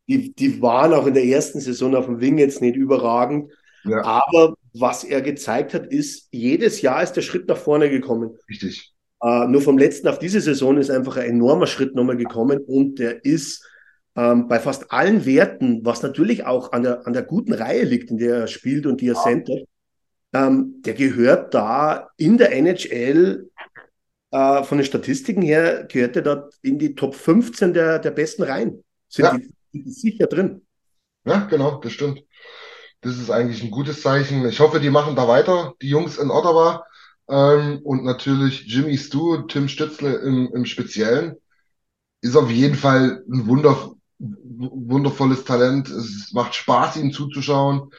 Die, 0.08 0.34
die 0.34 0.62
waren 0.62 0.94
auch 0.94 1.06
in 1.06 1.14
der 1.14 1.26
ersten 1.26 1.60
Saison 1.60 1.96
auf 1.96 2.06
dem 2.06 2.22
Wing 2.22 2.38
jetzt 2.38 2.62
nicht 2.62 2.76
überragend. 2.76 3.52
Ja, 3.84 4.04
Aber 4.04 4.56
was 4.74 5.04
er 5.04 5.22
gezeigt 5.22 5.74
hat, 5.74 5.88
ist, 5.88 6.28
jedes 6.32 6.82
Jahr 6.82 7.04
ist 7.04 7.14
der 7.14 7.22
Schritt 7.22 7.48
nach 7.48 7.58
vorne 7.58 7.90
gekommen. 7.90 8.32
richtig. 8.50 8.94
Äh, 9.22 9.48
nur 9.48 9.62
vom 9.62 9.78
letzten 9.78 10.08
auf 10.08 10.20
diese 10.20 10.42
Saison 10.42 10.78
ist 10.78 10.92
einfach 10.92 11.18
ein 11.18 11.30
enormer 11.32 11.68
Schritt 11.68 11.96
nochmal 11.96 12.18
gekommen 12.18 12.60
und 12.60 13.00
der 13.00 13.26
ist 13.26 13.66
ähm, 14.16 14.48
bei 14.48 14.60
fast 14.60 14.92
allen 14.92 15.26
Werten, 15.26 15.84
was 15.84 16.04
natürlich 16.04 16.46
auch 16.46 16.72
an 16.72 16.84
der, 16.84 17.06
an 17.08 17.14
der 17.14 17.24
guten 17.24 17.54
Reihe 17.54 17.84
liegt, 17.84 18.12
in 18.12 18.18
der 18.18 18.36
er 18.42 18.48
spielt 18.48 18.86
und 18.86 19.02
die 19.02 19.08
er 19.08 19.16
centert, 19.16 19.68
ähm, 20.34 20.82
der 20.86 20.94
gehört 20.94 21.54
da 21.54 22.10
in 22.18 22.38
der 22.38 22.52
NHL 22.56 23.50
äh, 24.32 24.64
von 24.64 24.78
den 24.78 24.86
Statistiken 24.86 25.42
her, 25.42 25.86
gehört 25.92 26.16
er 26.16 26.22
dort 26.22 26.54
in 26.62 26.78
die 26.80 26.96
Top 26.96 27.16
15 27.16 27.74
der, 27.74 28.00
der 28.00 28.12
besten 28.12 28.44
Reihen. 28.44 28.84
Sind 29.10 29.26
Ja. 29.26 29.38
die 29.38 29.50
sicher 29.86 30.28
drin. 30.28 30.66
Ja, 31.26 31.46
genau, 31.46 31.80
das 31.80 31.92
stimmt. 31.92 32.24
Das 33.02 33.18
ist 33.18 33.30
eigentlich 33.30 33.64
ein 33.64 33.72
gutes 33.72 34.02
Zeichen. 34.02 34.48
Ich 34.48 34.60
hoffe, 34.60 34.80
die 34.80 34.90
machen 34.90 35.16
da 35.16 35.28
weiter, 35.28 35.74
die 35.82 35.90
Jungs 35.90 36.18
in 36.18 36.32
Ottawa. 36.32 36.86
Ähm, 37.30 37.80
und 37.84 38.04
natürlich 38.04 38.66
Jimmy 38.66 38.98
Stu, 38.98 39.44
Tim 39.44 39.68
Stützle 39.68 40.16
im, 40.16 40.50
im 40.54 40.66
Speziellen. 40.66 41.36
Ist 42.22 42.36
auf 42.36 42.50
jeden 42.50 42.76
Fall 42.76 43.24
ein 43.30 43.48
wunder, 43.48 43.94
wundervolles 44.20 45.44
Talent. 45.44 45.90
Es 45.90 46.32
macht 46.34 46.56
Spaß, 46.56 46.98
ihm 46.98 47.12
zuzuschauen. 47.12 47.92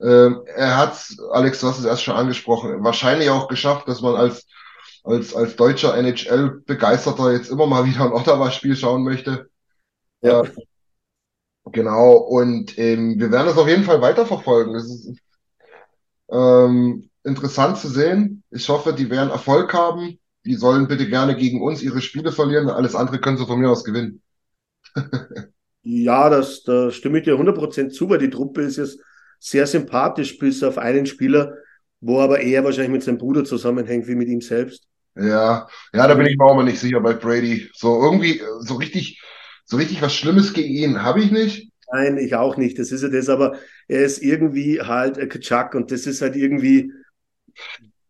Ähm, 0.00 0.42
er 0.46 0.78
hat, 0.78 1.14
Alex, 1.32 1.60
du 1.60 1.68
hast 1.68 1.78
es 1.78 1.84
erst 1.84 2.02
schon 2.02 2.16
angesprochen, 2.16 2.82
wahrscheinlich 2.82 3.28
auch 3.28 3.48
geschafft, 3.48 3.86
dass 3.86 4.00
man 4.00 4.16
als, 4.16 4.46
als, 5.04 5.34
als 5.34 5.56
deutscher 5.56 5.94
NHL-Begeisterter 5.96 7.32
jetzt 7.32 7.50
immer 7.50 7.66
mal 7.66 7.84
wieder 7.84 8.04
ein 8.04 8.12
Ottawa-Spiel 8.12 8.76
schauen 8.76 9.04
möchte. 9.04 9.50
Ja. 10.22 10.42
Genau, 11.72 12.16
und 12.16 12.78
ähm, 12.78 13.18
wir 13.18 13.30
werden 13.30 13.46
das 13.46 13.58
auf 13.58 13.68
jeden 13.68 13.84
Fall 13.84 14.00
weiterverfolgen. 14.00 14.74
Es 14.74 14.84
ist 14.86 15.20
ähm, 16.30 17.10
interessant 17.24 17.78
zu 17.78 17.88
sehen. 17.88 18.42
Ich 18.50 18.68
hoffe, 18.68 18.92
die 18.92 19.10
werden 19.10 19.30
Erfolg 19.30 19.72
haben. 19.74 20.18
Die 20.44 20.54
sollen 20.54 20.88
bitte 20.88 21.08
gerne 21.08 21.36
gegen 21.36 21.60
uns 21.62 21.82
ihre 21.82 22.00
Spiele 22.00 22.32
verlieren. 22.32 22.70
Alles 22.70 22.94
andere 22.94 23.20
können 23.20 23.36
sie 23.36 23.46
von 23.46 23.60
mir 23.60 23.70
aus 23.70 23.84
gewinnen. 23.84 24.22
Ja, 25.82 26.28
das, 26.28 26.62
da 26.62 26.90
stimme 26.90 27.18
ich 27.18 27.24
dir 27.24 27.38
100% 27.38 27.90
zu, 27.94 28.08
weil 28.10 28.18
die 28.18 28.30
Truppe 28.30 28.62
ist 28.62 28.76
jetzt 28.76 28.98
sehr 29.38 29.66
sympathisch, 29.66 30.38
bis 30.38 30.62
auf 30.62 30.76
einen 30.78 31.06
Spieler, 31.06 31.54
wo 32.00 32.20
aber 32.20 32.40
eher 32.40 32.64
wahrscheinlich 32.64 32.92
mit 32.92 33.02
seinem 33.02 33.18
Bruder 33.18 33.44
zusammenhängt, 33.44 34.06
wie 34.06 34.14
mit 34.14 34.28
ihm 34.28 34.40
selbst. 34.42 34.86
Ja, 35.16 35.68
ja, 35.92 36.06
da 36.06 36.14
bin 36.14 36.26
ich 36.26 36.36
mir 36.36 36.44
auch 36.44 36.54
mal 36.54 36.64
nicht 36.64 36.78
sicher 36.80 37.00
bei 37.00 37.14
Brady. 37.14 37.68
So 37.74 38.02
irgendwie, 38.02 38.40
so 38.60 38.74
richtig, 38.74 39.20
so 39.70 39.76
richtig 39.76 40.02
was 40.02 40.14
Schlimmes 40.14 40.52
gegen 40.52 40.74
ihn 40.74 41.02
habe 41.02 41.22
ich 41.22 41.30
nicht. 41.30 41.70
Nein, 41.92 42.18
ich 42.18 42.34
auch 42.34 42.56
nicht. 42.56 42.78
Das 42.78 42.90
ist 42.92 43.02
ja 43.02 43.08
das, 43.08 43.28
aber 43.28 43.56
er 43.88 44.02
ist 44.02 44.22
irgendwie 44.22 44.80
halt 44.80 45.18
ein 45.18 45.28
Kaczak 45.28 45.74
und 45.74 45.90
das 45.90 46.06
ist 46.06 46.22
halt 46.22 46.36
irgendwie, 46.36 46.92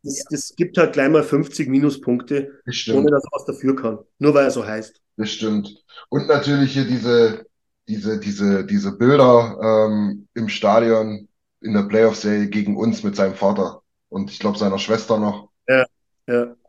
das, 0.02 0.24
das 0.30 0.54
gibt 0.56 0.78
halt 0.78 0.94
gleich 0.94 1.10
mal 1.10 1.22
50 1.22 1.68
Minuspunkte, 1.68 2.62
Das 2.64 2.88
ohne 2.88 3.10
dass 3.10 3.22
er 3.24 3.30
was 3.32 3.44
dafür 3.44 3.76
kann. 3.76 3.98
Nur 4.18 4.34
weil 4.34 4.44
er 4.44 4.50
so 4.50 4.66
heißt. 4.66 5.00
das 5.16 5.30
stimmt. 5.30 5.84
Und 6.08 6.28
natürlich 6.28 6.72
hier 6.72 6.86
diese, 6.86 7.44
diese, 7.88 8.18
diese, 8.18 8.64
diese 8.64 8.92
Bilder 8.96 9.58
ähm, 9.62 10.28
im 10.34 10.48
Stadion 10.48 11.28
in 11.60 11.74
der 11.74 11.82
Playoff-Serie 11.82 12.48
gegen 12.48 12.76
uns 12.76 13.02
mit 13.02 13.16
seinem 13.16 13.34
Vater 13.34 13.82
und 14.08 14.30
ich 14.30 14.38
glaube 14.38 14.56
seiner 14.58 14.78
Schwester 14.78 15.18
noch. 15.18 15.50
Ja. 15.68 15.84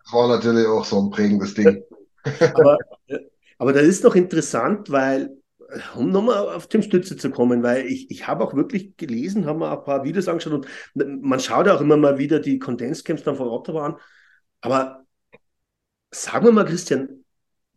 Das 0.03 0.13
war 0.13 0.27
natürlich 0.27 0.67
auch 0.67 0.83
so 0.85 1.01
ein 1.01 1.11
prägendes 1.11 1.53
Ding. 1.53 1.83
Aber, 2.53 2.77
aber 3.61 3.73
das 3.73 3.83
ist 3.87 4.03
doch 4.05 4.15
interessant, 4.15 4.89
weil, 4.91 5.31
um 5.95 6.11
nochmal 6.11 6.37
auf 6.55 6.67
Tim 6.67 6.81
Stütze 6.83 7.17
zu 7.17 7.31
kommen, 7.31 7.63
weil 7.63 7.85
ich, 7.87 8.09
ich 8.11 8.27
habe 8.27 8.43
auch 8.43 8.55
wirklich 8.55 8.97
gelesen, 8.97 9.45
habe 9.45 9.59
mir 9.59 9.71
ein 9.71 9.83
paar 9.83 10.03
Videos 10.03 10.27
angeschaut 10.27 10.53
und 10.95 11.21
man 11.23 11.39
schaut 11.39 11.67
ja 11.67 11.75
auch 11.75 11.81
immer 11.81 11.97
mal 11.97 12.17
wieder 12.17 12.39
die 12.39 12.59
Kondenscamps 12.59 13.23
dann 13.23 13.37
von 13.37 13.47
Ottawa 13.49 13.85
an. 13.87 13.97
Aber 14.61 15.05
sagen 16.13 16.45
wir 16.45 16.51
mal, 16.53 16.63
Christian, 16.65 17.25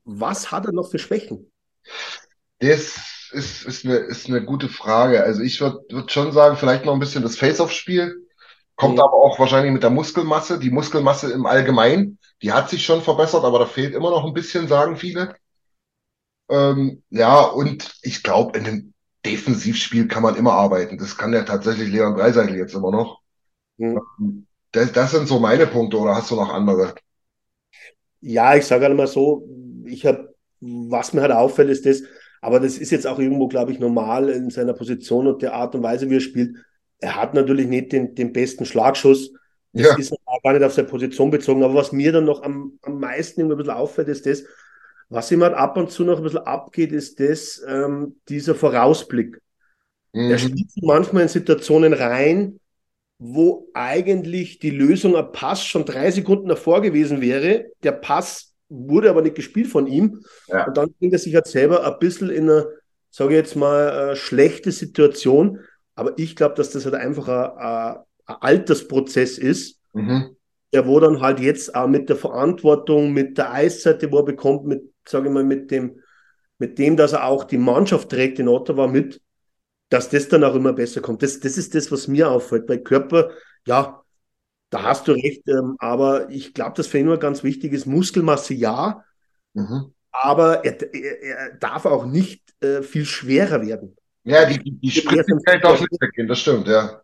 was 0.04 0.52
hat 0.52 0.66
er 0.66 0.72
noch 0.72 0.90
für 0.90 0.98
Schwächen? 1.00 1.50
Das 2.60 3.30
ist, 3.32 3.64
ist 3.64 3.84
eine, 3.84 3.96
ist 3.96 4.28
eine 4.28 4.44
gute 4.44 4.68
Frage. 4.68 5.22
Also 5.22 5.42
ich 5.42 5.60
würde 5.60 5.80
würd 5.90 6.10
schon 6.12 6.32
sagen, 6.32 6.56
vielleicht 6.56 6.84
noch 6.84 6.94
ein 6.94 7.00
bisschen 7.00 7.22
das 7.22 7.36
Face-Off-Spiel. 7.36 8.14
Kommt 8.76 8.98
Mhm. 8.98 9.00
aber 9.00 9.12
auch 9.14 9.38
wahrscheinlich 9.38 9.72
mit 9.72 9.82
der 9.82 9.90
Muskelmasse. 9.90 10.58
Die 10.58 10.70
Muskelmasse 10.70 11.32
im 11.32 11.46
Allgemeinen, 11.46 12.18
die 12.42 12.52
hat 12.52 12.70
sich 12.70 12.84
schon 12.84 13.02
verbessert, 13.02 13.44
aber 13.44 13.60
da 13.60 13.66
fehlt 13.66 13.94
immer 13.94 14.10
noch 14.10 14.24
ein 14.24 14.34
bisschen, 14.34 14.68
sagen 14.68 14.96
viele. 14.96 15.36
Ähm, 16.48 17.02
ja, 17.10 17.40
und 17.40 17.94
ich 18.02 18.22
glaube, 18.22 18.58
in 18.58 18.66
einem 18.66 18.94
Defensivspiel 19.24 20.08
kann 20.08 20.22
man 20.22 20.36
immer 20.36 20.52
arbeiten. 20.52 20.98
Das 20.98 21.16
kann 21.16 21.32
ja 21.32 21.42
tatsächlich 21.42 21.90
Leon 21.90 22.16
Draisaitl 22.16 22.56
jetzt 22.56 22.74
immer 22.74 22.90
noch. 22.90 23.20
Mhm. 23.78 24.46
Das, 24.72 24.92
das 24.92 25.12
sind 25.12 25.28
so 25.28 25.38
meine 25.38 25.66
Punkte, 25.66 25.98
oder 25.98 26.16
hast 26.16 26.30
du 26.30 26.36
noch 26.36 26.52
andere? 26.52 26.94
Ja, 28.20 28.56
ich 28.56 28.66
sage 28.66 28.84
halt 28.86 28.96
mal 28.96 29.06
so, 29.06 29.48
ich 29.84 30.04
habe, 30.04 30.34
was 30.60 31.12
mir 31.12 31.22
halt 31.22 31.32
auffällt, 31.32 31.70
ist 31.70 31.86
das, 31.86 32.02
aber 32.40 32.60
das 32.60 32.76
ist 32.78 32.90
jetzt 32.90 33.06
auch 33.06 33.18
irgendwo, 33.18 33.48
glaube 33.48 33.72
ich, 33.72 33.78
normal 33.78 34.28
in 34.28 34.50
seiner 34.50 34.74
Position 34.74 35.26
und 35.26 35.42
der 35.42 35.54
Art 35.54 35.74
und 35.74 35.82
Weise, 35.82 36.10
wie 36.10 36.16
er 36.16 36.20
spielt. 36.20 36.56
Er 36.98 37.16
hat 37.16 37.34
natürlich 37.34 37.66
nicht 37.68 37.92
den, 37.92 38.14
den 38.14 38.32
besten 38.32 38.66
Schlagschuss. 38.66 39.32
Das 39.72 39.86
ja. 39.86 39.96
ist 39.96 40.14
gar 40.42 40.52
nicht 40.52 40.62
auf 40.62 40.72
seine 40.72 40.88
Position 40.88 41.30
bezogen. 41.30 41.62
Aber 41.62 41.74
was 41.74 41.92
mir 41.92 42.12
dann 42.12 42.24
noch 42.24 42.42
am, 42.42 42.78
am 42.82 43.00
meisten 43.00 43.40
ein 43.40 43.56
bisschen 43.56 43.72
auffällt, 43.72 44.08
ist 44.08 44.26
das, 44.26 44.44
was 45.08 45.30
ihm 45.30 45.42
halt 45.42 45.54
ab 45.54 45.76
und 45.76 45.90
zu 45.90 46.04
noch 46.04 46.18
ein 46.18 46.24
bisschen 46.24 46.46
abgeht, 46.46 46.92
ist 46.92 47.20
das, 47.20 47.62
ähm, 47.66 48.16
dieser 48.28 48.54
Vorausblick. 48.54 49.40
Mhm. 50.12 50.30
Er 50.30 50.38
spielt 50.38 50.70
manchmal 50.82 51.24
in 51.24 51.28
Situationen 51.28 51.92
rein, 51.92 52.60
wo 53.18 53.68
eigentlich 53.74 54.58
die 54.58 54.70
Lösung 54.70 55.16
ein 55.16 55.32
Pass 55.32 55.64
schon 55.64 55.84
drei 55.84 56.10
Sekunden 56.10 56.48
davor 56.48 56.82
gewesen 56.82 57.20
wäre. 57.20 57.66
Der 57.82 57.92
Pass 57.92 58.54
wurde 58.68 59.10
aber 59.10 59.22
nicht 59.22 59.36
gespielt 59.36 59.68
von 59.68 59.86
ihm. 59.86 60.24
Ja. 60.48 60.66
Und 60.66 60.76
dann 60.76 60.92
bringt 60.98 61.12
er 61.12 61.18
sich 61.18 61.34
halt 61.34 61.46
selber 61.46 61.86
ein 61.86 61.98
bisschen 61.98 62.30
in 62.30 62.50
eine, 62.50 62.66
sage 63.10 63.34
ich 63.34 63.38
jetzt 63.38 63.56
mal, 63.56 64.10
äh, 64.12 64.16
schlechte 64.16 64.72
Situation. 64.72 65.60
Aber 65.94 66.18
ich 66.18 66.34
glaube, 66.34 66.54
dass 66.56 66.70
das 66.70 66.84
halt 66.84 66.94
einfach 66.94 67.28
ein, 67.28 68.02
ein 68.26 68.36
Altersprozess 68.40 69.38
ist, 69.38 69.80
mhm. 69.92 70.36
der 70.72 70.86
wo 70.86 70.98
dann 70.98 71.20
halt 71.20 71.40
jetzt 71.40 71.74
auch 71.74 71.86
mit 71.86 72.08
der 72.08 72.16
Verantwortung, 72.16 73.12
mit 73.12 73.38
der 73.38 73.52
Eisseite, 73.52 74.10
wo 74.10 74.18
er 74.18 74.24
bekommt, 74.24 74.64
mit, 74.64 74.82
sage 75.08 75.28
ich 75.28 75.34
mal, 75.34 75.44
mit 75.44 75.70
dem, 75.70 76.00
mit 76.58 76.78
dem, 76.78 76.96
dass 76.96 77.12
er 77.12 77.24
auch 77.24 77.44
die 77.44 77.58
Mannschaft 77.58 78.10
trägt 78.10 78.38
in 78.38 78.48
Ottawa 78.48 78.86
mit, 78.86 79.20
dass 79.88 80.08
das 80.08 80.28
dann 80.28 80.44
auch 80.44 80.54
immer 80.54 80.72
besser 80.72 81.00
kommt. 81.00 81.22
Das, 81.22 81.40
das 81.40 81.58
ist 81.58 81.74
das, 81.74 81.90
was 81.92 82.08
mir 82.08 82.30
auffällt. 82.30 82.66
Bei 82.66 82.78
Körper, 82.78 83.30
ja, 83.66 84.02
da 84.70 84.82
hast 84.82 85.06
du 85.06 85.12
recht, 85.12 85.46
ähm, 85.48 85.76
aber 85.78 86.30
ich 86.30 86.52
glaube, 86.52 86.74
dass 86.76 86.88
für 86.88 86.98
ihn 86.98 87.06
nur 87.06 87.18
ganz 87.18 87.44
wichtig 87.44 87.72
ist, 87.72 87.86
Muskelmasse 87.86 88.54
ja, 88.54 89.04
mhm. 89.52 89.94
aber 90.10 90.64
er, 90.64 90.94
er, 90.94 91.22
er, 91.22 91.54
darf 91.58 91.86
auch 91.86 92.06
nicht 92.06 92.42
äh, 92.60 92.82
viel 92.82 93.04
schwerer 93.04 93.64
werden. 93.64 93.96
Ja, 94.24 94.46
die, 94.46 94.58
die 94.58 94.90
Spritzigkeit 94.90 95.62
darf 95.62 95.80
nicht 95.80 96.00
weggehen, 96.00 96.26
das 96.26 96.40
stimmt, 96.40 96.66
ja. 96.66 97.03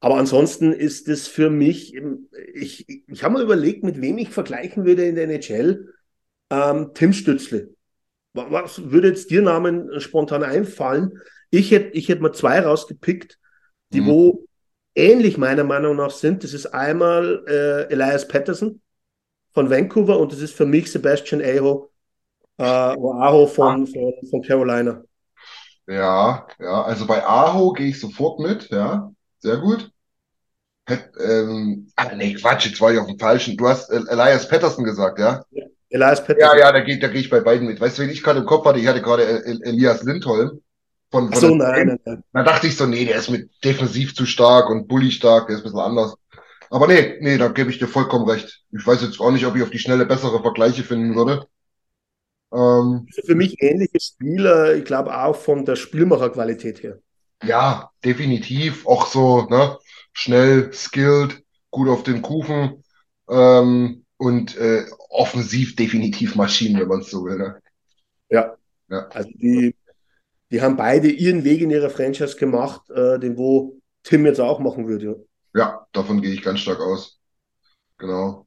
Aber 0.00 0.16
ansonsten 0.16 0.72
ist 0.72 1.08
es 1.08 1.28
für 1.28 1.50
mich, 1.50 1.94
ich, 2.54 3.04
ich 3.06 3.22
habe 3.22 3.34
mal 3.34 3.42
überlegt, 3.42 3.84
mit 3.84 4.00
wem 4.00 4.16
ich 4.18 4.30
vergleichen 4.30 4.86
würde 4.86 5.04
in 5.04 5.14
der 5.14 5.24
NHL. 5.24 5.92
Ähm, 6.50 6.90
Tim 6.94 7.12
Stützle. 7.12 7.70
Was 8.32 8.90
würde 8.90 9.08
jetzt 9.08 9.30
dir 9.30 9.42
Namen 9.42 10.00
spontan 10.00 10.42
einfallen? 10.42 11.18
Ich 11.50 11.70
hätte 11.70 11.90
ich 11.96 12.08
hätt 12.08 12.20
mal 12.20 12.32
zwei 12.32 12.60
rausgepickt, 12.60 13.38
die 13.92 14.00
mhm. 14.00 14.06
wo 14.06 14.44
ähnlich 14.94 15.36
meiner 15.36 15.64
Meinung 15.64 15.96
nach 15.96 16.10
sind. 16.10 16.44
Das 16.44 16.54
ist 16.54 16.66
einmal 16.66 17.44
äh, 17.46 17.92
Elias 17.92 18.26
Patterson 18.26 18.80
von 19.52 19.68
Vancouver 19.68 20.18
und 20.18 20.32
das 20.32 20.40
ist 20.40 20.54
für 20.54 20.66
mich 20.66 20.90
Sebastian 20.90 21.42
Aho, 21.42 21.90
äh, 22.56 22.64
Aho 22.64 23.46
von, 23.46 23.86
von, 23.86 24.12
von 24.30 24.42
Carolina. 24.42 25.02
Ja, 25.86 26.46
ja, 26.60 26.82
also 26.82 27.06
bei 27.06 27.24
Aho 27.24 27.72
gehe 27.72 27.88
ich 27.88 28.00
sofort 28.00 28.38
mit, 28.38 28.70
ja. 28.70 29.12
Sehr 29.40 29.56
gut. 29.58 29.90
Pet, 30.84 31.10
ähm, 31.18 31.90
ah, 31.96 32.14
nee, 32.14 32.34
Quatsch, 32.34 32.66
jetzt 32.66 32.80
war 32.80 32.92
ich 32.92 32.98
auf 32.98 33.06
dem 33.06 33.18
falschen. 33.18 33.56
Du 33.56 33.68
hast 33.68 33.90
Elias 33.90 34.48
Patterson 34.48 34.84
gesagt, 34.84 35.18
ja? 35.18 35.44
ja 35.50 35.66
Elias 35.88 36.24
Patterson. 36.24 36.56
Ja, 36.56 36.66
ja, 36.66 36.72
da 36.72 36.80
gehe 36.80 36.98
da 36.98 37.08
geh 37.08 37.18
ich 37.18 37.30
bei 37.30 37.40
beiden 37.40 37.66
mit. 37.66 37.80
Weißt 37.80 37.98
du, 37.98 38.02
wen 38.02 38.10
ich 38.10 38.22
gerade 38.22 38.40
im 38.40 38.46
Kopf 38.46 38.64
hatte? 38.64 38.78
Ich 38.78 38.86
hatte 38.86 39.02
gerade 39.02 39.26
El 39.26 39.62
Elias 39.62 40.02
Lindholm. 40.02 40.60
Von, 41.10 41.32
von 41.32 41.40
so, 41.40 41.54
nein, 41.54 41.88
nein, 41.88 42.00
nein. 42.04 42.24
Da 42.32 42.44
dachte 42.44 42.68
ich 42.68 42.76
so, 42.76 42.86
nee, 42.86 43.04
der 43.04 43.16
ist 43.16 43.30
mit 43.30 43.50
defensiv 43.64 44.14
zu 44.14 44.26
stark 44.26 44.70
und 44.70 44.86
bully 44.86 45.10
stark, 45.10 45.48
der 45.48 45.56
ist 45.56 45.62
ein 45.62 45.64
bisschen 45.64 45.80
anders. 45.80 46.14
Aber 46.70 46.86
nee, 46.86 47.18
nee, 47.20 47.36
da 47.36 47.48
gebe 47.48 47.70
ich 47.70 47.80
dir 47.80 47.88
vollkommen 47.88 48.28
recht. 48.28 48.62
Ich 48.70 48.86
weiß 48.86 49.02
jetzt 49.02 49.18
auch 49.20 49.32
nicht, 49.32 49.44
ob 49.44 49.56
ich 49.56 49.62
auf 49.62 49.70
die 49.70 49.80
schnelle 49.80 50.06
bessere 50.06 50.40
Vergleiche 50.40 50.84
finden 50.84 51.16
würde. 51.16 51.46
Ähm, 52.52 53.08
für 53.24 53.34
mich 53.34 53.60
ähnliche 53.60 53.98
Spieler, 54.00 54.76
ich 54.76 54.84
glaube 54.84 55.16
auch 55.16 55.34
von 55.34 55.64
der 55.64 55.74
Spielmacherqualität 55.74 56.82
her. 56.84 56.98
Ja, 57.42 57.90
definitiv. 58.04 58.86
Auch 58.86 59.06
so, 59.06 59.46
ne? 59.46 59.78
Schnell, 60.12 60.72
skilled, 60.72 61.42
gut 61.70 61.88
auf 61.88 62.02
den 62.02 62.22
Kufen 62.22 62.84
ähm, 63.28 64.04
und 64.16 64.56
äh, 64.56 64.84
offensiv 65.08 65.76
definitiv 65.76 66.34
Maschinen, 66.34 66.80
wenn 66.80 66.88
man 66.88 67.00
es 67.00 67.10
so 67.10 67.24
will. 67.24 67.38
Ne? 67.38 67.62
Ja. 68.28 68.56
ja. 68.88 69.06
Also 69.08 69.30
die, 69.34 69.74
die 70.50 70.60
haben 70.60 70.76
beide 70.76 71.08
ihren 71.08 71.44
Weg 71.44 71.62
in 71.62 71.70
ihrer 71.70 71.90
Franchise 71.90 72.36
gemacht, 72.36 72.90
äh, 72.90 73.18
den 73.18 73.36
wo 73.36 73.80
Tim 74.02 74.26
jetzt 74.26 74.40
auch 74.40 74.58
machen 74.58 74.88
würde. 74.88 75.24
Ja, 75.54 75.86
davon 75.92 76.20
gehe 76.20 76.32
ich 76.32 76.42
ganz 76.42 76.60
stark 76.60 76.80
aus. 76.80 77.18
Genau. 77.98 78.46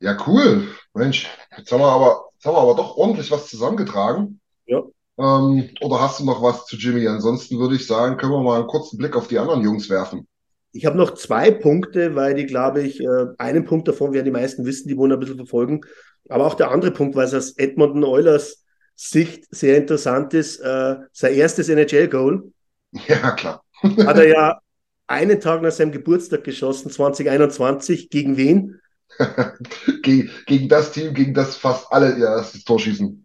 Ja, 0.00 0.16
cool. 0.26 0.68
Mensch, 0.94 1.28
jetzt 1.56 1.72
haben 1.72 1.80
wir 1.80 1.90
aber, 1.90 2.30
jetzt 2.34 2.44
haben 2.44 2.54
wir 2.54 2.60
aber 2.60 2.74
doch 2.74 2.96
ordentlich 2.96 3.30
was 3.30 3.48
zusammengetragen. 3.48 4.40
Ja. 4.66 4.82
Ähm, 5.18 5.70
oder 5.80 6.00
hast 6.00 6.20
du 6.20 6.24
noch 6.24 6.42
was 6.42 6.66
zu 6.66 6.76
Jimmy? 6.76 7.06
Ansonsten 7.06 7.58
würde 7.58 7.76
ich 7.76 7.86
sagen, 7.86 8.16
können 8.16 8.32
wir 8.32 8.42
mal 8.42 8.60
einen 8.60 8.66
kurzen 8.66 8.98
Blick 8.98 9.16
auf 9.16 9.28
die 9.28 9.38
anderen 9.38 9.62
Jungs 9.62 9.88
werfen. 9.88 10.26
Ich 10.72 10.84
habe 10.84 10.98
noch 10.98 11.14
zwei 11.14 11.50
Punkte, 11.50 12.14
weil 12.14 12.34
die, 12.34 12.44
glaube 12.44 12.82
ich, 12.82 13.00
äh, 13.00 13.26
einen 13.38 13.64
Punkt 13.64 13.88
davon 13.88 14.12
werden 14.12 14.26
die 14.26 14.30
meisten 14.30 14.66
wissen, 14.66 14.88
die 14.88 14.96
wollen 14.96 15.12
ein 15.12 15.18
bisschen 15.18 15.36
verfolgen. 15.36 15.80
Aber 16.28 16.46
auch 16.46 16.54
der 16.54 16.70
andere 16.70 16.90
Punkt, 16.90 17.16
weil 17.16 17.26
es 17.26 17.34
aus 17.34 17.56
Edmonton 17.56 18.04
Oilers 18.04 18.64
Sicht 18.94 19.44
sehr 19.50 19.76
interessant 19.76 20.34
ist, 20.34 20.58
äh, 20.58 20.96
sein 21.12 21.34
erstes 21.34 21.68
NHL-Goal. 21.68 22.52
Ja, 23.08 23.32
klar. 23.32 23.62
hat 23.82 24.16
er 24.16 24.28
ja 24.28 24.58
einen 25.06 25.38
Tag 25.40 25.60
nach 25.60 25.70
seinem 25.70 25.92
Geburtstag 25.92 26.44
geschossen, 26.44 26.90
2021. 26.90 28.08
Gegen 28.08 28.38
wen? 28.38 28.80
gegen, 30.02 30.30
gegen 30.46 30.68
das 30.68 30.92
Team, 30.92 31.12
gegen 31.12 31.34
das 31.34 31.56
fast 31.56 31.92
alle 31.92 32.16
ihr 32.16 32.26
erstes 32.26 32.64
Tor 32.64 32.78
schießen. 32.78 33.22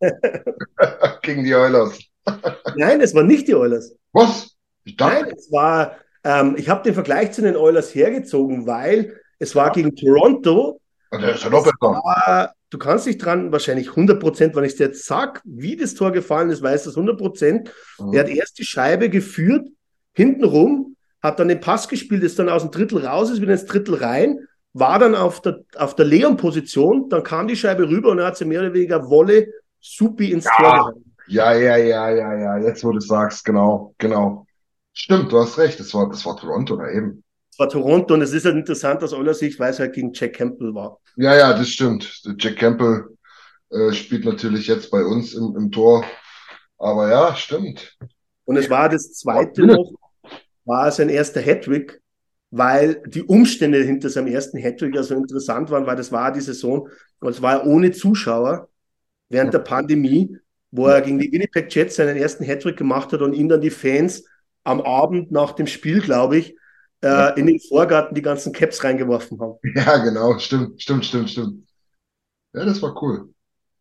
Gegen 1.22 1.44
die 1.44 1.54
Oilers. 1.54 1.98
Nein, 2.76 3.00
es 3.00 3.14
war 3.14 3.22
nicht 3.22 3.48
die 3.48 3.54
Oilers. 3.54 3.94
Was? 4.12 4.56
Nein, 4.98 5.32
es 5.36 5.50
war, 5.52 5.96
ähm, 6.24 6.54
ich 6.56 6.68
habe 6.68 6.82
den 6.82 6.94
Vergleich 6.94 7.32
zu 7.32 7.42
den 7.42 7.56
Oilers 7.56 7.94
hergezogen, 7.94 8.66
weil 8.66 9.20
es 9.38 9.54
war 9.54 9.72
gegen 9.72 9.94
Toronto. 9.94 10.80
Und 11.10 11.22
der 11.22 11.34
ist 11.34 11.44
ja 11.44 11.50
noch 11.50 11.64
besser. 11.64 11.76
War, 11.80 12.52
du 12.70 12.78
kannst 12.78 13.06
dich 13.06 13.18
dran, 13.18 13.52
wahrscheinlich 13.52 13.90
100 13.90 14.20
Prozent, 14.20 14.56
wenn 14.56 14.64
ich 14.64 14.72
es 14.72 14.78
jetzt 14.78 15.04
sage, 15.04 15.40
wie 15.44 15.76
das 15.76 15.94
Tor 15.94 16.12
gefallen 16.12 16.50
ist, 16.50 16.62
weiß 16.62 16.84
das 16.84 16.96
100 16.96 17.18
Prozent. 17.18 17.72
Mhm. 17.98 18.12
Er 18.12 18.20
hat 18.20 18.28
erst 18.28 18.58
die 18.58 18.64
Scheibe 18.64 19.10
geführt, 19.10 19.68
hintenrum, 20.12 20.96
hat 21.22 21.38
dann 21.38 21.48
den 21.48 21.60
Pass 21.60 21.88
gespielt, 21.88 22.22
ist 22.22 22.38
dann 22.38 22.48
aus 22.48 22.62
dem 22.62 22.70
Drittel 22.70 23.04
raus, 23.04 23.30
ist 23.30 23.40
wieder 23.40 23.52
ins 23.52 23.66
Drittel 23.66 23.94
rein, 23.94 24.40
war 24.72 24.98
dann 24.98 25.14
auf 25.14 25.40
der, 25.40 25.64
auf 25.76 25.96
der 25.96 26.06
Leon-Position, 26.06 27.08
dann 27.08 27.22
kam 27.22 27.48
die 27.48 27.56
Scheibe 27.56 27.88
rüber 27.88 28.10
und 28.10 28.18
er 28.18 28.26
hat 28.26 28.36
sie 28.36 28.44
mehr 28.44 28.60
oder 28.60 28.74
weniger 28.74 29.08
Wolle 29.08 29.48
supi 29.96 30.32
ins 30.32 30.44
ja. 30.44 30.50
Tor 30.56 30.72
gehalten. 30.72 31.14
Ja, 31.26 31.52
ja, 31.54 31.76
ja, 31.76 32.10
ja, 32.10 32.34
ja, 32.38 32.58
jetzt 32.58 32.84
wo 32.84 32.92
du 32.92 33.00
sagst, 33.00 33.44
genau, 33.44 33.94
genau. 33.98 34.46
Stimmt, 34.92 35.30
du 35.32 35.38
hast 35.40 35.58
recht, 35.58 35.78
das 35.78 35.92
war, 35.94 36.08
das 36.08 36.24
war 36.26 36.36
Toronto 36.36 36.76
da 36.76 36.88
eben. 36.90 37.22
Es 37.52 37.58
war 37.58 37.68
Toronto 37.68 38.14
und 38.14 38.22
es 38.22 38.32
ist 38.32 38.44
halt 38.44 38.56
interessant 38.56 39.02
aus 39.02 39.12
eurer 39.12 39.34
Sicht, 39.34 39.58
weil 39.58 39.70
es 39.70 39.78
halt 39.78 39.94
gegen 39.94 40.12
Jack 40.14 40.34
Campbell 40.34 40.74
war. 40.74 40.98
Ja, 41.16 41.36
ja, 41.36 41.52
das 41.52 41.68
stimmt. 41.68 42.22
Jack 42.38 42.56
Campbell 42.56 43.04
Äh, 43.70 43.92
spielt 43.92 44.24
natürlich 44.24 44.66
jetzt 44.66 44.90
bei 44.90 45.04
uns 45.04 45.34
im, 45.34 45.54
im 45.56 45.70
Tor. 45.70 46.04
Aber 46.78 47.10
ja, 47.10 47.34
stimmt. 47.36 47.98
Und 48.44 48.56
es 48.56 48.70
war 48.70 48.88
das 48.88 49.12
zweite 49.12 49.66
noch, 49.66 49.92
war 50.64 50.90
sein 50.90 51.08
erster 51.10 51.40
Hattrick, 51.40 52.00
weil 52.50 53.02
die 53.06 53.22
Umstände 53.22 53.82
hinter 53.82 54.08
seinem 54.10 54.28
ersten 54.28 54.58
Hattrick 54.58 54.96
also 54.96 55.14
interessant 55.14 55.70
waren, 55.70 55.86
weil 55.86 55.96
das 55.96 56.12
war 56.12 56.32
die 56.32 56.40
Saison, 56.40 56.88
und 57.20 57.30
es 57.30 57.42
war 57.42 57.66
ohne 57.66 57.90
Zuschauer 57.92 58.67
während 59.28 59.54
der 59.54 59.60
Pandemie, 59.60 60.36
wo 60.70 60.86
er 60.86 61.00
gegen 61.00 61.18
die 61.18 61.32
Winnipeg 61.32 61.74
Jets 61.74 61.96
seinen 61.96 62.16
ersten 62.16 62.44
Hattrick 62.44 62.76
gemacht 62.76 63.12
hat 63.12 63.22
und 63.22 63.32
ihn 63.32 63.48
dann 63.48 63.60
die 63.60 63.70
Fans 63.70 64.24
am 64.64 64.80
Abend 64.80 65.30
nach 65.30 65.52
dem 65.52 65.66
Spiel, 65.66 66.00
glaube 66.00 66.38
ich, 66.38 66.56
äh, 67.02 67.38
in 67.38 67.46
den 67.46 67.60
Vorgarten 67.60 68.14
die 68.14 68.22
ganzen 68.22 68.52
Caps 68.52 68.82
reingeworfen 68.84 69.40
haben. 69.40 69.58
Ja, 69.74 69.98
genau, 69.98 70.38
stimmt, 70.38 70.82
stimmt, 70.82 71.04
stimmt, 71.04 71.30
stimmt. 71.30 71.68
Ja, 72.52 72.64
das 72.64 72.82
war 72.82 73.00
cool. 73.02 73.32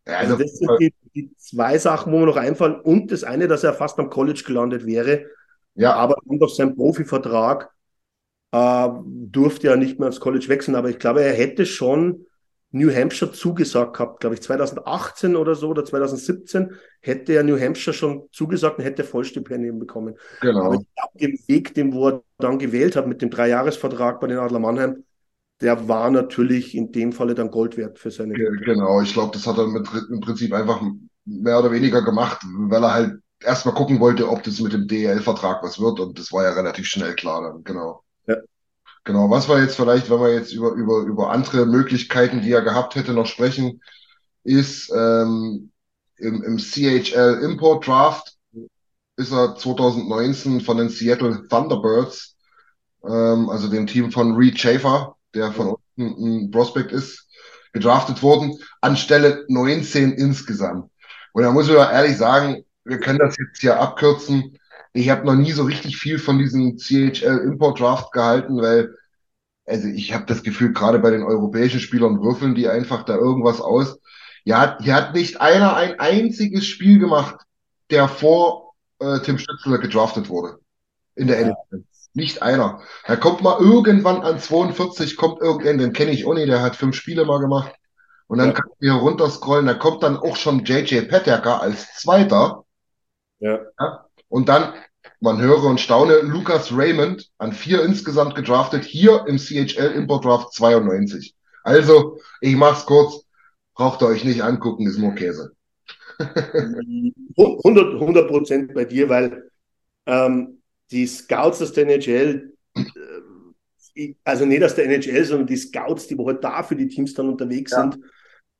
Ja, 0.07 0.19
also 0.19 0.37
das 0.37 0.57
sind 0.57 0.69
die, 0.79 0.93
die, 1.13 1.35
zwei 1.37 1.77
Sachen, 1.77 2.13
wo 2.13 2.19
mir 2.19 2.27
noch 2.27 2.37
einfallen. 2.37 2.79
Und 2.79 3.11
das 3.11 3.23
eine, 3.23 3.47
dass 3.47 3.63
er 3.63 3.73
fast 3.73 3.99
am 3.99 4.09
College 4.09 4.43
gelandet 4.45 4.85
wäre. 4.85 5.25
Ja. 5.75 5.93
Aber 5.95 6.15
durch 6.25 6.55
seinen 6.55 6.75
Profivertrag 6.75 7.69
äh, 8.51 8.89
durfte 9.03 9.67
er 9.67 9.75
nicht 9.75 9.99
mehr 9.99 10.05
ans 10.05 10.19
College 10.19 10.47
wechseln. 10.47 10.75
Aber 10.75 10.89
ich 10.89 10.99
glaube, 10.99 11.23
er 11.23 11.33
hätte 11.33 11.65
schon 11.65 12.26
New 12.77 12.93
Hampshire 12.93 13.31
zugesagt 13.31 13.93
gehabt, 13.93 14.19
glaube 14.19 14.35
ich, 14.35 14.41
2018 14.41 15.35
oder 15.35 15.55
so 15.55 15.69
oder 15.69 15.83
2017 15.83 16.73
hätte 17.01 17.33
er 17.33 17.43
New 17.43 17.59
Hampshire 17.59 17.93
schon 17.93 18.27
zugesagt 18.31 18.77
und 18.77 18.83
hätte 18.83 19.03
Vollstipendien 19.03 19.79
bekommen. 19.79 20.15
Genau. 20.41 20.63
Aber 20.65 20.75
ich 20.75 20.87
glaube, 20.95 21.17
den 21.19 21.39
Weg, 21.47 21.73
den 21.73 21.93
wo 21.93 22.09
er 22.09 22.23
dann 22.37 22.59
gewählt 22.59 22.95
hat 22.95 23.07
mit 23.07 23.21
dem 23.21 23.29
Dreijahresvertrag 23.29 24.19
bei 24.19 24.27
den 24.27 24.37
Adler 24.37 24.59
Mannheim, 24.59 25.03
der 25.61 25.87
war 25.87 26.11
natürlich 26.11 26.75
in 26.75 26.91
dem 26.91 27.11
Falle 27.11 27.33
dann 27.33 27.51
Gold 27.51 27.77
wert 27.77 27.97
für 27.99 28.11
seine. 28.11 28.33
Genau, 28.33 29.01
ich 29.01 29.13
glaube, 29.13 29.31
das 29.33 29.47
hat 29.47 29.57
er 29.57 29.67
mit, 29.67 29.87
im 30.09 30.19
Prinzip 30.19 30.53
einfach 30.53 30.81
mehr 31.25 31.59
oder 31.59 31.71
weniger 31.71 32.03
gemacht, 32.03 32.41
weil 32.69 32.83
er 32.83 32.93
halt 32.93 33.19
erstmal 33.43 33.75
gucken 33.75 33.99
wollte, 33.99 34.29
ob 34.29 34.43
das 34.43 34.59
mit 34.59 34.73
dem 34.73 34.87
DEL-Vertrag 34.87 35.63
was 35.63 35.79
wird 35.79 35.99
und 35.99 36.17
das 36.17 36.31
war 36.31 36.43
ja 36.43 36.51
relativ 36.53 36.85
schnell 36.85 37.15
klar 37.15 37.41
dann, 37.41 37.63
genau. 37.63 38.03
Genau, 39.07 39.29
was 39.29 39.47
wir 39.47 39.61
jetzt 39.61 39.77
vielleicht, 39.77 40.09
wenn 40.09 40.19
wir 40.19 40.33
jetzt 40.33 40.51
über, 40.51 40.71
über, 40.71 40.97
über 41.03 41.31
andere 41.31 41.65
Möglichkeiten, 41.65 42.41
die 42.41 42.51
er 42.51 42.61
gehabt 42.61 42.95
hätte, 42.95 43.13
noch 43.13 43.25
sprechen, 43.25 43.81
ist 44.43 44.91
ähm, 44.93 45.71
im, 46.17 46.43
im 46.43 46.57
CHL 46.57 47.39
Import 47.41 47.87
Draft 47.87 48.35
ist 49.15 49.31
er 49.31 49.55
2019 49.55 50.59
von 50.59 50.75
den 50.75 50.89
Seattle 50.89 51.47
Thunderbirds, 51.47 52.35
ähm, 53.05 53.49
also 53.49 53.69
dem 53.69 53.87
Team 53.87 54.11
von 54.11 54.35
Reed 54.35 54.59
Schaefer, 54.59 55.15
der 55.33 55.53
von 55.53 55.77
unten 55.95 56.47
ein 56.47 56.51
Prospect 56.51 56.91
ist, 56.91 57.29
gedraftet 57.71 58.21
worden, 58.21 58.59
anstelle 58.81 59.45
19 59.47 60.11
insgesamt. 60.15 60.91
Und 61.31 61.43
da 61.43 61.51
muss 61.53 61.69
ich 61.69 61.75
ehrlich 61.75 62.17
sagen, 62.17 62.65
wir 62.83 62.99
können 62.99 63.19
das 63.19 63.37
jetzt 63.37 63.61
hier 63.61 63.79
abkürzen. 63.79 64.59
Ich 64.97 65.09
habe 65.09 65.25
noch 65.25 65.35
nie 65.35 65.51
so 65.51 65.63
richtig 65.63 65.97
viel 65.97 66.17
von 66.17 66.39
diesem 66.39 66.77
CHL 66.77 67.39
Import 67.45 67.79
Draft 67.79 68.11
gehalten, 68.11 68.61
weil 68.61 68.95
also 69.65 69.87
ich 69.87 70.13
habe 70.13 70.25
das 70.25 70.43
Gefühl, 70.43 70.73
gerade 70.73 70.97
bei 70.97 71.11
den 71.11 71.23
europäischen 71.23 71.81
Spielern 71.81 72.23
würfeln 72.23 72.55
die 72.55 72.67
einfach 72.67 73.03
da 73.03 73.15
irgendwas 73.15 73.61
aus. 73.61 73.99
Ja, 74.43 74.77
hier 74.81 74.95
hat 74.95 75.13
nicht 75.13 75.41
einer 75.41 75.75
ein 75.75 75.99
einziges 75.99 76.65
Spiel 76.65 76.99
gemacht, 76.99 77.35
der 77.91 78.07
vor 78.07 78.73
äh, 78.99 79.19
Tim 79.19 79.37
Stützler 79.37 79.77
gedraftet 79.77 80.29
wurde 80.29 80.57
in 81.15 81.27
der 81.27 81.41
ja. 81.41 81.47
NFL. 81.49 81.83
Nicht 82.13 82.41
einer. 82.41 82.81
Da 83.05 83.17
kommt 83.17 83.43
mal 83.43 83.59
irgendwann 83.59 84.21
an 84.21 84.39
42, 84.39 85.17
kommt 85.17 85.41
irgendwann, 85.41 85.77
den 85.77 85.93
kenne 85.93 86.11
ich 86.11 86.25
nicht, 86.25 86.47
der 86.47 86.61
hat 86.63 86.75
fünf 86.75 86.95
Spiele 86.95 87.25
mal 87.25 87.39
gemacht. 87.39 87.75
Und 88.25 88.39
dann 88.39 88.47
ja. 88.47 88.53
kann 88.53 88.65
ich 88.71 88.77
hier 88.79 88.93
runterscrollen, 88.93 89.67
da 89.67 89.75
kommt 89.75 90.01
dann 90.01 90.17
auch 90.17 90.37
schon 90.37 90.63
JJ 90.63 91.01
Peterka 91.01 91.57
als 91.57 91.93
Zweiter. 91.93 92.63
Ja. 93.39 93.59
ja. 93.79 94.05
Und 94.29 94.49
dann, 94.49 94.73
man 95.19 95.41
höre 95.41 95.63
und 95.63 95.79
staune, 95.79 96.19
Lucas 96.21 96.75
Raymond 96.75 97.29
an 97.37 97.51
vier 97.51 97.83
insgesamt 97.83 98.35
gedraftet, 98.35 98.83
hier 98.83 99.25
im 99.27 99.37
CHL 99.37 99.93
Import 99.95 100.25
Draft 100.25 100.53
92. 100.53 101.35
Also, 101.63 102.19
ich 102.41 102.55
mach's 102.55 102.85
kurz, 102.85 103.25
braucht 103.73 104.01
ihr 104.01 104.07
euch 104.07 104.23
nicht 104.23 104.41
angucken, 104.41 104.87
ist 104.87 104.97
nur 104.97 105.13
Käse. 105.15 105.53
100 107.37 108.27
Prozent 108.27 108.73
bei 108.73 108.85
dir, 108.85 109.09
weil 109.09 109.51
ähm, 110.05 110.61
die 110.91 111.05
Scouts 111.05 111.61
aus 111.61 111.73
der 111.73 111.83
NHL, 111.85 112.53
äh, 112.75 114.13
also 114.23 114.45
nicht 114.45 114.63
aus 114.63 114.75
der 114.75 114.85
NHL, 114.85 115.25
sondern 115.25 115.47
die 115.47 115.57
Scouts, 115.57 116.07
die 116.07 116.17
halt 116.17 116.43
da 116.43 116.63
für 116.63 116.75
die 116.75 116.87
Teams 116.87 117.13
dann 117.13 117.29
unterwegs 117.29 117.71
ja. 117.71 117.81
sind, 117.81 117.99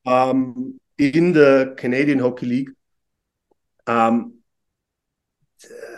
ähm, 0.06 0.80
in 0.98 1.34
der 1.34 1.76
Canadian 1.76 2.24
Hockey 2.24 2.46
League. 2.46 2.74
Ähm, 3.88 4.44
äh, 5.64 5.97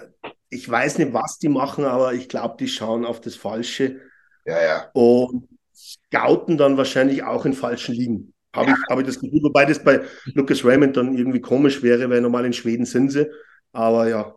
ich 0.50 0.70
weiß 0.70 0.98
nicht, 0.98 1.14
was 1.14 1.40
die 1.40 1.50
machen, 1.50 1.86
aber 1.86 2.14
ich 2.14 2.28
glaube, 2.28 2.56
die 2.60 2.68
schauen 2.68 3.06
auf 3.06 3.22
das 3.22 3.36
Falsche. 3.36 4.02
Ja, 4.46 4.62
ja. 4.62 4.90
Und 4.94 5.48
scouten 5.76 6.58
dann 6.58 6.78
wahrscheinlich 6.78 7.24
auch 7.24 7.46
in 7.46 7.54
falschen 7.54 7.96
Ligen. 7.96 8.34
Habe 8.56 8.72
ja. 8.72 8.76
ich, 8.76 8.84
hab 8.90 9.00
ich 9.00 9.06
das 9.06 9.20
Gefühl, 9.20 9.44
wobei 9.44 9.66
das 9.66 9.84
bei 9.84 10.02
Lucas 10.34 10.66
Raymond 10.66 10.98
dann 10.98 11.16
irgendwie 11.16 11.42
komisch 11.42 11.84
wäre, 11.84 12.10
weil 12.10 12.22
normal 12.22 12.46
in 12.46 12.54
Schweden 12.54 12.86
sind 12.86 13.12
sie. 13.12 13.30
Aber 13.72 14.10
ja, 14.10 14.36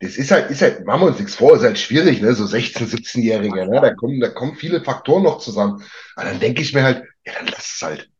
das 0.00 0.16
ist 0.16 0.30
halt, 0.30 0.50
ist 0.50 0.62
halt, 0.62 0.86
machen 0.86 1.00
wir 1.00 1.06
uns 1.08 1.18
nichts 1.18 1.34
vor, 1.34 1.56
ist 1.56 1.62
halt 1.62 1.78
schwierig, 1.78 2.22
ne, 2.22 2.32
so 2.32 2.44
16-, 2.44 2.86
17-Jährige, 2.86 3.66
ne, 3.66 3.80
da 3.80 3.94
kommen, 3.94 4.20
da 4.20 4.28
kommen 4.28 4.54
viele 4.54 4.82
Faktoren 4.82 5.24
noch 5.24 5.38
zusammen. 5.38 5.82
Aber 6.14 6.30
dann 6.30 6.38
denke 6.38 6.62
ich 6.62 6.72
mir 6.72 6.84
halt, 6.84 7.04
ja, 7.26 7.32
dann 7.34 7.48
lass 7.48 7.74
es 7.74 7.82
halt. 7.82 8.10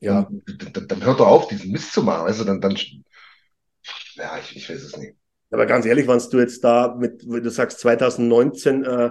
Ja. 0.00 0.22
Dann, 0.46 0.72
dann, 0.72 0.88
dann 0.88 1.04
hört 1.04 1.20
er 1.20 1.26
auf, 1.26 1.48
diesen 1.48 1.72
Mist 1.72 1.92
zu 1.92 2.02
machen, 2.02 2.32
du, 2.34 2.44
dann, 2.44 2.60
dann, 2.62 2.78
ja, 4.14 4.38
ich, 4.38 4.56
ich 4.56 4.70
weiß 4.70 4.82
es 4.82 4.96
nicht. 4.96 5.17
Aber 5.50 5.66
ganz 5.66 5.86
ehrlich, 5.86 6.06
wenn 6.06 6.18
du 6.18 6.38
jetzt 6.38 6.62
da 6.62 6.94
mit, 6.94 7.22
du 7.22 7.50
sagst 7.50 7.80
2019 7.80 8.84
äh, 8.84 9.10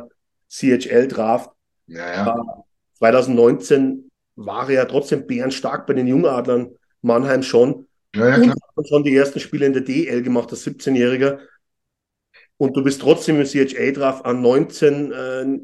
CHL-Draft, 0.50 1.50
ja, 1.88 2.14
ja. 2.14 2.36
Äh, 2.36 2.98
2019 3.00 4.10
war 4.36 4.70
er 4.70 4.76
ja 4.76 4.86
trotzdem 4.86 5.26
bärenstark 5.26 5.88
bei 5.88 5.94
den 5.94 6.08
Jungadlern 6.08 6.76
Mannheim 7.02 7.44
schon. 7.44 7.88
Ja, 8.16 8.30
ja, 8.30 8.36
und 8.36 8.50
hat 8.52 8.88
schon 8.88 9.04
die 9.04 9.16
ersten 9.16 9.40
Spiele 9.40 9.66
in 9.66 9.74
der 9.74 9.84
DL 9.84 10.22
gemacht, 10.22 10.52
als 10.52 10.66
17-Jähriger 10.66 11.40
und 12.58 12.76
du 12.76 12.84
bist 12.84 13.02
trotzdem 13.02 13.40
im 13.40 13.46
CHA 13.46 13.92
drauf 13.92 14.26
an 14.26 14.42
19, 14.42 15.12
äh, 15.12 15.42
äh, 15.42 15.58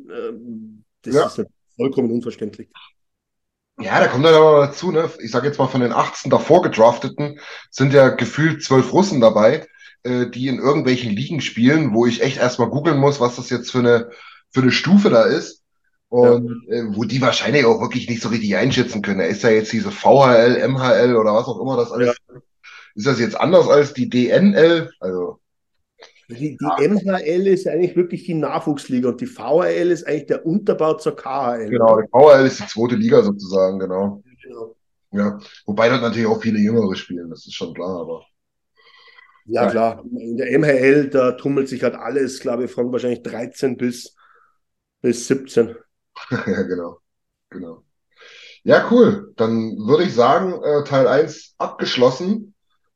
das 1.01 1.13
ja. 1.13 1.25
ist 1.25 1.43
vollkommen 1.75 2.11
unverständlich. 2.11 2.69
Ja, 3.79 3.99
da 3.99 4.07
kommt 4.07 4.23
dann 4.23 4.35
aber 4.35 4.67
dazu, 4.67 4.91
ne? 4.91 5.09
Ich 5.19 5.31
sage 5.31 5.47
jetzt 5.47 5.57
mal 5.57 5.67
von 5.67 5.81
den 5.81 5.91
18 5.91 6.29
davor 6.29 6.61
gedrafteten 6.61 7.39
sind 7.71 7.91
ja 7.91 8.09
gefühlt 8.09 8.63
zwölf 8.63 8.93
Russen 8.93 9.19
dabei, 9.19 9.67
äh, 10.03 10.27
die 10.27 10.47
in 10.47 10.59
irgendwelchen 10.59 11.11
Ligen 11.11 11.41
spielen, 11.41 11.93
wo 11.93 12.05
ich 12.05 12.21
echt 12.21 12.37
erstmal 12.37 12.69
googeln 12.69 12.99
muss, 12.99 13.19
was 13.19 13.35
das 13.35 13.49
jetzt 13.49 13.71
für 13.71 13.79
eine 13.79 14.11
für 14.51 14.61
eine 14.61 14.71
Stufe 14.71 15.09
da 15.09 15.23
ist. 15.23 15.61
Und 16.09 16.63
ja. 16.67 16.75
äh, 16.75 16.95
wo 16.95 17.05
die 17.05 17.21
wahrscheinlich 17.21 17.65
auch 17.65 17.81
wirklich 17.81 18.07
nicht 18.07 18.21
so 18.21 18.29
richtig 18.29 18.55
einschätzen 18.55 19.01
können. 19.01 19.17
Da 19.17 19.25
ist 19.25 19.41
ja 19.41 19.49
jetzt 19.49 19.73
diese 19.73 19.89
VHL, 19.89 20.67
MHL 20.67 21.15
oder 21.15 21.33
was 21.33 21.47
auch 21.47 21.59
immer 21.59 21.75
das 21.75 21.91
alles. 21.91 22.15
Ja. 22.27 22.39
Ist 22.93 23.07
das 23.07 23.19
jetzt 23.19 23.35
anders 23.35 23.67
als 23.67 23.93
die 23.93 24.09
DNL? 24.09 24.91
Also 24.99 25.39
die, 26.29 26.57
die 26.57 26.87
MHL 26.87 27.47
ist 27.47 27.67
eigentlich 27.67 27.95
wirklich 27.95 28.23
die 28.25 28.33
Nachwuchsliga 28.33 29.09
und 29.09 29.21
die 29.21 29.25
VHL 29.25 29.91
ist 29.91 30.07
eigentlich 30.07 30.27
der 30.27 30.45
Unterbau 30.45 30.93
zur 30.95 31.15
KHL. 31.15 31.69
Genau, 31.69 31.99
die 31.99 32.07
VHL 32.09 32.45
ist 32.45 32.59
die 32.59 32.67
zweite 32.67 32.95
Liga 32.95 33.21
sozusagen, 33.21 33.79
genau. 33.79 34.23
genau. 34.41 34.75
Ja, 35.11 35.39
wobei 35.65 35.89
dort 35.89 36.01
natürlich 36.01 36.27
auch 36.27 36.41
viele 36.41 36.59
Jüngere 36.59 36.95
spielen, 36.95 37.29
das 37.29 37.45
ist 37.45 37.53
schon 37.53 37.73
klar, 37.73 38.01
aber. 38.01 38.25
Ja, 39.45 39.69
klar. 39.69 40.03
In 40.17 40.37
der 40.37 40.57
MHL, 40.57 41.09
da 41.09 41.33
tummelt 41.33 41.67
sich 41.67 41.83
halt 41.83 41.95
alles, 41.95 42.39
glaube 42.39 42.65
ich, 42.65 42.71
von 42.71 42.91
wahrscheinlich 42.91 43.23
13 43.23 43.77
bis, 43.77 44.15
bis 45.01 45.27
17. 45.27 45.75
ja, 46.31 46.61
genau. 46.63 46.99
Genau. 47.49 47.83
Ja, 48.63 48.87
cool. 48.91 49.33
Dann 49.35 49.77
würde 49.77 50.03
ich 50.03 50.13
sagen, 50.13 50.53
äh, 50.63 50.83
Teil 50.85 51.07
1 51.07 51.55
abgeschlossen. 51.57 52.55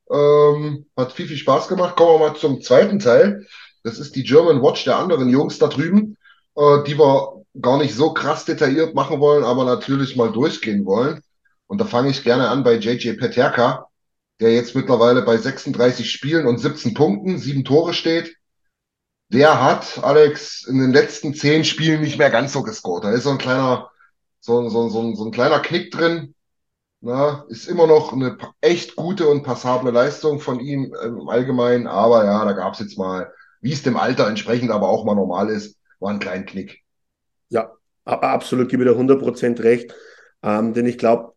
Ähm, 0.09 0.85
hat 0.95 1.11
viel, 1.11 1.27
viel 1.27 1.37
Spaß 1.37 1.67
gemacht. 1.67 1.97
Kommen 1.97 2.21
wir 2.21 2.29
mal 2.29 2.35
zum 2.35 2.61
zweiten 2.61 2.99
Teil. 2.99 3.45
Das 3.83 3.99
ist 3.99 4.15
die 4.15 4.23
German 4.23 4.61
Watch 4.61 4.85
der 4.85 4.97
anderen 4.97 5.29
Jungs 5.29 5.59
da 5.59 5.67
drüben, 5.67 6.17
äh, 6.55 6.83
die 6.85 6.97
wir 6.97 7.43
gar 7.61 7.77
nicht 7.77 7.95
so 7.95 8.13
krass 8.13 8.45
detailliert 8.45 8.95
machen 8.95 9.19
wollen, 9.19 9.43
aber 9.43 9.65
natürlich 9.65 10.15
mal 10.15 10.31
durchgehen 10.31 10.85
wollen. 10.85 11.21
Und 11.67 11.81
da 11.81 11.85
fange 11.85 12.09
ich 12.09 12.23
gerne 12.23 12.49
an 12.49 12.63
bei 12.63 12.75
JJ 12.75 13.13
Peterka, 13.13 13.86
der 14.39 14.53
jetzt 14.53 14.75
mittlerweile 14.75 15.23
bei 15.23 15.37
36 15.37 16.09
Spielen 16.09 16.45
und 16.45 16.59
17 16.59 16.93
Punkten, 16.93 17.37
sieben 17.37 17.63
Tore 17.65 17.93
steht. 17.93 18.35
Der 19.29 19.61
hat, 19.61 20.03
Alex, 20.03 20.65
in 20.67 20.79
den 20.79 20.91
letzten 20.93 21.33
zehn 21.33 21.65
Spielen 21.65 22.01
nicht 22.01 22.17
mehr 22.17 22.29
ganz 22.29 22.53
so 22.53 22.63
gescored. 22.63 23.03
Da 23.03 23.11
ist 23.11 23.23
so 23.23 23.31
ein 23.31 23.37
kleiner, 23.37 23.89
so, 24.39 24.69
so, 24.69 24.89
so, 24.89 25.15
so 25.15 25.25
ein 25.25 25.31
kleiner 25.31 25.59
Knick 25.59 25.91
drin. 25.91 26.33
Na, 27.01 27.45
ist 27.49 27.67
immer 27.67 27.85
noch 27.85 28.13
eine 28.13 28.37
echt 28.59 28.95
gute 28.95 29.27
und 29.27 29.43
passable 29.43 29.91
Leistung 29.91 30.39
von 30.39 30.59
ihm 30.59 30.95
im 31.03 31.29
Allgemeinen, 31.29 31.85
aber 31.85 32.25
ja, 32.25 32.43
da 32.43 32.53
gab 32.53 32.73
es 32.73 32.79
jetzt 32.79 32.97
mal, 32.97 33.31
wie 33.61 33.71
es 33.71 33.83
dem 33.83 33.97
Alter 33.97 34.27
entsprechend 34.27 34.71
aber 34.71 34.89
auch 34.89 35.05
mal 35.05 35.13
normal 35.13 35.49
ist, 35.49 35.77
war 35.99 36.11
ein 36.11 36.19
kleinen 36.19 36.45
Knick. 36.45 36.83
Ja, 37.49 37.71
absolut, 38.05 38.69
gebe 38.69 38.83
dir 38.83 38.95
100% 38.95 39.61
recht. 39.61 39.93
Ähm, 40.41 40.73
denn 40.73 40.85
ich 40.85 40.97
glaube, 40.97 41.33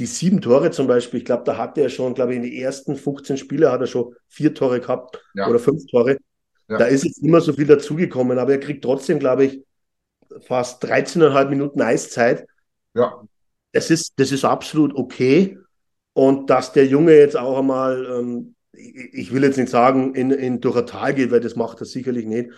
die 0.00 0.06
sieben 0.06 0.40
Tore 0.40 0.70
zum 0.70 0.86
Beispiel, 0.86 1.18
ich 1.20 1.26
glaube, 1.26 1.44
da 1.44 1.58
hatte 1.58 1.82
er 1.82 1.90
schon, 1.90 2.14
glaube 2.14 2.32
ich, 2.32 2.36
in 2.38 2.42
den 2.42 2.52
ersten 2.54 2.96
15 2.96 3.36
Spiele 3.36 3.70
hat 3.70 3.82
er 3.82 3.86
schon 3.86 4.14
vier 4.28 4.54
Tore 4.54 4.80
gehabt 4.80 5.22
Ja. 5.34 5.46
oder 5.46 5.58
fünf 5.58 5.84
Tore. 5.86 6.16
Ja. 6.68 6.78
Da 6.78 6.86
ist 6.86 7.04
jetzt 7.04 7.22
immer 7.22 7.42
so 7.42 7.52
viel 7.52 7.66
dazugekommen, 7.66 8.38
aber 8.38 8.52
er 8.52 8.60
kriegt 8.60 8.82
trotzdem, 8.82 9.18
glaube 9.18 9.44
ich, 9.44 9.62
fast 10.40 10.82
13,5 10.82 11.50
Minuten 11.50 11.82
Eiszeit. 11.82 12.46
Ja, 12.94 13.22
Das 13.72 13.90
ist, 13.90 14.14
das 14.16 14.32
ist 14.32 14.44
absolut 14.44 14.94
okay. 14.94 15.58
Und 16.14 16.48
dass 16.48 16.72
der 16.72 16.86
Junge 16.86 17.14
jetzt 17.14 17.36
auch 17.36 17.58
einmal, 17.58 18.06
ähm, 18.06 18.54
ich, 18.72 18.94
ich 19.12 19.32
will 19.34 19.44
jetzt 19.44 19.58
nicht 19.58 19.68
sagen, 19.68 20.14
in, 20.14 20.30
in 20.30 20.60
durch 20.62 20.76
ein 20.76 20.86
Tal 20.86 21.12
geht, 21.14 21.30
weil 21.30 21.40
das 21.40 21.56
macht 21.56 21.80
er 21.80 21.86
sicherlich 21.86 22.24
nicht. 22.24 22.50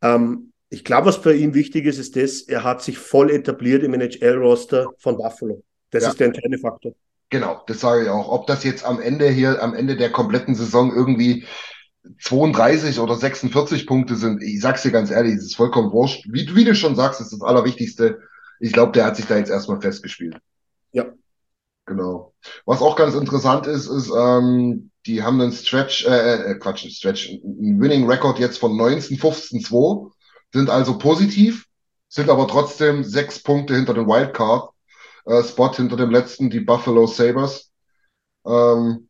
Ähm, 0.00 0.52
ich 0.70 0.84
glaube, 0.84 1.06
was 1.08 1.16
für 1.16 1.34
ihn 1.34 1.54
wichtig 1.54 1.86
ist, 1.86 1.98
ist 1.98 2.14
das, 2.14 2.42
er 2.42 2.62
hat 2.62 2.82
sich 2.82 2.98
voll 2.98 3.30
etabliert 3.30 3.82
im 3.82 3.94
NHL-Roster 3.94 4.92
von 4.98 5.16
Buffalo. 5.16 5.64
Das 5.90 6.02
Ja. 6.04 6.10
ist 6.10 6.20
der 6.20 6.28
entscheidende 6.28 6.58
Faktor. 6.58 6.92
genau, 7.30 7.62
das 7.66 7.80
sage 7.80 8.04
ich 8.04 8.08
auch. 8.08 8.28
Ob 8.28 8.46
das 8.46 8.64
jetzt 8.64 8.84
am 8.84 9.00
Ende 9.00 9.28
hier, 9.28 9.62
am 9.62 9.74
Ende 9.74 9.96
der 9.96 10.10
kompletten 10.10 10.54
Saison 10.54 10.94
irgendwie 10.94 11.46
32 12.20 13.00
oder 13.00 13.16
46 13.16 13.86
Punkte 13.86 14.16
sind, 14.16 14.42
ich 14.42 14.60
sag's 14.60 14.82
dir 14.82 14.92
ganz 14.92 15.10
ehrlich, 15.10 15.34
es 15.34 15.44
ist 15.44 15.56
vollkommen 15.56 15.92
wurscht. 15.92 16.26
Wie, 16.30 16.54
wie 16.54 16.64
du 16.64 16.74
schon 16.74 16.96
sagst, 16.96 17.20
ist 17.20 17.32
das 17.32 17.42
Allerwichtigste. 17.42 18.20
Ich 18.60 18.72
glaube, 18.72 18.92
der 18.92 19.04
hat 19.06 19.16
sich 19.16 19.26
da 19.26 19.36
jetzt 19.36 19.50
erstmal 19.50 19.80
festgespielt. 19.80 20.36
Ja. 20.92 21.06
Genau. 21.86 22.34
Was 22.66 22.82
auch 22.82 22.96
ganz 22.96 23.14
interessant 23.14 23.66
ist, 23.66 23.86
ist, 23.88 24.10
ähm, 24.10 24.90
die 25.06 25.22
haben 25.22 25.40
einen 25.40 25.52
Stretch, 25.52 26.06
äh, 26.06 26.52
äh, 26.52 26.54
Quatsch, 26.58 26.82
einen 26.84 26.92
Stretch, 26.92 27.28
einen 27.30 27.80
Winning 27.80 28.06
Record 28.10 28.38
jetzt 28.38 28.58
von 28.58 28.76
19, 28.76 29.16
15, 29.18 29.60
2, 29.62 30.10
sind 30.52 30.68
also 30.70 30.98
positiv, 30.98 31.66
sind 32.08 32.28
aber 32.30 32.46
trotzdem 32.46 33.04
sechs 33.04 33.42
Punkte 33.42 33.74
hinter 33.74 33.94
dem 33.94 34.06
Wildcard, 34.06 34.70
äh, 35.28 35.42
Spot 35.44 35.72
hinter 35.72 35.96
dem 35.96 36.10
letzten, 36.10 36.50
die 36.50 36.60
Buffalo 36.60 37.06
Sabres. 37.06 37.70
Ähm, 38.46 39.08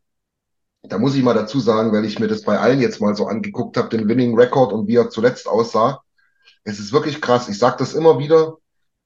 da 0.82 0.98
muss 0.98 1.14
ich 1.14 1.22
mal 1.22 1.34
dazu 1.34 1.60
sagen, 1.60 1.92
weil 1.92 2.04
ich 2.04 2.18
mir 2.18 2.28
das 2.28 2.42
bei 2.42 2.58
allen 2.58 2.80
jetzt 2.80 3.00
mal 3.00 3.14
so 3.14 3.26
angeguckt 3.26 3.76
habe, 3.76 3.88
den 3.88 4.08
Winning 4.08 4.38
Record 4.38 4.72
und 4.72 4.88
wie 4.88 4.96
er 4.96 5.10
zuletzt 5.10 5.48
aussah. 5.48 6.02
Es 6.64 6.78
ist 6.78 6.92
wirklich 6.92 7.20
krass. 7.20 7.48
Ich 7.48 7.58
sage 7.58 7.76
das 7.78 7.94
immer 7.94 8.18
wieder, 8.18 8.58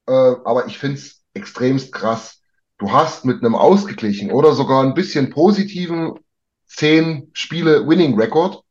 äh, 0.07 0.11
aber 0.11 0.67
ich 0.67 0.77
finde 0.77 0.97
es 0.97 1.23
extremst 1.33 1.91
krass. 1.91 2.41
Du 2.77 2.91
hast 2.91 3.25
mit 3.25 3.43
einem 3.43 3.55
ausgeglichen 3.55 4.31
oder 4.31 4.53
sogar 4.53 4.83
ein 4.83 4.93
bisschen 4.93 5.29
positiven 5.29 6.19
zehn 6.65 7.29
Spiele 7.33 7.87
Winning 7.87 8.19
Record 8.19 8.63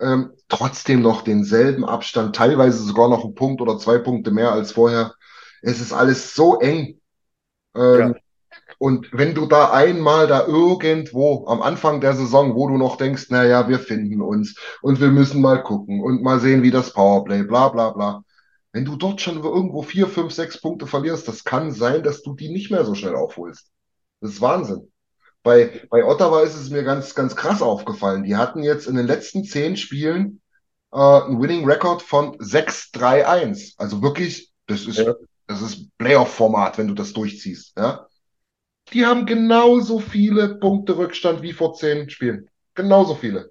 ähm, 0.00 0.32
trotzdem 0.48 1.02
noch 1.02 1.22
denselben 1.22 1.84
Abstand, 1.84 2.36
teilweise 2.36 2.82
sogar 2.82 3.08
noch 3.08 3.24
einen 3.24 3.34
Punkt 3.34 3.60
oder 3.60 3.78
zwei 3.78 3.98
Punkte 3.98 4.30
mehr 4.30 4.52
als 4.52 4.72
vorher. 4.72 5.14
Es 5.62 5.80
ist 5.80 5.92
alles 5.92 6.34
so 6.34 6.60
eng. 6.60 7.00
Ähm, 7.76 7.98
Ja. 7.98 8.14
Und 8.78 9.08
wenn 9.12 9.34
du 9.34 9.46
da 9.46 9.70
einmal 9.70 10.26
da 10.26 10.46
irgendwo 10.46 11.46
am 11.46 11.62
Anfang 11.62 12.00
der 12.00 12.14
Saison, 12.14 12.54
wo 12.54 12.68
du 12.68 12.76
noch 12.76 12.96
denkst, 12.96 13.26
na 13.30 13.44
ja, 13.44 13.68
wir 13.68 13.78
finden 13.78 14.20
uns 14.20 14.56
und 14.82 15.00
wir 15.00 15.08
müssen 15.08 15.40
mal 15.40 15.62
gucken 15.62 16.02
und 16.02 16.22
mal 16.22 16.40
sehen, 16.40 16.62
wie 16.62 16.70
das 16.70 16.92
Powerplay, 16.92 17.42
bla 17.44 17.68
bla 17.68 17.90
bla. 17.90 18.22
Wenn 18.72 18.84
du 18.84 18.96
dort 18.96 19.20
schon 19.22 19.42
irgendwo 19.42 19.82
vier, 19.82 20.06
fünf, 20.08 20.32
sechs 20.32 20.60
Punkte 20.60 20.86
verlierst, 20.86 21.26
das 21.28 21.44
kann 21.44 21.72
sein, 21.72 22.02
dass 22.02 22.22
du 22.22 22.34
die 22.34 22.50
nicht 22.50 22.70
mehr 22.70 22.84
so 22.84 22.94
schnell 22.94 23.14
aufholst. 23.14 23.70
Das 24.20 24.32
ist 24.32 24.40
Wahnsinn. 24.42 24.92
Bei, 25.42 25.86
bei 25.90 26.04
Ottawa 26.04 26.42
ist 26.42 26.56
es 26.56 26.70
mir 26.70 26.82
ganz, 26.82 27.14
ganz 27.14 27.36
krass 27.36 27.62
aufgefallen. 27.62 28.24
Die 28.24 28.36
hatten 28.36 28.62
jetzt 28.62 28.86
in 28.86 28.96
den 28.96 29.06
letzten 29.06 29.44
zehn 29.44 29.76
Spielen 29.76 30.40
äh, 30.92 30.98
einen 30.98 31.40
Winning 31.40 31.64
Record 31.64 32.02
von 32.02 32.36
6-3-1. 32.38 33.74
Also 33.78 34.02
wirklich, 34.02 34.52
das 34.66 34.86
ist, 34.86 34.98
Ja. 34.98 35.14
Das 35.46 35.62
ist 35.62 35.96
Playoff-Format, 35.98 36.78
wenn 36.78 36.88
du 36.88 36.94
das 36.94 37.12
durchziehst. 37.12 37.76
Ja? 37.76 38.06
Die 38.92 39.04
haben 39.04 39.26
genauso 39.26 39.98
viele 39.98 40.56
Punkte 40.56 40.96
Rückstand 40.96 41.42
wie 41.42 41.52
vor 41.52 41.74
zehn 41.74 42.08
Spielen. 42.08 42.48
Genauso 42.74 43.14
viele. 43.14 43.50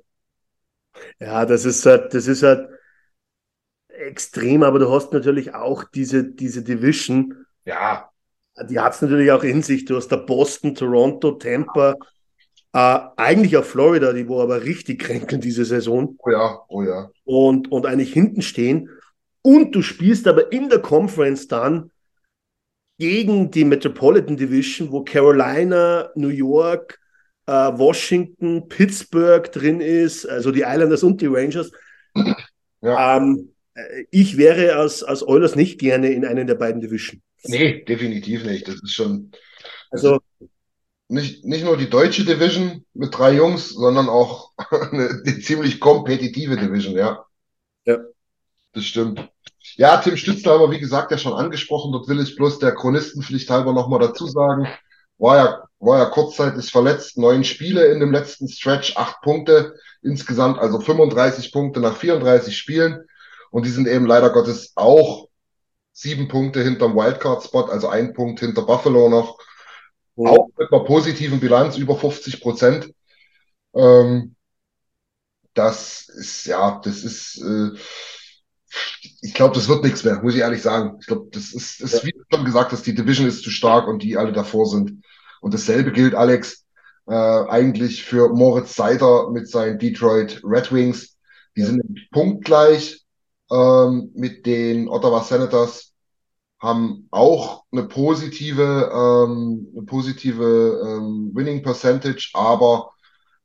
Ja, 1.20 1.46
das 1.46 1.66
ist 1.66 1.86
halt, 1.86 2.14
das 2.14 2.28
ist 2.28 2.44
halt 2.44 2.70
extrem, 3.88 4.64
aber 4.64 4.80
du 4.80 4.92
hast 4.92 5.14
natürlich 5.14 5.54
auch 5.54 5.84
diese, 5.84 6.24
diese 6.24 6.64
Division, 6.64 7.46
Ja, 7.66 8.10
die 8.70 8.80
hat 8.80 8.94
es 8.94 9.02
natürlich 9.02 9.32
auch 9.32 9.44
in 9.44 9.62
sich. 9.62 9.86
Du 9.86 9.96
hast 9.96 10.08
da 10.10 10.16
Boston, 10.16 10.76
Toronto, 10.76 11.32
Tampa, 11.32 11.96
äh, 12.74 13.00
eigentlich 13.18 13.58
auch 13.58 13.66
Florida, 13.66 14.14
die 14.14 14.28
wo 14.28 14.42
aber 14.42 14.64
richtig 14.64 15.00
kränkeln 15.02 15.42
diese 15.42 15.66
Saison 15.66 16.16
oh 16.20 16.30
ja, 16.30 16.60
oh 16.68 16.84
ja. 16.84 17.10
und, 17.24 17.72
und 17.72 17.86
eigentlich 17.86 18.14
hinten 18.14 18.42
stehen. 18.42 18.90
Und 19.46 19.76
du 19.76 19.84
spielst 19.84 20.28
aber 20.28 20.52
in 20.52 20.70
der 20.70 20.80
Conference 20.80 21.48
dann 21.48 21.92
gegen 22.98 23.52
die 23.52 23.64
Metropolitan 23.64 24.38
Division, 24.38 24.92
wo 24.92 25.04
Carolina, 25.04 26.10
New 26.16 26.30
York, 26.30 27.00
äh, 27.46 27.52
Washington, 27.52 28.68
Pittsburgh 28.68 29.52
drin 29.52 29.82
ist, 29.82 30.26
also 30.26 30.50
die 30.50 30.62
Islanders 30.62 31.04
und 31.04 31.22
die 31.22 31.28
Rangers. 31.28 31.70
Ja. 32.82 33.18
Ähm, 33.18 33.54
äh, 33.76 34.06
ich 34.10 34.38
wäre 34.38 34.78
als, 34.78 35.04
als 35.04 35.22
Oilers 35.22 35.56
nicht 35.56 35.80
gerne 35.80 36.10
in 36.10 36.26
einen 36.26 36.48
der 36.48 36.56
beiden 36.56 36.82
Division. 36.82 37.22
Nee, 37.44 37.84
definitiv 37.84 38.46
nicht. 38.46 38.68
Das 38.68 38.82
ist 38.82 38.94
schon 38.94 39.32
Also, 39.92 40.22
nicht, 41.08 41.46
nicht 41.46 41.66
nur 41.66 41.78
die 41.78 41.92
deutsche 41.92 42.26
Division 42.26 42.84
mit 42.96 43.16
drei 43.16 43.36
Jungs, 43.36 43.70
sondern 43.70 44.10
auch 44.10 44.54
eine, 44.72 45.22
eine 45.24 45.40
ziemlich 45.40 45.80
kompetitive 45.80 46.58
Division, 46.58 46.98
ja. 46.98 47.24
Ja. 47.86 48.00
Das 48.74 48.86
stimmt. 48.86 49.30
Ja, 49.76 49.98
Tim 49.98 50.18
Stützler 50.18 50.54
haben 50.54 50.62
wir, 50.62 50.72
wie 50.72 50.80
gesagt, 50.80 51.12
ja 51.12 51.18
schon 51.18 51.34
angesprochen. 51.34 51.92
Dort 51.92 52.08
will 52.08 52.22
ich 52.22 52.36
bloß 52.36 52.60
der 52.60 52.74
Chronistenpflicht 52.74 53.50
halber 53.50 53.74
nochmal 53.74 54.00
dazu 54.00 54.28
sagen. 54.28 54.68
War 55.18 55.38
ja, 55.38 55.64
war 55.80 56.00
ja 56.00 56.06
kurzzeitig 56.06 56.72
verletzt. 56.72 57.18
Neun 57.18 57.44
Spiele 57.44 57.86
in 57.88 58.00
dem 58.00 58.12
letzten 58.12 58.48
Stretch, 58.48 58.96
acht 58.98 59.22
Punkte 59.22 59.76
insgesamt, 60.02 60.60
also 60.60 60.80
35 60.80 61.52
Punkte 61.52 61.80
nach 61.80 61.98
34 61.98 62.56
Spielen. 62.58 63.06
Und 63.52 63.66
die 63.66 63.72
sind 63.72 63.88
eben 63.88 64.06
leider 64.06 64.30
Gottes 64.32 64.74
auch 64.76 65.28
sieben 65.92 66.28
Punkte 66.28 66.62
hinterm 66.62 66.96
Wildcard-Spot, 66.96 67.66
also 67.66 67.88
ein 67.88 68.14
Punkt 68.14 68.42
hinter 68.42 68.64
Buffalo 68.64 69.10
noch. 69.10 69.40
Auch 70.18 70.50
mit 70.58 70.72
einer 70.72 70.84
positiven 70.84 71.40
Bilanz 71.40 71.78
über 71.78 71.96
50 71.96 72.42
Prozent. 72.42 72.94
Ähm, 73.74 74.36
das 75.54 76.10
ist, 76.10 76.46
ja, 76.46 76.82
das 76.84 77.04
ist, 77.04 77.42
äh, 77.42 77.78
ich 79.22 79.34
glaube, 79.34 79.56
das 79.56 79.68
wird 79.68 79.84
nichts 79.84 80.04
mehr, 80.04 80.22
muss 80.22 80.36
ich 80.36 80.42
ehrlich 80.42 80.62
sagen. 80.62 80.98
Ich 81.00 81.08
glaube, 81.08 81.28
das 81.32 81.54
ist, 81.54 81.82
ist 81.82 82.06
wie 82.06 82.12
du 82.12 82.20
schon 82.32 82.46
gesagt 82.46 82.72
hast, 82.72 82.86
die 82.86 82.96
Division 82.96 83.28
ist 83.28 83.44
zu 83.44 83.50
stark 83.50 83.88
und 83.88 84.04
die 84.04 84.18
alle 84.18 84.34
davor 84.34 84.66
sind. 84.66 85.04
Und 85.42 85.54
dasselbe 85.54 85.92
gilt, 85.92 86.16
Alex, 86.16 86.66
äh, 87.08 87.14
eigentlich 87.14 88.04
für 88.04 88.30
Moritz 88.30 88.76
Seider 88.76 89.30
mit 89.32 89.48
seinen 89.50 89.80
Detroit 89.80 90.42
Red 90.44 90.72
Wings. 90.72 91.18
Die 91.56 91.64
sind 91.64 91.84
punktgleich 92.12 93.06
ähm, 93.52 94.12
mit 94.14 94.46
den 94.46 94.90
Ottawa 94.90 95.22
Senators, 95.22 95.94
haben 96.60 97.08
auch 97.12 97.64
eine 97.72 97.84
positive, 97.84 98.92
ähm, 98.94 99.68
eine 99.74 99.86
positive 99.86 100.82
ähm, 100.86 101.32
Winning 101.34 101.64
Percentage, 101.64 102.32
aber 102.34 102.92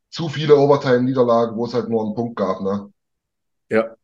zu 0.08 0.28
viele 0.28 0.56
Overtime-Niederlagen, 0.56 1.56
wo 1.56 1.66
es 1.66 1.74
halt 1.74 1.88
nur 1.88 2.04
einen 2.04 2.14
Punkt 2.14 2.36
gab, 2.36 2.60
ne? 2.62 2.92
Ja. 3.68 3.94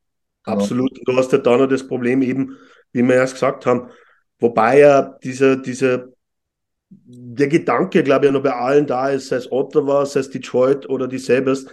Absolut. 0.47 0.91
Du 1.05 1.17
hast 1.17 1.33
ja 1.33 1.39
da 1.39 1.57
noch 1.57 1.67
das 1.67 1.87
Problem 1.87 2.23
eben, 2.23 2.57
wie 2.93 3.03
wir 3.03 3.15
erst 3.15 3.35
gesagt 3.35 3.67
haben, 3.67 3.91
wobei 4.39 4.79
ja 4.79 5.19
dieser, 5.23 5.57
dieser, 5.57 6.07
der 6.89 7.49
Gedanke, 7.49 8.03
glaube 8.03 8.27
ich, 8.27 8.29
ja 8.29 8.33
noch 8.33 8.43
bei 8.43 8.55
allen 8.55 8.87
da 8.87 9.11
ist, 9.11 9.29
sei 9.29 9.37
es 9.37 9.53
Ottawa, 9.53 10.07
sei 10.07 10.21
es 10.21 10.31
Detroit 10.31 10.89
oder 10.89 11.09
die 11.09 11.19
Sabres, 11.19 11.67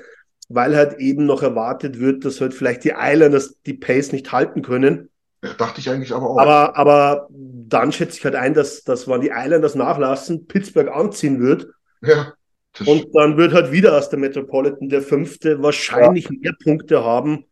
weil 0.50 0.76
halt 0.76 1.00
eben 1.00 1.26
noch 1.26 1.44
erwartet 1.44 2.00
wird, 2.00 2.26
dass 2.26 2.42
halt 2.42 2.54
vielleicht 2.54 2.84
die 2.84 2.94
Islanders 2.98 3.56
die 3.66 3.74
Pace 3.74 4.12
nicht 4.12 4.32
halten 4.32 4.62
können. 4.62 5.10
Ja, 5.44 5.54
dachte 5.54 5.82
ich 5.82 5.90
eigentlich 5.90 6.14
aber 6.14 6.30
auch. 6.30 6.38
Aber, 6.38 6.78
aber 6.78 7.28
dann 7.30 7.92
schätze 7.92 8.18
ich 8.18 8.26
halt 8.26 8.36
ein, 8.36 8.54
dass, 8.54 8.84
dass 8.84 9.08
wenn 9.08 9.22
die 9.22 9.32
Islanders 9.34 9.76
nachlassen, 9.76 10.48
Pittsburgh 10.48 10.90
anziehen 10.90 11.40
wird. 11.42 11.68
ja, 12.02 12.34
Und 12.86 13.08
dann 13.14 13.38
wird 13.38 13.54
halt 13.54 13.72
wieder 13.72 13.98
aus 13.98 14.10
der 14.10 14.20
Metropolitan 14.20 14.90
der 14.90 15.02
fünfte 15.02 15.62
wahrscheinlich 15.62 16.30
mehr 16.30 16.54
Punkte 16.64 17.04
haben, 17.04 17.46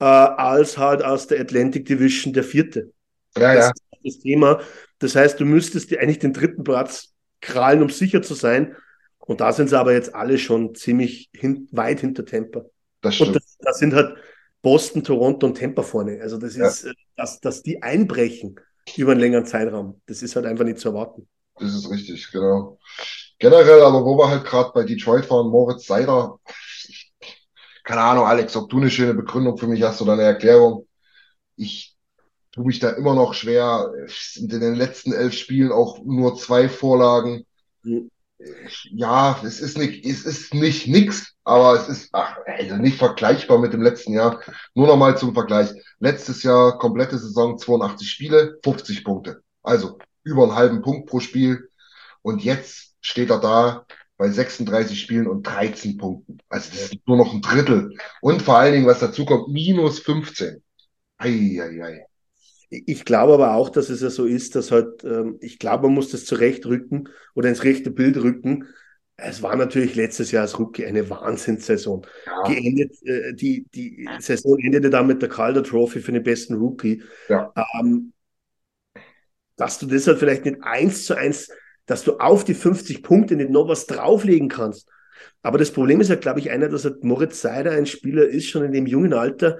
äh, 0.00 0.04
als 0.04 0.78
halt 0.78 1.02
aus 1.04 1.26
der 1.26 1.40
Atlantic 1.40 1.86
Division 1.86 2.32
der 2.32 2.44
vierte. 2.44 2.92
ja, 3.36 3.52
Das 3.52 3.68
ja, 3.68 3.72
ist 3.72 3.82
das 4.04 4.18
Thema. 4.20 4.60
Das 4.98 5.14
heißt, 5.16 5.40
du 5.40 5.44
müsstest 5.44 5.90
dir 5.90 6.00
eigentlich 6.00 6.18
den 6.18 6.32
dritten 6.32 6.64
Platz 6.64 7.14
krallen, 7.40 7.82
um 7.82 7.90
sicher 7.90 8.22
zu 8.22 8.34
sein. 8.34 8.76
Und 9.20 9.40
da 9.40 9.52
sind 9.52 9.68
sie 9.68 9.78
aber 9.78 9.92
jetzt 9.92 10.14
alle 10.14 10.38
schon 10.38 10.74
ziemlich 10.74 11.30
hin, 11.34 11.68
weit 11.72 12.00
hinter 12.00 12.24
Tampa. 12.24 12.64
das 13.00 13.14
Und 13.16 13.34
stimmt. 13.34 13.36
das, 13.36 13.56
das 13.60 13.78
sind 13.78 13.94
halt 13.94 14.16
Boston, 14.62 15.04
Toronto 15.04 15.46
und 15.46 15.58
Tampa 15.58 15.82
vorne. 15.82 16.20
Also 16.22 16.38
das 16.38 16.56
Ja. 16.60 16.70
ist, 16.70 16.84
äh, 16.84 16.92
dass, 17.16 17.40
dass 17.40 17.62
die 17.62 17.82
einbrechen 17.82 18.56
über 18.96 19.12
einen 19.12 19.20
längeren 19.20 19.46
Zeitraum. 19.46 20.00
Das 20.06 20.22
ist 20.22 20.36
halt 20.36 20.46
einfach 20.46 20.64
nicht 20.64 20.78
zu 20.78 20.88
erwarten. 20.88 21.28
Das 21.58 21.74
ist 21.74 21.90
richtig, 21.90 22.30
genau. 22.30 22.78
Generell, 23.38 23.82
aber 23.82 24.04
wo 24.04 24.16
wir 24.18 24.28
halt 24.30 24.44
gerade 24.44 24.72
bei 24.74 24.84
Detroit 24.84 25.30
waren, 25.30 25.48
Moritz 25.48 25.86
Seider, 25.86 26.38
keine 27.88 28.02
Ahnung, 28.02 28.26
Alex, 28.26 28.54
ob 28.54 28.68
du 28.68 28.76
eine 28.76 28.90
schöne 28.90 29.14
Begründung 29.14 29.56
für 29.56 29.66
mich 29.66 29.82
hast 29.82 30.02
oder 30.02 30.12
eine 30.12 30.24
Erklärung. 30.24 30.86
Ich 31.56 31.96
tue 32.52 32.66
mich 32.66 32.80
da 32.80 32.90
immer 32.90 33.14
noch 33.14 33.32
schwer. 33.32 33.90
Sind 34.08 34.52
in 34.52 34.60
den 34.60 34.74
letzten 34.74 35.14
elf 35.14 35.32
Spielen 35.32 35.72
auch 35.72 35.98
nur 36.04 36.36
zwei 36.36 36.68
Vorlagen. 36.68 37.46
Ja, 38.90 39.40
es 39.42 39.60
ist 39.60 39.78
nicht, 39.78 40.04
es 40.04 40.26
ist 40.26 40.52
nicht 40.52 40.86
nix, 40.86 41.32
aber 41.44 41.80
es 41.80 41.88
ist 41.88 42.10
ach, 42.12 42.36
also 42.44 42.76
nicht 42.76 42.98
vergleichbar 42.98 43.58
mit 43.58 43.72
dem 43.72 43.80
letzten 43.80 44.12
Jahr. 44.12 44.42
Nur 44.74 44.86
nochmal 44.86 45.16
zum 45.16 45.32
Vergleich. 45.32 45.70
Letztes 45.98 46.42
Jahr 46.42 46.76
komplette 46.76 47.16
Saison 47.16 47.56
82 47.56 48.10
Spiele, 48.10 48.58
50 48.64 49.02
Punkte. 49.02 49.40
Also 49.62 49.98
über 50.24 50.42
einen 50.42 50.54
halben 50.54 50.82
Punkt 50.82 51.08
pro 51.08 51.20
Spiel. 51.20 51.70
Und 52.20 52.44
jetzt 52.44 52.96
steht 53.00 53.30
er 53.30 53.40
da 53.40 53.86
bei 54.18 54.28
36 54.28 55.00
Spielen 55.00 55.28
und 55.28 55.44
13 55.44 55.96
Punkten. 55.96 56.38
Also 56.48 56.70
das 56.70 56.92
ist 56.92 57.06
nur 57.06 57.16
noch 57.16 57.32
ein 57.32 57.40
Drittel. 57.40 57.96
Und 58.20 58.42
vor 58.42 58.58
allen 58.58 58.74
Dingen, 58.74 58.86
was 58.86 58.98
dazu 58.98 59.24
kommt, 59.24 59.48
minus 59.48 60.00
15. 60.00 60.60
Ei, 61.18 61.58
ei, 61.62 61.82
ei. 61.82 62.04
Ich 62.68 63.04
glaube 63.04 63.32
aber 63.32 63.54
auch, 63.54 63.70
dass 63.70 63.88
es 63.88 64.02
ja 64.02 64.10
so 64.10 64.26
ist, 64.26 64.56
dass 64.56 64.72
halt, 64.72 65.02
ähm, 65.04 65.38
ich 65.40 65.58
glaube, 65.58 65.84
man 65.84 65.94
muss 65.94 66.10
das 66.10 66.26
zurechtrücken 66.26 67.08
oder 67.34 67.48
ins 67.48 67.64
rechte 67.64 67.90
Bild 67.90 68.18
rücken. 68.18 68.66
Es 69.16 69.42
war 69.42 69.56
natürlich 69.56 69.94
letztes 69.94 70.32
Jahr 70.32 70.42
als 70.42 70.58
Rookie 70.58 70.84
eine 70.84 71.08
Wahnsinnssaison. 71.08 72.06
Ja. 72.26 72.42
Geendet, 72.42 72.92
äh, 73.06 73.32
die, 73.34 73.66
die 73.72 74.06
Saison 74.18 74.58
endete 74.58 74.90
dann 74.90 75.06
mit 75.06 75.22
der 75.22 75.28
Calder 75.28 75.62
Trophy 75.62 76.00
für 76.00 76.12
den 76.12 76.22
besten 76.22 76.54
Rookie. 76.54 77.02
Ja. 77.28 77.52
Ähm, 77.80 78.12
dass 79.56 79.78
du 79.78 79.86
das 79.86 80.06
halt 80.06 80.18
vielleicht 80.18 80.44
nicht 80.44 80.62
eins 80.62 81.04
zu 81.04 81.14
eins, 81.14 81.50
dass 81.88 82.04
du 82.04 82.18
auf 82.18 82.44
die 82.44 82.54
50 82.54 83.02
Punkte 83.02 83.34
nicht 83.34 83.50
noch 83.50 83.66
was 83.66 83.86
drauflegen 83.86 84.48
kannst. 84.48 84.88
Aber 85.42 85.58
das 85.58 85.72
Problem 85.72 86.00
ist 86.00 86.10
ja, 86.10 86.16
glaube 86.16 86.38
ich, 86.38 86.50
einer, 86.50 86.68
dass 86.68 86.84
halt 86.84 87.02
Moritz 87.02 87.40
Seider 87.40 87.72
ein 87.72 87.86
Spieler 87.86 88.28
ist, 88.28 88.46
schon 88.46 88.62
in 88.64 88.72
dem 88.72 88.86
jungen 88.86 89.14
Alter, 89.14 89.58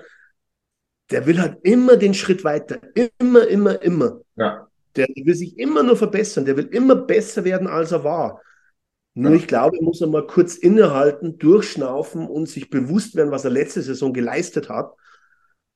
der 1.10 1.26
will 1.26 1.40
halt 1.40 1.58
immer 1.62 1.96
den 1.96 2.14
Schritt 2.14 2.44
weiter. 2.44 2.80
Immer, 3.18 3.46
immer, 3.48 3.80
immer. 3.82 4.20
Ja. 4.36 4.68
Der 4.94 5.08
will 5.08 5.34
sich 5.34 5.58
immer 5.58 5.82
nur 5.82 5.96
verbessern. 5.96 6.44
Der 6.44 6.56
will 6.56 6.66
immer 6.66 6.96
besser 6.96 7.44
werden, 7.44 7.66
als 7.66 7.92
er 7.92 8.04
war. 8.04 8.42
Nur 9.14 9.32
Ja. 9.32 9.36
ich 9.36 9.46
glaube, 9.46 9.78
er 9.78 9.82
muss 9.82 10.02
einmal 10.02 10.26
kurz 10.26 10.56
innehalten, 10.56 11.38
durchschnaufen 11.38 12.26
und 12.28 12.48
sich 12.48 12.68
bewusst 12.68 13.16
werden, 13.16 13.30
was 13.30 13.44
er 13.44 13.50
letzte 13.50 13.82
Saison 13.82 14.12
geleistet 14.12 14.68
hat. 14.68 14.92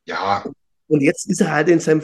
Ja, 0.04 0.44
Und 0.88 1.00
jetzt 1.00 1.28
ist 1.30 1.40
er 1.40 1.52
halt 1.52 1.68
in 1.68 1.80
seinem 1.80 2.02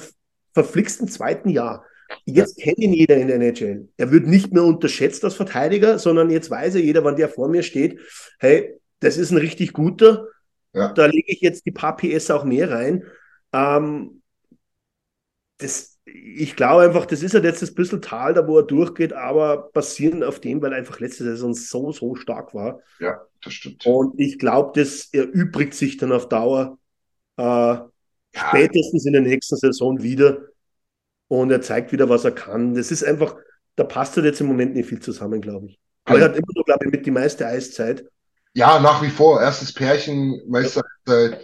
verflixten 0.55 1.09
zweiten 1.09 1.51
Jahr. 1.51 1.85
Jetzt 2.25 2.59
kennt 2.59 2.79
ihn 2.79 2.93
jeder 2.93 3.17
in 3.17 3.29
der 3.29 3.37
NHL. 3.37 3.89
Er 3.97 4.11
wird 4.11 4.27
nicht 4.27 4.53
mehr 4.53 4.65
unterschätzt 4.65 5.25
als 5.25 5.35
Verteidiger, 5.35 5.99
sondern 5.99 6.31
jetzt 6.31 6.51
weiß 6.51 6.75
er 6.75 6.81
jeder, 6.81 7.05
wann 7.05 7.17
der 7.17 7.29
vor 7.29 7.49
mir 7.49 7.63
steht, 7.63 8.01
hey, 8.39 8.75
das 9.01 9.17
ist 9.17 9.31
ein 9.31 9.39
richtig 9.39 9.73
guter. 9.73 10.27
Ja. 10.73 10.93
Da 10.93 11.07
lege 11.07 11.33
ich 11.33 11.41
jetzt 11.41 11.67
die 11.67 11.71
paar 11.71 11.97
PS 11.97 12.31
auch 12.31 12.45
mehr 12.45 12.71
rein. 12.71 13.05
Ähm, 13.53 14.23
das, 15.59 15.99
ich 16.05 16.57
glaube 16.57 16.83
einfach, 16.83 17.07
das 17.07 17.23
ist 17.23 17.35
halt 17.35 17.45
jetzt 17.45 17.63
das 17.63 17.75
bisschen 17.75 18.01
Tal, 18.01 18.35
da 18.35 18.47
wo 18.47 18.59
er 18.59 18.67
durchgeht, 18.67 19.13
aber 19.13 19.71
basierend 19.73 20.25
auf 20.25 20.41
dem, 20.41 20.63
weil 20.63 20.73
einfach 20.73 21.01
letzte 21.01 21.25
Saison 21.25 21.53
so, 21.55 21.93
so 21.93 22.15
stark 22.15 22.55
war. 22.55 22.81
ja, 23.01 23.21
das 23.43 23.53
stimmt. 23.53 23.85
Und 23.87 24.19
ich 24.19 24.39
glaube, 24.39 24.79
das 24.81 25.09
erübrigt 25.13 25.75
sich 25.75 25.97
dann 25.97 26.13
auf 26.13 26.29
Dauer 26.29 26.79
äh, 27.37 27.77
spätestens 28.33 29.07
in 29.07 29.13
der 29.13 29.23
nächsten 29.23 29.57
Saison 29.57 30.03
wieder. 30.03 30.39
Und 31.29 31.51
er 31.51 31.61
zeigt 31.61 31.93
wieder, 31.93 32.09
was 32.09 32.25
er 32.25 32.33
kann. 32.33 32.75
Das 32.75 32.91
ist 32.91 33.05
einfach, 33.05 33.37
da 33.77 33.85
passt 33.85 34.17
halt 34.17 34.27
jetzt 34.27 34.41
im 34.41 34.47
Moment 34.47 34.75
nicht 34.75 34.89
viel 34.89 35.01
zusammen, 35.01 35.41
glaube 35.41 35.67
ich. 35.67 35.79
Aber 36.05 36.19
er 36.19 36.25
hat 36.27 36.37
immer 36.37 36.47
noch, 36.55 36.65
glaube 36.65 36.87
ich, 36.87 36.91
mit 36.91 37.07
die 37.07 37.11
meiste 37.11 37.47
Eiszeit. 37.47 38.05
Ja, 38.55 38.81
nach 38.81 39.03
wie 39.03 39.11
vor. 39.11 39.41
Erstes 39.41 39.73
Pärchen, 39.73 40.41
Meister 40.49 40.83
äh, 41.07 41.37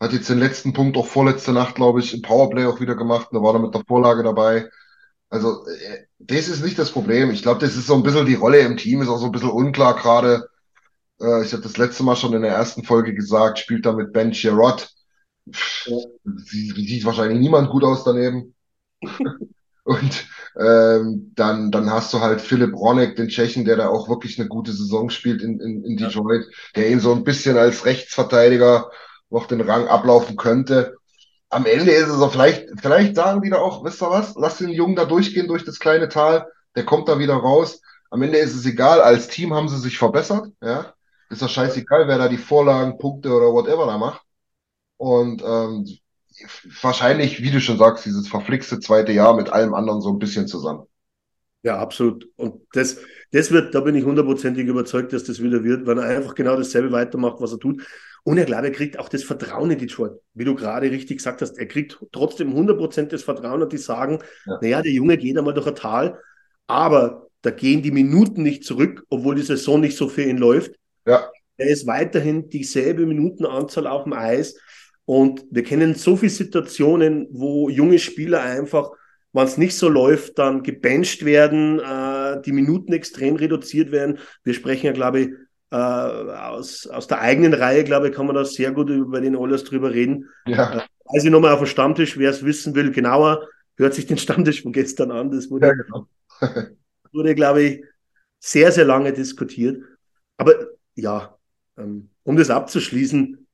hat 0.00 0.12
jetzt 0.12 0.30
den 0.30 0.38
letzten 0.38 0.72
Punkt 0.72 0.96
auch 0.96 1.06
vorletzte 1.06 1.52
Nacht, 1.52 1.74
glaube 1.74 2.00
ich, 2.00 2.14
im 2.14 2.22
Powerplay 2.22 2.64
auch 2.64 2.80
wieder 2.80 2.94
gemacht. 2.94 3.28
Da 3.32 3.42
war 3.42 3.54
er 3.54 3.60
mit 3.60 3.74
der 3.74 3.84
Vorlage 3.86 4.22
dabei. 4.22 4.68
Also, 5.28 5.66
äh, 5.66 6.06
das 6.18 6.48
ist 6.48 6.64
nicht 6.64 6.78
das 6.78 6.90
Problem. 6.90 7.30
Ich 7.30 7.42
glaube, 7.42 7.60
das 7.60 7.76
ist 7.76 7.86
so 7.86 7.94
ein 7.94 8.02
bisschen 8.02 8.26
die 8.26 8.34
Rolle 8.34 8.60
im 8.60 8.76
Team, 8.76 9.02
ist 9.02 9.08
auch 9.08 9.18
so 9.18 9.26
ein 9.26 9.32
bisschen 9.32 9.50
unklar 9.50 9.94
gerade. 9.96 10.48
Äh, 11.20 11.44
ich 11.44 11.52
habe 11.52 11.62
das 11.62 11.76
letzte 11.76 12.02
Mal 12.02 12.16
schon 12.16 12.32
in 12.32 12.42
der 12.42 12.52
ersten 12.52 12.84
Folge 12.84 13.14
gesagt, 13.14 13.58
spielt 13.58 13.84
da 13.86 13.92
mit 13.92 14.12
Ben 14.12 14.32
Sherrod. 14.32 14.88
Sie, 15.46 16.70
sieht 16.70 17.04
wahrscheinlich 17.04 17.38
niemand 17.38 17.70
gut 17.70 17.84
aus 17.84 18.04
daneben. 18.04 18.54
Und 19.84 20.26
ähm, 20.60 21.32
dann, 21.34 21.70
dann 21.70 21.90
hast 21.90 22.12
du 22.12 22.20
halt 22.20 22.42
Philipp 22.42 22.74
Ronek, 22.74 23.16
den 23.16 23.28
Tschechen, 23.28 23.64
der 23.64 23.76
da 23.76 23.88
auch 23.88 24.08
wirklich 24.10 24.38
eine 24.38 24.48
gute 24.48 24.72
Saison 24.72 25.08
spielt 25.08 25.40
in, 25.40 25.60
in, 25.60 25.82
in 25.82 25.96
Detroit, 25.96 26.44
der 26.76 26.90
ihn 26.90 27.00
so 27.00 27.12
ein 27.12 27.24
bisschen 27.24 27.56
als 27.56 27.86
Rechtsverteidiger 27.86 28.90
noch 29.30 29.46
den 29.46 29.62
Rang 29.62 29.86
ablaufen 29.88 30.36
könnte. 30.36 30.96
Am 31.48 31.64
Ende 31.64 31.92
ist 31.92 32.08
es 32.08 32.18
so, 32.18 32.28
vielleicht, 32.28 32.66
vielleicht 32.78 33.16
sagen 33.16 33.40
die 33.40 33.48
da 33.48 33.58
auch, 33.58 33.82
wisst 33.82 34.02
ihr 34.02 34.10
was, 34.10 34.34
lass 34.36 34.58
den 34.58 34.68
Jungen 34.68 34.96
da 34.96 35.06
durchgehen 35.06 35.48
durch 35.48 35.64
das 35.64 35.78
kleine 35.78 36.10
Tal, 36.10 36.46
der 36.76 36.84
kommt 36.84 37.08
da 37.08 37.18
wieder 37.18 37.36
raus. 37.36 37.80
Am 38.10 38.22
Ende 38.22 38.38
ist 38.38 38.54
es 38.54 38.66
egal, 38.66 39.00
als 39.00 39.28
Team 39.28 39.54
haben 39.54 39.68
sie 39.68 39.78
sich 39.78 39.96
verbessert, 39.96 40.48
ja. 40.60 40.92
Ist 41.30 41.42
doch 41.42 41.48
scheißegal, 41.48 42.08
wer 42.08 42.18
da 42.18 42.28
die 42.28 42.38
Vorlagen, 42.38 42.98
Punkte 42.98 43.32
oder 43.32 43.52
whatever 43.52 43.86
da 43.86 43.98
macht. 43.98 44.22
Und 44.96 45.42
ähm, 45.42 45.86
wahrscheinlich, 46.82 47.42
wie 47.42 47.50
du 47.50 47.60
schon 47.60 47.78
sagst, 47.78 48.04
dieses 48.06 48.28
verflixte 48.28 48.80
zweite 48.80 49.12
Jahr 49.12 49.34
mit 49.36 49.50
allem 49.50 49.74
anderen 49.74 50.00
so 50.00 50.10
ein 50.10 50.18
bisschen 50.18 50.46
zusammen. 50.48 50.86
Ja, 51.62 51.78
absolut. 51.78 52.28
Und 52.36 52.62
das, 52.72 52.98
das 53.32 53.50
wird, 53.50 53.74
da 53.74 53.80
bin 53.80 53.94
ich 53.94 54.04
hundertprozentig 54.04 54.66
überzeugt, 54.66 55.12
dass 55.12 55.24
das 55.24 55.42
wieder 55.42 55.64
wird, 55.64 55.86
weil 55.86 55.98
er 55.98 56.04
einfach 56.16 56.34
genau 56.34 56.56
dasselbe 56.56 56.92
weitermacht, 56.92 57.40
was 57.40 57.52
er 57.52 57.58
tut. 57.58 57.82
Und 58.24 58.38
er 58.38 58.44
glaube, 58.44 58.66
er 58.68 58.72
kriegt 58.72 58.98
auch 58.98 59.08
das 59.08 59.24
Vertrauen 59.24 59.70
in 59.70 59.78
Detroit, 59.78 60.12
wie 60.34 60.44
du 60.44 60.54
gerade 60.54 60.90
richtig 60.90 61.16
gesagt 61.18 61.42
hast. 61.42 61.58
Er 61.58 61.66
kriegt 61.66 61.98
trotzdem 62.12 62.54
100% 62.54 63.12
das 63.12 63.22
Vertrauen 63.24 63.62
und 63.62 63.72
die 63.72 63.78
sagen, 63.78 64.20
Ja. 64.46 64.58
naja, 64.60 64.82
der 64.82 64.92
Junge 64.92 65.16
geht 65.18 65.36
einmal 65.36 65.54
durch 65.54 65.66
ein 65.66 65.74
Tal, 65.74 66.18
aber 66.66 67.26
da 67.42 67.50
gehen 67.50 67.82
die 67.82 67.90
Minuten 67.90 68.42
nicht 68.42 68.64
zurück, 68.64 69.04
obwohl 69.08 69.34
die 69.36 69.42
Saison 69.42 69.80
nicht 69.80 69.96
so 69.96 70.08
für 70.08 70.22
ihn 70.22 70.38
läuft. 70.38 70.72
Ja, 71.06 71.32
Er 71.56 71.68
ist 71.68 71.86
weiterhin 71.86 72.48
dieselbe 72.48 73.06
Minutenanzahl 73.06 73.86
auf 73.86 74.04
dem 74.04 74.12
Eis. 74.12 74.56
Und 75.08 75.46
wir 75.50 75.62
kennen 75.62 75.94
so 75.94 76.16
viele 76.16 76.28
Situationen, 76.28 77.28
wo 77.30 77.70
junge 77.70 77.98
Spieler 77.98 78.42
einfach, 78.42 78.90
wenn 79.32 79.46
es 79.46 79.56
nicht 79.56 79.74
so 79.74 79.88
läuft, 79.88 80.38
dann 80.38 80.62
gebencht 80.62 81.24
werden, 81.24 81.80
äh, 81.80 82.42
die 82.42 82.52
Minuten 82.52 82.92
extrem 82.92 83.36
reduziert 83.36 83.90
werden. 83.90 84.18
Wir 84.44 84.52
sprechen 84.52 84.84
ja, 84.84 84.92
glaube 84.92 85.20
ich, 85.20 85.28
äh, 85.70 85.76
aus, 85.76 86.86
aus 86.88 87.06
der 87.06 87.22
eigenen 87.22 87.54
Reihe, 87.54 87.84
glaube 87.84 88.08
ich, 88.08 88.14
kann 88.14 88.26
man 88.26 88.36
da 88.36 88.44
sehr 88.44 88.70
gut 88.70 88.90
über 88.90 89.22
den 89.22 89.34
Oilers 89.34 89.64
drüber 89.64 89.94
reden. 89.94 90.28
ja, 90.44 90.84
Also 91.06 91.30
nochmal 91.30 91.54
auf 91.54 91.60
dem 91.60 91.68
Stammtisch, 91.68 92.18
wer 92.18 92.28
es 92.28 92.44
wissen 92.44 92.74
will, 92.74 92.90
genauer, 92.90 93.48
hört 93.78 93.94
sich 93.94 94.04
den 94.04 94.18
Stammtisch 94.18 94.60
von 94.60 94.72
gestern 94.72 95.10
an. 95.10 95.30
Das 95.30 95.50
wurde 95.50 95.68
ja, 95.68 95.72
genau. 95.72 96.06
wurde, 97.12 97.34
glaube 97.34 97.62
ich, 97.62 97.84
sehr, 98.40 98.72
sehr 98.72 98.84
lange 98.84 99.14
diskutiert. 99.14 99.82
Aber 100.36 100.52
ja, 100.96 101.34
ähm, 101.78 102.10
um 102.24 102.36
das 102.36 102.50
abzuschließen, 102.50 103.47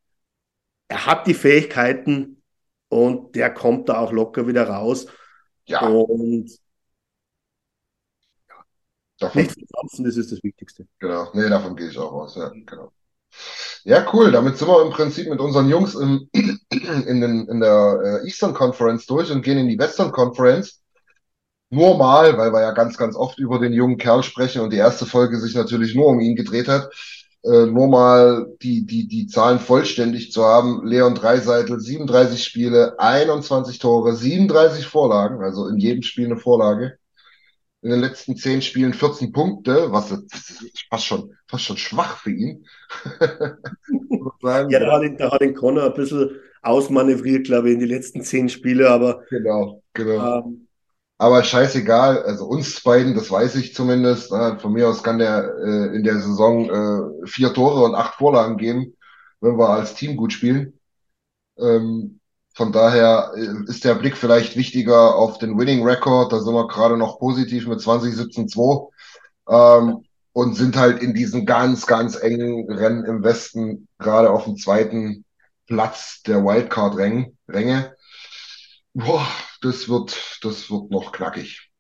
er 0.89 1.07
hat 1.07 1.27
die 1.27 1.35
Fähigkeiten 1.35 2.43
und 2.89 3.35
der 3.37 3.53
kommt 3.53 3.89
da 3.89 3.99
auch 3.99 4.13
locker 4.13 4.47
wieder 4.47 4.69
raus. 4.69 5.07
Ja, 5.67 5.81
Und 5.81 6.51
davon, 9.19 9.43
nicht 9.43 9.53
verkrampfen, 9.53 10.05
das 10.05 10.17
ist 10.17 10.33
das 10.33 10.43
Wichtigste. 10.43 10.87
genau. 10.99 11.31
Nee, 11.35 11.49
davon 11.49 11.77
gehe 11.77 11.89
ich 11.89 11.99
auch 11.99 12.13
aus. 12.13 12.37
Ja, 12.37 12.49
genau. 12.67 12.93
Ja, 13.85 14.07
cool. 14.13 14.33
Damit 14.33 14.57
sind 14.59 14.69
wir 14.69 14.83
im 14.83 14.91
Prinzip 14.91 15.29
mit 15.29 15.41
unseren 15.41 15.69
Jungs 15.69 15.95
im, 15.95 16.29
in, 16.33 17.21
den, 17.21 17.49
in 17.49 17.61
der 17.61 18.21
äh, 18.23 18.27
Eastern 18.27 18.55
Conference 18.55 19.07
durch 19.07 19.31
und 19.31 19.43
gehen 19.43 19.59
in 19.59 19.69
die 19.69 19.79
Western 19.79 20.13
Conference. 20.13 20.81
Nur 21.71 21.99
mal, 21.99 22.39
weil 22.39 22.53
wir 22.53 22.63
ja 22.63 22.73
ganz, 22.73 22.97
ganz 22.97 23.17
oft 23.17 23.39
über 23.39 23.59
den 23.59 23.73
jungen 23.73 23.99
Kerl 23.99 24.23
sprechen 24.23 24.63
und 24.63 24.73
die 24.73 24.79
erste 24.79 25.07
Folge 25.07 25.39
sich 25.41 25.55
natürlich 25.55 25.95
nur 25.95 26.07
um 26.09 26.21
ihn 26.21 26.37
gedreht 26.37 26.69
hat. 26.69 26.91
Äh, 27.45 27.67
nur 27.67 27.89
mal 27.89 28.47
die, 28.63 28.87
die, 28.87 29.07
die 29.07 29.27
Zahlen 29.27 29.59
vollständig 29.59 30.33
zu 30.33 30.45
haben. 30.45 30.87
Leon 30.87 31.15
Dreiseitel, 31.15 31.79
37 31.79 32.43
Spiele, 32.43 32.99
21 32.99 33.79
Tore, 33.79 34.15
37 34.15 34.87
Vorlagen, 34.87 35.43
also 35.43 35.69
in 35.69 35.77
jedem 35.77 36.03
Spiel 36.03 36.27
eine 36.27 36.39
Vorlage. 36.39 36.99
In 37.83 37.91
den 37.91 38.01
letzten 38.01 38.35
10 38.35 38.63
Spielen 38.63 38.95
14 38.95 39.33
Punkte, 39.33 39.93
was 39.93 40.15
fast 40.89 41.05
schon, 41.05 41.35
fast 41.47 41.65
schon 41.65 41.77
schwach 41.77 42.17
für 42.19 42.31
ihn. 42.31 42.65
Ja, 44.43 44.79
da 44.79 44.93
hat 44.93 45.03
ihn, 45.03 45.17
da 45.17 45.31
hat 45.33 45.41
ihn 45.41 45.55
Connor 45.55 45.85
ein 45.85 45.95
bisschen 45.95 46.37
ausmanövriert, 46.63 47.47
glaube 47.47 47.69
ich, 47.69 47.75
in 47.75 47.81
die 47.81 47.87
letzten 47.87 48.23
zehn 48.23 48.51
Spiele, 48.51 48.91
aber 48.91 49.23
Genau, 49.31 49.83
genau. 49.95 50.41
ähm, 50.41 50.67
Aber 51.19 51.45
scheißegal, 51.45 52.23
also 52.25 52.47
uns 52.47 52.81
beiden, 52.83 53.15
das 53.15 53.31
weiß 53.31 53.55
ich 53.57 53.75
zumindest. 53.75 54.33
Ne? 54.33 54.59
Von 54.61 54.73
mir 54.73 54.89
aus 54.89 55.03
kann 55.03 55.19
der 55.19 55.55
äh, 55.65 55.97
in 55.97 56.03
der 56.03 56.21
Saison 56.21 56.69
äh, 57.23 57.27
vier 57.27 57.55
Tore 57.55 57.85
und 57.85 57.95
acht 57.95 58.15
Vorlagen 58.17 58.57
geben, 58.57 58.95
wenn 59.41 59.57
wir 59.59 59.69
als 59.69 59.95
Team 59.95 60.17
gut 60.17 60.33
spielen. 60.33 60.79
Ähm, 61.57 62.21
von 62.55 62.73
daher 62.73 63.33
äh, 63.37 63.71
ist 63.71 63.85
der 63.85 63.95
Blick 63.95 64.17
vielleicht 64.17 64.57
wichtiger 64.57 65.15
auf 65.15 65.39
den 65.39 65.59
Winning 65.59 65.85
Record. 65.87 66.33
Da 66.33 66.41
sind 66.41 66.53
wir 66.55 66.67
gerade 66.69 66.97
noch 66.97 67.19
positiv 67.21 67.67
mit 67.69 67.81
20-17-2 67.81 68.91
ähm, 69.49 70.05
und 70.33 70.55
sind 70.55 70.77
halt 70.77 71.01
in 71.01 71.15
diesen 71.15 71.47
ganz, 71.47 71.87
ganz 71.87 72.17
engen 72.17 72.71
Rennen 72.71 73.05
im 73.05 73.23
Westen 73.23 73.89
gerade 73.99 74.31
auf 74.31 74.45
dem 74.45 74.57
zweiten 74.57 75.25
Platz 75.67 76.23
der 76.23 76.45
Wildcard-Ränge. 76.45 77.33
Ränge. 77.49 77.95
Boah, 78.95 79.27
das 79.65 79.89
wird, 79.89 80.39
das 80.43 80.71
wird 80.71 80.91
noch 80.91 81.13
knackig. 81.13 81.71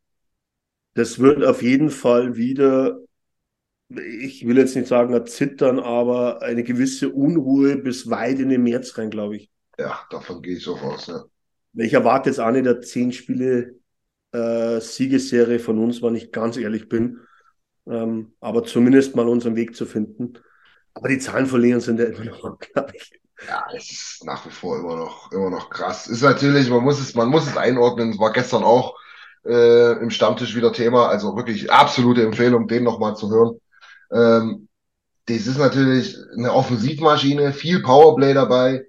das 0.95 1.18
wird 1.18 1.45
auf 1.45 1.62
jeden 1.62 1.91
Fall 1.91 2.37
wieder 2.37 2.99
ich 3.89 4.47
will 4.47 4.57
jetzt 4.59 4.74
nicht 4.74 4.89
sagen 4.89 5.14
ein 5.14 5.26
Zittern, 5.26 5.78
aber 5.78 6.43
eine 6.43 6.64
gewisse 6.64 7.11
Unruhe 7.11 7.76
bis 7.76 8.09
weit 8.11 8.39
in 8.39 8.49
den 8.49 8.62
März 8.62 8.97
rein, 8.99 9.11
glaube 9.11 9.37
ich. 9.37 9.51
Ja, 9.78 10.01
davon 10.11 10.43
gehe 10.43 10.57
ich 10.57 10.64
so 10.64 10.76
aus. 10.76 11.07
Ja. 11.07 11.24
Ich 11.74 11.93
erwarte 11.93 12.30
jetzt 12.30 12.39
auch 12.39 12.51
nicht 12.51 12.66
eine 12.66 12.80
zehn 12.80 13.12
Spiele 13.12 13.76
äh, 14.32 14.80
Siegesserie 14.80 15.59
von 15.59 15.78
uns, 15.78 16.03
wenn 16.03 16.14
ich 16.14 16.32
ganz 16.32 16.57
ehrlich 16.57 16.89
bin. 16.89 17.20
Ähm, 17.87 18.32
aber 18.41 18.64
zumindest 18.64 19.16
mal 19.16 19.28
unseren 19.28 19.57
Weg 19.57 19.76
zu 19.76 19.85
finden. 19.85 20.35
Aber 20.95 21.09
die 21.09 21.18
Zahlen 21.18 21.47
verlieren 21.47 21.80
sind 21.80 21.99
ja 21.99 22.07
immer 22.07 22.24
noch, 22.24 22.59
glaube 22.72 22.93
ich. 22.95 23.20
Ja, 23.47 23.66
es 23.74 23.90
ist 23.90 24.24
nach 24.24 24.45
wie 24.47 24.51
vor 24.51 24.78
immer 24.78 24.97
noch, 24.97 25.30
immer 25.32 25.51
noch 25.51 25.70
krass. 25.70 26.07
Ist 26.07 26.22
natürlich, 26.22 26.70
man 26.70 26.82
muss 26.82 27.01
es, 27.01 27.14
man 27.14 27.28
muss 27.28 27.47
es 27.47 27.57
einordnen. 27.57 28.11
Es 28.11 28.18
war 28.18 28.32
gestern 28.32 28.64
auch 28.64 28.97
äh, 29.45 29.92
im 30.01 30.11
Stammtisch 30.11 30.55
wieder 30.57 30.72
Thema. 30.72 31.09
Also 31.09 31.36
wirklich 31.36 31.70
absolute 31.70 32.22
Empfehlung, 32.22 32.68
den 32.68 32.84
nochmal 32.84 33.16
zu 33.16 33.30
hören. 33.30 33.61
Ähm, 34.12 34.68
das 35.26 35.47
ist 35.47 35.59
natürlich 35.59 36.16
eine 36.36 36.53
Offensivmaschine, 36.53 37.53
viel 37.53 37.82
Powerplay 37.82 38.34
dabei. 38.34 38.86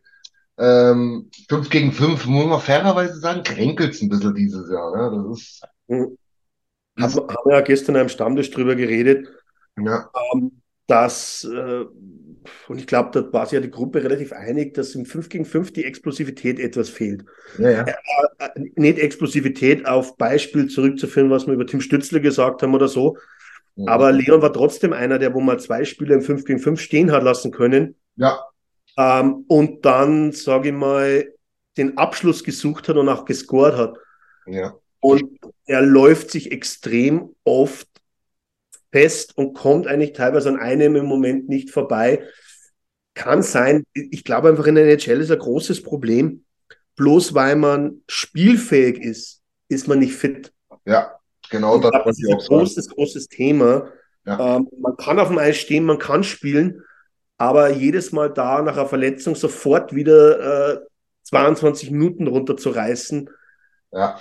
Ähm, 0.58 1.30
5 1.49 1.70
gegen 1.70 1.91
5, 1.91 2.26
muss 2.28 2.45
man 2.45 2.62
fairerweise 2.62 3.20
sagen, 3.20 3.43
kränkelt 3.43 3.93
es 3.93 4.01
ein 4.01 4.10
bisschen 4.10 4.36
dieses 4.36 4.70
Jahr. 4.70 4.95
Ne? 4.95 5.24
Das 5.30 5.39
ist. 5.39 5.62
Mhm. 5.88 6.18
Haben, 6.97 7.14
haben 7.14 7.45
wir 7.49 7.56
ja 7.56 7.62
gestern 7.62 7.97
am 7.97 8.08
Stammtisch 8.10 8.51
drüber 8.51 8.76
geredet, 8.76 9.28
Ja, 9.78 10.10
ähm, 10.34 10.62
dass, 10.88 11.43
äh, 11.43 11.86
und 12.68 12.80
ich 12.80 12.88
glaube, 12.88 13.10
da 13.12 13.34
war 13.34 13.46
sich 13.46 13.54
ja 13.54 13.60
die 13.62 13.72
Gruppe 13.72 14.04
relativ 14.04 14.34
einig, 14.34 14.74
dass 14.74 14.96
im 14.96 15.06
5 15.06 15.30
gegen 15.30 15.46
5 15.46 15.74
die 15.74 15.86
Explosivität 15.86 16.60
etwas 16.60 16.89
fehlt. 16.89 17.26
ja, 17.58 17.70
ja. 17.70 17.86
Äh, 17.86 18.50
nicht 18.76 19.00
Explosivität 19.00 19.86
auf 19.86 20.18
Beispiel 20.18 20.68
zurückzuführen, 20.68 21.30
was 21.30 21.48
wir 21.48 21.54
über 21.54 21.68
Tim 21.68 21.82
Stützle 21.82 22.22
gesagt 22.22 22.64
haben 22.64 22.74
oder 22.74 22.88
so. 22.88 23.18
Mhm. 23.76 23.88
Aber 23.88 24.12
Leon 24.12 24.41
war 24.41 24.54
trotzdem 24.54 24.93
einer, 24.93 25.20
der 25.20 25.34
wo 25.34 25.41
mal 25.41 25.60
zwei 25.60 25.84
Spieler 25.86 26.16
im 26.16 26.22
5 26.22 26.46
gegen 26.46 26.60
5 26.60 26.80
stehen 26.80 27.12
hat 27.12 27.24
lassen 27.24 27.52
können 27.52 27.96
Ja, 28.16 28.39
ähm, 28.98 29.46
und 29.48 29.86
dann, 29.86 30.32
sage 30.32 30.70
ich 30.70 30.76
mal, 30.76 31.28
den 31.78 31.98
Abschluss 31.98 32.43
gesucht 32.43 32.88
hat 32.88 32.96
und 32.96 33.10
auch 33.10 33.26
gescored 33.26 33.76
hat. 33.76 33.98
ja. 34.48 34.74
Und 35.02 35.39
er 35.68 35.84
läuft 35.84 36.32
sich 36.32 36.52
extrem 36.52 37.36
oft 37.43 37.88
fest 38.92 39.38
und 39.38 39.54
kommt 39.54 39.88
eigentlich 39.88 40.14
teilweise 40.14 40.50
an 40.50 40.60
einem 40.60 40.96
im 40.96 41.06
Moment 41.06 41.50
nicht 41.50 41.72
vorbei. 41.72 42.24
Kann 43.14 43.42
sein, 43.42 43.84
ich 43.94 44.24
glaube 44.24 44.50
einfach 44.50 44.68
in 44.68 44.76
der 44.76 44.86
NHL 44.86 45.22
ist 45.22 45.32
ein 45.32 45.40
großes 45.40 45.84
Problem. 45.84 46.44
Bloß 46.98 47.34
weil 47.34 47.56
man 47.56 48.02
spielfähig 48.08 49.00
ist, 49.00 49.42
ist 49.68 49.88
man 49.88 50.00
nicht 50.00 50.14
fit. 50.16 50.54
Ja, 50.86 51.20
genau 51.50 51.78
das 51.78 51.92
das 52.06 52.20
ist 52.20 52.30
ein 52.30 52.36
auch 52.36 52.42
sagen. 52.42 52.60
großes, 52.60 52.90
großes 52.90 53.28
Thema. 53.28 53.90
Ja. 54.26 54.58
Ähm, 54.58 54.68
man 54.80 54.96
kann 54.98 55.20
auf 55.20 55.28
dem 55.28 55.38
Eis 55.38 55.58
stehen, 55.58 55.86
man 55.86 56.00
kann 56.00 56.24
spielen, 56.24 56.82
aber 57.38 57.70
jedes 57.72 58.12
Mal 58.12 58.32
da 58.32 58.62
nach 58.62 58.78
einer 58.78 58.88
Verletzung 58.88 59.36
sofort 59.36 59.94
wieder 59.94 60.76
äh, 60.76 60.80
22 61.24 61.92
Minuten 61.92 62.28
runterzureißen, 62.28 63.30
Ja, 63.92 64.20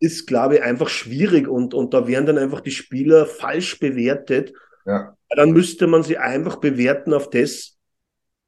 ist, 0.00 0.26
glaube 0.26 0.56
ich, 0.56 0.62
einfach 0.62 0.88
schwierig 0.88 1.48
und, 1.48 1.74
und 1.74 1.94
da 1.94 2.06
werden 2.08 2.26
dann 2.26 2.38
einfach 2.38 2.60
die 2.60 2.70
Spieler 2.70 3.26
falsch 3.26 3.78
bewertet. 3.78 4.52
ja, 4.86 5.16
Dann 5.30 5.52
müsste 5.52 5.86
man 5.88 6.02
sie 6.04 6.18
einfach 6.18 6.56
bewerten 6.56 7.14
auf 7.14 7.30
das, 7.30 7.78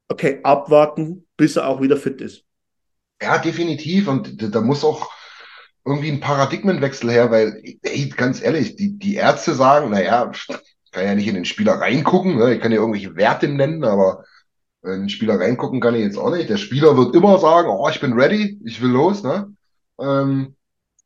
okay, 0.09 0.41
abwarten, 0.45 1.27
bis 1.37 1.57
er 1.57 1.69
auch 1.69 1.83
wieder 1.83 1.97
fit 1.99 2.21
ist. 2.23 2.45
ja, 3.21 3.39
definitiv. 3.39 4.09
Und 4.09 4.43
da- 4.55 4.61
muss 4.61 4.85
auch 4.85 5.11
irgendwie 5.85 6.11
ein 6.13 6.21
Paradigmenwechsel 6.21 7.11
her, 7.11 7.31
weil, 7.31 7.63
ey, 7.83 8.09
ganz 8.11 8.43
ehrlich, 8.43 8.77
die, 8.77 8.99
die 8.99 9.17
Ärzte 9.17 9.55
sagen, 9.55 9.91
naja, 9.91 10.31
ich 10.35 10.47
kann 10.93 11.07
ja 11.07 11.15
nicht 11.15 11.29
in 11.29 11.35
den 11.37 11.45
Spieler 11.45 11.75
reingucken, 11.75 12.37
ne? 12.39 12.55
Ich 12.55 12.61
kann 12.61 12.73
ja 12.73 12.79
irgendwelche 12.79 13.17
Werte 13.17 13.49
nennen, 13.49 13.85
aber 13.85 14.25
in 14.85 14.91
den 15.03 15.09
Spieler 15.11 15.41
reingucken 15.41 15.81
kann 15.81 15.95
ich 15.97 16.03
jetzt 16.03 16.19
auch 16.19 16.31
nicht. 16.35 16.51
Der 16.51 16.59
Spieler 16.59 16.97
wird 16.97 17.15
immer 17.17 17.39
sagen, 17.39 17.69
oh, 17.71 17.89
ich 17.91 18.01
bin 18.01 18.15
ready, 18.15 18.61
ich 18.65 18.83
will 18.83 18.91
los, 18.91 19.23
ne? 19.25 19.53
Ähm, 20.01 20.57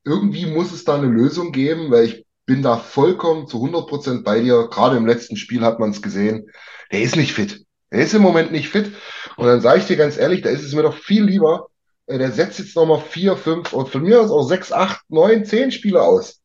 irgendwie 0.07 0.47
muss 0.47 0.73
es 0.73 0.85
da 0.85 0.95
eine 0.97 1.09
Lösung 1.09 1.53
geben, 1.53 1.91
weil 1.91 2.05
ich 2.05 2.27
bin 2.47 2.63
da 2.63 2.77
vollkommen 2.77 3.49
zu 3.49 3.59
100% 3.59 4.23
bei 4.23 4.41
dir. 4.41 4.69
Gerade 4.71 4.97
im 4.97 5.07
letzten 5.07 5.37
Spiel 5.37 5.63
hat 5.63 5.81
man 5.81 5.91
es 5.91 6.01
gesehen. 6.01 6.49
Der 6.93 7.03
ist 7.03 7.17
nicht 7.17 7.33
fit. 7.33 7.65
Der 7.91 8.01
ist 8.01 8.15
im 8.15 8.23
Moment 8.23 8.53
nicht 8.53 8.69
fit. 8.69 8.93
Und 9.37 9.47
dann 9.47 9.61
sage 9.61 9.81
ich 9.81 9.87
dir 9.87 9.97
ganz 9.97 10.17
ehrlich, 10.17 10.43
da 10.43 10.51
ist 10.51 10.63
es 10.63 10.75
mir 10.75 10.83
doch 10.83 10.95
viel 10.97 11.25
lieber, 11.25 11.69
äh, 12.07 12.19
der 12.19 12.31
setzt 12.31 12.59
jetzt 12.61 12.77
nochmal 12.77 13.01
vier, 13.01 13.37
fünf 13.37 13.73
und 13.73 13.89
von 13.89 14.03
mir 14.03 14.21
aus 14.21 14.31
auch 14.31 14.45
sechs, 14.49 14.73
acht, 14.73 15.01
neun, 15.09 15.45
zehn 15.45 15.73
Spiele 15.73 16.03
aus. 16.03 16.41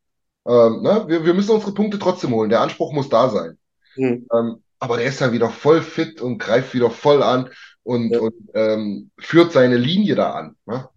Ähm, 0.48 0.82
ne? 0.82 1.06
wir, 1.08 1.24
wir 1.26 1.34
müssen 1.36 1.52
unsere 1.52 1.74
Punkte 1.74 2.00
trotzdem 2.00 2.32
holen. 2.32 2.50
Der 2.50 2.62
Anspruch 2.62 2.94
muss 2.94 3.10
da 3.10 3.30
sein. 3.30 3.58
Hm. 3.94 4.28
Ähm, 4.34 4.64
aber 4.80 4.98
der 4.98 5.06
ist 5.06 5.22
dann 5.22 5.34
wieder 5.34 5.50
voll 5.50 5.82
fit 5.82 6.20
und 6.22 6.40
greift 6.40 6.74
wieder 6.74 6.90
voll 6.90 7.22
an 7.22 7.50
und, 7.84 8.12
Ja. 8.12 8.20
und 8.20 8.34
ähm, 8.56 9.12
führt 9.20 9.52
seine 9.52 9.78
Linie 9.78 10.16
da 10.16 10.32
an. 10.32 10.56
Ne? 10.66 10.90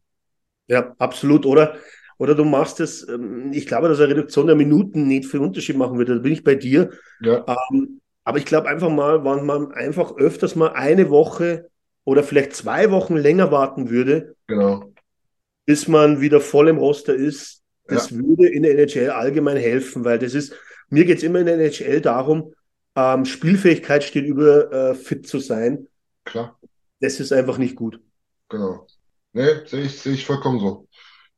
Ja, 0.66 0.94
absolut. 0.98 1.44
Oder, 1.44 1.76
oder 2.18 2.34
du 2.34 2.44
machst 2.44 2.80
es, 2.80 3.06
ähm, 3.08 3.52
ich 3.52 3.66
glaube, 3.66 3.88
dass 3.88 4.00
eine 4.00 4.10
Reduktion 4.10 4.46
der 4.46 4.56
Minuten 4.56 5.06
nicht 5.06 5.26
viel 5.26 5.40
Unterschied 5.40 5.76
machen 5.76 5.98
würde. 5.98 6.16
Da 6.16 6.20
bin 6.20 6.32
ich 6.32 6.44
bei 6.44 6.54
dir. 6.54 6.90
Ja, 7.20 7.44
Ähm, 7.46 8.00
aber 8.24 8.38
ich 8.38 8.46
glaube 8.46 8.68
einfach 8.68 8.90
mal, 8.90 9.24
wenn 9.24 9.44
man 9.44 9.72
einfach 9.72 10.16
öfters 10.16 10.56
mal 10.56 10.68
eine 10.72 11.10
Woche 11.10 11.68
oder 12.04 12.22
vielleicht 12.22 12.54
zwei 12.54 12.90
Wochen 12.90 13.16
länger 13.16 13.50
warten 13.50 13.90
würde, 13.90 14.34
genau. 14.46 14.92
bis 15.66 15.88
man 15.88 16.20
wieder 16.20 16.40
voll 16.40 16.68
im 16.68 16.78
Roster 16.78 17.14
ist, 17.14 17.62
das 17.86 18.12
würde 18.12 18.48
in 18.48 18.62
der 18.62 18.78
NHL 18.78 19.10
allgemein 19.10 19.58
helfen, 19.58 20.04
weil 20.06 20.18
das 20.18 20.32
ist, 20.32 20.54
mir 20.88 21.04
geht 21.04 21.18
es 21.18 21.22
immer 21.22 21.40
in 21.40 21.46
der 21.46 21.58
NHL 21.58 22.00
darum, 22.00 22.54
ähm, 22.96 23.24
Spielfähigkeit 23.26 24.04
steht 24.04 24.24
über 24.24 24.72
äh, 24.72 24.94
fit 24.94 25.26
zu 25.26 25.38
sein. 25.38 25.88
Klar. 26.24 26.58
Das 27.00 27.20
ist 27.20 27.32
einfach 27.32 27.58
nicht 27.58 27.76
gut. 27.76 28.00
Genau. 28.48 28.86
Nee, 29.32 29.66
sehe 29.66 29.82
ich, 29.82 30.00
sehe 30.00 30.14
ich 30.14 30.24
vollkommen 30.24 30.60
so. 30.60 30.86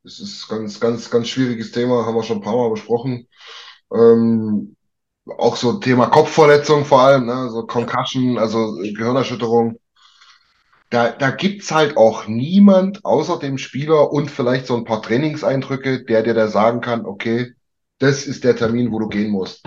Es 0.06 0.20
ist 0.20 0.46
ganz, 0.48 0.78
ganz, 0.78 1.10
ganz 1.10 1.28
schwieriges 1.28 1.72
Thema, 1.72 2.06
haben 2.06 2.14
wir 2.14 2.22
schon 2.22 2.38
ein 2.38 2.42
paar 2.42 2.56
Mal 2.56 2.70
besprochen. 2.70 3.26
Ähm, 3.92 4.76
auch 5.38 5.56
so 5.56 5.74
Thema 5.74 6.06
Kopfverletzung 6.06 6.84
vor 6.84 7.02
allem, 7.02 7.26
ne? 7.26 7.50
So 7.50 7.66
Concussion, 7.66 8.38
also 8.38 8.76
Gehirnerschütterung. 8.76 9.80
Da, 10.90 11.10
da 11.10 11.32
gibt's 11.32 11.72
halt 11.72 11.96
auch 11.96 12.28
niemand 12.28 13.04
außer 13.04 13.40
dem 13.40 13.58
Spieler 13.58 14.12
und 14.12 14.30
vielleicht 14.30 14.68
so 14.68 14.76
ein 14.76 14.84
paar 14.84 15.02
Trainingseindrücke, 15.02 16.04
der 16.04 16.22
dir 16.22 16.34
da 16.34 16.46
sagen 16.46 16.80
kann, 16.80 17.04
okay, 17.04 17.54
das 17.98 18.26
ist 18.26 18.44
der 18.44 18.54
Termin, 18.54 18.92
wo 18.92 19.00
du 19.00 19.08
gehen 19.08 19.32
musst. 19.32 19.64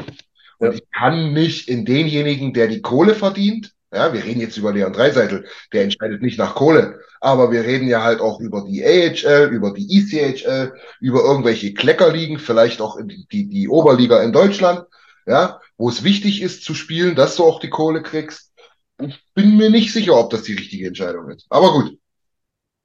Und 0.59 0.67
Ja. 0.67 0.71
ich 0.71 0.89
kann 0.91 1.33
nicht 1.33 1.67
in 1.67 1.83
denjenigen, 1.83 2.53
der 2.53 2.67
die 2.67 2.81
Kohle 2.81 3.15
verdient, 3.15 3.73
ja, 3.93 4.13
wir 4.13 4.23
reden 4.23 4.41
jetzt 4.41 4.57
über 4.57 4.71
Leon 4.71 4.93
Dreiseitel, 4.93 5.45
der 5.73 5.83
entscheidet 5.83 6.21
nicht 6.21 6.37
nach 6.37 6.55
Kohle, 6.55 6.99
aber 7.21 7.51
wir 7.51 7.63
reden 7.63 7.87
ja 7.87 8.03
halt 8.03 8.21
auch 8.21 8.39
über 8.39 8.63
die 8.63 8.83
AHL, 8.83 9.49
über 9.51 9.73
die 9.73 9.97
ECHL, 9.97 10.73
über 10.99 11.23
irgendwelche 11.23 11.73
Kleckerligen, 11.73 12.39
vielleicht 12.39 12.81
auch 12.81 12.97
die, 13.01 13.25
die, 13.31 13.47
die 13.47 13.67
Oberliga 13.67 14.21
in 14.21 14.31
Deutschland, 14.31 14.85
ja, 15.25 15.59
wo 15.77 15.89
es 15.89 16.03
wichtig 16.03 16.41
ist 16.41 16.63
zu 16.63 16.73
spielen, 16.73 17.15
dass 17.15 17.35
du 17.35 17.43
auch 17.43 17.59
die 17.59 17.69
Kohle 17.69 18.03
kriegst. 18.03 18.53
Ich 19.01 19.23
bin 19.33 19.57
mir 19.57 19.69
nicht 19.69 19.93
sicher, 19.93 20.15
ob 20.17 20.29
das 20.29 20.43
die 20.43 20.53
richtige 20.53 20.87
Entscheidung 20.87 21.29
ist. 21.29 21.45
Aber 21.49 21.71
gut, 21.71 21.97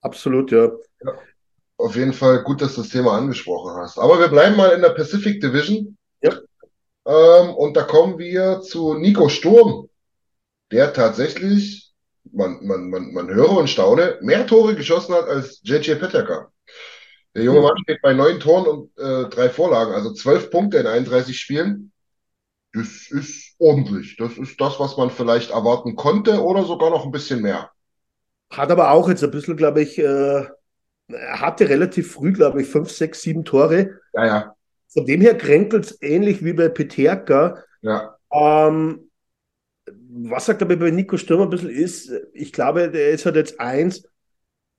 Absolut, 0.05 0.51
ja. 0.51 0.71
auf 1.77 1.95
jeden 1.95 2.13
Fall 2.13 2.43
gut, 2.43 2.61
dass 2.61 2.75
du 2.75 2.81
das 2.81 2.91
Thema 2.91 3.17
angesprochen 3.17 3.73
hast. 3.81 3.97
Aber 3.97 4.19
wir 4.19 4.27
bleiben 4.27 4.55
mal 4.55 4.69
in 4.69 4.83
der 4.83 4.89
Pacific 4.89 5.41
Division. 5.41 5.97
Ja. 6.21 6.31
Ähm, 7.07 7.55
und 7.55 7.75
da 7.75 7.81
kommen 7.81 8.19
wir 8.19 8.61
zu 8.61 8.93
Nico 8.93 9.29
Sturm, 9.29 9.84
der 10.71 10.93
tatsächlich, 10.93 11.93
man, 12.31 12.65
man, 12.65 12.89
man, 12.89 13.13
man 13.13 13.27
höre 13.29 13.51
und 13.57 13.69
staune, 13.69 14.17
mehr 14.21 14.47
Tore 14.47 14.75
geschossen 14.75 15.15
hat 15.15 15.25
als 15.27 15.61
JJ 15.63 15.95
Peterka. 15.95 16.51
Der 17.35 17.43
junge 17.43 17.61
Mann 17.61 17.77
steht 17.83 18.01
bei 18.01 18.13
neun 18.13 18.39
Toren 18.39 18.67
und 18.67 18.97
äh, 18.99 19.29
drei 19.29 19.49
Vorlagen, 19.49 19.93
also 19.93 20.13
zwölf 20.13 20.51
Punkte 20.51 20.77
in 20.77 20.87
31 20.87 21.39
Spielen. 21.39 21.91
Das 22.73 23.09
ist 23.11 23.55
ordentlich. 23.59 24.17
Das 24.17 24.37
ist 24.37 24.61
das, 24.61 24.79
was 24.79 24.97
man 24.97 25.09
vielleicht 25.11 25.51
erwarten 25.51 25.95
konnte 25.95 26.43
oder 26.43 26.65
sogar 26.65 26.89
noch 26.91 27.05
ein 27.05 27.11
bisschen 27.11 27.41
mehr. 27.41 27.71
Hat 28.51 28.71
aber 28.71 28.91
auch 28.91 29.09
jetzt 29.09 29.23
ein 29.23 29.31
bisschen, 29.31 29.57
glaube 29.57 29.81
ich, 29.81 29.97
äh, 29.99 30.03
er 31.07 31.41
hatte 31.41 31.69
relativ 31.69 32.13
früh, 32.13 32.33
glaube 32.33 32.61
ich, 32.61 32.67
fünf, 32.67 32.91
sechs, 32.91 33.21
sieben 33.21 33.45
Tore. 33.45 33.99
Ja, 34.13 34.25
ja, 34.25 34.55
Von 34.89 35.05
dem 35.05 35.21
her 35.21 35.37
kränkelt 35.37 35.85
es 35.85 36.01
ähnlich 36.01 36.43
wie 36.45 36.53
bei 36.53 36.69
Peterka. 36.69 37.63
ja, 37.81 38.17
Ähm, 38.31 39.11
was 40.17 40.45
sagt 40.45 40.61
aber 40.61 40.77
bei 40.77 40.91
Nico 40.91 41.17
Sturm 41.17 41.41
ein 41.41 41.49
bisschen 41.49 41.69
ist, 41.69 42.11
ich 42.33 42.53
glaube, 42.53 42.89
der 42.89 43.09
ist 43.09 43.25
halt 43.25 43.35
jetzt 43.35 43.59
eins, 43.59 44.03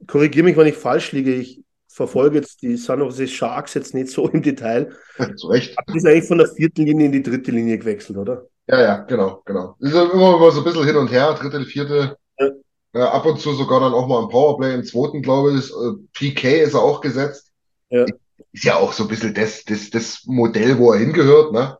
korrigiere 0.07 0.45
mich, 0.45 0.57
wenn 0.57 0.67
ich 0.67 0.77
falsch 0.77 1.13
liege, 1.13 1.35
ich 1.35 1.63
verfolge 1.89 2.37
jetzt 2.37 2.63
die 2.63 2.77
San 2.77 3.01
Jose 3.01 3.29
Sharks 3.29 3.75
jetzt 3.75 3.95
nicht 3.95 4.09
so 4.09 4.29
im 4.29 4.43
Detail. 4.43 4.93
zu 5.37 5.49
Recht. 5.49 5.77
Ist 5.95 6.07
eigentlich 6.07 6.29
von 6.29 6.39
der 6.39 6.49
vierten 6.49 6.85
Linie 6.85 7.07
in 7.07 7.13
die 7.13 7.23
dritte 7.23 7.51
Linie 7.51 7.79
gewechselt, 7.79 8.19
oder? 8.19 8.47
Ja, 8.67 8.81
ja, 8.81 8.97
genau, 9.03 9.43
genau. 9.45 9.77
Ist 9.79 9.95
ja 9.95 10.05
immer, 10.05 10.51
so 10.51 10.61
ein 10.61 10.65
bisschen 10.65 10.85
hin 10.85 10.97
und 10.97 11.11
her, 11.11 11.35
dritte, 11.35 11.65
vierte. 11.65 12.17
Ja. 12.39 12.51
Ja, 12.95 13.11
ab 13.11 13.27
und 13.27 13.39
zu 13.39 13.53
sogar 13.53 13.81
dann 13.81 13.93
auch 13.93 14.07
mal 14.07 14.23
im 14.23 14.31
Powerplay, 14.31 14.75
im 14.75 14.85
zweiten, 14.85 15.21
glaube 15.21 15.53
ich. 15.53 15.71
Äh, 15.71 16.03
PK 16.15 16.63
ist 16.63 16.75
er 16.75 16.81
auch 16.81 17.03
gesetzt. 17.03 17.53
Ja. 17.91 18.07
Ist 18.53 18.65
ja 18.65 18.77
auch 18.77 18.95
so 18.95 19.05
ein 19.05 19.09
bisschen 19.09 19.35
das, 19.35 19.65
das, 19.65 19.91
das 19.91 20.23
Modell, 20.25 20.79
wo 20.79 20.93
er 20.93 21.01
hingehört, 21.01 21.53
ne? 21.53 21.77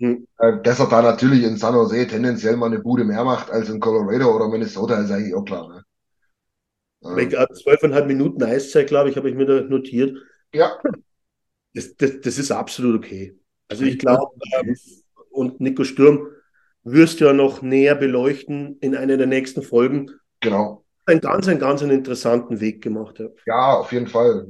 Hm. 0.00 0.26
Äh, 0.38 0.62
dass 0.62 0.80
er 0.80 0.88
da 0.88 1.02
natürlich 1.02 1.44
in 1.44 1.58
San 1.58 1.74
Jose 1.74 2.06
tendenziell 2.06 2.56
mal 2.56 2.66
eine 2.66 2.78
Bude 2.78 3.04
mehr 3.04 3.22
macht 3.22 3.50
als 3.50 3.68
in 3.68 3.80
Colorado 3.80 4.34
oder 4.34 4.48
Minnesota, 4.48 5.00
ist 5.00 5.10
eigentlich 5.10 5.34
auch 5.34 5.44
klar. 5.44 5.68
Ne? 7.02 7.28
Zwölfeinhalb 7.62 8.06
Minuten 8.06 8.42
Eiszeit, 8.42 8.86
glaube 8.86 9.10
ich, 9.10 9.16
habe 9.16 9.28
ich 9.28 9.36
mir 9.36 9.46
da 9.46 9.60
notiert. 9.60 10.16
Ja. 10.54 10.78
Das, 11.74 11.94
das, 11.96 12.20
das 12.22 12.38
ist 12.38 12.50
absolut 12.50 13.04
okay. 13.04 13.38
Also 13.68 13.84
ich 13.84 13.98
glaube, 13.98 14.32
ähm, 14.60 14.76
und 15.30 15.60
Nico 15.60 15.84
Sturm 15.84 16.26
wirst 16.82 17.20
du 17.20 17.26
ja 17.26 17.32
noch 17.32 17.62
näher 17.62 17.94
beleuchten 17.94 18.78
in 18.80 18.96
einer 18.96 19.16
der 19.16 19.26
nächsten 19.26 19.62
Folgen. 19.62 20.10
Genau. 20.40 20.84
Ein 21.06 21.20
ganz, 21.20 21.46
ein 21.46 21.58
ganz 21.58 21.82
einen 21.82 21.92
interessanten 21.92 22.60
Weg 22.60 22.82
gemacht. 22.82 23.18
Ja, 23.18 23.28
ja 23.46 23.76
auf 23.76 23.92
jeden 23.92 24.06
Fall. 24.06 24.46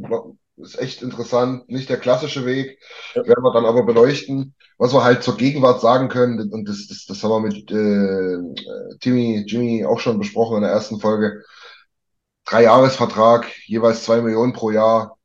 Ist 0.57 0.79
echt 0.79 1.03
interessant. 1.03 1.69
Nicht 1.69 1.89
der 1.89 1.97
klassische 1.97 2.47
Weg. 2.47 2.79
Ja. 3.15 3.27
Werden 3.27 3.43
wir 3.43 3.53
dann 3.53 3.65
aber 3.65 3.83
beleuchten. 3.83 4.55
Was 4.81 4.95
wir 4.95 5.05
halt 5.05 5.23
zur 5.23 5.37
Gegenwart 5.37 5.83
sagen 5.83 6.09
können, 6.09 6.51
und 6.51 6.67
das, 6.67 6.87
das, 6.87 7.05
das 7.05 7.23
haben 7.23 7.31
wir 7.31 7.41
mit 7.41 7.71
äh, 7.71 8.97
Timmy, 9.01 9.45
Jimmy 9.47 9.85
auch 9.85 10.01
schon 10.01 10.19
besprochen 10.19 10.57
in 10.57 10.63
der 10.63 10.73
ersten 10.73 10.99
Folge. 10.99 11.45
Drei-Jahres-Vertrag, 12.47 13.47
jeweils 13.67 14.05
zwei 14.05 14.23
Millionen 14.23 14.55
pro 14.55 14.71
Jahr. 14.71 15.19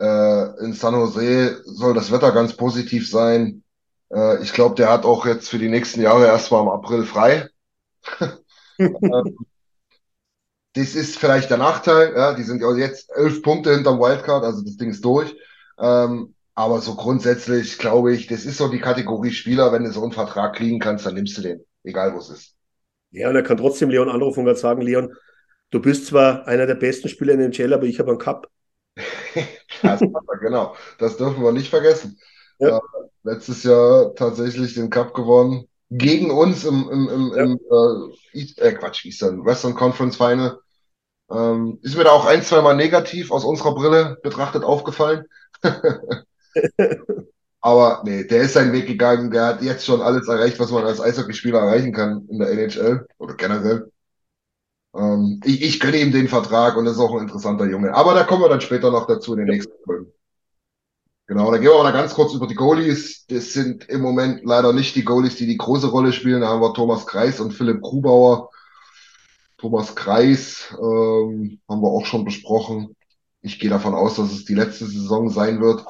Äh, 0.00 0.64
in 0.64 0.72
San 0.72 0.94
Jose 0.94 1.62
soll 1.64 1.94
das 1.94 2.10
Wetter 2.10 2.32
ganz 2.32 2.56
positiv 2.56 3.08
sein. 3.08 3.62
Äh, 4.12 4.42
ich 4.42 4.52
glaube, 4.52 4.74
der 4.74 4.90
hat 4.90 5.04
auch 5.04 5.26
jetzt 5.26 5.48
für 5.48 5.60
die 5.60 5.68
nächsten 5.68 6.00
Jahre 6.00 6.26
erstmal 6.26 6.62
im 6.62 6.68
April 6.68 7.04
frei. 7.04 7.48
Ähm, 8.80 9.36
das 10.74 10.94
ist 10.94 11.18
vielleicht 11.18 11.50
der 11.50 11.58
Nachteil. 11.58 12.14
Ja, 12.16 12.32
die 12.32 12.44
sind 12.44 12.62
ja 12.62 12.72
jetzt 12.76 13.10
elf 13.10 13.42
Punkte 13.42 13.74
hinterm 13.74 13.98
Wildcard, 13.98 14.44
also 14.44 14.62
das 14.62 14.76
Ding 14.76 14.90
ist 14.90 15.04
durch. 15.04 15.34
Ähm, 15.80 16.36
aber 16.58 16.80
so 16.80 16.96
grundsätzlich 16.96 17.78
glaube 17.78 18.12
ich, 18.12 18.26
das 18.26 18.44
ist 18.44 18.58
so 18.58 18.66
die 18.66 18.80
Kategorie 18.80 19.30
Spieler, 19.30 19.70
wenn 19.72 19.84
du 19.84 19.92
so 19.92 20.02
einen 20.02 20.10
Vertrag 20.10 20.56
kriegen 20.56 20.80
kannst, 20.80 21.06
dann 21.06 21.14
nimmst 21.14 21.38
du 21.38 21.42
den, 21.42 21.64
egal 21.84 22.14
wo 22.14 22.18
es 22.18 22.30
ist. 22.30 22.56
Ja, 23.12 23.28
und 23.28 23.36
er 23.36 23.44
kann 23.44 23.58
trotzdem 23.58 23.90
Leon 23.90 24.08
anrufen 24.08 24.46
und 24.46 24.58
sagen, 24.58 24.82
Leon, 24.82 25.14
du 25.70 25.80
bist 25.80 26.06
zwar 26.06 26.48
einer 26.48 26.66
der 26.66 26.74
besten 26.74 27.08
Spieler 27.08 27.34
in 27.34 27.38
den 27.38 27.52
NHL, 27.52 27.72
aber 27.74 27.84
ich 27.84 28.00
habe 28.00 28.10
einen 28.10 28.18
Cup. 28.18 28.48
das, 29.82 30.00
genau, 30.40 30.74
das 30.98 31.16
dürfen 31.16 31.44
wir 31.44 31.52
nicht 31.52 31.70
vergessen. 31.70 32.18
Ja. 32.58 32.78
Äh, 32.78 32.80
letztes 33.22 33.62
Jahr 33.62 34.12
tatsächlich 34.16 34.74
den 34.74 34.90
Cup 34.90 35.14
gewonnen. 35.14 35.68
Gegen 35.90 36.32
uns 36.32 36.64
im, 36.64 36.90
im, 36.90 37.08
im, 37.08 37.32
ja. 37.36 37.44
im 37.44 37.60
äh, 38.34 38.68
äh, 38.68 38.72
Quatsch, 38.72 39.04
Eastern, 39.04 39.44
Western 39.44 39.76
Conference 39.76 40.16
Final. 40.16 40.58
Ähm, 41.30 41.78
ist 41.82 41.96
mir 41.96 42.02
da 42.02 42.10
auch 42.10 42.26
ein, 42.26 42.42
zwei 42.42 42.62
Mal 42.62 42.74
negativ 42.74 43.30
aus 43.30 43.44
unserer 43.44 43.76
Brille 43.76 44.18
betrachtet 44.24 44.64
aufgefallen. 44.64 45.24
Aber 47.60 48.02
nee, 48.04 48.24
der 48.24 48.42
ist 48.42 48.54
seinen 48.54 48.72
Weg 48.72 48.86
gegangen. 48.86 49.30
Der 49.30 49.46
hat 49.46 49.62
jetzt 49.62 49.84
schon 49.84 50.00
alles 50.00 50.28
erreicht, 50.28 50.58
was 50.60 50.70
man 50.70 50.84
als 50.84 51.00
Eishockeyspieler 51.00 51.58
erreichen 51.58 51.92
kann 51.92 52.26
in 52.28 52.38
der 52.38 52.50
NHL 52.50 53.06
oder 53.18 53.34
generell. 53.34 53.90
Ähm, 54.94 55.40
ich, 55.44 55.62
ich 55.62 55.80
gönne 55.80 55.98
ihm 55.98 56.12
den 56.12 56.28
Vertrag 56.28 56.76
und 56.76 56.84
das 56.84 56.94
ist 56.94 57.00
auch 57.00 57.14
ein 57.14 57.22
interessanter 57.22 57.66
Junge. 57.66 57.94
Aber 57.94 58.14
da 58.14 58.24
kommen 58.24 58.42
wir 58.42 58.48
dann 58.48 58.60
später 58.60 58.90
noch 58.90 59.06
dazu 59.06 59.32
in 59.32 59.40
den 59.40 59.48
nächsten 59.48 59.72
Folgen. 59.84 60.12
Genau, 61.26 61.50
da 61.50 61.58
gehen 61.58 61.68
wir 61.68 61.82
mal 61.82 61.92
ganz 61.92 62.14
kurz 62.14 62.32
über 62.32 62.46
die 62.46 62.54
Goalies. 62.54 63.26
Das 63.26 63.52
sind 63.52 63.86
im 63.90 64.00
Moment 64.00 64.40
leider 64.44 64.72
nicht 64.72 64.96
die 64.96 65.04
Goalies, 65.04 65.36
die 65.36 65.46
die 65.46 65.58
große 65.58 65.88
Rolle 65.88 66.12
spielen. 66.12 66.40
Da 66.40 66.48
haben 66.48 66.62
wir 66.62 66.72
Thomas 66.72 67.06
Kreis 67.06 67.38
und 67.38 67.52
Philipp 67.52 67.82
Grubauer. 67.82 68.50
Thomas 69.58 69.94
Kreis 69.94 70.68
ähm, 70.80 71.60
haben 71.68 71.82
wir 71.82 71.88
auch 71.88 72.06
schon 72.06 72.24
besprochen. 72.24 72.96
Ich 73.42 73.60
gehe 73.60 73.68
davon 73.70 73.94
aus, 73.94 74.16
dass 74.16 74.32
es 74.32 74.44
die 74.46 74.54
letzte 74.54 74.86
Saison 74.86 75.28
sein 75.28 75.60
wird. 75.60 75.84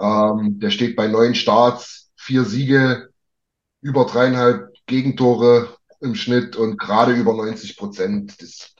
Ähm, 0.00 0.58
der 0.58 0.70
steht 0.70 0.96
bei 0.96 1.06
neun 1.08 1.34
Starts, 1.34 2.10
vier 2.16 2.44
Siege, 2.44 3.08
über 3.82 4.04
dreieinhalb 4.06 4.74
Gegentore 4.86 5.76
im 6.00 6.14
Schnitt 6.14 6.56
und 6.56 6.78
gerade 6.78 7.12
über 7.12 7.34
90 7.34 7.76
Prozent. 7.76 8.40
Das 8.40 8.74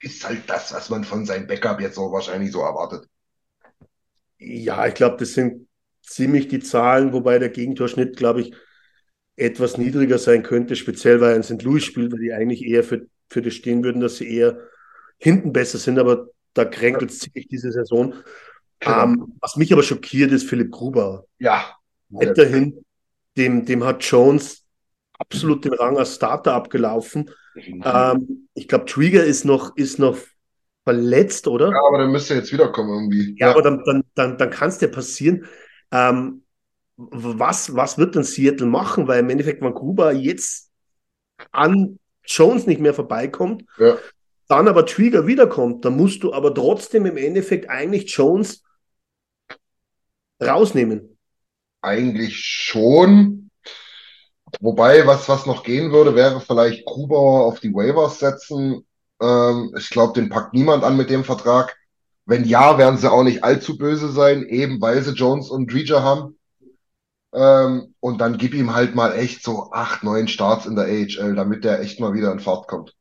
ist 0.00 0.26
halt 0.26 0.42
das, 0.48 0.72
was 0.72 0.90
man 0.90 1.04
von 1.04 1.24
seinem 1.26 1.46
Backup 1.46 1.80
jetzt 1.80 1.98
auch 1.98 2.12
wahrscheinlich 2.12 2.52
so 2.52 2.60
erwartet. 2.60 3.06
Ja, 4.38 4.86
ich 4.86 4.94
glaube, 4.94 5.16
das 5.18 5.34
sind 5.34 5.68
ziemlich 6.02 6.48
die 6.48 6.60
Zahlen, 6.60 7.12
wobei 7.12 7.38
der 7.38 7.48
Gegentorschnitt, 7.48 8.16
glaube 8.16 8.40
ich, 8.42 8.54
etwas 9.36 9.78
niedriger 9.78 10.18
sein 10.18 10.42
könnte, 10.42 10.76
speziell 10.76 11.20
weil 11.20 11.34
ein 11.34 11.42
St. 11.42 11.62
Louis 11.62 11.84
spielt, 11.84 12.12
weil 12.12 12.20
die 12.20 12.32
eigentlich 12.32 12.62
eher 12.64 12.84
für, 12.84 13.06
für 13.30 13.42
das 13.42 13.54
stehen 13.54 13.82
würden, 13.84 14.00
dass 14.00 14.16
sie 14.16 14.28
eher 14.28 14.58
hinten 15.18 15.52
besser 15.52 15.78
sind, 15.78 15.98
aber 15.98 16.28
da 16.54 16.64
kränkelt 16.64 17.10
es 17.12 17.20
ziemlich 17.20 17.48
diese 17.48 17.72
Saison. 17.72 18.14
Genau. 18.82 19.04
Ähm, 19.04 19.34
was 19.40 19.56
mich 19.56 19.72
aber 19.72 19.82
schockiert, 19.82 20.32
ist 20.32 20.48
Philipp 20.48 20.72
Gruber. 20.72 21.24
Ja. 21.38 21.76
Weiterhin, 22.08 22.84
dem, 23.36 23.64
dem 23.64 23.84
hat 23.84 24.02
Jones 24.04 24.64
absolut 25.18 25.64
den 25.64 25.74
Rang 25.74 25.96
als 25.96 26.16
Starter 26.16 26.54
abgelaufen. 26.54 27.30
Ähm, 27.56 28.48
ich 28.54 28.66
glaube, 28.66 28.86
Trigger 28.86 29.24
ist 29.24 29.44
noch, 29.44 29.76
ist 29.76 29.98
noch 29.98 30.18
verletzt, 30.84 31.46
oder? 31.46 31.70
Ja, 31.70 31.80
aber 31.88 31.98
dann 31.98 32.10
müsste 32.10 32.34
er 32.34 32.40
jetzt 32.40 32.52
wiederkommen 32.52 32.90
irgendwie. 32.90 33.36
Ja, 33.38 33.46
ja. 33.46 33.52
aber 33.52 33.62
dann, 33.62 33.82
dann, 33.84 34.02
dann, 34.14 34.36
dann 34.36 34.50
kann 34.50 34.68
es 34.68 34.78
dir 34.78 34.88
passieren. 34.88 35.46
Ähm, 35.92 36.42
was, 36.96 37.74
was 37.74 37.98
wird 37.98 38.16
denn 38.16 38.24
Seattle 38.24 38.66
machen? 38.66 39.06
Weil 39.06 39.20
im 39.20 39.30
Endeffekt 39.30 39.62
Vancouver 39.62 40.12
jetzt 40.12 40.70
an 41.52 41.98
Jones 42.24 42.66
nicht 42.66 42.80
mehr 42.80 42.94
vorbeikommt, 42.94 43.64
ja. 43.78 43.96
dann 44.48 44.68
aber 44.68 44.86
Trigger 44.86 45.26
wiederkommt, 45.26 45.84
dann 45.84 45.96
musst 45.96 46.22
du 46.22 46.32
aber 46.32 46.54
trotzdem 46.54 47.06
im 47.06 47.16
Endeffekt 47.16 47.70
eigentlich 47.70 48.14
Jones 48.14 48.62
rausnehmen. 50.42 51.16
Eigentlich 51.80 52.36
schon. 52.36 53.50
Wobei, 54.60 55.06
was, 55.06 55.28
was 55.28 55.46
noch 55.46 55.64
gehen 55.64 55.92
würde, 55.92 56.14
wäre 56.14 56.40
vielleicht 56.40 56.84
Grubauer 56.84 57.46
auf 57.46 57.60
die 57.60 57.72
Waivers 57.72 58.18
setzen 58.18 58.84
ähm, 59.22 59.74
ich 59.78 59.90
glaube, 59.90 60.14
den 60.14 60.28
packt 60.28 60.52
niemand 60.52 60.84
an 60.84 60.96
mit 60.96 61.08
dem 61.08 61.24
Vertrag. 61.24 61.76
Wenn 62.26 62.44
ja, 62.44 62.78
werden 62.78 62.98
sie 62.98 63.10
auch 63.10 63.22
nicht 63.22 63.44
allzu 63.44 63.78
böse 63.78 64.10
sein, 64.10 64.44
eben 64.44 64.80
weil 64.80 65.02
sie 65.02 65.12
Jones 65.12 65.50
und 65.50 65.72
Dreger 65.72 66.02
haben. 66.02 66.38
Ähm, 67.32 67.94
und 68.00 68.20
dann 68.20 68.36
gib 68.36 68.52
ihm 68.54 68.74
halt 68.74 68.94
mal 68.94 69.14
echt 69.16 69.42
so 69.42 69.70
acht, 69.72 70.02
neun 70.02 70.28
Starts 70.28 70.66
in 70.66 70.76
der 70.76 70.86
AHL, 70.86 71.34
damit 71.34 71.64
der 71.64 71.80
echt 71.80 72.00
mal 72.00 72.14
wieder 72.14 72.32
in 72.32 72.40
Fahrt 72.40 72.68
kommt. 72.68 72.94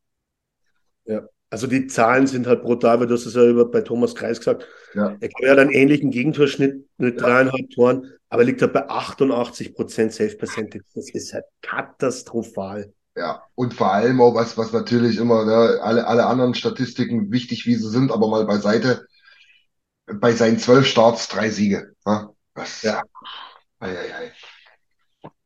Ja, 1.06 1.24
also 1.52 1.68
die 1.68 1.86
Zahlen 1.88 2.28
sind 2.28 2.48
halt 2.48 2.64
brutal, 2.64 3.00
weil 3.00 3.08
du 3.08 3.14
hast 3.14 3.26
es 3.26 3.36
ja 3.36 3.46
über, 3.46 3.70
bei 3.70 3.82
Thomas 3.82 4.16
Kreis 4.16 4.40
gesagt. 4.40 4.66
Ja. 4.96 5.18
Er 5.20 5.52
hat 5.52 5.60
einen 5.60 5.72
ähnlichen 5.72 6.10
Gegentorschnitt 6.10 6.88
mit 6.98 7.20
ja. 7.20 7.28
dreieinhalb 7.28 7.70
Toren, 7.72 8.10
aber 8.30 8.46
liegt 8.46 8.62
halt 8.62 8.72
bei 8.72 8.88
88 8.90 9.76
Prozent 9.76 10.14
Safe 10.14 10.36
Percentage. 10.36 10.86
Das 10.96 11.10
ist 11.10 11.34
halt 11.34 11.44
katastrophal. 11.62 12.94
Ja, 13.18 13.44
und 13.56 13.74
vor 13.74 13.92
allem 13.92 14.22
auch 14.22 14.34
was, 14.34 14.58
was 14.58 14.72
natürlich 14.72 15.18
immer, 15.18 15.44
ne, 15.44 15.82
alle, 15.82 16.08
alle 16.08 16.26
anderen 16.26 16.56
Statistiken 16.56 17.30
wichtig, 17.32 17.66
wie 17.66 17.76
sie 17.76 17.90
sind, 17.90 18.12
aber 18.14 18.30
mal 18.30 18.46
beiseite, 18.46 19.06
bei 20.06 20.32
seinen 20.32 20.58
zwölf 20.58 20.88
Starts 20.88 21.28
drei 21.28 21.50
Siege. 21.50 21.94
Ne? 22.06 22.30
Was, 22.54 22.82
ja. 22.82 23.02
Ei, 23.80 23.90
ei, 23.90 24.16
ei. 24.16 24.32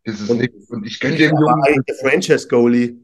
Ist 0.04 0.22
es 0.22 0.30
und, 0.30 0.38
nicht. 0.38 0.54
Und 0.70 0.86
ich 0.86 1.00
kenne 1.00 1.16
den 1.16 1.32
Jungen. 1.32 1.84
Der 1.88 1.96
Franchise-Goalie. 1.96 2.96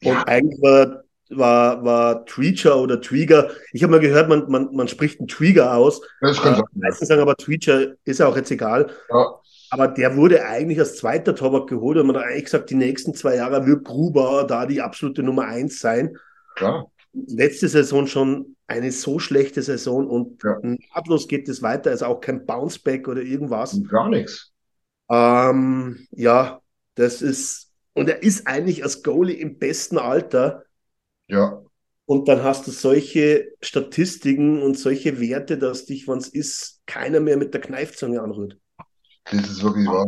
Ja. 0.00 0.12
Und 0.12 0.28
eigentlich 0.28 0.62
war, 0.62 1.04
war, 1.30 1.84
war 1.84 2.24
Treacher 2.26 2.80
oder 2.80 3.00
Trigger. 3.00 3.50
Ich 3.72 3.82
habe 3.82 3.92
mal 3.92 4.00
gehört, 4.00 4.28
man, 4.28 4.48
man, 4.50 4.68
man 4.72 4.88
spricht 4.88 5.18
einen 5.18 5.28
Trigger 5.28 5.74
aus. 5.74 6.00
Das 6.20 6.40
kann 6.40 6.54
äh, 6.54 6.56
sein. 6.56 6.64
Meistens 6.72 7.08
sagen 7.08 7.22
aber 7.22 7.36
Treacher 7.36 7.94
ist 8.04 8.22
auch 8.22 8.36
jetzt 8.36 8.50
egal. 8.50 8.90
Ja. 9.10 9.26
Aber 9.70 9.88
der 9.88 10.16
wurde 10.16 10.44
eigentlich 10.44 10.78
als 10.78 10.96
zweiter 10.96 11.34
Torwart 11.34 11.68
geholt 11.68 11.98
und 11.98 12.06
man 12.06 12.16
hat 12.16 12.24
eigentlich 12.24 12.44
gesagt, 12.44 12.70
die 12.70 12.76
nächsten 12.76 13.14
zwei 13.14 13.36
Jahre 13.36 13.66
wird 13.66 13.84
Gruber 13.84 14.44
da 14.48 14.64
die 14.66 14.80
absolute 14.80 15.22
Nummer 15.22 15.44
eins 15.44 15.80
sein. 15.80 16.16
Ja. 16.60 16.84
Letzte 17.12 17.68
Saison 17.68 18.06
schon 18.06 18.56
eine 18.68 18.92
so 18.92 19.18
schlechte 19.18 19.62
Saison 19.62 20.06
und 20.06 20.42
ja. 20.42 20.58
nahtlos 20.94 21.28
geht 21.28 21.48
es 21.48 21.62
weiter, 21.62 21.90
also 21.90 22.06
auch 22.06 22.20
kein 22.20 22.46
Bounceback 22.46 23.08
oder 23.08 23.22
irgendwas. 23.22 23.80
Gar 23.88 24.08
nichts. 24.08 24.52
Ähm, 25.08 26.06
ja, 26.10 26.60
das 26.94 27.22
ist, 27.22 27.72
und 27.94 28.08
er 28.08 28.22
ist 28.22 28.46
eigentlich 28.46 28.82
als 28.82 29.02
Goalie 29.02 29.36
im 29.36 29.58
besten 29.58 29.98
Alter. 29.98 30.64
Ja. 31.28 31.62
Und 32.04 32.28
dann 32.28 32.44
hast 32.44 32.66
du 32.66 32.70
solche 32.70 33.52
Statistiken 33.60 34.62
und 34.62 34.78
solche 34.78 35.20
Werte, 35.20 35.58
dass 35.58 35.86
dich, 35.86 36.06
wenn 36.06 36.18
es 36.18 36.28
ist, 36.28 36.82
keiner 36.86 37.20
mehr 37.20 37.36
mit 37.36 37.52
der 37.52 37.60
Kneifzange 37.60 38.22
anrührt. 38.22 38.58
Das 39.24 39.50
ist 39.50 39.62
wirklich 39.62 39.88
wahr. 39.88 40.06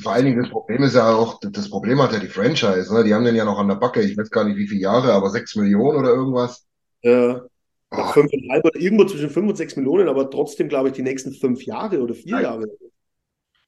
Vor 0.00 0.12
allen 0.12 0.26
Dingen 0.26 0.42
das 0.42 0.50
Problem 0.50 0.84
ist 0.84 0.94
ja 0.94 1.12
auch, 1.12 1.40
das 1.40 1.68
Problem 1.68 2.00
hat 2.00 2.12
ja 2.12 2.20
die 2.20 2.28
Franchise. 2.28 2.94
Ne? 2.94 3.02
Die 3.02 3.12
haben 3.12 3.24
den 3.24 3.34
ja 3.34 3.44
noch 3.44 3.58
an 3.58 3.66
der 3.66 3.74
Backe. 3.74 4.00
Ich 4.00 4.16
weiß 4.16 4.30
gar 4.30 4.44
nicht, 4.44 4.56
wie 4.56 4.68
viele 4.68 4.82
Jahre, 4.82 5.12
aber 5.12 5.30
sechs 5.30 5.56
Millionen 5.56 5.98
oder 5.98 6.10
irgendwas. 6.10 6.64
Ja. 7.02 7.42
Oh. 7.90 8.06
Fünfeinhalb 8.12 8.64
oder 8.64 8.80
irgendwo 8.80 9.04
zwischen 9.04 9.30
fünf 9.30 9.48
und 9.48 9.56
sechs 9.56 9.74
Millionen, 9.74 10.08
aber 10.08 10.30
trotzdem, 10.30 10.68
glaube 10.68 10.88
ich, 10.88 10.94
die 10.94 11.02
nächsten 11.02 11.32
fünf 11.32 11.64
Jahre 11.64 12.00
oder 12.00 12.14
vier 12.14 12.34
Nein. 12.34 12.42
Jahre. 12.44 12.66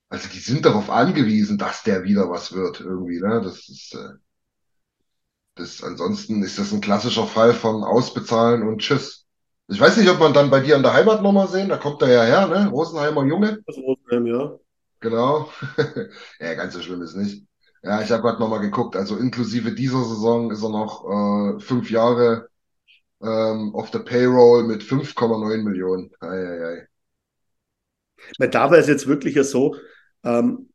Also 0.08 0.28
die 0.32 0.38
sind 0.38 0.64
darauf 0.64 0.88
angewiesen, 0.88 1.58
dass 1.58 1.82
der 1.82 2.04
wieder 2.04 2.30
was 2.30 2.52
wird, 2.52 2.80
irgendwie. 2.80 3.18
Ne? 3.18 3.40
Das 3.42 3.68
ist, 3.68 3.92
äh, 3.94 4.14
das, 5.56 5.82
ansonsten 5.82 6.42
ist 6.42 6.58
das 6.58 6.72
ein 6.72 6.80
klassischer 6.80 7.26
Fall 7.26 7.52
von 7.54 7.82
Ausbezahlen 7.82 8.62
und 8.62 8.78
Tschüss. 8.78 9.26
Ich 9.68 9.80
weiß 9.80 9.96
nicht, 9.96 10.08
ob 10.08 10.20
man 10.20 10.32
dann 10.32 10.50
bei 10.50 10.60
dir 10.60 10.76
an 10.76 10.82
der 10.82 10.92
Heimatnummer 10.92 11.48
sehen, 11.48 11.68
da 11.68 11.76
kommt 11.76 12.02
er 12.02 12.12
ja 12.12 12.22
her, 12.22 12.46
ne? 12.46 12.68
Rosenheimer 12.68 13.24
Junge. 13.24 13.58
Das 13.66 13.76
Rosenheim, 13.76 14.26
ja. 14.26 14.58
genau. 15.00 15.50
ja, 16.40 16.54
ganz 16.54 16.74
so 16.74 16.80
schlimm 16.80 17.02
ist 17.02 17.16
nicht. 17.16 17.44
Ja, 17.82 18.00
ich 18.02 18.10
habe 18.10 18.22
gerade 18.22 18.38
nochmal 18.38 18.60
geguckt. 18.60 18.96
Also 18.96 19.16
inklusive 19.16 19.72
dieser 19.72 20.04
Saison 20.04 20.50
ist 20.50 20.62
er 20.62 20.70
noch 20.70 21.04
äh, 21.04 21.60
fünf 21.60 21.90
Jahre 21.90 22.48
ähm, 23.22 23.74
auf 23.74 23.90
der 23.90 24.00
Payroll 24.00 24.64
mit 24.64 24.82
5,9 24.82 25.62
Millionen. 25.62 26.10
Ei, 26.20 26.28
ei, 26.28 26.64
ei. 26.64 28.48
War 28.52 28.72
es 28.72 28.88
jetzt 28.88 29.06
wirklich 29.06 29.34
ja 29.34 29.44
so, 29.44 29.76
ähm, 30.22 30.68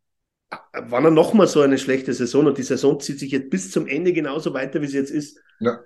wann 0.74 1.06
er 1.06 1.12
nochmal 1.12 1.48
so 1.48 1.62
eine 1.62 1.78
schlechte 1.78 2.14
Saison 2.14 2.48
und 2.48 2.58
die 2.58 2.64
Saison 2.64 3.00
zieht 3.00 3.20
sich 3.20 3.32
jetzt 3.32 3.50
bis 3.50 3.72
zum 3.72 3.88
Ende 3.88 4.14
genauso 4.14 4.54
weiter, 4.54 4.82
wie 4.82 4.88
sie 4.88 4.98
jetzt 4.98 5.12
ist, 5.12 5.40
Ja. 5.60 5.80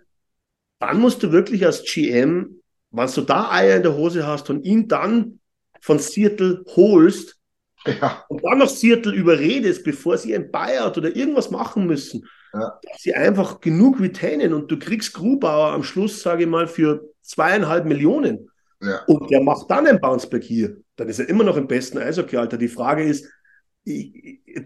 dann 0.80 1.00
musst 1.00 1.24
du 1.24 1.32
wirklich 1.32 1.66
als 1.66 1.84
GM, 1.84 2.62
wenn 2.92 3.12
du 3.12 3.22
da 3.22 3.52
Eier 3.52 3.78
in 3.78 3.84
der 3.84 3.96
Hose 3.96 4.26
hast 4.26 4.50
und 4.50 4.64
ihn 4.66 4.88
dann 4.88 5.40
von 5.82 6.00
Seattle 6.00 6.64
holst 6.76 7.38
Ja, 7.86 8.24
und 8.30 8.44
dann 8.44 8.58
noch 8.60 8.70
Seattle 8.70 9.14
überredest, 9.14 9.84
bevor 9.84 10.18
sie 10.18 10.36
ein 10.36 10.52
Buyout 10.52 10.98
oder 10.98 11.16
irgendwas 11.16 11.52
machen 11.52 11.86
müssen, 11.88 12.26
Ja. 12.54 12.80
dass 12.84 13.02
sie 13.02 13.14
einfach 13.14 13.62
genug 13.62 14.00
retainen 14.00 14.54
und 14.54 14.72
du 14.72 14.80
kriegst 14.80 15.14
Grubauer 15.14 15.74
am 15.74 15.84
Schluss, 15.84 16.22
sage 16.22 16.44
ich 16.44 16.50
mal, 16.50 16.68
für 16.68 17.02
zweieinhalb 17.22 17.86
Millionen 17.86 18.50
ja. 18.82 19.04
und 19.08 19.30
der 19.30 19.42
macht 19.42 19.70
dann 19.70 19.86
ein 19.88 20.00
Bounceback 20.02 20.44
hier, 20.44 20.78
dann 20.96 21.10
ist 21.10 21.20
er 21.20 21.30
immer 21.30 21.44
noch 21.44 21.58
im 21.58 21.68
besten 21.68 21.98
Eishockey-Alter. 22.00 22.58
Die 22.58 22.68
Frage 22.68 23.04
ist, 23.04 23.30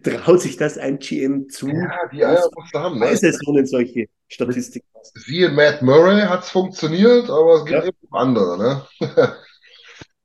traut 0.03 0.41
sich 0.41 0.57
das 0.57 0.77
ein 0.77 0.99
GM 0.99 1.49
zu, 1.49 1.67
Ja, 1.67 2.07
die 2.11 2.23
Eier 2.23 2.49
musst 2.55 2.73
du 2.73 2.79
haben. 2.79 2.99
Ne? 2.99 3.15
Saisonen 3.15 3.65
solche 3.65 4.07
Statistiken? 4.27 4.87
Siehe 5.15 5.49
Matt 5.49 5.81
Murray 5.81 6.21
hat 6.21 6.43
es 6.43 6.49
funktioniert, 6.49 7.29
aber 7.29 7.55
es 7.55 7.65
gibt 7.65 7.83
Ja. 7.83 7.85
eben 7.85 7.97
andere, 8.11 8.57
ne? 8.57 8.85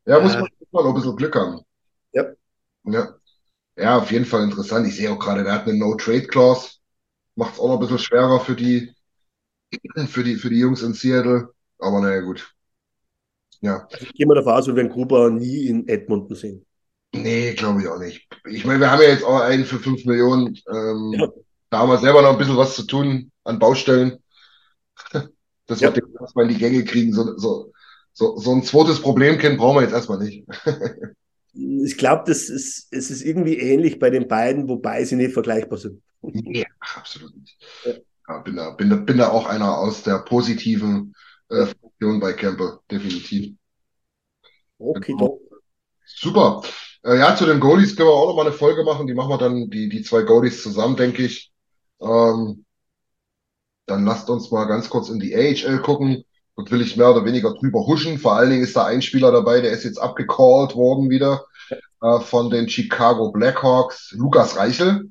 ja, 0.06 0.20
muss 0.20 0.34
Ja. 0.34 0.40
man 0.40 0.48
muss 0.58 0.84
noch 0.84 0.86
ein 0.86 0.94
bisschen 0.94 1.16
Glück 1.16 1.34
haben. 1.34 1.60
Ja. 2.12 2.24
Ja. 2.84 3.14
Ja, 3.76 3.98
auf 3.98 4.12
jeden 4.12 4.24
Fall 4.24 4.44
interessant. 4.44 4.86
Ich 4.86 4.96
sehe 4.96 5.10
auch 5.10 5.18
gerade, 5.18 5.42
der 5.44 5.52
hat 5.54 5.66
eine 5.66 5.76
No-Trade-Clause. 5.78 6.74
Macht 7.34 7.54
es 7.54 7.60
auch 7.60 7.66
noch 7.68 7.74
ein 7.74 7.80
bisschen 7.80 7.98
schwerer 7.98 8.38
für 8.40 8.54
die, 8.54 8.94
für 10.06 10.22
die, 10.22 10.36
für 10.36 10.50
die 10.50 10.60
Jungs 10.60 10.82
in 10.82 10.94
Seattle. 10.94 11.48
Aber 11.78 12.00
naja, 12.00 12.20
gut. 12.20 12.54
Ja. 13.60 13.88
Ich 14.00 14.12
gehe 14.12 14.26
mal 14.26 14.34
davon 14.34 14.52
aus, 14.52 14.66
wir 14.66 14.76
werden 14.76 14.90
Gruber 14.92 15.30
nie 15.30 15.66
in 15.66 15.88
Edmonton 15.88 16.36
sehen. 16.36 16.66
Nee, 17.14 17.54
glaube 17.54 17.80
ich 17.80 17.88
auch 17.88 17.98
nicht. 17.98 18.23
Ich 18.46 18.64
meine, 18.64 18.80
wir 18.80 18.90
haben 18.90 19.02
ja 19.02 19.08
jetzt 19.08 19.24
auch 19.24 19.40
einen 19.40 19.64
für 19.64 19.78
5 19.78 20.04
Millionen. 20.04 20.58
Ähm, 20.70 21.12
Ja. 21.18 21.28
Da 21.70 21.78
haben 21.78 21.88
wir 21.88 21.98
selber 21.98 22.22
noch 22.22 22.30
ein 22.30 22.38
bisschen 22.38 22.56
was 22.56 22.76
zu 22.76 22.84
tun 22.86 23.32
an 23.42 23.58
Baustellen. 23.58 24.18
Dass 25.66 25.80
wir 25.80 25.88
Ja. 25.88 25.90
den 25.90 26.04
erstmal 26.20 26.44
in 26.46 26.52
die 26.54 26.58
Gänge 26.58 26.84
kriegen. 26.84 27.12
So, 27.12 27.36
so, 27.38 27.72
so, 28.12 28.36
so 28.38 28.52
ein 28.52 28.62
zweites 28.62 29.00
Problemkind 29.00 29.58
brauchen 29.58 29.76
wir 29.78 29.82
jetzt 29.82 29.92
erstmal 29.94 30.18
nicht. 30.18 30.46
Ich 31.56 31.96
glaube, 31.96 32.24
das 32.26 32.48
ist, 32.48 32.88
es 32.90 33.12
ist 33.12 33.22
irgendwie 33.22 33.56
ähnlich 33.58 34.00
bei 34.00 34.10
den 34.10 34.26
beiden, 34.26 34.68
wobei 34.68 35.04
sie 35.04 35.14
nicht 35.14 35.34
vergleichbar 35.34 35.78
sind. 35.78 36.02
Nee, 36.20 36.66
absolut 36.96 37.36
nicht. 37.36 37.56
Ja. 37.84 37.92
Ja, 38.26 38.38
bin 38.38 38.56
da, 38.56 38.70
bin 38.70 38.90
da, 38.90 38.96
bin 38.96 39.18
da 39.18 39.28
auch 39.28 39.46
einer 39.46 39.78
aus 39.78 40.02
der 40.02 40.18
positiven 40.20 41.14
äh, 41.50 41.66
Funktion 41.66 42.18
bei 42.18 42.32
Campbell, 42.32 42.78
definitiv. 42.90 43.54
Okay, 44.80 45.12
Genau. 45.12 45.38
Super. 46.06 46.62
Äh, 47.04 47.18
ja, 47.18 47.36
zu 47.36 47.46
den 47.46 47.60
Goalies 47.60 47.96
können 47.96 48.08
wir 48.08 48.14
auch 48.14 48.28
noch 48.28 48.36
mal 48.36 48.46
eine 48.46 48.52
Folge 48.52 48.82
machen. 48.82 49.06
Die 49.06 49.14
machen 49.14 49.30
wir 49.30 49.38
dann, 49.38 49.70
die, 49.70 49.88
die 49.88 50.02
zwei 50.02 50.22
Goalies 50.22 50.62
zusammen, 50.62 50.96
denke 50.96 51.24
ich. 51.24 51.52
Ähm, 52.00 52.64
dann 53.86 54.04
lasst 54.04 54.30
uns 54.30 54.50
mal 54.50 54.64
ganz 54.64 54.88
kurz 54.88 55.10
in 55.10 55.20
die 55.20 55.34
AHL 55.36 55.80
gucken. 55.82 56.24
Dort 56.56 56.70
will 56.70 56.80
ich 56.80 56.96
mehr 56.96 57.10
oder 57.10 57.24
weniger 57.24 57.52
drüber 57.52 57.86
huschen. 57.86 58.18
Vor 58.18 58.34
allen 58.34 58.50
Dingen 58.50 58.62
ist 58.62 58.76
da 58.76 58.86
ein 58.86 59.02
Spieler 59.02 59.32
dabei, 59.32 59.60
der 59.60 59.72
ist 59.72 59.84
jetzt 59.84 59.98
abgecallt 59.98 60.74
worden 60.76 61.10
wieder 61.10 61.44
äh, 62.00 62.20
von 62.20 62.48
den 62.50 62.68
Chicago 62.68 63.30
Blackhawks, 63.32 64.12
Lukas 64.12 64.56
Reichel. 64.56 65.10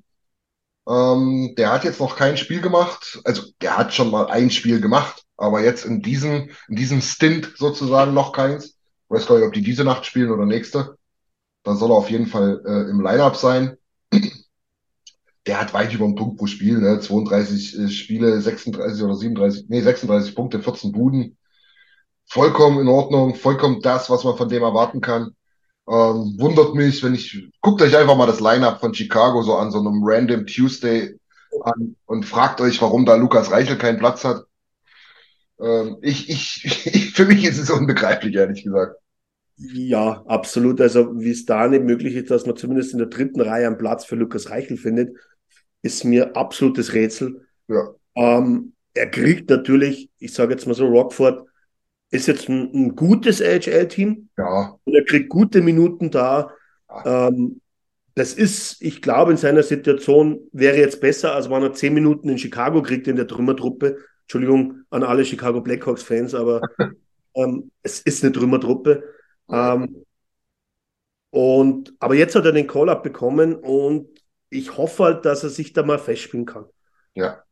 Ähm, 0.88 1.54
der 1.58 1.72
hat 1.72 1.84
jetzt 1.84 2.00
noch 2.00 2.16
kein 2.16 2.38
Spiel 2.38 2.62
gemacht. 2.62 3.22
Also 3.24 3.44
der 3.62 3.78
hat 3.78 3.94
schon 3.94 4.10
mal 4.10 4.28
ein 4.28 4.50
Spiel 4.50 4.82
gemacht, 4.82 5.24
aber 5.38 5.62
jetzt 5.62 5.86
in 5.86 6.02
diesem, 6.02 6.50
in 6.68 6.76
diesem 6.76 7.02
Stint 7.02 7.54
sozusagen 7.58 8.14
noch 8.14 8.32
keins. 8.32 8.66
Ich 8.66 9.10
weiß 9.10 9.28
gar 9.28 9.38
nicht, 9.38 9.48
ob 9.48 9.54
die 9.54 9.62
diese 9.62 9.84
Nacht 9.84 10.06
spielen 10.06 10.32
oder 10.32 10.46
nächste. 10.46 10.98
Da 11.64 11.76
soll 11.76 11.92
er 11.92 11.96
auf 11.96 12.10
jeden 12.10 12.28
Fall 12.28 12.62
äh, 12.66 12.90
im 12.90 13.02
Lineup 13.02 13.36
sein. 13.36 13.78
Der 15.46 15.60
hat 15.60 15.74
weit 15.74 15.94
über 15.94 16.06
einen 16.06 16.16
Punkt 16.16 16.38
pro 16.38 16.46
Spiel, 16.46 16.80
ne? 16.80 17.00
32 17.00 17.80
äh, 17.80 17.90
Spiele, 17.90 18.40
36 18.42 19.04
oder 19.04 19.16
37, 19.16 19.66
nee, 19.70 19.82
36 19.82 20.36
Punkte, 20.36 20.62
14 20.62 20.92
Buden. 20.92 21.38
Vollkommen 22.26 22.80
in 22.80 22.88
Ordnung, 22.88 23.36
vollkommen 23.36 23.82
das, 23.82 24.10
was 24.10 24.24
man 24.24 24.38
von 24.38 24.50
dem 24.50 24.64
erwarten 24.64 25.02
kann. 25.02 25.36
Ähm, 25.88 26.36
wundert 26.40 26.76
mich, 26.76 27.04
wenn 27.04 27.14
ich, 27.14 27.50
guckt 27.62 27.82
euch 27.82 27.96
einfach 27.98 28.16
mal 28.16 28.26
das 28.26 28.40
Lineup 28.40 28.80
von 28.80 28.94
Chicago 28.94 29.42
so 29.42 29.56
an, 29.56 29.72
so 29.72 29.80
einem 29.80 30.02
Random 30.02 30.46
Tuesday 30.48 31.18
an 31.64 31.96
und 32.06 32.26
fragt 32.26 32.62
euch, 32.62 32.82
warum 32.82 33.06
da 33.06 33.16
Lukas 33.16 33.52
Reichel 33.52 33.78
keinen 33.78 34.00
Platz 34.00 34.24
hat. 34.24 34.46
Ähm, 35.60 35.98
ich, 36.02 36.30
ich, 36.30 36.66
ich, 36.66 37.12
für 37.16 37.26
mich 37.26 37.44
ist 37.44 37.58
es 37.58 37.70
unbegreiflich, 37.70 38.36
ehrlich 38.36 38.64
gesagt. 38.64 38.96
Ja, 39.58 40.24
absolut. 40.28 40.82
Also, 40.82 41.20
wie 41.20 41.32
es 41.32 41.46
da 41.46 41.68
nicht 41.68 41.84
möglich 41.84 42.16
ist, 42.16 42.32
dass 42.32 42.46
man 42.46 42.56
zumindest 42.56 42.94
in 42.94 43.00
der 43.00 43.08
dritten 43.08 43.42
Reihe 43.42 43.68
einen 43.68 43.78
Platz 43.78 44.06
für 44.06 44.16
Lukas 44.16 44.50
Reichel 44.50 44.78
findet, 44.78 45.16
ist 45.82 46.04
mir 46.04 46.36
absolutes 46.36 46.94
Rätsel. 46.94 47.46
Ja. 47.68 47.94
Ähm, 48.16 48.74
er 48.94 49.10
kriegt 49.10 49.50
natürlich, 49.50 50.10
ich 50.18 50.34
sage 50.34 50.54
jetzt 50.54 50.66
mal 50.66 50.74
so, 50.74 50.88
Rockford 50.88 51.48
ist 52.12 52.28
jetzt 52.28 52.48
ein, 52.48 52.72
ein 52.74 52.96
gutes 52.96 53.42
AHL-Team 53.42 54.30
Ja, 54.38 54.78
und 54.84 54.94
er 54.94 55.04
kriegt 55.04 55.30
gute 55.30 55.62
Minuten 55.62 56.12
da. 56.12 56.52
Ähm, 57.06 57.60
das 58.16 58.34
ist, 58.34 58.82
ich 58.82 59.02
glaube, 59.02 59.32
in 59.32 59.38
seiner 59.38 59.64
Situation 59.64 60.40
wäre 60.52 60.78
jetzt 60.78 61.02
besser, 61.02 61.34
als 61.34 61.50
wenn 61.50 61.64
er 61.64 61.74
zehn 61.74 61.94
Minuten 61.94 62.30
in 62.30 62.38
Chicago 62.38 62.84
kriegt 62.84 63.08
in 63.08 63.16
der 63.16 63.28
Trümmertruppe. 63.28 63.98
Entschuldigung 64.22 64.84
an 64.92 65.04
alle 65.04 65.26
Chicago 65.26 65.62
Blackhawks-Fans, 65.62 66.36
aber 66.36 66.62
ähm, 67.36 67.72
es 67.82 68.00
ist 68.02 68.24
eine 68.24 68.32
Trümmertruppe. 68.32 69.04
Ähm, 69.50 70.06
und, 71.32 71.94
aber 72.00 72.16
jetzt 72.16 72.36
hat 72.36 72.46
er 72.46 72.52
den 72.52 72.68
Call-Up 72.68 73.04
bekommen 73.04 73.56
und 73.56 74.08
ich 74.50 74.78
hoffe 74.78 75.04
halt, 75.06 75.26
dass 75.26 75.44
er 75.44 75.50
sich 75.50 75.74
da 75.74 75.84
mal 75.84 75.98
festspielen 75.98 76.46
kann. 76.46 76.66
ja, 77.16 77.44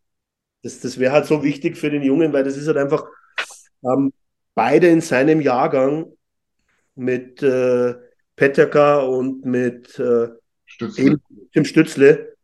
Das, 0.62 0.80
das 0.80 1.00
wäre 1.00 1.14
halt 1.14 1.26
so 1.26 1.44
wichtig 1.44 1.78
für 1.78 1.90
den 1.90 2.04
Jungen, 2.04 2.34
weil 2.34 2.44
das 2.44 2.58
ist 2.58 2.68
halt 2.68 2.78
einfach 2.78 3.06
ähm, 3.84 4.14
beide 4.56 4.88
in 4.88 5.02
seinem 5.02 5.42
Jahrgang 5.42 6.14
mit 6.96 7.42
äh, 7.44 7.96
Peterka 8.36 9.00
und 9.02 9.46
mit 9.46 9.98
äh, 10.00 10.30
Stützle. 10.66 11.18
Tim 11.54 11.66
Stützle 11.66 12.36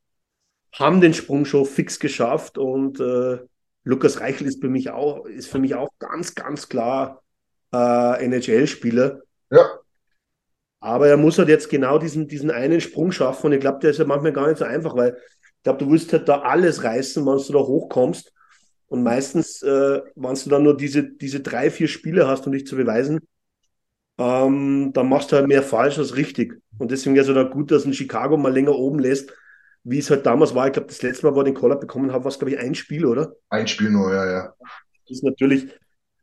haben 0.74 1.02
den 1.02 1.14
Sprung 1.14 1.46
schon 1.46 1.66
fix 1.66 2.00
geschafft 2.00 2.58
und 2.58 3.00
äh, 3.00 3.40
Lukas 3.84 4.20
Reichel 4.20 4.48
ist 4.48 4.62
für 4.62 4.70
mich 4.70 4.90
auch, 4.90 5.26
ist 5.26 5.48
für 5.48 5.60
mich 5.60 5.76
auch 5.76 5.90
ganz, 6.00 6.36
ganz 6.36 6.70
klar 6.70 7.24
äh, 7.74 8.26
NHL-Spieler. 8.26 9.22
Ja, 9.50 9.82
Aber 10.80 11.08
er 11.08 11.18
muss 11.18 11.38
halt 11.40 11.50
jetzt 11.50 11.70
genau 11.70 11.98
diesen, 11.98 12.28
diesen 12.28 12.52
einen 12.52 12.82
Sprung 12.82 13.12
schaffen 13.12 13.48
und 13.48 13.54
ich 13.54 13.60
glaube, 13.60 13.80
der 13.80 13.92
ist 13.92 13.98
ja 13.98 14.06
manchmal 14.06 14.34
gar 14.34 14.48
nicht 14.48 14.58
so 14.60 14.66
einfach, 14.66 14.96
weil 14.96 15.18
ich 15.58 15.64
glaube, 15.64 15.80
du 15.84 15.92
willst 15.92 16.14
halt 16.14 16.30
da 16.30 16.42
alles 16.42 16.84
reißen, 16.84 17.26
wenn 17.26 17.38
du 17.38 17.54
da 17.54 17.60
hochkommst. 17.60 18.32
Und 18.88 19.04
meistens, 19.04 19.62
äh, 19.64 20.02
wenn 20.16 20.36
du 20.36 20.50
dann 20.50 20.64
nur 20.64 20.78
diese, 20.78 21.04
diese 21.04 21.42
drei, 21.42 21.72
vier 21.72 21.88
Spiele 21.90 22.28
hast, 22.28 22.46
um 22.48 22.54
dich 22.54 22.66
zu 22.68 22.76
beweisen, 22.78 23.20
ähm, 24.18 24.92
dann 24.94 25.10
machst 25.10 25.32
du 25.32 25.38
halt 25.38 25.48
mehr 25.48 25.64
falsch 25.64 25.98
als 26.00 26.16
richtig. 26.16 26.62
Und 26.78 26.92
deswegen 26.92 27.16
wäre 27.16 27.30
es 27.30 27.36
halt 27.36 27.48
auch 27.48 27.52
gut, 27.54 27.72
dass 27.72 27.86
ein 27.86 27.94
Chicago 27.94 28.38
mal 28.38 28.54
länger 28.54 28.74
oben 28.76 29.00
lässt, 29.00 29.34
wie 29.84 30.00
es 30.00 30.10
halt 30.10 30.26
damals 30.26 30.56
war. 30.56 30.68
Ich 30.68 30.74
glaube, 30.74 30.88
das 30.88 31.02
letzte 31.04 31.26
Mal, 31.28 31.36
wo 31.36 31.42
ich 31.42 31.46
den 31.46 31.56
Caller 31.56 31.78
bekommen 31.78 32.12
habe, 32.14 32.26
war 32.26 32.32
es, 32.32 32.40
glaube 32.40 32.54
ich, 32.54 32.60
ein 32.60 32.76
Spiel, 32.76 33.06
oder? 33.06 33.36
ein 33.50 33.68
Spiel 33.68 33.90
nur, 33.90 34.14
ja, 34.14 34.26
ja. 34.30 34.54
Das 35.08 35.18
ist 35.18 35.24
natürlich, 35.24 35.68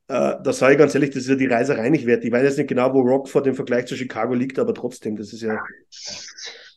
äh, 0.09 0.35
da 0.43 0.53
sage 0.53 0.75
ich 0.75 0.79
ganz 0.79 0.95
ehrlich, 0.95 1.11
das 1.11 1.25
ist 1.25 1.29
ja 1.29 1.35
die 1.37 1.47
Reiserei 1.47 1.89
nicht 1.91 2.07
wert. 2.07 2.25
Ich 2.25 2.33
weiß 2.33 2.43
jetzt 2.43 2.59
nicht 2.59 2.69
genau, 2.69 2.93
wo 2.93 3.01
Rockford 3.01 3.47
im 3.47 3.55
Vergleich 3.55 3.87
zu 3.87 3.97
Chicago 3.97 4.35
liegt, 4.35 4.59
aber 4.59 4.75
trotzdem, 4.75 5.17
das 5.17 5.33
ist 5.33 5.43
ja. 5.43 5.59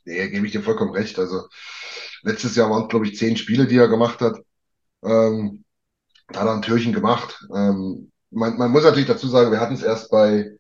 Nee, 0.06 0.30
gebe 0.30 0.46
ich 0.46 0.54
dir 0.54 0.62
vollkommen 0.64 0.94
recht. 0.94 1.20
Also 1.20 1.48
letztes 2.24 2.56
Jahr 2.56 2.70
waren, 2.70 2.88
glaube 2.88 3.06
ich, 3.08 3.18
zehn 3.18 3.38
Spiele, 3.38 3.68
die 3.68 3.78
er 3.78 3.88
gemacht 3.90 4.22
hat. 4.22 4.38
Ähm, 5.04 5.64
da 6.30 6.42
hat 6.42 6.48
er 6.48 6.56
ein 6.56 6.62
Türchen 6.62 6.94
gemacht. 6.94 7.40
Ähm, 7.56 8.12
man, 8.32 8.58
man 8.58 8.72
muss 8.72 8.84
natürlich 8.84 9.08
dazu 9.08 9.28
sagen, 9.28 9.52
wir 9.52 9.60
hatten 9.60 9.76
es 9.76 9.84
erst 9.84 10.10
bei, 10.12 10.52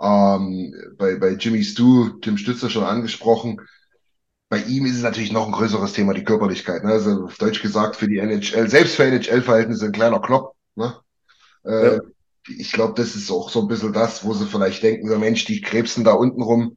ähm, 0.00 0.74
bei, 0.98 1.16
bei 1.16 1.30
Jimmy 1.32 1.64
Stu, 1.64 2.10
Tim 2.20 2.36
Stützer 2.38 2.70
schon 2.70 2.84
angesprochen. 2.84 3.60
Bei 4.48 4.58
ihm 4.58 4.86
ist 4.86 4.96
es 4.96 5.02
natürlich 5.02 5.32
noch 5.32 5.46
ein 5.46 5.52
größeres 5.52 5.94
Thema, 5.94 6.14
die 6.14 6.24
Körperlichkeit. 6.24 6.84
Ne? 6.84 6.92
Also 6.92 7.24
auf 7.24 7.38
Deutsch 7.38 7.62
gesagt, 7.62 7.96
für 7.96 8.08
die 8.08 8.18
NHL, 8.18 8.68
selbst 8.68 8.96
für 8.96 9.04
NHL-Verhältnisse 9.04 9.86
ein 9.86 9.92
kleiner 9.92 10.20
Klopp. 10.20 10.54
Ne? 10.74 10.94
Äh, 11.64 11.96
Ja. 11.96 12.00
Ich 12.48 12.72
glaube, 12.72 12.94
das 12.96 13.14
ist 13.14 13.30
auch 13.30 13.50
so 13.50 13.60
ein 13.62 13.68
bisschen 13.68 13.92
das, 13.92 14.24
wo 14.24 14.34
sie 14.34 14.46
vielleicht 14.46 14.82
denken, 14.82 15.08
so 15.08 15.18
Mensch, 15.18 15.44
die 15.44 15.60
krebsen 15.60 16.04
da 16.04 16.12
unten 16.12 16.42
rum. 16.42 16.76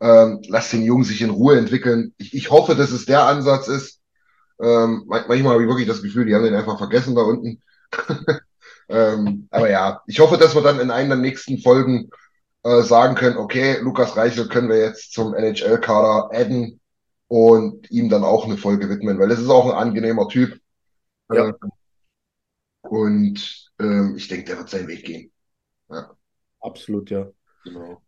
Ähm, 0.00 0.40
lass 0.48 0.70
den 0.70 0.82
Jungen 0.82 1.04
sich 1.04 1.22
in 1.22 1.30
Ruhe 1.30 1.58
entwickeln. 1.58 2.14
Ich, 2.18 2.34
ich 2.34 2.50
hoffe, 2.50 2.74
dass 2.76 2.92
es 2.92 3.06
der 3.06 3.24
Ansatz 3.24 3.68
ist. 3.68 4.00
Ähm, 4.62 5.04
man- 5.06 5.24
manchmal 5.28 5.54
habe 5.54 5.62
ich 5.64 5.68
wirklich 5.68 5.88
das 5.88 6.02
Gefühl, 6.02 6.26
die 6.26 6.34
haben 6.34 6.44
den 6.44 6.54
einfach 6.54 6.78
vergessen 6.78 7.14
da 7.16 7.22
unten. 7.22 7.62
ähm, 8.88 9.48
aber 9.50 9.70
ja, 9.70 10.02
ich 10.06 10.20
hoffe, 10.20 10.38
dass 10.38 10.54
wir 10.54 10.62
dann 10.62 10.80
in 10.80 10.90
einer 10.90 11.10
der 11.10 11.18
nächsten 11.18 11.58
Folgen 11.58 12.10
äh, 12.64 12.82
sagen 12.82 13.14
können, 13.16 13.38
okay, 13.38 13.78
Lukas 13.80 14.16
Reichel 14.16 14.48
können 14.48 14.68
wir 14.70 14.78
jetzt 14.78 15.12
zum 15.14 15.34
NHL-Kader 15.34 16.30
adden. 16.32 16.80
und 17.28 17.90
ihm 17.90 18.08
dann 18.10 18.24
auch 18.24 18.46
eine 18.46 18.58
Folge 18.58 18.88
widmen, 18.90 19.18
weil 19.18 19.28
das 19.30 19.40
ist 19.40 19.50
auch 19.50 19.66
ein 19.66 19.76
angenehmer 19.78 20.28
Typ. 20.28 20.60
Ja. 21.32 21.48
Äh, 21.50 21.52
und 22.82 23.67
ähm, 23.78 24.14
ich 24.16 24.28
denke, 24.28 24.44
der 24.44 24.58
wird 24.58 24.70
seinen 24.70 24.88
Weg 24.88 25.04
gehen. 25.04 25.32
Ja, 25.90 26.10
Absolut, 26.60 27.10
ja. 27.10 27.28
genau. 27.64 28.02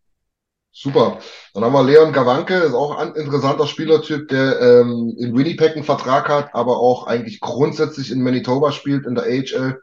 Super. 0.73 1.19
Dann 1.53 1.65
haben 1.65 1.73
wir 1.73 1.83
Leon 1.83 2.13
Gawanke, 2.13 2.55
ist 2.55 2.75
auch 2.75 2.97
ein 2.97 3.15
interessanter 3.17 3.67
Spielertyp, 3.67 4.29
der 4.29 4.61
ähm, 4.61 5.17
in 5.19 5.37
Winnipeg 5.37 5.75
einen 5.75 5.85
Vertrag 5.85 6.29
hat, 6.29 6.55
aber 6.55 6.79
auch 6.79 7.07
eigentlich 7.07 7.41
grundsätzlich 7.41 8.13
in 8.13 8.23
Manitoba 8.23 8.71
spielt, 8.71 9.07
in 9.07 9.17
der 9.17 9.25
AHL. 9.25 9.81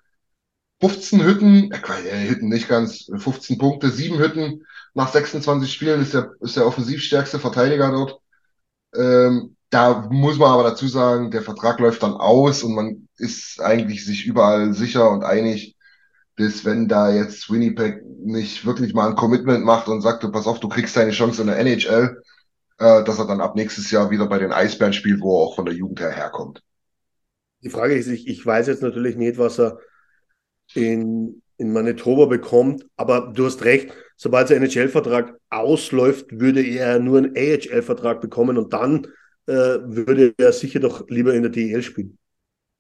15 0.79 1.23
Hütten, 1.23 1.71
äh, 1.71 1.77
äh, 1.77 2.29
Hütten 2.29 2.49
nicht 2.49 2.69
ganz, 2.69 3.09
15 3.17 3.57
Punkte, 3.57 3.89
7 3.89 4.17
Hütten 4.19 4.65
nach 4.93 5.11
26 5.11 5.71
Spielen 5.71 6.01
ist 6.01 6.13
der, 6.13 6.31
ist 6.39 6.55
der 6.55 6.65
offensivstärkste 6.65 7.39
Verteidiger 7.39 7.91
dort. 7.91 8.19
Ähm, 8.95 9.55
da 9.69 10.07
muss 10.09 10.37
man 10.37 10.51
aber 10.51 10.63
dazu 10.63 10.87
sagen, 10.87 11.31
der 11.31 11.41
Vertrag 11.41 11.79
läuft 11.79 12.03
dann 12.03 12.13
aus 12.13 12.63
und 12.63 12.75
man 12.75 13.07
ist 13.17 13.59
eigentlich 13.61 14.05
sich 14.05 14.25
überall 14.25 14.73
sicher 14.73 15.09
und 15.11 15.23
einig, 15.23 15.76
dass 16.37 16.65
wenn 16.65 16.87
da 16.87 17.11
jetzt 17.11 17.51
Winnipeg 17.51 18.03
nicht 18.19 18.65
wirklich 18.65 18.93
mal 18.93 19.09
ein 19.09 19.15
Commitment 19.15 19.65
macht 19.65 19.87
und 19.87 20.01
sagt, 20.01 20.23
du 20.23 20.31
pass 20.31 20.47
auf, 20.47 20.59
du 20.59 20.69
kriegst 20.69 20.95
deine 20.95 21.11
Chance 21.11 21.41
in 21.41 21.47
der 21.47 21.57
NHL, 21.57 22.21
äh, 22.77 23.03
dass 23.03 23.19
er 23.19 23.25
dann 23.25 23.41
ab 23.41 23.55
nächstes 23.55 23.89
Jahr 23.89 24.11
wieder 24.11 24.27
bei 24.27 24.37
den 24.37 24.51
Eisbären 24.51 24.93
spielt, 24.93 25.19
wo 25.21 25.35
er 25.35 25.47
auch 25.47 25.55
von 25.55 25.65
der 25.65 25.73
Jugend 25.73 25.99
her 25.99 26.11
herkommt. 26.11 26.61
Die 27.63 27.69
Frage 27.69 27.95
ist, 27.95 28.07
ich, 28.07 28.27
ich 28.27 28.45
weiß 28.45 28.67
jetzt 28.67 28.83
natürlich 28.83 29.15
nicht, 29.15 29.39
was 29.39 29.59
er 29.59 29.79
in, 30.75 31.41
in 31.57 31.73
Manitoba 31.73 32.25
bekommt, 32.25 32.85
aber 32.95 33.31
du 33.33 33.45
hast 33.45 33.65
recht, 33.65 33.91
sobald 34.15 34.47
sein 34.47 34.61
NHL-Vertrag 34.61 35.33
ausläuft, 35.49 36.39
würde 36.39 36.61
er 36.61 36.99
nur 36.99 37.17
einen 37.17 37.35
AHL-Vertrag 37.35 38.21
bekommen 38.21 38.59
und 38.59 38.73
dann 38.73 39.07
äh, 39.47 39.53
würde 39.53 40.35
er 40.37 40.53
sicher 40.53 40.79
doch 40.79 41.09
lieber 41.09 41.33
in 41.33 41.41
der 41.41 41.51
DEL 41.51 41.81
spielen. 41.81 42.19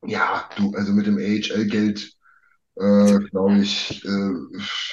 Ja, 0.05 0.47
du, 0.57 0.71
also 0.75 0.93
mit 0.93 1.07
dem 1.07 1.17
AHL-Geld, 1.17 2.16
äh, 2.79 3.19
glaube 3.29 3.59
ich, 3.59 4.03
äh, 4.05 4.33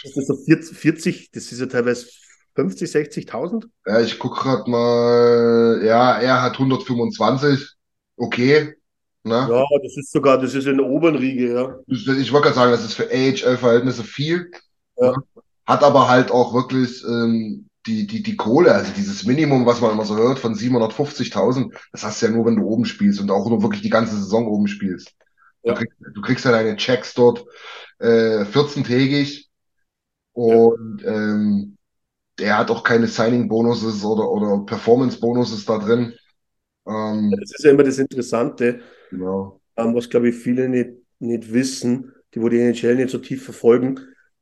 Ist 0.03 0.17
das 0.17 0.27
so 0.29 0.37
40, 0.37 0.77
40 0.79 1.31
das 1.33 1.51
ist 1.53 1.59
ja 1.61 1.67
teilweise 1.67 2.07
50, 2.55 2.91
60.000? 2.91 3.69
ja, 3.87 4.01
ich 4.01 4.19
guck 4.19 4.37
grad 4.37 4.69
mal, 4.69 5.81
ja, 5.85 6.19
er 6.21 6.43
hat 6.43 6.59
125, 6.59 7.77
okay, 8.17 8.75
ne? 9.25 9.51
Ja, 9.51 9.65
das 9.83 9.97
ist 9.97 10.11
sogar, 10.13 10.39
das 10.41 10.55
ist 10.55 10.67
in 10.67 10.79
der 10.79 10.87
oberen 10.87 11.17
Riege, 11.17 11.53
ja. 11.55 11.79
Ich, 11.87 12.07
ich 12.09 12.33
wollte 12.33 12.45
gerade 12.47 12.55
sagen, 12.57 12.73
das 12.73 12.85
ist 12.85 12.95
für 12.95 13.11
AHL-Verhältnisse 13.11 14.05
viel, 14.05 14.51
Ja. 14.97 15.13
ne? 15.13 15.17
hat 15.67 15.83
aber 15.83 16.09
halt 16.09 16.31
auch 16.31 16.55
wirklich 16.55 17.03
ähm, 17.05 17.69
die, 17.87 18.07
die, 18.07 18.23
die 18.23 18.37
Kohle, 18.37 18.73
also 18.75 18.93
dieses 18.97 19.25
Minimum, 19.25 19.67
was 19.67 19.81
man 19.81 19.93
immer 19.93 20.05
so 20.07 20.17
hört, 20.17 20.39
von 20.39 20.55
750.000, 20.55 21.75
das 21.93 22.05
hast 22.05 22.23
du 22.23 22.27
ja 22.27 22.33
nur, 22.33 22.47
wenn 22.47 22.57
du 22.57 22.65
oben 22.67 22.87
spielst 22.87 23.21
und 23.21 23.31
auch 23.31 23.49
nur 23.49 23.63
wirklich 23.63 23.83
die 23.83 23.91
ganze 23.91 24.17
Saison 24.17 24.47
oben 24.47 24.69
spielst. 24.69 25.15
Ja. 25.65 25.75
Du, 25.75 25.79
kriegst, 25.79 25.97
du 26.15 26.21
kriegst 26.23 26.45
ja 26.45 26.53
deine 26.53 26.77
Checks 26.77 27.15
dort 27.15 27.45
äh, 27.99 28.45
14-tägig 28.45 29.49
und 30.35 31.03
ähm, 31.05 31.79
der 32.39 32.59
hat 32.59 32.71
auch 32.71 32.85
keine 32.85 33.09
Signing-Bonuses 33.09 34.05
oder, 34.05 34.31
oder 34.31 34.65
Performance-Bonuses 34.67 35.65
da 35.67 35.79
drin. 35.79 36.15
Ähm, 36.87 37.31
Das 37.41 37.53
ist 37.55 37.65
ja 37.65 37.71
immer 37.71 37.83
das 37.83 37.99
Interessante, 37.99 38.81
genau. 39.11 39.61
ähm, 39.77 39.95
was 39.95 40.09
glaube 40.11 40.31
ich 40.31 40.37
viele 40.37 40.69
nicht, 40.69 40.91
nicht 41.21 41.53
wissen, 41.53 42.13
die 42.35 42.43
wo 42.43 42.49
die 42.49 42.61
NHL 42.61 42.97
nicht 42.97 43.11
so 43.11 43.19
tief 43.19 43.45
verfolgen, 43.45 44.01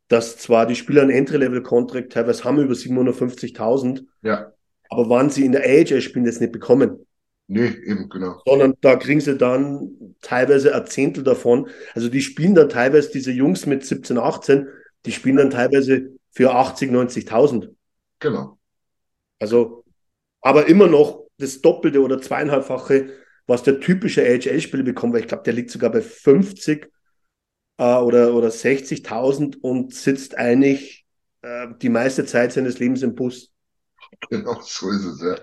dass 0.09 0.39
zwar 0.39 0.67
die 0.67 0.77
Spieler 0.77 1.03
einen 1.03 1.11
Entry-Level-Contract 1.11 2.13
teilweise 2.13 2.45
haben 2.45 2.61
über 2.61 2.75
750.000, 2.75 4.07
Ja, 4.23 4.53
aber 4.91 5.09
wann 5.11 5.31
sie 5.31 5.45
in 5.47 5.53
der 5.53 5.63
AHL 5.65 6.01
spielen, 6.03 6.27
das 6.27 6.41
nicht 6.41 6.53
bekommen. 6.53 7.07
Nee, 7.47 7.69
eben, 7.85 8.09
genau. 8.09 8.41
sondern 8.45 8.75
da 8.81 8.97
kriegen 8.97 9.21
sie 9.21 9.37
dann 9.37 10.15
teilweise 10.21 10.75
ein 10.75 10.87
Zehntel 10.87 11.25
davon. 11.25 11.69
Also 11.95 12.09
die 12.09 12.21
spielen 12.21 12.55
dann 12.55 12.69
teilweise, 12.69 13.11
diese 13.11 13.33
Jungs 13.33 13.67
mit 13.67 13.85
17, 13.85 14.19
18, 14.19 14.69
die 15.07 15.13
spielen 15.13 15.37
dann 15.37 15.51
teilweise 15.51 16.11
für 16.31 16.55
80, 16.55 16.91
90.000. 16.91 17.75
Genau. 18.21 18.59
Also, 19.39 19.85
aber 20.41 20.67
immer 20.67 20.87
noch 20.87 21.25
das 21.39 21.61
Doppelte 21.61 22.01
oder 22.03 22.21
zweieinhalbfache, 22.21 23.11
was 23.47 23.63
der 23.63 23.81
typische 23.81 24.23
AHL-Spieler 24.23 24.85
bekommt, 24.85 25.13
weil 25.13 25.23
ich 25.23 25.29
glaube, 25.29 25.43
der 25.43 25.53
liegt 25.53 25.71
sogar 25.71 25.91
bei 25.91 26.01
50 26.01 26.91
äh, 27.79 27.97
oder, 27.97 28.35
oder 28.35 28.49
60.000 28.49 29.59
und 29.61 29.95
sitzt 29.95 30.39
eigentlich 30.39 31.05
äh, 31.43 31.69
die 31.81 31.89
meiste 31.89 32.25
Zeit 32.25 32.53
seines 32.53 32.79
Lebens 32.79 33.03
im 33.03 33.15
Bus. 33.15 33.51
Genau 34.31 34.61
so 34.63 34.91
ist 34.91 35.05
es, 35.05 35.23
ja. 35.23 35.37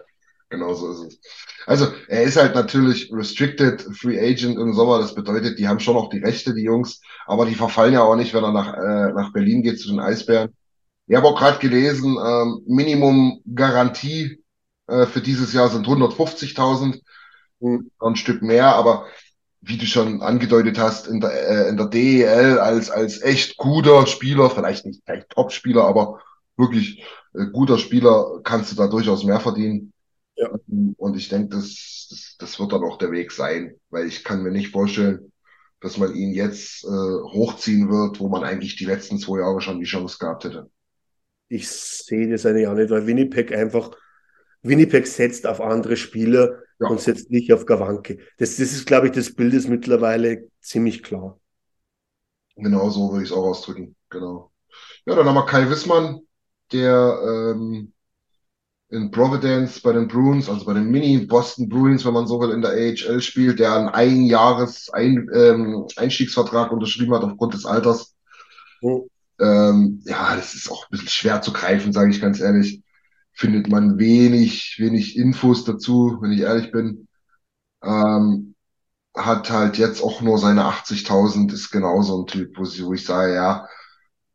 Genau 0.50 0.74
so 0.74 0.92
ist 0.92 1.14
es. 1.14 1.20
Also, 1.68 1.88
er 2.08 2.24
ist 2.24 2.36
halt 2.38 2.56
natürlich 2.56 3.12
restricted 3.14 3.82
Free 3.96 4.20
Agent 4.20 4.58
im 4.58 4.74
Sommer. 4.74 4.98
Das 5.00 5.14
bedeutet, 5.14 5.60
die 5.60 5.68
haben 5.68 5.80
schon 5.80 5.94
noch 5.94 6.10
die 6.10 6.18
Rechte, 6.20 6.56
die 6.56 6.64
Jungs, 6.64 7.02
aber 7.28 7.46
die 7.46 7.54
verfallen 7.54 7.94
ja 7.94 8.02
auch 8.02 8.16
nicht, 8.16 8.34
wenn 8.34 8.44
er 8.44 8.52
nach, 8.52 8.74
äh, 8.74 9.14
nach 9.14 9.32
Berlin 9.32 9.62
geht 9.62 9.80
zu 9.80 9.90
den 9.90 10.00
Eisbären. 10.00 10.52
Ich 11.08 11.16
habe 11.16 11.28
auch 11.28 11.38
gerade 11.38 11.60
gelesen, 11.60 12.18
ähm, 12.24 12.62
Minimum 12.68 13.42
Garantie 13.54 14.44
äh, 14.88 15.06
für 15.06 15.22
dieses 15.22 15.54
Jahr 15.54 15.70
sind 15.70 15.88
150.000, 15.88 17.02
Mhm. 17.62 17.92
ein 18.00 18.16
Stück 18.16 18.42
mehr, 18.42 18.76
aber 18.76 19.06
wie 19.62 19.78
du 19.78 19.86
schon 19.86 20.22
angedeutet 20.22 20.80
hast, 20.80 21.08
in 21.08 21.20
der, 21.20 21.32
äh, 21.32 21.70
in 21.70 21.78
der 21.78 21.88
DEL 21.88 22.58
als, 22.60 22.90
als 22.90 23.22
echt 23.22 23.58
guter 23.58 24.08
Spieler, 24.08 24.50
vielleicht 24.50 24.86
nicht 24.86 25.06
gleich 25.06 25.26
Top-Spieler, 25.30 25.84
aber 25.86 26.22
wirklich 26.58 27.04
äh, 27.34 27.46
guter 27.52 27.78
Spieler, 27.78 28.40
kannst 28.44 28.72
du 28.72 28.76
da 28.78 28.88
durchaus 28.88 29.24
mehr 29.26 29.40
verdienen. 29.42 29.92
Ja. 30.40 30.50
Und 30.98 31.18
ich 31.18 31.30
denke, 31.30 31.50
das, 31.58 32.08
das, 32.10 32.36
das 32.40 32.60
wird 32.60 32.72
dann 32.72 32.84
auch 32.84 32.98
der 32.98 33.12
Weg 33.12 33.32
sein, 33.32 33.76
weil 33.90 34.08
ich 34.08 34.24
kann 34.24 34.42
mir 34.44 34.52
nicht 34.52 34.72
vorstellen, 34.72 35.32
dass 35.82 35.98
man 35.98 36.16
ihn 36.16 36.34
jetzt 36.34 36.84
äh, 36.86 36.88
hochziehen 36.88 37.90
wird, 37.90 38.20
wo 38.20 38.30
man 38.30 38.44
eigentlich 38.44 38.76
die 38.76 38.86
letzten 38.86 39.18
zwei 39.20 39.40
Jahre 39.40 39.62
schon 39.62 39.80
die 39.80 39.86
Chance 39.86 40.18
gehabt 40.20 40.46
hätte. 40.46 40.70
Ich 41.48 41.68
sehe 41.70 42.30
das 42.30 42.46
eigentlich 42.46 42.68
auch 42.68 42.76
nicht, 42.76 42.90
weil 42.90 43.08
Winnipeg 43.08 43.52
einfach, 43.54 43.92
Winnipeg 44.62 45.08
setzt 45.08 45.48
auf 45.48 45.62
andere 45.62 45.98
Spieler 45.98 46.60
Ja. 46.80 46.88
und 46.88 47.02
setzt 47.02 47.32
nicht 47.32 47.52
auf 47.54 47.66
Gawanke. 47.66 48.20
Das, 48.38 48.52
das 48.58 48.72
ist, 48.74 48.86
glaube 48.86 49.08
ich, 49.08 49.14
das 49.14 49.36
Bild 49.36 49.54
ist 49.54 49.68
mittlerweile 49.70 50.50
ziemlich 50.62 51.04
klar. 51.04 51.40
Genau 52.56 52.90
so 52.90 53.12
würde 53.12 53.24
ich 53.24 53.32
es 53.32 53.36
auch 53.36 53.46
ausdrücken. 53.46 53.96
Genau. 54.10 54.52
Ja, 55.06 55.16
dann 55.16 55.28
haben 55.28 55.36
wir 55.36 55.46
Kai 55.46 55.70
Wissmann, 55.70 56.20
der 56.72 57.54
ähm, 57.56 57.94
in 58.90 59.12
Providence 59.12 59.80
bei 59.82 59.94
den 59.94 60.08
Bruins, 60.08 60.50
also 60.50 60.66
bei 60.66 60.74
den 60.74 60.90
Mini-Boston 60.90 61.70
Bruins, 61.70 62.06
wenn 62.06 62.14
man 62.14 62.28
so 62.28 62.40
will, 62.40 62.50
in 62.50 62.62
der 62.62 62.72
AHL 62.72 63.22
spielt, 63.22 63.60
der 63.60 63.76
einen 63.76 63.90
Einjahres 63.90 64.90
Ein, 64.90 65.28
ähm, 65.34 65.86
Einstiegsvertrag 65.96 66.72
unterschrieben 66.72 67.14
hat 67.14 67.24
aufgrund 67.24 67.54
des 67.54 67.66
Alters. 67.66 68.16
Mhm. 68.82 69.02
Ähm, 69.40 70.02
ja, 70.06 70.36
das 70.36 70.56
ist 70.56 70.72
auch 70.72 70.86
ein 70.86 70.92
bisschen 70.92 71.08
schwer 71.08 71.42
zu 71.42 71.54
greifen, 71.54 71.94
sage 71.94 72.10
ich 72.12 72.20
ganz 72.20 72.40
ehrlich. 72.40 72.82
Findet 73.32 73.70
man 73.70 74.00
wenig, 74.00 74.76
wenig 74.80 75.16
Infos 75.16 75.64
dazu, 75.64 76.18
wenn 76.22 76.32
ich 76.32 76.42
ehrlich 76.42 76.72
bin. 76.72 77.08
Ähm, 77.84 78.56
hat 79.16 79.50
halt 79.52 79.78
jetzt 79.78 80.02
auch 80.02 80.22
nur 80.22 80.40
seine 80.40 80.66
80.000, 80.66 81.54
ist 81.54 81.72
genauso 81.72 82.22
ein 82.22 82.28
Typ, 82.28 82.58
wo, 82.58 82.66
sie, 82.66 82.84
wo 82.86 82.94
ich 82.94 83.06
sage, 83.06 83.36
ja, 83.36 83.68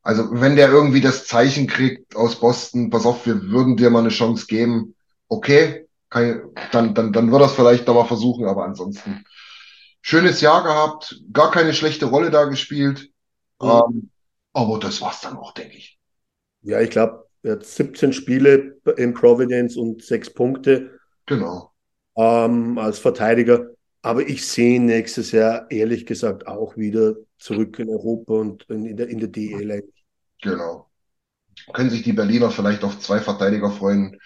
also 0.04 0.28
wenn 0.32 0.56
der 0.56 0.70
irgendwie 0.70 1.02
das 1.02 1.26
Zeichen 1.26 1.68
kriegt 1.68 2.16
aus 2.16 2.40
Boston, 2.40 2.90
pass 2.90 3.06
auf, 3.06 3.26
wir 3.26 3.42
würden 3.44 3.76
dir 3.78 3.90
mal 3.90 4.00
eine 4.00 4.10
Chance 4.10 4.46
geben, 4.48 4.96
okay, 5.28 5.88
kann, 6.10 6.42
dann, 6.72 6.94
dann, 6.94 7.12
dann 7.14 7.32
wird 7.32 7.42
das 7.42 7.54
vielleicht 7.54 7.88
noch 7.88 7.94
mal 7.96 8.06
versuchen, 8.06 8.46
aber 8.46 8.64
ansonsten 8.66 9.24
schönes 10.02 10.40
Jahr 10.40 10.62
gehabt, 10.62 11.20
gar 11.32 11.50
keine 11.50 11.74
schlechte 11.74 12.06
Rolle 12.06 12.30
da 12.30 12.44
gespielt, 12.44 13.10
Mhm. 13.60 13.82
ähm, 13.88 14.10
aber 14.52 14.78
das 14.78 15.00
war's 15.00 15.20
dann 15.22 15.36
auch, 15.36 15.52
denke 15.54 15.76
ich. 15.76 15.98
Ja, 16.62 16.80
ich 16.80 16.90
glaube, 16.90 17.26
er 17.42 17.52
hat 17.52 17.64
17 17.64 18.12
Spiele 18.12 18.80
in 18.96 19.14
Providence 19.14 19.76
und 19.76 20.02
sechs 20.02 20.30
Punkte 20.30 20.98
Genau. 21.26 21.74
ähm, 22.16 22.78
als 22.78 22.98
Verteidiger. 22.98 23.70
Aber 24.02 24.26
ich 24.28 24.46
sehe 24.46 24.80
nächstes 24.80 25.32
Jahr 25.32 25.70
ehrlich 25.70 26.04
gesagt 26.06 26.46
auch 26.46 26.76
wieder 26.76 27.16
zurück 27.38 27.78
in 27.78 27.88
Europa 27.88 28.34
und 28.34 28.64
in 28.68 28.96
der, 28.96 29.08
in 29.08 29.18
der 29.18 29.28
DEL. 29.28 29.82
Genau. 30.44 30.88
Können 31.72 31.90
sich 31.90 32.02
die 32.02 32.12
Berliner 32.12 32.50
vielleicht 32.50 32.84
auf 32.84 32.98
zwei 33.00 33.20
Verteidiger 33.20 33.70
freuen. 33.70 34.18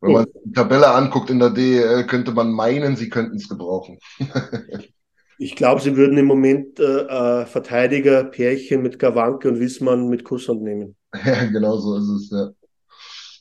Wenn 0.00 0.12
Oh. 0.12 0.12
man 0.12 0.26
die 0.44 0.52
Tabelle 0.52 0.88
anguckt 0.94 1.30
in 1.30 1.38
der 1.40 1.50
DEL, 1.50 2.06
könnte 2.06 2.32
man 2.32 2.52
meinen, 2.52 2.96
sie 2.96 3.10
könnten 3.10 3.36
es 3.36 3.48
gebrauchen. 3.48 3.98
Ich 5.38 5.56
glaube, 5.56 5.80
sie 5.80 5.96
würden 5.96 6.16
im 6.18 6.26
Moment 6.26 6.78
äh, 6.78 6.84
äh, 7.42 7.46
Verteidiger 7.46 8.22
Pärchen 8.24 8.80
mit 8.82 9.00
Gawanke 9.00 9.48
und 9.48 9.58
Wissmann 9.58 10.08
mit 10.08 10.22
Kusshand 10.22 10.62
nehmen. 10.62 10.96
Ja, 11.24 11.44
genau 11.46 11.76
so 11.78 11.96
ist 11.96 12.08
es, 12.08 12.30
ja. 12.30 12.50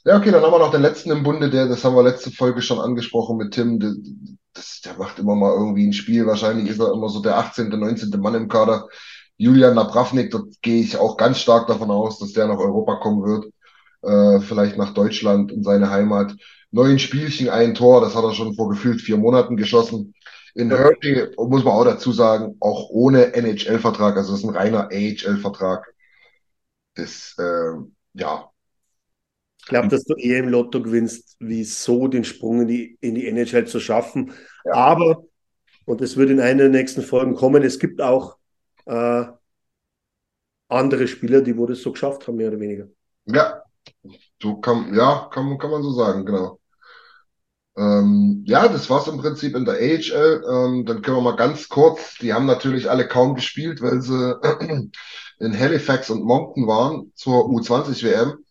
Ja, 0.06 0.18
okay, 0.18 0.32
dann 0.32 0.42
haben 0.44 0.52
wir 0.54 0.60
noch 0.60 0.72
den 0.72 0.82
letzten 0.82 1.12
im 1.12 1.24
Bunde, 1.24 1.50
der, 1.50 1.68
das 1.68 1.84
haben 1.84 1.96
wir 1.96 2.04
letzte 2.04 2.32
Folge 2.32 2.62
schon 2.62 2.80
angesprochen 2.80 3.38
mit 3.38 3.54
Tim, 3.54 3.80
der, 3.80 3.94
das, 4.54 4.82
der 4.82 4.98
macht 4.98 5.20
immer 5.20 5.36
mal 5.36 5.54
irgendwie 5.54 5.86
ein 5.88 5.94
Spiel. 5.94 6.26
Wahrscheinlich 6.26 6.70
ist 6.70 6.80
er 6.80 6.94
immer 6.94 7.10
so 7.10 7.22
der 7.22 7.38
18., 7.38 7.78
19. 7.78 8.20
Mann 8.22 8.36
im 8.36 8.48
Kader. 8.48 8.88
Julian 9.40 9.76
Napravnik, 9.76 10.32
dort 10.32 10.62
gehe 10.62 10.82
ich 10.82 10.98
auch 10.98 11.18
ganz 11.18 11.40
stark 11.40 11.68
davon 11.68 11.92
aus, 11.92 12.20
dass 12.20 12.34
der 12.34 12.48
nach 12.48 12.60
Europa 12.60 12.98
kommen 12.98 13.24
wird. 13.24 13.54
Äh, 14.04 14.42
vielleicht 14.42 14.78
nach 14.78 14.94
Deutschland 14.94 15.52
in 15.52 15.64
seine 15.64 15.90
Heimat. 15.90 16.36
neun 16.72 17.00
Spielchen 17.00 17.50
ein 17.50 17.74
Tor. 17.74 18.02
Das 18.02 18.16
hat 18.16 18.24
er 18.24 18.34
schon 18.34 18.56
vor 18.56 18.70
gefühlt 18.70 19.02
vier 19.02 19.18
Monaten 19.18 19.58
geschossen. 19.58 20.14
In 20.56 20.72
Hershey 20.72 21.30
muss 21.38 21.64
man 21.64 21.74
auch 21.74 21.86
dazu 21.86 22.12
sagen, 22.12 22.58
auch 22.60 22.90
ohne 22.90 23.34
NHL-Vertrag, 23.34 24.18
also 24.18 24.32
das 24.34 24.42
ist 24.42 24.46
ein 24.50 24.56
reiner 24.56 24.90
AHL-Vertrag. 24.92 25.86
Das, 26.96 27.36
äh, 27.40 27.74
ja, 28.14 28.52
Ich 29.62 29.66
glaube, 29.68 29.88
dass 29.90 30.04
du 30.06 30.16
eher 30.16 30.40
im 30.40 30.50
Lotto 30.50 30.82
gewinnst, 30.82 31.36
wie 31.40 31.64
so 31.64 32.08
den 32.08 32.24
Sprung 32.24 32.62
in 32.62 32.68
die, 32.68 32.98
in 33.02 33.16
die 33.16 33.28
NHL 33.28 33.68
zu 33.68 33.80
schaffen. 33.80 34.34
Ja. 34.66 34.74
Aber, 34.74 35.24
und 35.86 36.02
es 36.02 36.18
wird 36.18 36.32
in 36.32 36.42
einer 36.42 36.64
der 36.64 36.70
nächsten 36.70 37.04
Folgen 37.04 37.36
kommen, 37.36 37.64
es 37.64 37.80
gibt 37.80 38.02
auch 38.02 38.39
äh, 38.90 39.26
andere 40.68 41.08
Spieler, 41.08 41.42
die 41.42 41.58
wo 41.58 41.66
das 41.66 41.82
so 41.82 41.92
geschafft 41.92 42.28
haben, 42.28 42.38
mehr 42.38 42.50
oder 42.50 42.60
weniger. 42.60 42.88
ja, 43.26 43.62
so 44.42 44.58
kann, 44.58 44.94
ja, 44.96 45.30
kann, 45.32 45.58
kann 45.58 45.72
man 45.72 45.84
so 45.84 45.92
sagen, 45.92 46.26
genau. 46.26 46.60
Ähm, 47.78 48.44
ja, 48.46 48.68
das 48.68 48.90
war's 48.90 49.08
im 49.08 49.20
Prinzip 49.20 49.56
in 49.56 49.66
der 49.66 49.76
AHL. 49.76 50.44
Ähm, 50.50 50.86
dann 50.86 51.02
können 51.02 51.18
wir 51.18 51.22
mal 51.22 51.36
ganz 51.36 51.70
kurz, 51.70 52.18
die 52.18 52.34
haben 52.34 52.46
natürlich 52.46 52.90
alle 52.90 53.08
kaum 53.08 53.36
gespielt, 53.36 53.82
weil 53.82 54.02
sie 54.02 54.36
in 55.40 55.60
Halifax 55.60 56.10
und 56.10 56.24
Moncton 56.24 56.68
waren 56.68 57.12
zur 57.16 57.46
U20 57.46 58.04
WM. 58.04 58.44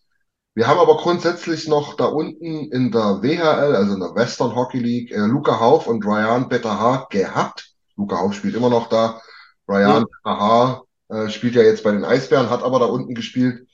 Wir 0.55 0.67
haben 0.67 0.79
aber 0.79 0.97
grundsätzlich 0.97 1.67
noch 1.67 1.95
da 1.95 2.05
unten 2.05 2.71
in 2.71 2.91
der 2.91 3.21
WHL, 3.21 3.75
also 3.75 3.93
in 3.93 3.99
der 3.99 4.15
Western 4.15 4.55
Hockey 4.55 4.79
League, 4.79 5.11
äh, 5.11 5.19
Luca 5.19 5.59
Hauf 5.59 5.87
und 5.87 6.05
Ryan 6.05 6.49
Betahar 6.49 7.07
gehabt. 7.09 7.71
Luca 7.97 8.17
Hauf 8.17 8.33
spielt 8.33 8.55
immer 8.55 8.69
noch 8.69 8.89
da. 8.89 9.21
Ryan 9.69 9.89
Ja. 9.89 10.05
Betahar 10.23 10.83
äh, 11.09 11.29
spielt 11.29 11.55
ja 11.55 11.61
jetzt 11.61 11.83
bei 11.83 11.91
den 11.91 12.03
Eisbären, 12.03 12.49
hat 12.49 12.63
aber 12.63 12.79
da 12.79 12.85
unten 12.85 13.15
gespielt. 13.15 13.67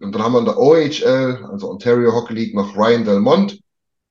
Und 0.00 0.14
dann 0.14 0.22
haben 0.22 0.32
wir 0.32 0.38
in 0.40 0.44
der 0.46 0.58
OHL, 0.58 1.48
also 1.50 1.70
Ontario 1.70 2.12
Hockey 2.12 2.34
League, 2.34 2.54
noch 2.54 2.76
Ryan 2.76 3.04
Delmont, 3.04 3.60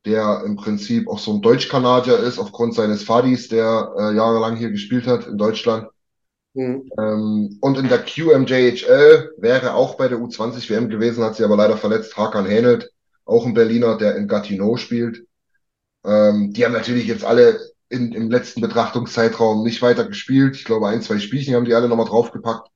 der 0.05 0.43
im 0.45 0.55
Prinzip 0.55 1.07
auch 1.07 1.19
so 1.19 1.33
ein 1.33 1.41
Deutsch-Kanadier 1.41 2.17
ist, 2.17 2.39
aufgrund 2.39 2.75
seines 2.75 3.03
Fadis, 3.03 3.49
der 3.49 3.93
äh, 3.97 4.15
jahrelang 4.15 4.55
hier 4.55 4.71
gespielt 4.71 5.05
hat 5.05 5.27
in 5.27 5.37
Deutschland. 5.37 5.87
Mhm. 6.53 6.89
Ähm, 6.97 7.57
und 7.61 7.77
in 7.77 7.87
der 7.87 8.03
QMJHL 8.03 9.31
wäre 9.37 9.73
auch 9.73 9.95
bei 9.95 10.07
der 10.07 10.19
U20 10.19 10.69
WM 10.69 10.89
gewesen, 10.89 11.23
hat 11.23 11.35
sie 11.35 11.43
aber 11.43 11.55
leider 11.55 11.77
verletzt, 11.77 12.17
Hakan 12.17 12.45
Hänelt, 12.45 12.91
auch 13.25 13.45
ein 13.45 13.53
Berliner, 13.53 13.97
der 13.97 14.15
in 14.15 14.27
Gatineau 14.27 14.77
spielt. 14.77 15.25
Ähm, 16.03 16.51
die 16.53 16.65
haben 16.65 16.73
natürlich 16.73 17.07
jetzt 17.07 17.23
alle 17.23 17.59
in, 17.91 18.13
im 18.13 18.31
letzten 18.31 18.61
Betrachtungszeitraum 18.61 19.63
nicht 19.63 19.81
weiter 19.81 20.05
gespielt. 20.05 20.55
Ich 20.55 20.65
glaube, 20.65 20.88
ein, 20.89 21.01
zwei 21.01 21.19
Spielchen 21.19 21.55
haben 21.55 21.65
die 21.65 21.76
alle 21.76 21.89
nochmal 21.89 22.07
draufgepackt. 22.07 22.69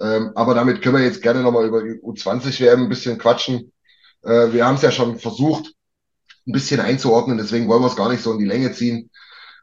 Ähm, 0.00 0.32
aber 0.34 0.54
damit 0.54 0.82
können 0.82 0.96
wir 0.96 1.04
jetzt 1.04 1.22
gerne 1.22 1.42
nochmal 1.42 1.66
über 1.66 1.82
die 1.82 2.00
U20 2.02 2.60
WM 2.60 2.84
ein 2.84 2.88
bisschen 2.88 3.18
quatschen. 3.18 3.72
Äh, 4.22 4.52
wir 4.52 4.66
haben 4.66 4.76
es 4.76 4.82
ja 4.82 4.90
schon 4.90 5.18
versucht, 5.18 5.74
ein 6.46 6.52
bisschen 6.52 6.80
einzuordnen, 6.80 7.38
deswegen 7.38 7.68
wollen 7.68 7.82
wir 7.82 7.88
es 7.88 7.96
gar 7.96 8.10
nicht 8.10 8.22
so 8.22 8.32
in 8.32 8.38
die 8.38 8.46
Länge 8.46 8.72
ziehen. 8.72 9.10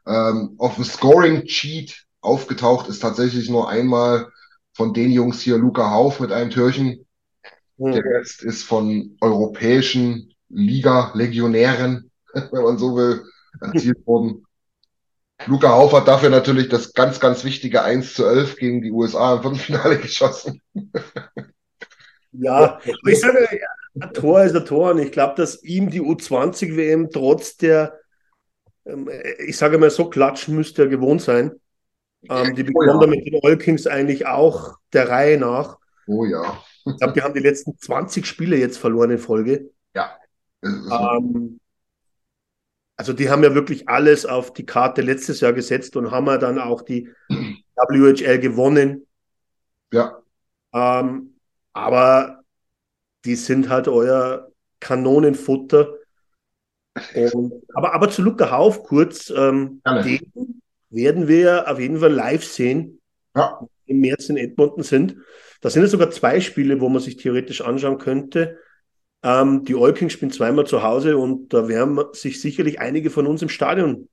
Ähm, 0.06 0.54
auf 0.58 0.76
dem 0.76 0.84
Scoring 0.84 1.44
Cheat 1.46 2.06
aufgetaucht 2.22 2.88
ist 2.88 3.00
tatsächlich 3.00 3.50
nur 3.50 3.68
einmal 3.68 4.28
von 4.74 4.94
den 4.94 5.12
Jungs 5.12 5.40
hier 5.42 5.58
Luca 5.58 5.90
Hauf 5.90 6.20
mit 6.20 6.32
einem 6.32 6.50
Türchen. 6.50 7.06
Der 7.92 8.02
Mhm. 8.02 8.04
Rest 8.04 8.42
ist 8.42 8.64
von 8.64 9.16
europäischen 9.20 10.32
Liga-Legionären, 10.48 12.10
wenn 12.34 12.62
man 12.62 12.78
so 12.78 12.96
will, 12.96 13.24
erzielt 13.60 14.06
worden. 14.06 14.44
Luca 15.46 15.70
Hauf 15.70 15.92
hat 15.92 16.08
dafür 16.08 16.30
natürlich 16.30 16.68
das 16.68 16.92
ganz, 16.92 17.20
ganz 17.20 17.44
wichtige 17.44 17.82
1 17.82 18.14
zu 18.14 18.26
11 18.26 18.56
gegen 18.56 18.82
die 18.82 18.90
USA 18.90 19.36
im 19.36 19.42
Viertelfinale 19.42 19.98
geschossen. 20.02 20.60
Ja, 22.32 22.78
aber 22.78 23.10
ich 23.10 23.20
sage, 23.20 23.48
ein 24.00 24.12
Tor 24.12 24.42
ist 24.42 24.54
ein 24.54 24.64
Tor 24.64 24.92
und 24.92 24.98
ich 24.98 25.12
glaube, 25.12 25.34
dass 25.36 25.62
ihm 25.62 25.90
die 25.90 26.00
U20-WM 26.00 27.10
trotz 27.10 27.56
der, 27.56 27.98
ähm, 28.84 29.10
ich 29.44 29.56
sage 29.56 29.78
mal 29.78 29.90
so, 29.90 30.08
klatschen 30.08 30.54
müsste 30.54 30.82
er 30.82 30.88
gewohnt 30.88 31.22
sein. 31.22 31.52
Ähm, 32.28 32.54
die 32.54 32.70
Oh 32.74 32.82
ja. 32.82 33.06
mit 33.06 33.26
den 33.26 33.40
Olkings 33.42 33.86
eigentlich 33.86 34.26
auch 34.26 34.76
der 34.92 35.08
Reihe 35.08 35.38
nach. 35.38 35.78
Oh 36.06 36.24
ja. 36.24 36.62
Ich 36.84 36.96
glaube, 36.98 37.12
die 37.14 37.22
haben 37.22 37.34
die 37.34 37.40
letzten 37.40 37.78
20 37.78 38.26
Spiele 38.26 38.56
jetzt 38.56 38.78
verloren 38.78 39.10
in 39.10 39.18
Folge. 39.18 39.70
Ja. 39.94 40.16
Ähm, 40.62 41.58
also 43.00 43.14
die 43.14 43.30
haben 43.30 43.42
ja 43.42 43.54
wirklich 43.54 43.88
alles 43.88 44.26
auf 44.26 44.52
die 44.52 44.66
Karte 44.66 45.00
letztes 45.00 45.40
Jahr 45.40 45.54
gesetzt 45.54 45.96
und 45.96 46.10
haben 46.10 46.26
ja 46.26 46.36
dann 46.36 46.58
auch 46.58 46.82
die 46.82 47.08
WHL 47.88 48.38
gewonnen. 48.38 49.06
ja. 49.90 50.18
Ähm, 50.74 51.32
aber 51.72 52.42
die 53.24 53.36
sind 53.36 53.70
halt 53.70 53.88
euer 53.88 54.50
Kanonenfutter. 54.80 55.94
Und, 57.32 57.54
aber, 57.72 57.94
aber 57.94 58.10
zu 58.10 58.20
Luca 58.20 58.50
Hauf 58.50 58.82
kurz, 58.82 59.30
ähm, 59.34 59.80
den 60.04 60.60
werden 60.90 61.26
wir 61.26 61.70
auf 61.70 61.80
jeden 61.80 62.00
Fall 62.00 62.12
live 62.12 62.44
sehen, 62.44 63.00
Ja. 63.34 63.66
im 63.86 64.00
März 64.00 64.28
in 64.28 64.36
Edmonton 64.36 64.82
sind. 64.82 65.16
Da 65.62 65.70
sind 65.70 65.84
es 65.84 65.90
sogar 65.92 66.10
zwei 66.10 66.38
Spiele, 66.40 66.82
wo 66.82 66.90
man 66.90 67.00
sich 67.00 67.16
theoretisch 67.16 67.62
anschauen 67.62 67.96
könnte. 67.96 68.58
Ähm, 69.22 69.64
die 69.64 69.74
Olkings 69.74 70.12
spielen 70.12 70.30
zweimal 70.30 70.66
zu 70.66 70.82
Hause 70.82 71.16
und 71.18 71.52
da 71.52 71.68
werden 71.68 71.98
sich 72.12 72.40
sicherlich 72.40 72.80
einige 72.80 73.10
von 73.10 73.26
uns 73.26 73.42
im 73.42 73.48
Stadion 73.48 74.08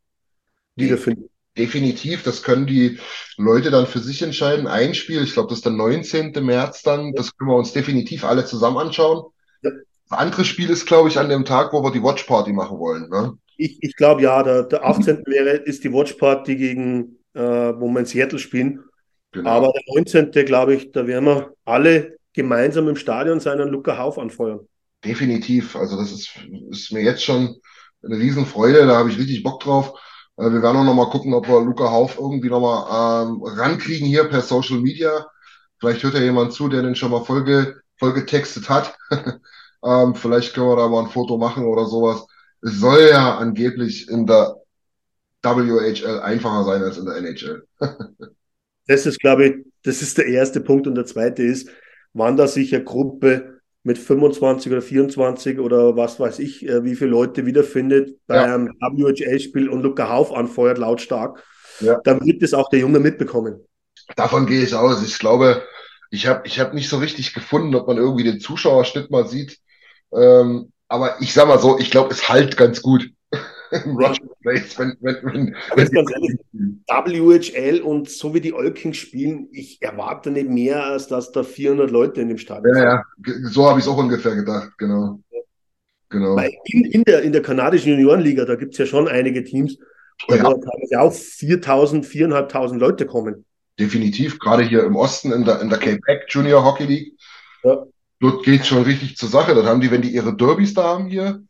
wiederfinden. 0.75 1.29
Definitiv, 1.57 2.23
das 2.23 2.43
können 2.43 2.67
die 2.67 2.99
Leute 3.37 3.71
dann 3.71 3.87
für 3.87 3.99
sich 3.99 4.21
entscheiden. 4.21 4.67
Ein 4.67 4.93
Spiel, 4.93 5.23
ich 5.23 5.33
glaube, 5.33 5.49
das 5.49 5.59
ist 5.59 5.65
der 5.65 5.71
19. 5.71 6.33
März 6.45 6.83
dann, 6.83 7.13
das 7.13 7.35
können 7.35 7.49
wir 7.49 7.55
uns 7.55 7.73
definitiv 7.73 8.23
alle 8.23 8.45
zusammen 8.45 8.77
anschauen. 8.77 9.25
Ja. 9.63 9.71
Das 10.09 10.19
andere 10.19 10.45
Spiel 10.45 10.69
ist, 10.69 10.85
glaube 10.85 11.09
ich, 11.09 11.17
an 11.17 11.29
dem 11.29 11.45
Tag, 11.45 11.73
wo 11.73 11.81
wir 11.81 11.91
die 11.91 12.03
Watch 12.03 12.23
Party 12.23 12.53
machen 12.53 12.77
wollen. 12.77 13.09
Ne? 13.09 13.33
Ich, 13.57 13.81
ich 13.81 13.95
glaube 13.95 14.21
ja, 14.21 14.43
der, 14.43 14.63
der 14.63 14.85
18. 14.85 15.23
wäre, 15.25 15.49
ist 15.51 15.83
die 15.83 15.91
Watch 15.91 16.13
Party 16.13 16.55
gegen, 16.55 17.17
äh, 17.33 17.41
wo 17.41 17.87
wir 17.87 18.01
in 18.01 18.05
Seattle 18.05 18.39
spielen. 18.39 18.83
Genau. 19.31 19.49
Aber 19.49 19.71
der 19.71 19.81
19. 19.95 20.31
glaube 20.45 20.75
ich, 20.75 20.91
da 20.91 21.07
werden 21.07 21.25
wir 21.25 21.53
alle 21.65 22.17
gemeinsam 22.33 22.87
im 22.87 22.95
Stadion 22.95 23.39
sein 23.39 23.59
und 23.61 23.69
Luca 23.69 23.97
Hauf 23.97 24.19
anfeuern. 24.19 24.67
Definitiv. 25.03 25.75
Also 25.75 25.97
das 25.97 26.11
ist, 26.11 26.29
ist 26.71 26.91
mir 26.91 27.01
jetzt 27.03 27.23
schon 27.23 27.55
eine 28.03 28.17
Riesenfreude. 28.17 28.85
Da 28.87 28.97
habe 28.97 29.09
ich 29.09 29.17
richtig 29.17 29.43
Bock 29.43 29.61
drauf. 29.61 29.93
Äh, 30.37 30.51
Wir 30.51 30.61
werden 30.61 30.77
auch 30.77 30.83
noch 30.83 30.93
mal 30.93 31.09
gucken, 31.09 31.33
ob 31.33 31.47
wir 31.47 31.61
Luca 31.61 31.89
Hauf 31.91 32.17
irgendwie 32.17 32.49
noch 32.49 32.61
mal 32.61 33.23
ähm, 33.27 33.41
rankriegen 33.43 34.07
hier 34.07 34.25
per 34.25 34.41
Social 34.41 34.79
Media. 34.79 35.27
Vielleicht 35.79 36.03
hört 36.03 36.15
ja 36.15 36.21
jemand 36.21 36.53
zu, 36.53 36.67
der 36.69 36.81
den 36.81 36.95
schon 36.95 37.11
mal 37.11 37.23
vollge, 37.23 37.81
vollgetextet 37.99 38.69
hat. 38.69 38.97
ähm, 39.83 40.15
vielleicht 40.15 40.53
können 40.53 40.67
wir 40.67 40.75
da 40.75 40.87
mal 40.87 41.03
ein 41.05 41.11
Foto 41.11 41.37
machen 41.37 41.65
oder 41.65 41.85
sowas. 41.85 42.25
Es 42.61 42.79
soll 42.79 43.09
ja 43.11 43.37
angeblich 43.37 44.09
in 44.09 44.25
der 44.25 44.55
WHL 45.43 46.19
einfacher 46.21 46.63
sein 46.65 46.83
als 46.83 46.97
in 46.97 47.05
der 47.05 47.17
NHL. 47.17 47.63
Das 48.87 49.05
ist, 49.05 49.19
glaube 49.19 49.47
ich, 49.47 49.55
das 49.83 50.01
ist 50.01 50.17
der 50.17 50.27
erste 50.27 50.61
Punkt. 50.61 50.87
Und 50.87 50.95
der 50.95 51.05
zweite 51.05 51.43
ist, 51.43 51.69
wann 52.13 52.37
da 52.37 52.47
sich 52.47 52.73
eine 52.73 52.83
Gruppe 52.83 53.56
mit 53.87 53.97
25 53.97 54.71
oder 54.71 54.81
24 54.81 55.59
oder 55.59 55.95
was 55.95 56.19
weiß 56.19 56.39
ich, 56.39 56.67
äh, 56.67 56.83
wie 56.83 56.95
viele 56.95 57.11
Leute 57.11 57.45
wiederfindet 57.45 58.17
bei 58.27 58.35
Ja. 58.35 58.43
einem 58.43 58.67
WHL-Spiel 58.79 59.69
und 59.69 59.81
Luca 59.81 60.09
Hauf 60.09 60.33
anfeuert 60.33 60.77
lautstark, 60.77 61.43
Ja. 61.79 61.99
dann 62.03 62.25
wird 62.25 62.43
es 62.43 62.53
auch 62.53 62.69
der 62.69 62.79
Junge 62.79 62.99
mitbekommen. 62.99 63.61
Davon 64.15 64.45
gehe 64.45 64.63
ich 64.63 64.73
aus. 64.75 65.03
Ich 65.05 65.19
glaube, 65.19 65.63
ich 66.11 66.27
habe 66.27 66.47
ich 66.47 66.59
hab 66.59 66.73
nicht 66.73 66.89
so 66.89 66.97
richtig 66.97 67.33
gefunden, 67.33 67.75
ob 67.75 67.87
man 67.87 67.97
irgendwie 67.97 68.23
den 68.23 68.39
Zuschauerschnitt 68.39 69.11
mal 69.11 69.27
sieht. 69.27 69.59
Ähm, 70.13 70.71
aber 70.87 71.21
ich 71.21 71.33
sag 71.33 71.47
mal 71.47 71.59
so, 71.59 71.77
ich 71.79 71.91
glaube, 71.91 72.11
es 72.13 72.29
halt 72.29 72.57
ganz 72.57 72.81
gut 72.81 73.09
im 73.71 73.91
Roger 73.97 74.21
Place, 74.41 74.77
wenn, 74.79 74.95
wenn, 75.01 75.15
wenn, 75.23 75.55
Aber 75.69 75.81
jetzt 75.81 75.93
ganz 75.93 76.11
ehrlich, 76.11 76.37
WHL 76.53 77.81
und 77.81 78.09
so 78.09 78.33
wie 78.33 78.41
die 78.41 78.53
Olkings 78.53 78.97
spielen, 78.97 79.47
ich 79.51 79.81
erwarte 79.81 80.31
nicht 80.31 80.49
mehr, 80.49 80.83
als 80.85 81.07
dass 81.07 81.31
da 81.31 81.43
400 81.43 81.91
Leute 81.91 82.21
in 82.21 82.29
dem 82.29 82.37
Stadion 82.37 82.75
Ja, 82.75 82.79
sind. 82.81 82.83
ja, 82.89 83.03
ge- 83.19 83.49
so 83.49 83.67
habe 83.69 83.79
ich 83.79 83.85
es 83.85 83.91
auch 83.91 83.97
ungefähr 83.97 84.35
gedacht, 84.35 84.71
genau. 84.77 85.19
Genau. 86.09 86.35
Weil 86.37 86.51
in, 86.65 86.85
in, 86.85 87.03
der, 87.03 87.21
in 87.23 87.33
der 87.33 87.41
kanadischen 87.41 87.91
Juniorenliga, 87.91 88.45
da 88.45 88.55
gibt 88.55 88.71
es 88.73 88.77
ja 88.77 88.85
schon 88.85 89.07
einige 89.09 89.43
Teams, 89.43 89.77
da 90.29 90.37
Ja. 90.37 90.43
wo 90.45 90.53
teilweise 90.53 91.01
auch 91.01 91.11
4.000, 91.13 92.05
4.500 92.05 92.77
Leute 92.77 93.05
kommen. 93.05 93.43
Definitiv, 93.77 94.39
gerade 94.39 94.63
hier 94.63 94.83
im 94.85 94.95
Osten 94.95 95.31
in 95.33 95.43
der, 95.43 95.61
in 95.61 95.69
der 95.69 95.77
Quebec 95.79 96.25
Junior 96.29 96.63
Hockey 96.63 96.85
League. 96.85 97.13
Ja. 97.63 97.83
Dort 98.19 98.43
geht's 98.43 98.67
schon 98.67 98.83
richtig 98.83 99.17
zur 99.17 99.29
Sache. 99.29 99.53
Dort 99.53 99.67
haben 99.67 99.81
die, 99.81 99.91
wenn 99.91 100.01
die 100.01 100.13
ihre 100.15 100.35
Derbys 100.35 100.73
da 100.73 100.83
haben 100.83 101.07
hier, 101.07 101.43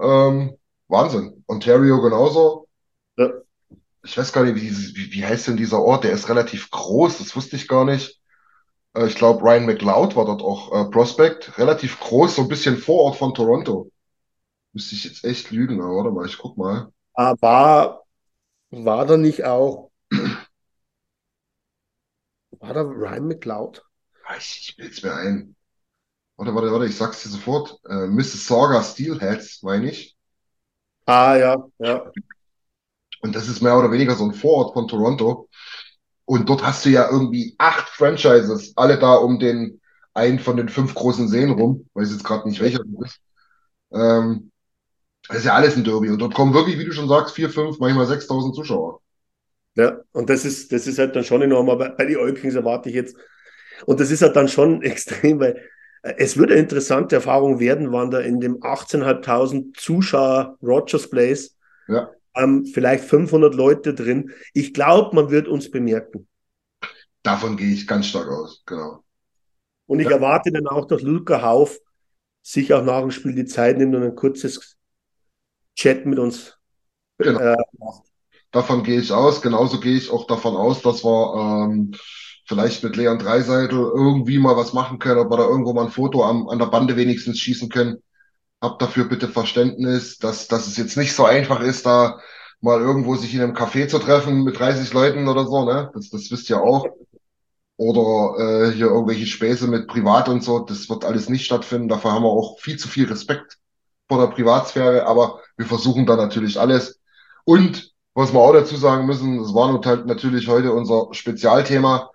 ähm, 0.00 0.54
Wahnsinn. 0.90 1.44
Ontario 1.48 2.00
genauso. 2.02 2.66
Ja. 3.16 3.30
Ich 4.02 4.16
weiß 4.16 4.32
gar 4.32 4.44
nicht, 4.44 4.56
wie, 4.56 4.70
wie, 4.96 5.12
wie 5.12 5.24
heißt 5.24 5.48
denn 5.48 5.56
dieser 5.56 5.80
Ort? 5.82 6.04
Der 6.04 6.12
ist 6.12 6.28
relativ 6.28 6.70
groß, 6.70 7.18
das 7.18 7.36
wusste 7.36 7.56
ich 7.56 7.68
gar 7.68 7.84
nicht. 7.84 8.20
Äh, 8.96 9.06
ich 9.08 9.16
glaube, 9.16 9.42
Ryan 9.42 9.66
McLeod 9.66 10.16
war 10.16 10.26
dort 10.26 10.42
auch 10.42 10.72
äh, 10.72 10.90
Prospect. 10.90 11.58
Relativ 11.58 12.00
groß, 12.00 12.36
so 12.36 12.42
ein 12.42 12.48
bisschen 12.48 12.78
Vorort 12.78 13.16
von 13.18 13.34
Toronto. 13.34 13.90
Müsste 14.74 14.96
ich 14.96 15.04
jetzt 15.04 15.24
echt 15.24 15.50
lügen, 15.52 15.80
aber 15.82 15.96
warte 15.96 16.12
mal, 16.12 16.26
ich 16.26 16.38
guck 16.38 16.58
mal. 16.58 16.92
Ah, 17.14 17.34
War, 18.70 19.06
da 19.06 19.16
nicht 19.16 19.44
auch, 19.44 19.90
war 22.60 22.74
da 22.74 22.82
Ryan 22.82 23.26
McLeod? 23.26 23.82
Ah, 24.26 24.36
Ich, 24.38 24.68
ich 24.70 24.76
bild's 24.76 25.02
mir 25.02 25.14
ein. 25.14 25.56
Warte, 26.36 26.54
warte, 26.54 26.72
warte, 26.72 26.86
ich 26.86 26.96
sag's 26.96 27.22
dir 27.24 27.30
sofort. 27.30 27.80
Äh, 27.88 28.08
Mississauga 28.08 28.82
Steelheads, 28.84 29.62
meine 29.62 29.90
ich. 29.90 30.16
Ah, 31.10 31.36
ja, 31.36 31.56
ja. 31.78 32.12
Und 33.20 33.34
das 33.34 33.48
ist 33.48 33.60
mehr 33.62 33.76
oder 33.76 33.90
weniger 33.90 34.14
so 34.14 34.24
ein 34.24 34.32
Vorort 34.32 34.74
von 34.74 34.86
Toronto. 34.86 35.48
Und 36.24 36.48
dort 36.48 36.62
hast 36.62 36.84
du 36.84 36.90
ja 36.90 37.10
irgendwie 37.10 37.56
acht 37.58 37.88
Franchises, 37.88 38.72
alle 38.76 38.96
da 38.96 39.14
um 39.14 39.40
den 39.40 39.80
einen 40.14 40.38
von 40.38 40.56
den 40.56 40.68
fünf 40.68 40.94
großen 40.94 41.26
Seen 41.26 41.50
rum. 41.50 41.88
Weiß 41.94 42.12
jetzt 42.12 42.22
gerade 42.22 42.48
nicht, 42.48 42.60
welcher 42.60 42.78
das 42.84 43.10
ist. 43.10 43.20
Ähm, 43.92 44.52
das 45.26 45.38
ist 45.38 45.46
ja 45.46 45.54
alles 45.54 45.76
ein 45.76 45.82
Derby. 45.82 46.10
Und 46.10 46.20
dort 46.20 46.34
kommen 46.34 46.54
wirklich, 46.54 46.78
wie 46.78 46.84
du 46.84 46.92
schon 46.92 47.08
sagst, 47.08 47.34
vier, 47.34 47.50
fünf, 47.50 47.80
manchmal 47.80 48.06
6000 48.06 48.54
Zuschauer. 48.54 49.00
Ja, 49.74 49.98
und 50.12 50.30
das 50.30 50.44
ist, 50.44 50.70
das 50.70 50.86
ist 50.86 51.00
halt 51.00 51.16
dann 51.16 51.24
schon 51.24 51.42
enorm. 51.42 51.70
Aber 51.70 51.90
bei 51.90 52.06
den 52.06 52.18
Eukings 52.18 52.54
erwarte 52.54 52.88
ich 52.88 52.94
jetzt, 52.94 53.16
und 53.84 53.98
das 53.98 54.12
ist 54.12 54.22
halt 54.22 54.36
dann 54.36 54.46
schon 54.46 54.80
extrem, 54.84 55.40
weil 55.40 55.60
es 56.02 56.36
würde 56.36 56.54
eine 56.54 56.62
interessante 56.62 57.16
Erfahrung 57.16 57.60
werden, 57.60 57.92
wann 57.92 58.10
da 58.10 58.20
in 58.20 58.40
dem 58.40 58.62
18.500 58.62 59.76
Zuschauer 59.76 60.56
Rogers 60.62 61.10
Place 61.10 61.56
Ja. 61.88 62.10
ähm, 62.36 62.66
vielleicht 62.66 63.04
500 63.04 63.54
Leute 63.54 63.94
drin. 63.94 64.30
Ich 64.54 64.72
glaube, 64.72 65.14
man 65.14 65.30
wird 65.30 65.48
uns 65.48 65.70
bemerken. 65.70 66.26
Davon 67.22 67.56
gehe 67.56 67.72
ich 67.74 67.86
ganz 67.86 68.06
stark 68.06 68.28
aus, 68.28 68.62
genau. 68.66 69.04
Und 69.86 70.00
ich 70.00 70.06
Ja. 70.06 70.12
erwarte 70.12 70.50
dann 70.52 70.66
auch, 70.66 70.86
dass 70.86 71.02
Luca 71.02 71.42
Hauf 71.42 71.78
sich 72.42 72.72
auch 72.72 72.84
nach 72.84 73.00
dem 73.00 73.10
Spiel 73.10 73.34
die 73.34 73.44
Zeit 73.44 73.76
nimmt 73.76 73.94
und 73.94 74.02
ein 74.02 74.14
kurzes 74.14 74.76
Chat 75.76 76.06
mit 76.06 76.18
uns 76.18 76.56
Genau. 77.18 77.40
äh, 77.40 77.56
macht. 77.78 78.04
Davon 78.52 78.82
gehe 78.82 79.00
ich 79.00 79.12
aus. 79.12 79.42
Genauso 79.42 79.80
gehe 79.80 79.96
ich 79.96 80.10
auch 80.10 80.26
davon 80.26 80.56
aus, 80.56 80.82
dass 80.82 81.04
wir 81.04 81.34
ähm, 81.68 81.92
vielleicht 82.46 82.82
mit 82.84 82.96
Leon 82.96 83.18
Dreiseitel 83.18 83.78
irgendwie 83.78 84.38
mal 84.38 84.56
was 84.56 84.72
machen 84.72 84.98
können, 84.98 85.18
ob 85.18 85.30
wir 85.30 85.36
da 85.36 85.44
irgendwo 85.44 85.72
mal 85.72 85.86
ein 85.86 85.90
Foto 85.90 86.24
am, 86.24 86.48
an 86.48 86.58
der 86.58 86.66
Bande 86.66 86.96
wenigstens 86.96 87.38
schießen 87.38 87.68
können. 87.68 88.02
Habt 88.60 88.82
dafür 88.82 89.04
bitte 89.06 89.28
Verständnis, 89.28 90.18
dass, 90.18 90.48
dass 90.48 90.66
es 90.66 90.76
jetzt 90.76 90.96
nicht 90.96 91.14
so 91.14 91.24
einfach 91.24 91.60
ist, 91.60 91.86
da 91.86 92.20
mal 92.60 92.80
irgendwo 92.80 93.16
sich 93.16 93.34
in 93.34 93.40
einem 93.40 93.54
Café 93.54 93.88
zu 93.88 93.98
treffen 93.98 94.44
mit 94.44 94.58
30 94.58 94.92
Leuten 94.92 95.28
oder 95.28 95.46
so, 95.46 95.64
ne? 95.64 95.90
Das, 95.94 96.10
das 96.10 96.30
wisst 96.30 96.50
ihr 96.50 96.60
auch. 96.60 96.86
Oder 97.76 98.68
äh, 98.68 98.72
hier 98.72 98.88
irgendwelche 98.88 99.26
Späße 99.26 99.66
mit 99.66 99.86
Privat 99.86 100.28
und 100.28 100.44
so. 100.44 100.58
Das 100.58 100.90
wird 100.90 101.04
alles 101.04 101.30
nicht 101.30 101.46
stattfinden. 101.46 101.88
Dafür 101.88 102.12
haben 102.12 102.24
wir 102.24 102.28
auch 102.28 102.60
viel 102.60 102.76
zu 102.76 102.88
viel 102.88 103.06
Respekt 103.08 103.56
vor 104.08 104.20
der 104.20 104.34
Privatsphäre, 104.34 105.06
aber 105.06 105.40
wir 105.56 105.64
versuchen 105.64 106.04
da 106.04 106.16
natürlich 106.16 106.60
alles. 106.60 107.00
Und 107.44 107.92
was 108.14 108.32
wir 108.32 108.40
auch 108.40 108.52
dazu 108.52 108.76
sagen 108.76 109.06
müssen, 109.06 109.38
das 109.38 109.54
war 109.54 109.80
halt 109.84 110.06
natürlich 110.06 110.48
heute 110.48 110.72
unser 110.72 111.08
Spezialthema. 111.12 112.10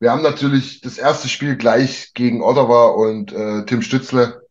Wir 0.00 0.12
haben 0.12 0.22
natürlich 0.22 0.80
das 0.80 0.98
erste 0.98 1.28
Spiel 1.28 1.56
gleich 1.56 2.12
gegen 2.14 2.42
Ottawa 2.42 2.88
und 2.90 3.32
äh, 3.32 3.64
Tim 3.64 3.82
Stützle. 3.82 4.42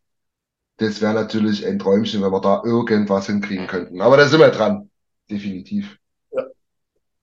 Das 0.76 1.00
wäre 1.00 1.14
natürlich 1.14 1.66
ein 1.66 1.78
Träumchen, 1.78 2.22
wenn 2.22 2.30
wir 2.30 2.40
da 2.40 2.62
irgendwas 2.64 3.26
hinkriegen 3.26 3.66
könnten. 3.66 4.00
Aber 4.00 4.16
da 4.16 4.28
sind 4.28 4.40
wir 4.40 4.50
dran. 4.50 4.90
Definitiv. 5.30 5.98
Ja. 6.30 6.44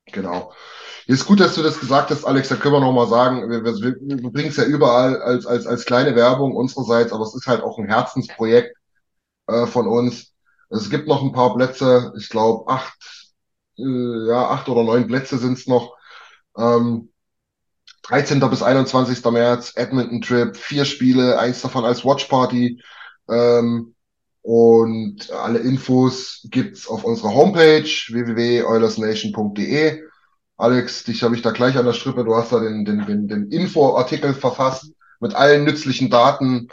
Genau. 0.07 0.53
Ist 1.07 1.25
gut, 1.25 1.39
dass 1.39 1.53
du 1.53 1.61
das 1.61 1.79
gesagt 1.79 2.09
hast, 2.09 2.25
Alex. 2.25 2.49
Da 2.49 2.55
können 2.55 2.73
wir 2.73 2.79
noch 2.79 2.91
mal 2.91 3.07
sagen, 3.07 3.49
wir, 3.49 3.63
wir, 3.63 3.75
wir 3.75 4.31
bringen 4.31 4.49
es 4.49 4.57
ja 4.57 4.65
überall 4.65 5.21
als, 5.21 5.45
als, 5.45 5.67
als 5.67 5.85
kleine 5.85 6.15
Werbung 6.15 6.55
unsererseits, 6.55 7.13
aber 7.13 7.23
es 7.23 7.35
ist 7.35 7.45
halt 7.45 7.61
auch 7.61 7.77
ein 7.77 7.87
Herzensprojekt 7.87 8.75
äh, 9.47 9.67
von 9.67 9.87
uns. 9.87 10.33
Es 10.69 10.89
gibt 10.89 11.07
noch 11.07 11.21
ein 11.21 11.31
paar 11.31 11.55
Plätze, 11.55 12.11
ich 12.17 12.29
glaube 12.29 12.67
acht, 12.71 12.97
äh, 13.77 14.27
ja, 14.27 14.49
acht 14.49 14.67
oder 14.67 14.83
neun 14.83 15.05
Plätze 15.05 15.37
sind 15.37 15.59
es 15.59 15.67
noch. 15.67 15.95
Ähm, 16.57 17.11
13. 18.07 18.39
bis 18.51 18.61
21. 18.61 19.25
März, 19.31 19.73
Edmonton 19.75 20.21
Trip, 20.21 20.55
vier 20.55 20.85
Spiele, 20.85 21.39
eins 21.39 21.61
davon 21.61 21.85
als 21.85 22.05
Watch 22.05 22.25
Party. 22.25 22.79
Ähm, 23.27 23.95
und 24.43 25.31
alle 25.31 25.57
Infos 25.59 26.45
gibt's 26.51 26.87
auf 26.87 27.03
unserer 27.03 27.33
Homepage 27.33 27.83
www.oilersnation.de. 27.83 30.03
Alex, 30.55 31.03
dich 31.03 31.23
habe 31.23 31.35
ich 31.35 31.41
da 31.41 31.49
gleich 31.49 31.77
an 31.77 31.85
der 31.85 31.93
Strippe. 31.93 32.23
Du 32.23 32.35
hast 32.35 32.51
da 32.51 32.59
den, 32.59 32.85
den, 32.85 33.07
den, 33.07 33.27
den 33.27 33.49
Info-Artikel 33.49 34.35
verfasst 34.35 34.91
mit 35.19 35.33
allen 35.33 35.63
nützlichen 35.63 36.11
Daten, 36.11 36.67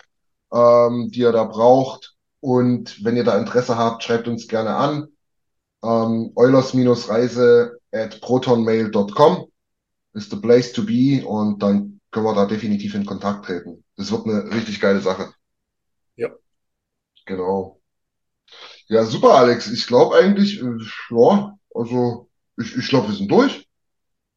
ähm, 0.52 1.08
die 1.10 1.20
ihr 1.20 1.32
da 1.32 1.44
braucht. 1.44 2.14
Und 2.40 3.02
wenn 3.04 3.16
ihr 3.16 3.24
da 3.24 3.38
Interesse 3.38 3.78
habt, 3.78 4.02
schreibt 4.02 4.28
uns 4.28 4.48
gerne 4.48 4.76
an. 4.76 5.08
Ähm, 5.82 6.32
Eulers-Reise 6.36 7.78
at 7.90 8.20
protonmail.com 8.20 9.46
ist 10.14 10.30
the 10.30 10.36
place 10.36 10.72
to 10.72 10.82
be 10.84 11.24
und 11.26 11.62
dann 11.62 12.00
können 12.10 12.26
wir 12.26 12.34
da 12.34 12.46
definitiv 12.46 12.94
in 12.94 13.06
Kontakt 13.06 13.46
treten. 13.46 13.84
Das 13.96 14.10
wird 14.12 14.26
eine 14.26 14.54
richtig 14.54 14.80
geile 14.80 15.00
Sache. 15.00 15.32
Ja. 16.16 16.30
Genau. 17.26 17.80
Ja, 18.88 19.04
super, 19.04 19.34
Alex. 19.34 19.70
Ich 19.72 19.86
glaube 19.86 20.16
eigentlich, 20.16 20.60
äh, 20.60 20.66
ja, 21.10 21.56
also 21.74 22.28
ich, 22.58 22.76
ich 22.76 22.88
glaube, 22.88 23.08
wir 23.08 23.14
sind 23.14 23.30
durch. 23.30 23.66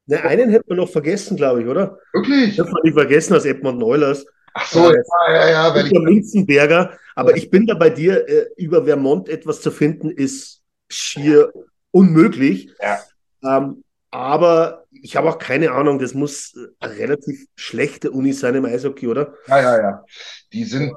Ne, 0.06 0.22
einen 0.22 0.50
hätten 0.50 0.68
wir 0.70 0.76
noch 0.76 0.88
vergessen, 0.88 1.36
glaube 1.36 1.62
ich, 1.62 1.68
oder? 1.68 1.98
Wirklich? 2.12 2.56
Dürfen 2.56 2.72
wir 2.74 2.82
nicht 2.84 2.94
vergessen, 2.94 3.34
als 3.34 3.44
Edmund 3.44 3.78
Neulers. 3.78 4.24
Ach 4.54 4.66
so, 4.66 4.90
Äh, 4.90 4.96
ja, 5.28 5.48
ja, 5.50 5.76
ja, 5.76 5.84
ich, 5.84 5.92
Münzenberger. 5.92 6.96
Aber 7.14 7.30
Ja. 7.30 7.36
ich 7.36 7.50
bin 7.50 7.66
da 7.66 7.74
bei 7.74 7.90
dir, 7.90 8.26
äh, 8.28 8.46
über 8.56 8.84
Vermont 8.84 9.28
etwas 9.28 9.60
zu 9.60 9.70
finden, 9.70 10.10
ist 10.10 10.62
schier 10.88 11.52
unmöglich. 11.90 12.70
Ja. 12.80 13.00
Ähm, 13.42 13.82
aber 14.10 14.85
ich 15.06 15.14
habe 15.14 15.28
auch 15.28 15.38
keine 15.38 15.70
Ahnung, 15.70 16.00
das 16.00 16.14
muss 16.14 16.54
äh, 16.56 16.66
eine 16.80 16.98
relativ 16.98 17.46
schlechte 17.54 18.10
Uni 18.10 18.32
sein 18.32 18.56
im 18.56 18.64
Eishockey, 18.64 19.06
oder? 19.06 19.34
ja, 19.46 19.60
ja, 19.60 19.80
ja. 19.80 20.04
Die 20.52 20.64
sind, 20.64 20.94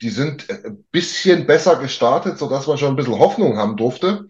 die, 0.00 0.10
sind 0.10 0.48
äh, 0.48 0.68
ein 0.68 0.84
bisschen 0.92 1.44
besser 1.44 1.76
gestartet, 1.80 2.38
sodass 2.38 2.68
man 2.68 2.78
schon 2.78 2.90
ein 2.90 2.96
bisschen 2.96 3.18
Hoffnung 3.18 3.56
haben 3.56 3.76
durfte. 3.76 4.28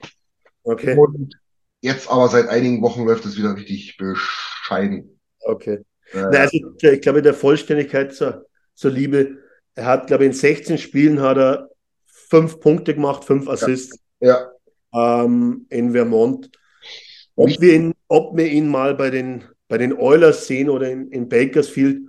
Okay, 0.62 0.96
Und 0.96 1.34
jetzt 1.82 2.10
aber 2.10 2.28
seit 2.28 2.48
einigen 2.48 2.80
Wochen 2.80 3.04
läuft 3.04 3.26
es 3.26 3.36
wieder 3.36 3.54
richtig 3.54 3.98
bescheiden. 3.98 5.20
okay. 5.40 5.84
Äh, 6.12 6.24
Na, 6.32 6.38
also, 6.38 6.56
äh, 6.82 6.94
ich 6.94 7.02
glaube, 7.02 7.20
der 7.20 7.34
Vollständigkeit 7.34 8.14
zur, 8.14 8.46
zur 8.74 8.90
Liebe, 8.90 9.36
er 9.74 9.84
hat, 9.84 10.06
glaube 10.06 10.24
ich, 10.24 10.28
in 10.28 10.34
16 10.34 10.78
Spielen 10.78 11.20
hat 11.20 11.36
er 11.36 11.68
fünf 12.06 12.60
Punkte 12.60 12.94
gemacht, 12.94 13.24
fünf 13.24 13.46
Assists 13.46 13.98
ja, 14.20 14.50
ähm, 14.94 15.66
in 15.68 15.92
Vermont. 15.92 16.50
Ob 17.38 17.60
wir 17.60 17.74
ihn, 17.74 17.94
ob 18.08 18.36
wir 18.36 18.46
ihn 18.46 18.68
mal 18.68 18.94
bei 18.94 19.10
den, 19.10 19.44
bei 19.68 19.78
den 19.78 19.92
Oilers 19.92 20.48
sehen 20.48 20.68
oder 20.68 20.90
in, 20.90 21.08
in 21.12 21.28
Bakersfield, 21.28 22.08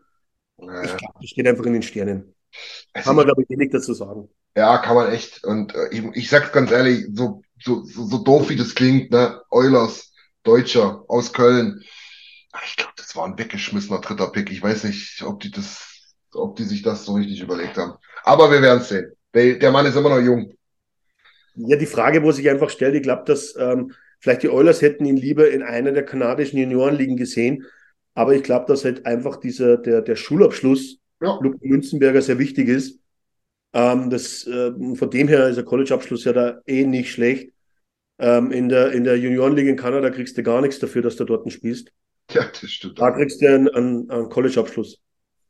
ich 0.58 0.68
äh, 0.68 0.98
glaube, 0.98 1.20
das 1.22 1.30
steht 1.30 1.48
einfach 1.48 1.66
in 1.66 1.74
den 1.74 1.84
Sternen. 1.84 2.36
also 2.94 3.08
Kann 3.08 3.16
man, 3.16 3.26
glaube 3.26 3.44
ich, 3.44 3.50
wenig 3.50 3.70
dazu 3.70 3.94
sagen. 3.94 4.28
Ja, 4.58 4.80
kann 4.80 4.96
man 4.96 5.12
echt. 5.12 5.44
Und 5.44 5.76
äh, 5.76 5.90
ich, 5.92 6.04
ich 6.14 6.30
sag's 6.30 6.52
ganz 6.52 6.72
ehrlich, 6.72 7.06
so, 7.14 7.44
so, 7.62 7.84
so, 7.84 8.06
so 8.06 8.18
doof 8.18 8.50
wie 8.50 8.56
das 8.56 8.74
klingt, 8.74 9.12
ne? 9.12 9.40
Eulers, 9.52 10.12
Deutscher 10.42 11.04
aus 11.08 11.32
Köln. 11.32 11.80
Ich 12.66 12.76
glaube, 12.76 12.94
das 12.98 13.16
war 13.16 13.26
ein 13.26 13.38
weggeschmissener 13.38 14.02
dritter 14.02 14.32
Pick. 14.32 14.52
Ich 14.52 14.64
weiß 14.64 14.86
nicht, 14.86 15.22
ob 15.22 15.40
die 15.42 15.52
das, 15.52 16.16
ob 16.34 16.56
die 16.56 16.64
sich 16.64 16.82
das 16.82 17.06
so 17.06 17.14
richtig 17.14 17.40
überlegt 17.40 17.78
haben. 17.78 17.94
Aber 18.24 18.52
wir 18.52 18.64
werden 18.64 18.82
sehen. 18.82 19.12
Der, 19.36 19.60
der 19.60 19.72
Mann 19.72 19.86
ist 19.86 19.96
immer 19.96 20.10
noch 20.10 20.20
jung. 20.20 20.52
Ja, 21.54 21.78
die 21.78 21.86
Frage, 21.86 22.24
wo 22.24 22.32
sich 22.32 22.50
einfach 22.50 22.72
stellt, 22.72 22.96
ich 22.96 23.04
glaube, 23.04 23.24
dass 23.26 23.56
ähm, 23.56 23.94
vielleicht 24.20 24.44
die 24.44 24.50
Oilers 24.50 24.82
hätten 24.82 25.06
ihn 25.06 25.18
lieber 25.18 25.50
in 25.50 25.64
einer 25.64 25.92
der 25.92 26.04
kanadischen 26.06 26.60
Juniorenligen 26.60 27.18
gesehen, 27.18 27.66
aber 28.14 28.36
ich 28.36 28.44
glaube, 28.44 28.66
dass 28.68 28.86
halt 28.86 29.06
einfach 29.06 29.38
dieser, 29.38 29.78
der, 29.78 30.02
der 30.02 30.16
Schulabschluss 30.16 30.98
Ja, 31.22 31.38
Luca 31.42 31.58
Münzenberger 31.62 32.22
sehr 32.22 32.40
wichtig 32.40 32.68
ist. 32.68 33.00
Ähm, 33.74 34.10
das, 34.10 34.46
äh, 34.48 34.72
von 34.96 35.10
dem 35.10 35.28
her 35.28 35.48
ist 35.48 35.56
der 35.56 35.66
College-Abschluss 35.66 36.24
ja 36.26 36.34
da 36.34 36.60
eh 36.66 36.86
nicht 36.86 37.12
schlecht. 37.12 37.52
Ähm, 38.18 38.52
in 38.52 38.68
der, 38.68 38.92
in 38.92 39.04
der 39.04 39.18
Juniorenliga 39.18 39.70
in 39.70 39.78
Kanada 39.78 40.10
kriegst 40.10 40.38
du 40.38 40.44
gar 40.44 40.62
nichts 40.62 40.80
dafür, 40.80 41.02
dass 41.02 41.16
du 41.16 41.24
dort 41.24 41.50
spielst. 41.52 41.92
ja, 42.32 42.44
das 42.44 42.70
stimmt. 42.70 43.00
Da 43.00 43.12
kriegst 43.12 43.42
du 43.42 43.48
einen, 43.48 43.70
einen, 43.70 44.10
einen 44.10 44.30
College-Abschluss. 44.30 45.00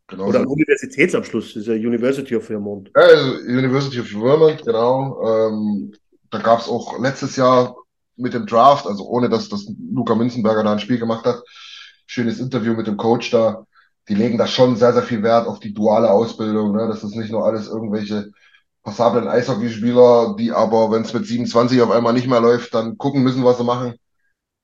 Genau 0.07 0.27
Oder 0.27 0.39
einen 0.39 0.47
Universitätsabschluss, 0.47 1.53
das 1.53 1.61
ist 1.61 1.67
ja 1.67 1.73
University 1.75 2.35
of 2.35 2.45
Vermont. 2.45 2.91
Ja, 2.95 3.03
also 3.03 3.33
University 3.41 3.99
of 3.99 4.07
Vermont, 4.07 4.63
genau. 4.65 5.21
Ähm, 5.23 5.93
da 6.31 6.39
gab's 6.39 6.67
auch 6.67 6.99
letztes 6.99 7.35
Jahr 7.35 7.75
mit 8.19 8.33
dem 8.33 8.45
Draft, 8.45 8.85
also 8.85 9.05
ohne 9.07 9.29
dass, 9.29 9.49
dass 9.49 9.71
Luca 9.91 10.15
Münzenberger 10.15 10.63
da 10.63 10.73
ein 10.73 10.79
Spiel 10.79 10.99
gemacht 10.99 11.25
hat, 11.25 11.41
schönes 12.05 12.39
Interview 12.39 12.73
mit 12.73 12.87
dem 12.87 12.97
Coach 12.97 13.31
da. 13.31 13.65
Die 14.07 14.15
legen 14.15 14.37
da 14.37 14.47
schon 14.47 14.75
sehr, 14.75 14.93
sehr 14.93 15.03
viel 15.03 15.21
Wert 15.21 15.47
auf 15.47 15.59
die 15.59 15.73
duale 15.73 16.09
Ausbildung, 16.11 16.75
ne? 16.75 16.87
Das 16.87 17.03
ist 17.03 17.15
nicht 17.15 17.31
nur 17.31 17.45
alles 17.45 17.67
irgendwelche 17.67 18.31
passablen 18.81 19.27
Eishockeyspieler, 19.27 20.35
die 20.37 20.51
aber, 20.51 20.89
wenn 20.91 21.03
es 21.03 21.13
mit 21.13 21.27
27 21.27 21.81
auf 21.81 21.91
einmal 21.91 22.13
nicht 22.13 22.27
mehr 22.27 22.41
läuft, 22.41 22.73
dann 22.73 22.97
gucken 22.97 23.23
müssen, 23.23 23.43
was 23.43 23.57
sie 23.57 23.63
machen. 23.63 23.95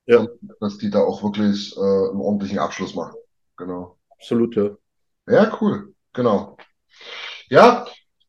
Ja. 0.06 0.20
Und 0.20 0.30
dass 0.60 0.78
die 0.78 0.90
da 0.90 1.00
auch 1.00 1.22
wirklich 1.22 1.76
äh, 1.76 1.80
einen 1.80 2.20
ordentlichen 2.20 2.58
Abschluss 2.58 2.94
machen. 2.94 3.14
Genau. 3.56 3.96
Absolut, 4.10 4.56
ja. 4.56 4.70
Ja, 5.28 5.56
cool. 5.60 5.94
Genau. 6.12 6.56
Ja, 7.48 7.86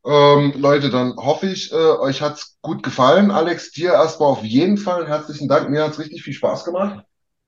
ähm, 0.08 0.54
Leute, 0.56 0.90
dann 0.90 1.16
hoffe 1.18 1.48
ich, 1.48 1.72
äh, 1.72 1.76
euch 1.76 2.22
hat's 2.22 2.58
gut 2.62 2.82
gefallen. 2.82 3.30
Alex, 3.30 3.72
dir 3.72 3.92
erstmal 3.92 4.30
auf 4.30 4.44
jeden 4.44 4.78
Fall 4.78 5.08
herzlichen 5.08 5.50
Dank. 5.50 5.70
Mir 5.70 5.84
hat's 5.84 6.00
richtig 6.00 6.24
viel 6.24 6.34
Spaß 6.34 6.64
gemacht. 6.66 7.04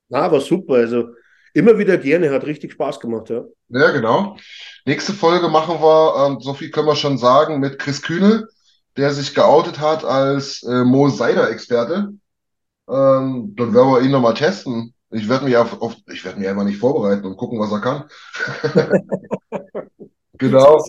Na, 0.10 0.32
war 0.32 0.42
super. 0.42 0.74
Also 0.76 1.10
immer 1.54 1.78
wieder 1.78 1.98
gerne, 1.98 2.32
hat 2.32 2.46
richtig 2.46 2.74
Spaß 2.74 3.00
gemacht, 3.00 3.30
ja. 3.30 3.46
Ja, 3.70 3.92
genau. 3.92 4.38
Nächste 4.86 5.14
Folge 5.14 5.48
machen 5.50 5.82
wir, 5.82 6.28
ähm, 6.28 6.42
so 6.42 6.54
viel 6.54 6.70
können 6.72 6.88
wir 6.88 6.96
schon 6.96 7.18
sagen, 7.18 7.60
mit 7.60 7.80
Chris 7.80 8.02
Kühnel. 8.02 8.48
der 8.98 9.14
sich 9.14 9.34
geoutet 9.34 9.80
hat 9.80 10.04
als 10.04 10.64
äh, 10.64 10.84
Mo 10.84 11.10
Seider-Experte. 11.10 12.10
Ähm, 12.90 13.56
dann 13.56 13.74
werden 13.74 13.92
wir 13.92 14.02
ihn 14.02 14.12
nochmal 14.12 14.34
testen. 14.34 14.94
Ich 15.12 15.30
werde 15.30 15.46
mich 15.46 15.56
auf, 15.58 15.82
auf 15.82 15.96
ich 16.12 16.26
werde 16.26 16.40
mich 16.40 16.50
einfach 16.50 16.66
nicht 16.66 16.80
vorbereiten 16.80 17.26
und 17.26 17.38
gucken, 17.38 17.60
was 17.60 17.72
er 17.72 17.80
kann. 17.82 18.10
genau. 20.38 20.84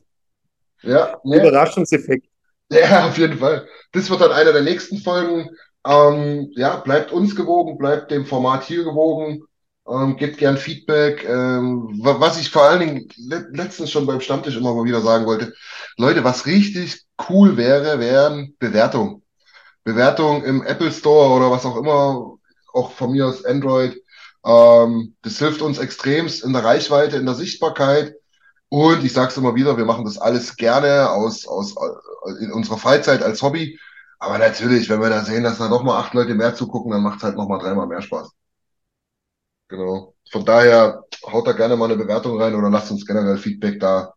Ja, 0.83 1.19
nee. 1.25 1.39
Überraschungseffekt. 1.39 2.27
Ja, 2.71 3.09
auf 3.09 3.19
jeden 3.19 3.39
Fall. 3.39 3.67
Das 3.93 4.09
wird 4.11 4.21
dann 4.21 4.33
einer 4.33 4.53
der 4.53 4.63
nächsten 4.63 4.99
Folgen. 4.99 5.51
Ähm, 5.87 6.51
ja, 6.55 6.77
bleibt 6.77 7.11
uns 7.11 7.35
gewogen, 7.35 7.79
bleibt 7.79 8.11
dem 8.11 8.27
Format 8.27 8.65
hier 8.65 8.85
gewogen, 8.85 9.43
ähm, 9.89 10.17
gebt 10.17 10.39
gern 10.39 10.57
Feedback. 10.57 11.25
Ähm, 11.29 11.89
was 12.03 12.41
ich 12.41 12.51
vor 12.51 12.63
allen 12.63 12.81
Dingen 12.81 13.09
le 13.17 13.49
letztens 13.53 13.91
schon 13.91 14.07
beim 14.07 14.21
Stammtisch 14.21 14.57
immer 14.57 14.75
mal 14.75 14.85
wieder 14.85 15.01
sagen 15.01 15.27
wollte, 15.27 15.55
Leute, 15.97 16.23
was 16.23 16.47
richtig 16.47 17.05
cool 17.29 17.57
wäre, 17.57 17.99
wären 17.99 18.55
Bewertungen. 18.59 19.23
Bewertungen 19.85 20.45
im 20.45 20.63
Apple 20.63 20.93
Store 20.93 21.35
oder 21.35 21.51
was 21.51 21.65
auch 21.65 21.77
immer, 21.77 22.37
auch 22.73 22.93
von 22.93 23.13
mir 23.13 23.27
aus 23.27 23.45
Android. 23.45 23.97
Ähm, 24.45 25.17
das 25.23 25.39
hilft 25.39 25.63
uns 25.63 25.79
extremst 25.79 26.45
in 26.45 26.53
der 26.53 26.65
Reichweite, 26.65 27.17
in 27.17 27.27
der 27.27 27.35
Sichtbarkeit. 27.35 28.15
Und 28.71 29.05
ich 29.05 29.13
sage 29.13 29.29
es 29.31 29.37
immer 29.37 29.55
wieder, 29.55 29.77
wir 29.77 29.85
machen 29.85 30.05
das 30.05 30.17
alles 30.19 30.57
gerne 30.57 31.11
aus, 31.11 31.47
aus 31.47 31.75
in 32.41 32.53
unserer 32.53 32.79
Freizeit 32.79 33.23
als 33.23 33.43
Hobby. 33.43 33.79
Aber 34.19 34.39
natürlich, 34.39 34.89
wenn 34.89 35.01
wir 35.01 35.11
da 35.11 35.25
sehen, 35.25 35.43
dass 35.45 35.59
da 35.59 35.69
noch 35.69 35.83
mal 35.83 35.99
acht 35.99 36.15
Leute 36.15 36.35
mehr 36.35 36.55
zugucken, 36.55 36.93
dann 36.93 37.03
macht 37.03 37.19
es 37.19 37.25
halt 37.25 37.37
noch 37.37 37.49
mal 37.49 37.59
dreimal 37.59 37.87
mehr 37.87 38.03
Spaß. 38.03 38.31
Genau. 39.69 40.15
Von 40.31 40.45
daher 40.45 41.05
haut 41.27 41.47
da 41.47 41.53
gerne 41.53 41.77
mal 41.77 41.87
eine 41.87 41.97
Bewertung 41.97 42.41
rein 42.41 42.55
oder 42.55 42.71
lasst 42.71 42.91
uns 42.91 43.07
generell 43.07 43.39
Feedback 43.39 43.81
da. 43.81 44.15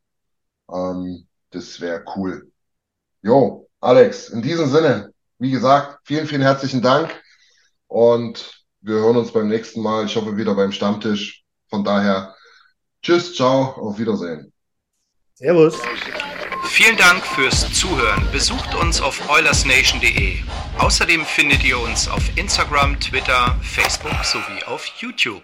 Ähm, 0.72 1.28
das 1.52 1.80
wäre 1.82 2.04
cool. 2.16 2.52
Jo, 3.22 3.70
Alex, 3.80 4.30
in 4.30 4.42
diesem 4.42 4.70
Sinne, 4.70 5.14
wie 5.40 5.52
gesagt, 5.52 6.00
vielen, 6.06 6.28
vielen 6.28 6.42
herzlichen 6.42 6.82
Dank 6.82 7.10
und 7.88 8.64
wir 8.82 8.96
hören 8.96 9.18
uns 9.18 9.32
beim 9.32 9.48
nächsten 9.48 9.82
Mal. 9.82 10.06
Ich 10.06 10.16
hoffe 10.16 10.38
wieder 10.38 10.56
beim 10.56 10.72
Stammtisch. 10.72 11.44
Von 11.70 11.84
daher, 11.84 12.36
tschüss, 13.04 13.36
ciao, 13.36 13.76
auf 13.76 14.00
Wiedersehen. 14.00 14.52
Servus. 15.36 15.76
Vielen 16.70 16.98
Dank 16.98 17.24
fürs 17.26 17.72
Zuhören. 17.74 18.26
Besucht 18.32 18.74
uns 18.76 19.02
auf 19.02 19.30
oilersnation.de. 19.30 20.38
Außerdem 20.80 21.26
findet 21.26 21.64
ihr 21.64 21.78
uns 21.80 22.08
auf 22.08 22.24
Instagram, 22.36 23.00
Twitter, 23.00 23.56
Facebook 23.62 24.24
sowie 24.24 24.64
auf 24.66 24.86
YouTube. 25.00 25.44